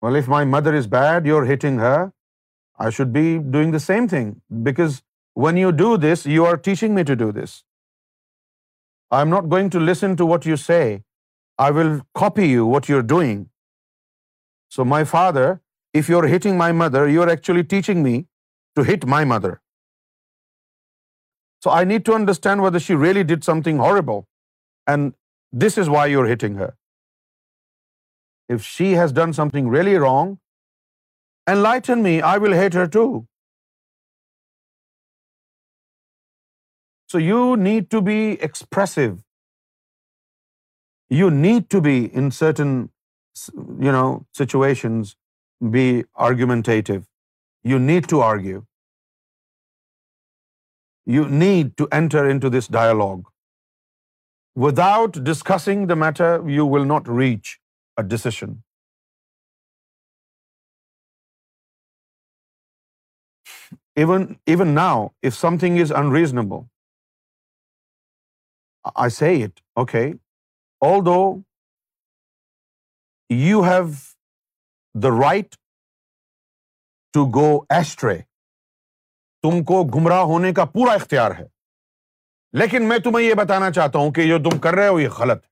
Well, 0.01 0.17
if 0.22 0.27
my 0.34 0.41
mother 0.55 0.76
is 0.81 0.91
bad, 0.97 1.31
you're 1.31 1.47
hitting 1.53 1.80
her, 1.85 1.99
I 2.85 2.89
should 2.97 3.13
be 3.13 3.26
doing 3.55 3.73
the 3.77 3.84
same 3.85 4.11
thing, 4.15 4.35
because 4.67 4.99
when 5.45 5.61
you 5.63 5.72
do 5.85 5.89
this, 6.09 6.27
you 6.35 6.45
are 6.51 6.57
teaching 6.67 6.99
me 6.99 7.07
to 7.13 7.19
do 7.23 7.31
this. 7.39 7.57
I'm 9.17 9.34
not 9.38 9.49
going 9.57 9.73
to 9.80 9.88
listen 9.93 10.22
to 10.23 10.31
what 10.34 10.51
you 10.53 10.61
say. 10.67 10.84
I 11.67 11.72
will 11.81 11.95
copy 12.26 12.51
you 12.51 12.69
what 12.76 12.93
you're 12.93 13.09
doing. 13.15 13.43
So 14.77 14.91
my 14.99 15.03
father, 15.17 15.49
if 16.03 16.15
you're 16.15 16.30
hitting 16.38 16.63
my 16.67 16.72
mother, 16.85 17.09
you're 17.09 17.34
actually 17.39 17.69
teaching 17.80 18.07
me 18.13 18.17
to 18.80 18.88
hit 18.91 19.07
my 19.15 19.22
mother. 19.34 19.51
So 21.65 21.73
I 21.73 21.84
need 21.91 22.05
to 22.07 22.15
understand 22.22 22.63
whether 22.63 22.81
she 22.88 22.97
really 23.03 23.23
did 23.34 23.45
something 23.49 23.77
horrible, 23.84 24.26
and 24.93 25.13
this 25.65 25.80
is 25.84 25.93
why 25.97 26.05
you're 26.13 26.31
hitting 26.31 26.57
her. 26.63 26.73
If 28.55 28.65
she 28.72 28.91
has 29.01 29.15
done 29.19 29.31
something 29.38 29.69
really 29.76 29.95
wrong, 30.03 30.35
enlighten 31.53 32.03
me, 32.07 32.13
I 32.34 32.35
will 32.43 32.57
hate 32.63 32.77
her 32.81 32.85
too. 32.97 33.09
So 37.13 37.22
you 37.30 37.41
need 37.69 37.89
to 37.95 38.01
be 38.11 38.19
expressive. 38.49 39.15
You 41.22 41.31
need 41.31 41.67
to 41.69 41.81
be, 41.88 41.97
in 42.22 42.31
certain 42.43 42.77
situations, 44.43 45.17
be 45.80 45.89
argumentative 46.30 47.03
you 47.72 47.81
need 47.91 48.09
to 48.13 48.22
argue. 48.31 48.59
You 51.13 51.23
need 51.45 51.72
to 51.81 51.88
enter 52.01 52.27
into 52.34 52.51
this 52.55 52.67
dialogue. 52.77 53.23
Without 54.63 55.17
discussing 55.30 55.81
the 55.91 55.97
matter, 56.03 56.30
you 56.57 56.67
will 56.76 56.85
not 56.91 57.09
reach 57.22 57.53
a 58.03 58.03
decision. 58.13 58.53
Even 64.03 64.73
now, 64.77 64.93
if 65.27 65.38
something 65.41 65.77
is 65.84 65.93
unreasonable, 66.01 66.65
I 69.03 69.05
say 69.17 69.31
it, 69.49 69.61
okay, 69.84 70.07
although 70.88 71.27
you 73.34 73.63
have 73.69 73.93
the 75.07 75.15
right 75.22 75.53
to 77.15 77.23
go 77.35 77.43
astray 77.73 78.17
تم 79.43 79.63
کو 79.67 79.75
گمراہ 79.95 80.21
ہونے 80.31 80.51
کا 80.53 80.63
پورا 80.71 80.93
اختیار 80.99 81.31
ہے 81.37 81.43
لیکن 82.59 82.87
میں 82.89 82.97
تمہیں 83.05 83.25
یہ 83.25 83.33
بتانا 83.41 83.69
چاہتا 83.77 83.99
ہوں 83.99 84.11
کہ 84.13 84.25
جو 84.27 84.37
تم 84.49 84.57
کر 84.65 84.73
رہے 84.79 84.87
ہو 84.87 84.99
یہ 84.99 85.09
غلط 85.19 85.43
ہے 85.43 85.49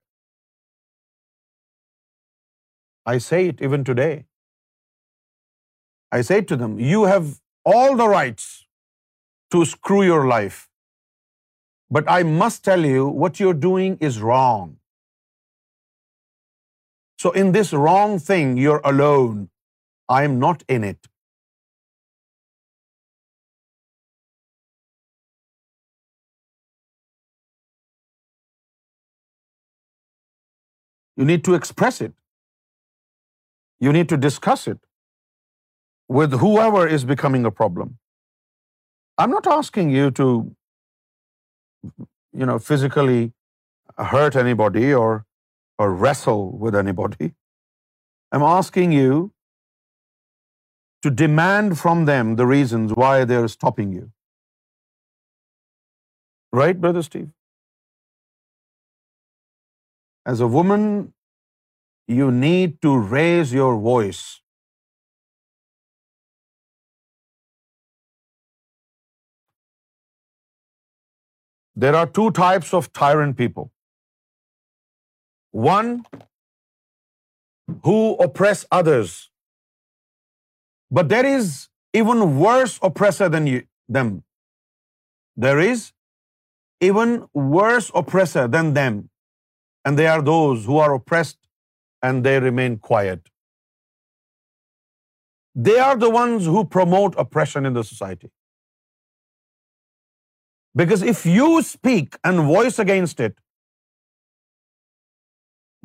I 3.11 3.19
see 3.27 3.47
it 3.49 3.61
even 3.67 3.83
today 4.01 4.07
I 6.17 6.23
see 6.31 6.39
them 6.63 6.77
you 6.89 7.05
have 7.05 7.77
all 7.77 7.97
the 7.99 8.11
rights 8.15 8.47
to 9.55 9.61
screw 9.67 10.03
your 10.03 10.27
life 10.33 10.59
but 11.99 12.09
I 12.17 12.23
must 12.43 12.63
tell 12.65 12.85
you 12.89 13.07
what 13.23 13.41
you 13.41 13.51
doing 13.69 14.05
is 14.07 14.17
wrong 14.33 14.73
so 17.23 17.31
in 17.41 17.53
this 17.59 17.73
wrong 17.87 18.17
thing 18.27 18.57
you 18.67 18.73
are 18.75 18.93
alone 18.93 19.47
I 20.17 20.27
am 20.27 20.37
not 20.45 20.63
in 20.69 20.83
it 20.89 21.07
You 31.21 31.25
need 31.29 31.43
to 31.47 31.55
express 31.57 32.01
it. 32.05 32.13
You 33.85 33.93
need 33.97 34.09
to 34.13 34.17
discuss 34.25 34.67
it 34.71 34.79
with 36.19 36.39
whoever 36.45 36.85
is 36.97 37.05
becoming 37.11 37.45
a 37.49 37.51
problem. 37.61 37.93
I'm 39.23 39.35
not 39.39 39.51
asking 39.55 39.91
you 39.95 40.09
to, 40.19 40.29
physically 42.67 43.19
hurt 44.11 44.35
anybody 44.41 44.93
or 44.99 45.87
wrestle 46.03 46.45
with 46.63 46.77
anybody. 46.81 47.27
I'm 48.31 48.45
asking 48.49 48.93
you 48.97 49.17
to 51.07 51.11
demand 51.23 51.77
from 51.83 52.05
them 52.11 52.33
the 52.41 52.47
reasons 52.53 52.97
why 53.03 53.13
they're 53.33 53.53
stopping 53.59 53.93
you. 53.99 54.09
Right, 56.63 56.83
Brother 56.87 57.09
Steve? 57.11 57.31
As 60.31 60.41
a 60.45 60.47
woman, 60.55 60.83
you 62.17 62.29
need 62.37 62.77
to 62.85 62.91
raise 63.15 63.49
your 63.55 63.73
voice. 63.87 64.23
There 71.83 71.95
are 72.01 72.05
two 72.19 72.29
types 72.39 72.73
of 72.81 72.89
tyrant 73.01 73.37
people. 73.43 73.69
One 75.67 75.93
who 77.87 77.99
oppress 78.29 78.65
others. 78.79 79.15
But 80.97 81.15
there 81.15 81.37
is 81.37 81.55
even 82.01 82.27
worse 82.43 82.79
oppressor 82.89 83.33
than 83.35 83.55
them. 83.97 84.19
There 85.45 85.71
is 85.71 85.89
even 86.89 87.17
worse 87.57 87.97
oppressor 88.03 88.51
than 88.57 88.77
them 88.77 89.01
and 89.87 89.93
they 90.01 90.05
are 90.15 90.23
those 90.29 90.59
who 90.71 90.77
are 90.85 90.93
oppressed 90.99 91.41
and 92.09 92.17
they 92.29 92.35
remain 92.45 92.77
quiet. 92.89 93.21
They 95.67 95.77
are 95.87 95.97
the 96.03 96.11
ones 96.17 96.39
who 96.55 96.61
promote 96.75 97.19
oppression 97.23 97.61
in 97.69 97.73
the 97.77 97.83
society. 97.89 98.29
Because 100.81 101.01
if 101.13 101.19
you 101.31 101.49
speak 101.71 102.17
and 102.29 102.43
voice 102.51 102.77
against 102.85 103.17
it, 103.27 103.35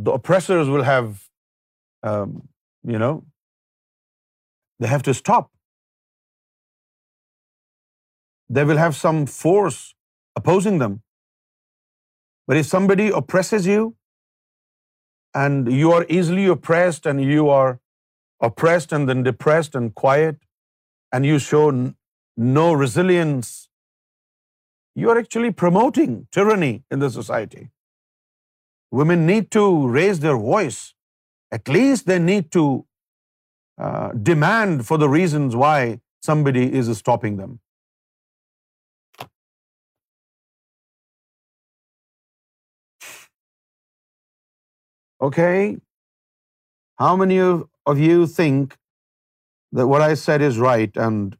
the 0.06 0.12
oppressors 0.20 0.66
will 0.76 0.86
have, 0.90 1.08
um, 2.10 2.30
they 2.92 4.88
have 4.94 5.06
to 5.10 5.16
stop. 5.20 5.46
They 8.48 8.64
will 8.70 8.80
have 8.84 8.96
some 9.04 9.20
force 9.40 9.80
opposing 10.42 10.76
them. 10.84 10.96
But 12.50 12.60
if 12.62 12.74
somebody 12.74 13.06
oppresses 13.20 13.66
you, 13.72 13.80
and 15.40 15.66
you 15.78 15.88
are 15.96 16.04
easily 16.18 16.46
oppressed, 16.56 17.08
and 17.10 17.24
you 17.32 17.48
are 17.56 17.78
oppressed 18.48 18.92
and 18.98 19.12
then 19.12 19.22
depressed 19.26 19.76
and 19.80 19.94
quiet, 20.02 20.36
and 21.12 21.30
you 21.30 21.38
show 21.48 21.64
no 22.58 22.66
resilience, 22.84 23.50
you 25.00 25.10
are 25.12 25.18
actually 25.24 25.52
promoting 25.64 26.16
tyranny 26.38 26.72
in 26.96 27.04
the 27.04 27.12
society. 27.18 27.68
Women 29.00 29.26
need 29.34 29.50
to 29.58 29.64
raise 30.00 30.24
their 30.26 30.38
voice. 30.48 30.80
At 31.56 31.74
least 31.78 32.12
they 32.12 32.20
need 32.32 32.50
to 32.58 32.66
uh, 32.74 34.08
demand 34.32 34.86
for 34.90 35.02
the 35.06 35.14
reasons 35.18 35.62
why 35.66 35.78
somebody 36.32 36.68
is 36.82 36.94
stopping 37.04 37.40
them. 37.44 37.56
Okay? 45.20 45.76
How 46.96 47.16
many 47.16 47.40
of 47.40 47.96
you 47.96 48.26
think 48.26 48.76
that 49.72 49.88
what 49.88 50.02
I 50.02 50.14
said 50.14 50.42
is 50.42 50.58
right 50.58 50.96
and 50.96 51.36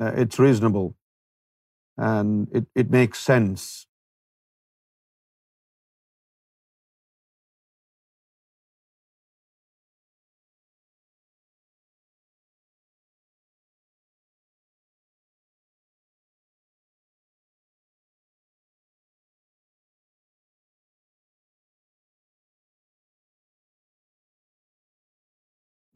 uh, 0.00 0.12
it's 0.22 0.38
reasonable 0.38 0.94
and 1.96 2.68
it 2.74 2.90
makes 2.90 3.26
sense? 3.32 3.74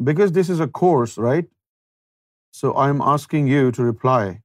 Because 0.06 0.32
this 0.32 0.50
is 0.54 0.60
a 0.60 0.70
course, 0.80 1.14
right? 1.18 1.46
So 2.52 2.72
I 2.72 2.88
am 2.88 3.00
asking 3.14 3.48
you 3.52 3.72
to 3.78 3.86
reply. 3.86 4.40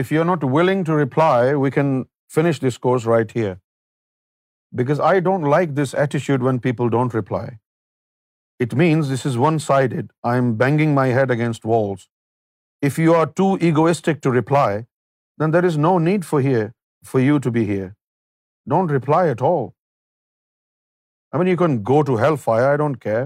If 0.00 0.10
you're 0.12 0.30
not 0.32 0.44
willing 0.56 0.84
to 0.88 0.96
reply, 0.96 1.54
we 1.64 1.70
can 1.76 1.92
finish 2.38 2.60
this 2.60 2.78
course 2.78 3.06
right 3.12 3.30
here. 3.38 3.54
Because 4.80 5.00
I 5.12 5.20
don't 5.28 5.48
like 5.56 5.74
this 5.74 5.94
attitude 6.04 6.42
when 6.42 6.64
people 6.66 6.90
don't 6.96 7.16
reply. 7.20 7.46
It 8.66 8.76
means 8.82 9.08
this 9.08 9.26
is 9.30 9.40
one-sided. 9.44 10.10
I'm 10.32 10.54
banging 10.60 10.94
my 11.00 11.06
head 11.20 11.34
against 11.36 11.66
walls. 11.70 12.10
If 12.88 13.00
you 13.04 13.14
are 13.18 13.26
too 13.40 13.50
egoistic 13.70 14.22
to 14.22 14.36
reply, 14.36 14.86
then 15.38 15.56
there 15.56 15.68
is 15.70 15.80
no 15.86 15.98
need 16.10 16.28
for 16.30 16.40
you 16.42 17.40
to 17.46 17.50
be 17.58 17.64
here. 17.72 17.90
Don't 18.76 18.96
reply 19.00 19.26
at 19.36 19.48
all. 19.50 19.64
I 21.36 21.38
mean, 21.38 21.48
you 21.50 21.58
can 21.60 21.80
go 21.88 21.96
to 22.08 22.14
hellfire, 22.20 22.68
I 22.74 22.76
don't 22.80 22.98
care. 23.08 23.24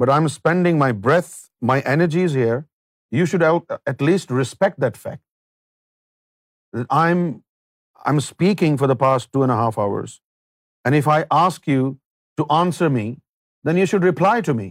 But 0.00 0.10
I'm 0.14 0.26
spending 0.32 0.80
my 0.82 0.90
breath, 1.06 1.30
my 1.70 1.78
energies 1.92 2.34
here. 2.40 2.58
You 3.18 3.24
should 3.30 3.44
at 3.92 4.02
least 4.08 4.34
respect 4.38 4.80
that 4.84 4.98
fact. 5.04 5.22
I'm 6.98 8.20
speaking 8.26 8.76
for 8.82 8.90
the 8.92 8.98
past 9.04 9.38
2.5 9.38 9.80
hours. 9.84 10.20
And 10.84 10.98
if 11.00 11.08
I 11.14 11.18
ask 11.38 11.70
you 11.72 11.88
to 12.42 12.46
answer 12.58 12.90
me, 12.98 13.06
then 13.68 13.82
you 13.82 13.88
should 13.92 14.10
reply 14.10 14.36
to 14.50 14.58
me. 14.62 14.68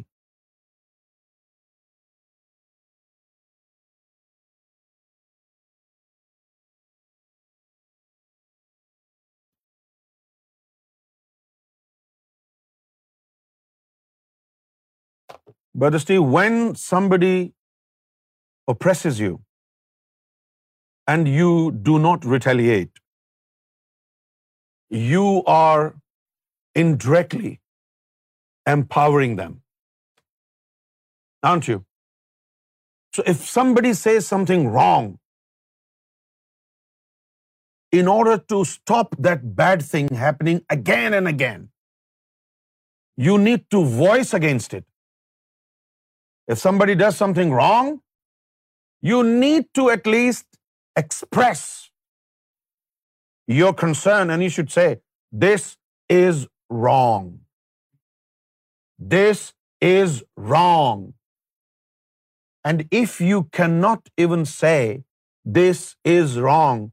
Brother 15.81 15.99
Steve, 16.03 16.25
when 16.35 16.55
somebody 16.79 17.51
oppresses 18.71 19.19
you 19.25 19.35
and 21.13 21.29
you 21.33 21.53
do 21.89 21.99
not 22.05 22.25
retaliate, 22.33 22.99
you 25.11 25.27
are 25.53 25.83
indirectly 26.83 27.51
empowering 28.73 29.37
them, 29.37 29.53
aren't 31.51 31.71
you? 31.71 31.77
So 33.15 33.25
if 33.35 33.47
somebody 33.53 33.93
says 34.01 34.29
something 34.35 34.67
wrong, 34.75 35.09
in 38.01 38.11
order 38.17 38.35
to 38.53 38.63
stop 38.73 39.15
that 39.31 39.47
bad 39.63 39.87
thing 39.95 40.13
happening 40.25 40.61
again 40.77 41.17
and 41.23 41.33
again, 41.33 41.65
you 43.29 43.39
need 43.47 43.67
to 43.71 43.83
voice 44.03 44.39
against 44.43 44.79
it. 44.81 44.85
If 46.53 46.61
somebody 46.67 46.93
does 46.99 47.17
something 47.17 47.51
wrong, 47.57 47.89
you 49.07 49.17
need 49.25 49.65
to 49.79 49.83
at 49.95 50.07
least 50.13 50.45
express 51.01 51.65
your 53.57 53.69
concern, 53.81 54.31
and 54.31 54.45
you 54.45 54.49
should 54.55 54.71
say, 54.75 54.85
this 55.43 55.67
is 56.15 56.41
wrong. 56.83 57.27
This 59.11 59.43
is 59.89 60.15
wrong. 60.49 61.03
And 62.71 62.83
if 63.01 63.13
you 63.27 63.43
cannot 63.59 64.11
even 64.27 64.47
say, 64.53 64.79
this 65.59 65.83
is 66.15 66.39
wrong, 66.47 66.83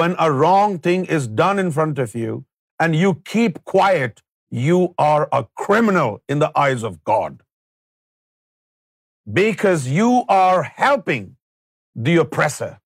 when 0.00 0.18
a 0.26 0.28
wrong 0.42 0.78
thing 0.90 1.08
is 1.18 1.32
done 1.44 1.64
in 1.64 1.72
front 1.80 2.04
of 2.06 2.20
you 2.24 2.36
and 2.78 3.00
you 3.04 3.16
keep 3.32 3.64
quiet, 3.76 4.22
you 4.68 4.84
are 5.08 5.28
a 5.40 5.42
criminal 5.64 6.16
in 6.28 6.46
the 6.46 6.52
eyes 6.66 6.88
of 6.92 7.02
God 7.14 7.34
because 9.32 9.88
you 9.88 10.24
are 10.28 10.62
helping 10.62 11.36
the 11.94 12.16
oppressor. 12.16 12.78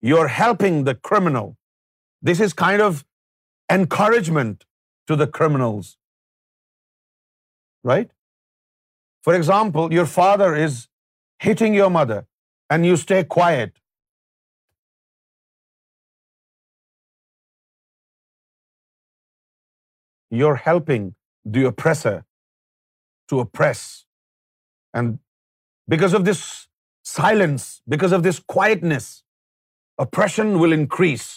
You're 0.00 0.28
helping 0.28 0.84
the 0.84 0.94
criminal. 0.94 1.56
This 2.22 2.40
is 2.40 2.52
kind 2.52 2.82
of 2.82 3.04
encouragement 3.70 4.64
to 5.06 5.16
the 5.16 5.26
criminals, 5.26 5.96
right? 7.82 8.10
For 9.22 9.34
example, 9.34 9.92
your 9.92 10.06
father 10.06 10.54
is 10.54 10.88
hitting 11.40 11.74
your 11.74 11.90
mother 11.90 12.26
and 12.70 12.84
you 12.84 12.96
stay 12.96 13.24
quiet. 13.24 13.76
You're 20.30 20.60
helping 20.70 21.14
the 21.44 21.64
oppressor 21.64 22.24
to 23.28 23.40
oppress. 23.40 24.04
And 24.92 25.16
because 25.92 26.14
of 26.18 26.24
this 26.28 26.40
silence, 27.10 27.66
because 27.92 28.14
of 28.18 28.24
this 28.24 28.38
quietness, 28.54 29.08
oppression 30.04 30.58
will 30.62 30.76
increase. 30.76 31.28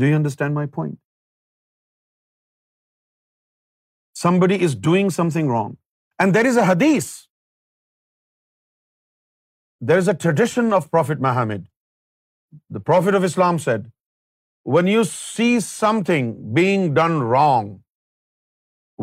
Do 0.00 0.12
you 0.12 0.16
understand 0.20 0.54
my 0.60 0.66
point? 0.78 0.98
Somebody 4.24 4.62
is 4.66 4.76
doing 4.88 5.12
something 5.20 5.50
wrong. 5.56 5.76
And 6.20 6.38
there 6.38 6.46
is 6.52 6.56
a 6.56 6.66
hadith. 6.68 7.12
There 9.90 9.98
is 9.98 10.08
a 10.12 10.14
tradition 10.14 10.72
of 10.80 10.90
Prophet 10.96 11.20
Muhammad. 11.26 11.66
The 12.78 12.88
Prophet 12.94 13.22
of 13.22 13.32
Islam 13.34 13.64
said, 13.70 13.86
when 14.74 14.88
you 14.92 15.04
see 15.10 15.52
something 15.66 16.26
being 16.58 16.88
done 16.98 17.16
wrong, 17.34 17.70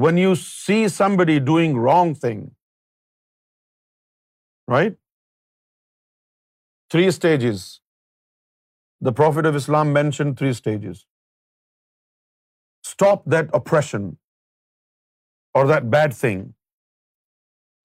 when 0.04 0.20
you 0.22 0.34
see 0.44 0.82
somebody 0.96 1.38
doing 1.50 1.80
wrong 1.86 2.12
thing, 2.26 2.44
right? 4.76 5.02
Three 6.96 7.10
stages. 7.20 7.66
The 9.08 9.14
Prophet 9.22 9.50
of 9.52 9.58
Islam 9.62 9.94
mentioned 10.00 10.38
three 10.42 10.54
stages. 10.60 11.02
Stop 12.90 13.26
that 13.34 13.56
oppression 13.60 14.06
or 15.60 15.64
that 15.72 15.90
bad 15.96 16.20
thing 16.20 16.44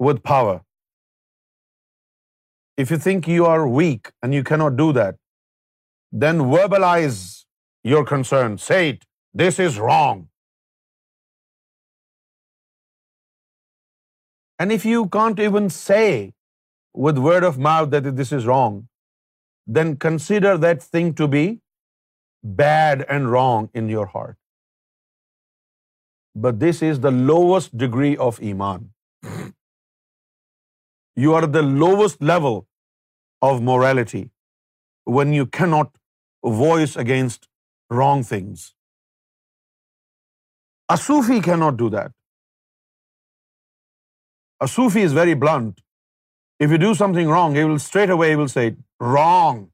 with 0.09 0.23
power. 0.35 0.61
If 2.85 2.95
you 2.95 2.99
think 3.07 3.31
you 3.37 3.49
are 3.55 3.73
weak 3.81 4.15
and 4.25 4.39
you 4.39 4.45
cannot 4.51 4.79
do 4.81 4.93
that, 5.03 5.21
then 6.27 6.49
verbalize 6.55 7.27
your 7.83 8.05
concern. 8.05 8.59
Say 8.59 8.83
it. 8.91 9.07
This 9.33 9.59
is 9.59 9.79
wrong. 9.79 10.27
And 14.59 14.73
if 14.73 14.85
you 14.85 15.07
can't 15.09 15.41
even 15.41 15.71
say 15.71 16.35
with 17.07 17.19
word 17.19 17.45
of 17.51 17.59
mouth 17.59 17.91
that 17.91 18.11
this 18.21 18.33
is 18.39 18.47
wrong, 18.47 18.87
then 19.67 19.97
consider 19.97 20.57
that 20.65 20.83
thing 20.83 21.15
to 21.15 21.29
be 21.35 21.45
bad 22.43 23.07
and 23.09 23.31
wrong 23.31 23.69
in 23.73 23.89
your 23.89 24.07
heart. 24.07 24.37
But 26.35 26.59
this 26.61 26.83
is 26.83 27.01
the 27.01 27.15
lowest 27.33 27.77
degree 27.85 28.17
of 28.17 28.43
Iman. 28.43 28.91
You 31.17 31.35
are 31.35 31.47
the 31.47 31.63
lowest 31.63 32.23
level 32.23 32.67
of 33.43 33.63
morality 33.63 34.31
when 35.05 35.33
you 35.33 35.47
cannot 35.61 35.95
voice 36.43 36.97
against 36.97 37.39
wrong 37.99 38.25
things. 38.31 38.67
A 40.95 40.97
Sufi 41.07 41.41
cannot 41.49 41.77
do 41.83 41.91
that. 41.97 42.17
A 44.67 44.69
Sufi 44.77 45.03
is 45.09 45.13
very 45.19 45.35
blunt. 45.45 45.85
If 46.65 46.73
you 46.75 46.79
do 46.85 46.95
something 47.01 47.29
wrong, 47.35 47.55
he 47.61 47.65
will 47.65 47.79
straight 47.85 48.11
away 48.17 48.31
say, 48.55 48.67
wrong. 49.01 49.69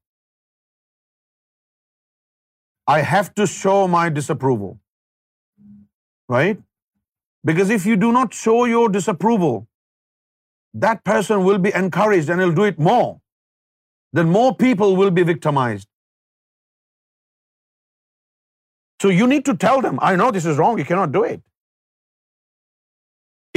I 2.87 2.99
have 3.15 3.33
to 3.39 3.47
show 3.53 3.79
my 3.95 4.09
disapproval. 4.09 4.79
Right? 6.29 6.61
Because 7.45 7.71
if 7.71 7.87
you 7.87 7.97
do 7.97 8.13
not 8.13 8.35
show 8.35 8.57
your 8.65 8.89
disapproval, 8.89 9.67
that 10.87 11.05
person 11.05 11.45
will 11.45 11.59
be 11.67 11.73
encouraged 11.75 12.31
and 12.31 12.41
he'll 12.41 12.59
do 12.61 12.65
it 12.65 12.79
more. 12.79 13.21
Then 14.13 14.31
more 14.31 14.55
people 14.69 14.97
will 15.03 15.11
be 15.11 15.29
victimized. 15.35 15.85
So 19.05 19.11
you 19.21 19.27
need 19.33 19.45
to 19.49 19.57
tell 19.65 19.83
them, 19.87 19.99
I 20.09 20.17
know 20.21 20.31
this 20.37 20.47
is 20.53 20.61
wrong, 20.63 20.79
you 20.83 20.89
cannot 20.91 21.13
do 21.17 21.25
it. 21.31 21.43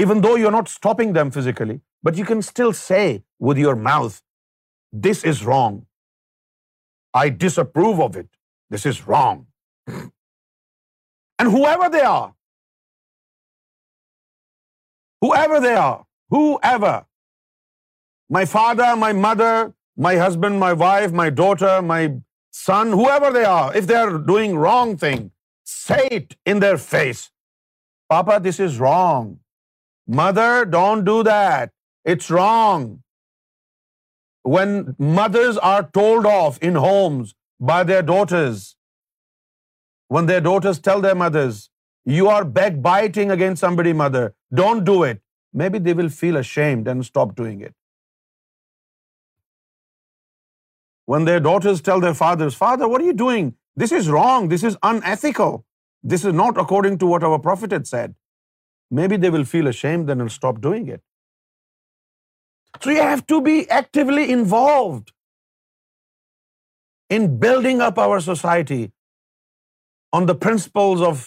Even 0.06 0.22
though 0.24 0.36
you're 0.42 0.56
not 0.56 0.72
stopping 0.72 1.14
them 1.20 1.32
physically, 1.36 1.76
but 2.08 2.20
you 2.22 2.26
can 2.32 2.42
still 2.50 2.74
say 2.82 3.06
with 3.50 3.62
your 3.64 3.76
mouth, 3.92 4.22
this 5.08 5.24
is 5.32 5.44
wrong. 5.50 5.82
I 7.22 7.26
disapprove 7.44 8.02
of 8.06 8.18
it. 8.22 8.30
This 8.76 8.86
is 8.92 9.02
wrong. 9.12 9.46
And 9.88 11.52
whoever 11.56 11.90
they 11.96 12.06
are, 12.10 12.34
my 18.40 18.46
father, 18.58 18.90
my 18.96 19.14
mother, 19.14 19.74
my 20.10 20.16
husband, 20.18 20.60
my 20.60 20.74
wife, 20.74 21.20
my 21.24 21.30
daughter, 21.44 21.82
my 21.94 22.10
son, 22.52 22.92
whoever 22.92 23.32
they 23.32 23.44
are, 23.44 23.76
if 23.76 23.88
they 23.88 23.96
are 23.96 24.18
doing 24.18 24.58
wrong 24.58 24.96
thing, 24.98 25.32
say 25.64 26.08
it 26.20 26.38
in 26.46 26.60
their 26.60 26.78
face. 26.78 27.30
Papa, 28.10 28.40
this 28.42 28.60
is 28.60 28.80
wrong. 28.80 29.40
Mother, 30.08 30.66
don't 30.66 31.04
do 31.04 31.24
that. 31.24 31.72
It's 32.04 32.32
wrong. 32.32 33.04
When 34.42 34.96
mothers 34.98 35.58
are 35.58 35.84
told 35.84 36.26
off 36.26 36.58
in 36.60 36.76
homes 36.76 37.36
by 37.60 37.84
their 37.84 38.02
daughters, 38.02 38.76
when 40.08 40.26
their 40.26 40.42
daughters 40.42 40.80
tell 40.80 41.02
their 41.02 41.20
mothers, 41.24 41.70
you 42.06 42.28
are 42.28 42.44
backbiting 42.44 43.30
against 43.30 43.60
somebody, 43.60 43.94
mother, 43.94 44.34
don't 44.52 44.84
do 44.84 45.04
it. 45.04 45.22
Maybe 45.54 45.78
they 45.78 45.94
will 45.94 46.10
feel 46.10 46.38
ashamed 46.38 46.88
and 46.88 47.06
stop 47.06 47.36
doing 47.36 47.62
it. 47.62 47.68
When 51.14 51.28
their 51.28 51.42
daughters 51.46 51.80
tell 51.90 52.04
their 52.06 52.18
fathers, 52.22 52.58
"Father, 52.64 52.90
what 52.92 53.04
are 53.04 53.06
you 53.12 53.16
doing? 53.22 53.48
This 53.84 53.94
is 54.00 54.10
wrong. 54.16 54.50
This 54.54 54.66
is 54.70 54.76
unethical. 54.90 55.56
This 56.14 56.26
is 56.32 56.36
not 56.42 56.60
according 56.64 56.98
to 57.04 57.12
what 57.12 57.28
our 57.30 57.38
prophet 57.46 57.76
had 57.76 57.88
said." 57.92 58.18
Maybe 59.00 59.22
they 59.24 59.32
will 59.38 59.46
feel 59.54 59.72
ashamed 59.72 60.12
and 60.14 60.24
will 60.24 60.34
stop 60.36 60.60
doing 60.68 60.92
it. 60.98 61.04
So 62.84 62.92
you 62.98 63.08
have 63.10 63.24
to 63.34 63.40
be 63.50 63.56
actively 63.80 64.28
involved 64.36 65.14
in 67.18 67.28
building 67.44 67.82
up 67.90 68.04
our 68.06 68.22
society 68.28 68.80
on 70.18 70.24
the 70.32 70.36
principles 70.46 71.02
of 71.10 71.22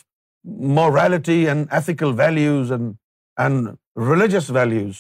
morality 0.79 1.41
and 1.53 1.59
ethical 1.81 2.15
values 2.23 2.73
and 2.79 3.71
religious 4.13 4.49
values. 4.53 4.95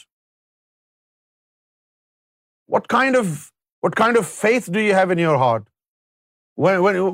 What 2.76 2.88
kind 2.98 3.22
of 3.22 3.32
what 3.84 3.96
kind 4.00 4.18
of 4.18 4.26
faith 4.32 4.66
do 4.74 4.80
you 4.82 4.92
have 4.96 5.12
in 5.14 5.20
your 5.22 5.38
heart? 5.38 5.62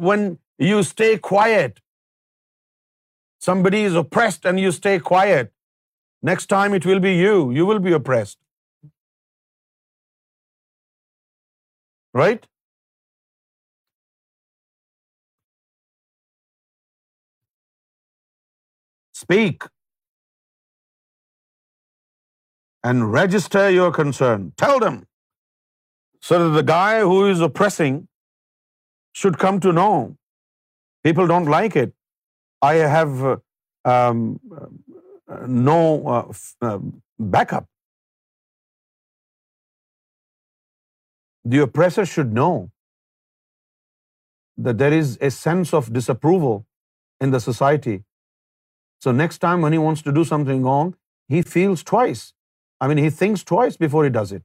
When 0.07 0.27
you 0.71 0.83
stay 0.89 1.13
quiet, 1.29 1.81
somebody 3.47 3.81
is 3.91 3.97
oppressed 4.01 4.45
and 4.51 4.61
you 4.65 4.75
stay 4.79 4.99
quiet, 5.13 5.55
next 6.31 6.53
time 6.57 6.77
it 6.81 6.87
will 6.91 7.01
be 7.07 7.15
you. 7.21 7.33
You 7.61 7.65
will 7.65 7.83
be 7.89 7.97
oppressed. 8.01 8.39
Right? 12.23 12.47
Speak 19.25 19.69
and 22.85 23.11
register 23.21 23.69
your 23.83 23.93
concern. 24.05 24.51
Tell 24.65 24.89
them. 24.89 25.07
So 26.29 26.39
that 26.41 26.57
the 26.61 26.69
guy 26.69 27.01
who 27.01 27.17
is 27.27 27.43
oppressing 27.45 27.95
should 29.19 29.37
come 29.43 29.59
to 29.67 29.71
know 29.77 29.93
people 31.07 31.29
don't 31.33 31.51
like 31.53 31.77
it. 31.83 31.95
I 32.71 32.73
have 32.95 33.23
uh, 33.31 33.37
um, 33.93 34.23
uh, 34.63 35.37
no 35.69 35.77
uh, 36.15 36.73
backup. 37.37 37.69
The 41.55 41.63
oppressor 41.67 42.05
should 42.15 42.37
know 42.39 42.53
that 44.67 44.79
there 44.85 45.01
is 45.05 45.17
a 45.29 45.31
sense 45.39 45.73
of 45.81 45.91
disapproval 45.99 46.61
in 47.27 47.35
the 47.37 47.41
society. 47.47 47.97
So 49.07 49.17
next 49.25 49.41
time 49.47 49.65
when 49.69 49.79
he 49.79 49.81
wants 49.87 50.05
to 50.11 50.15
do 50.21 50.27
something 50.33 50.71
wrong, 50.71 50.95
he 51.37 51.43
feels 51.55 51.87
twice. 51.95 52.27
I 52.81 52.91
mean, 52.93 53.03
he 53.09 53.09
thinks 53.23 53.49
twice 53.55 53.83
before 53.87 54.05
he 54.11 54.15
does 54.21 54.37
it. 54.41 54.45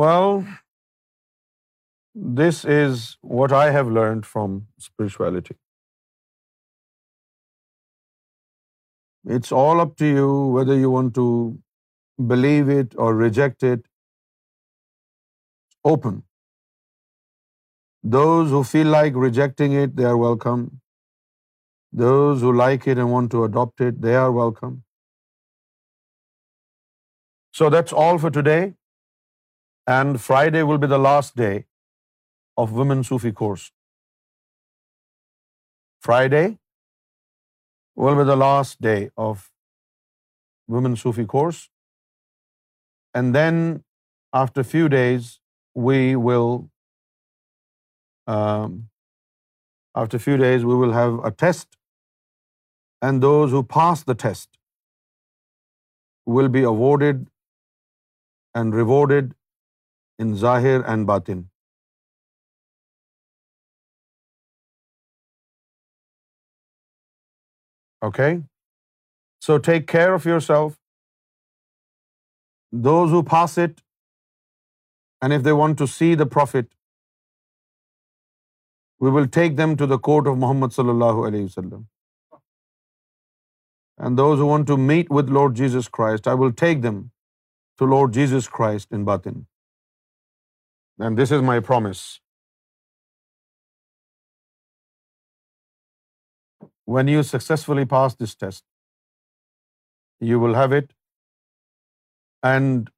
Well, 0.00 0.32
this 2.40 2.56
is 2.76 3.02
what 3.40 3.52
I 3.58 3.66
have 3.76 3.92
learned 3.98 4.24
from 4.30 4.56
spirituality. 4.86 5.56
It's 9.38 9.54
all 9.60 9.84
up 9.84 9.94
to 10.04 10.10
you 10.18 10.34
whether 10.56 10.78
you 10.78 10.92
want 10.94 11.16
to 11.20 11.28
believe 12.34 12.74
it 12.80 13.00
or 13.04 13.14
reject 13.20 13.70
it. 13.70 13.86
Open. 15.94 16.20
Those 18.18 18.50
who 18.50 18.66
feel 18.74 18.94
like 18.98 19.24
rejecting 19.30 19.80
it, 19.80 19.96
they 19.96 20.12
are 20.12 20.20
welcome. 20.26 20.70
Those 22.06 22.40
who 22.40 22.52
like 22.66 22.88
it 22.92 22.98
and 22.98 23.14
want 23.18 23.30
to 23.32 23.48
adopt 23.50 23.80
it, 23.80 24.06
they 24.06 24.22
are 24.26 24.30
welcome. 24.44 24.78
So 27.60 27.76
that's 27.76 28.02
all 28.04 28.26
for 28.26 28.40
today 28.40 28.64
and 29.86 30.20
Friday 30.20 30.62
will 30.62 30.78
be 30.78 30.86
the 30.86 30.98
last 30.98 31.36
day 31.36 31.64
of 32.56 32.72
Women 32.72 33.02
Sufi 33.04 33.32
course. 33.32 33.70
Friday 36.00 36.58
will 37.96 38.16
be 38.16 38.24
the 38.24 38.36
last 38.36 38.80
day 38.80 39.10
of 39.16 39.50
Women 40.68 40.96
Sufi 40.96 41.24
course. 41.24 41.68
And 43.14 43.34
then 43.34 43.84
after 44.32 44.60
a 44.62 44.70
few 44.74 44.88
days, 44.88 45.38
we 45.74 46.16
will 46.16 46.68
um, 48.26 48.88
have 49.94 51.18
a 51.24 51.32
test, 51.36 51.68
and 53.00 53.22
those 53.22 53.50
who 53.52 53.62
pass 53.62 54.02
the 54.02 54.14
test 54.14 54.48
will 56.26 56.48
be 56.48 56.62
awarded 56.62 57.26
and 58.54 58.74
rewarded 58.74 59.32
in 60.22 60.34
ظاہر 60.40 60.84
and 60.90 61.06
باطن 61.06 61.38
okay 68.08 68.26
so 69.46 69.56
take 69.70 69.88
care 69.92 70.12
of 70.12 70.26
yourself 70.40 70.76
those 72.84 73.12
who 73.12 73.24
pass 73.30 73.58
it 73.58 73.80
and 75.24 75.34
if 75.34 75.44
they 75.44 75.50
want 75.60 75.78
to 75.78 75.86
see 75.94 76.14
the 76.18 76.24
prophet 76.34 76.72
we 79.04 79.10
will 79.16 79.26
take 79.36 79.56
them 79.58 79.74
to 79.78 79.86
the 79.94 79.98
court 80.10 80.28
of 80.28 80.36
Muhammad 80.46 80.74
صلی 80.76 80.90
اللہ 80.90 81.26
علیہ 81.28 81.44
وسلم 81.44 81.82
and 84.04 84.18
those 84.18 84.40
who 84.40 84.46
want 84.50 84.66
to 84.68 84.76
meet 84.86 85.10
with 85.18 85.30
Lord 85.38 85.56
Jesus 85.62 85.88
Christ 85.98 86.28
I 86.28 86.38
will 86.44 86.52
take 86.64 86.82
them 86.82 87.02
to 87.78 87.86
Lord 87.96 88.14
Jesus 88.14 88.48
Christ 88.58 88.92
in 88.92 89.04
باتن 89.04 89.42
And 90.98 91.18
this 91.18 91.32
is 91.32 91.42
my 91.42 91.58
promise. 91.60 92.20
When 96.84 97.08
you 97.08 97.22
successfully 97.22 97.86
pass 97.86 98.14
this 98.14 98.34
test, 98.34 98.64
you 100.20 100.38
will 100.38 100.54
have 100.54 100.72
it. 100.72 100.92
And 102.42 102.90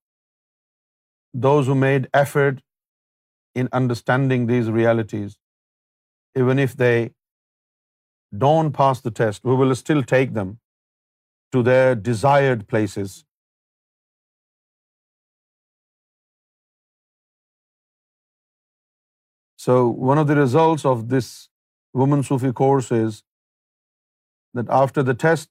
those 1.33 1.67
who 1.67 1.75
made 1.75 2.09
effort 2.13 2.61
in 3.55 3.69
understanding 3.73 4.47
these 4.47 4.71
realities, 4.71 5.39
even 6.37 6.59
if 6.59 6.77
they 6.77 7.11
don't 8.37 8.73
pass 8.73 9.01
the 9.01 9.11
test, 9.11 9.45
we 9.45 9.55
will 9.55 9.75
still 9.75 10.03
take 10.03 10.35
them 10.35 10.59
to 11.53 11.63
their 11.63 11.95
desired 11.95 12.69
places 12.75 13.23
So 19.67 19.77
one 20.09 20.21
of 20.23 20.27
the 20.31 20.39
results 20.39 20.85
of 20.91 21.09
this 21.13 21.29
Woman 22.01 22.23
Sufi 22.29 22.51
course 22.59 22.89
is 22.97 23.23
that 24.59 24.75
after 24.81 25.05
the 25.09 25.15
test, 25.23 25.49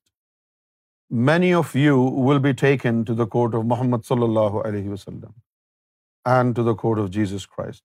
many 1.32 1.50
of 1.62 1.74
you 1.82 1.96
will 2.28 2.42
be 2.46 2.54
taken 2.62 3.02
to 3.10 3.16
the 3.22 3.28
court 3.34 3.58
of 3.60 3.66
Muhammad 3.72 4.08
sallallahu 4.10 4.64
alaihi 4.70 4.94
wasallam 4.94 6.36
and 6.36 6.56
to 6.60 6.66
the 6.70 6.76
court 6.84 7.02
of 7.06 7.10
Jesus 7.18 7.48
Christ. 7.56 7.84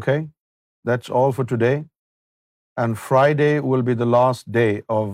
Okay? 0.00 0.18
That's 0.90 1.10
all 1.20 1.34
for 1.38 1.46
today. 1.54 1.74
And 2.82 3.00
Friday 3.06 3.52
will 3.72 3.88
be 3.88 3.96
the 4.04 4.10
last 4.18 4.52
day 4.58 4.70
of 4.98 5.08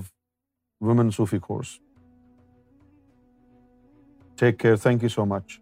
Women 0.90 1.16
Sufi 1.20 1.40
course. 1.46 1.72
Take 4.44 4.60
care. 4.66 4.82
Thank 4.88 5.08
you 5.08 5.16
so 5.20 5.30
much. 5.36 5.56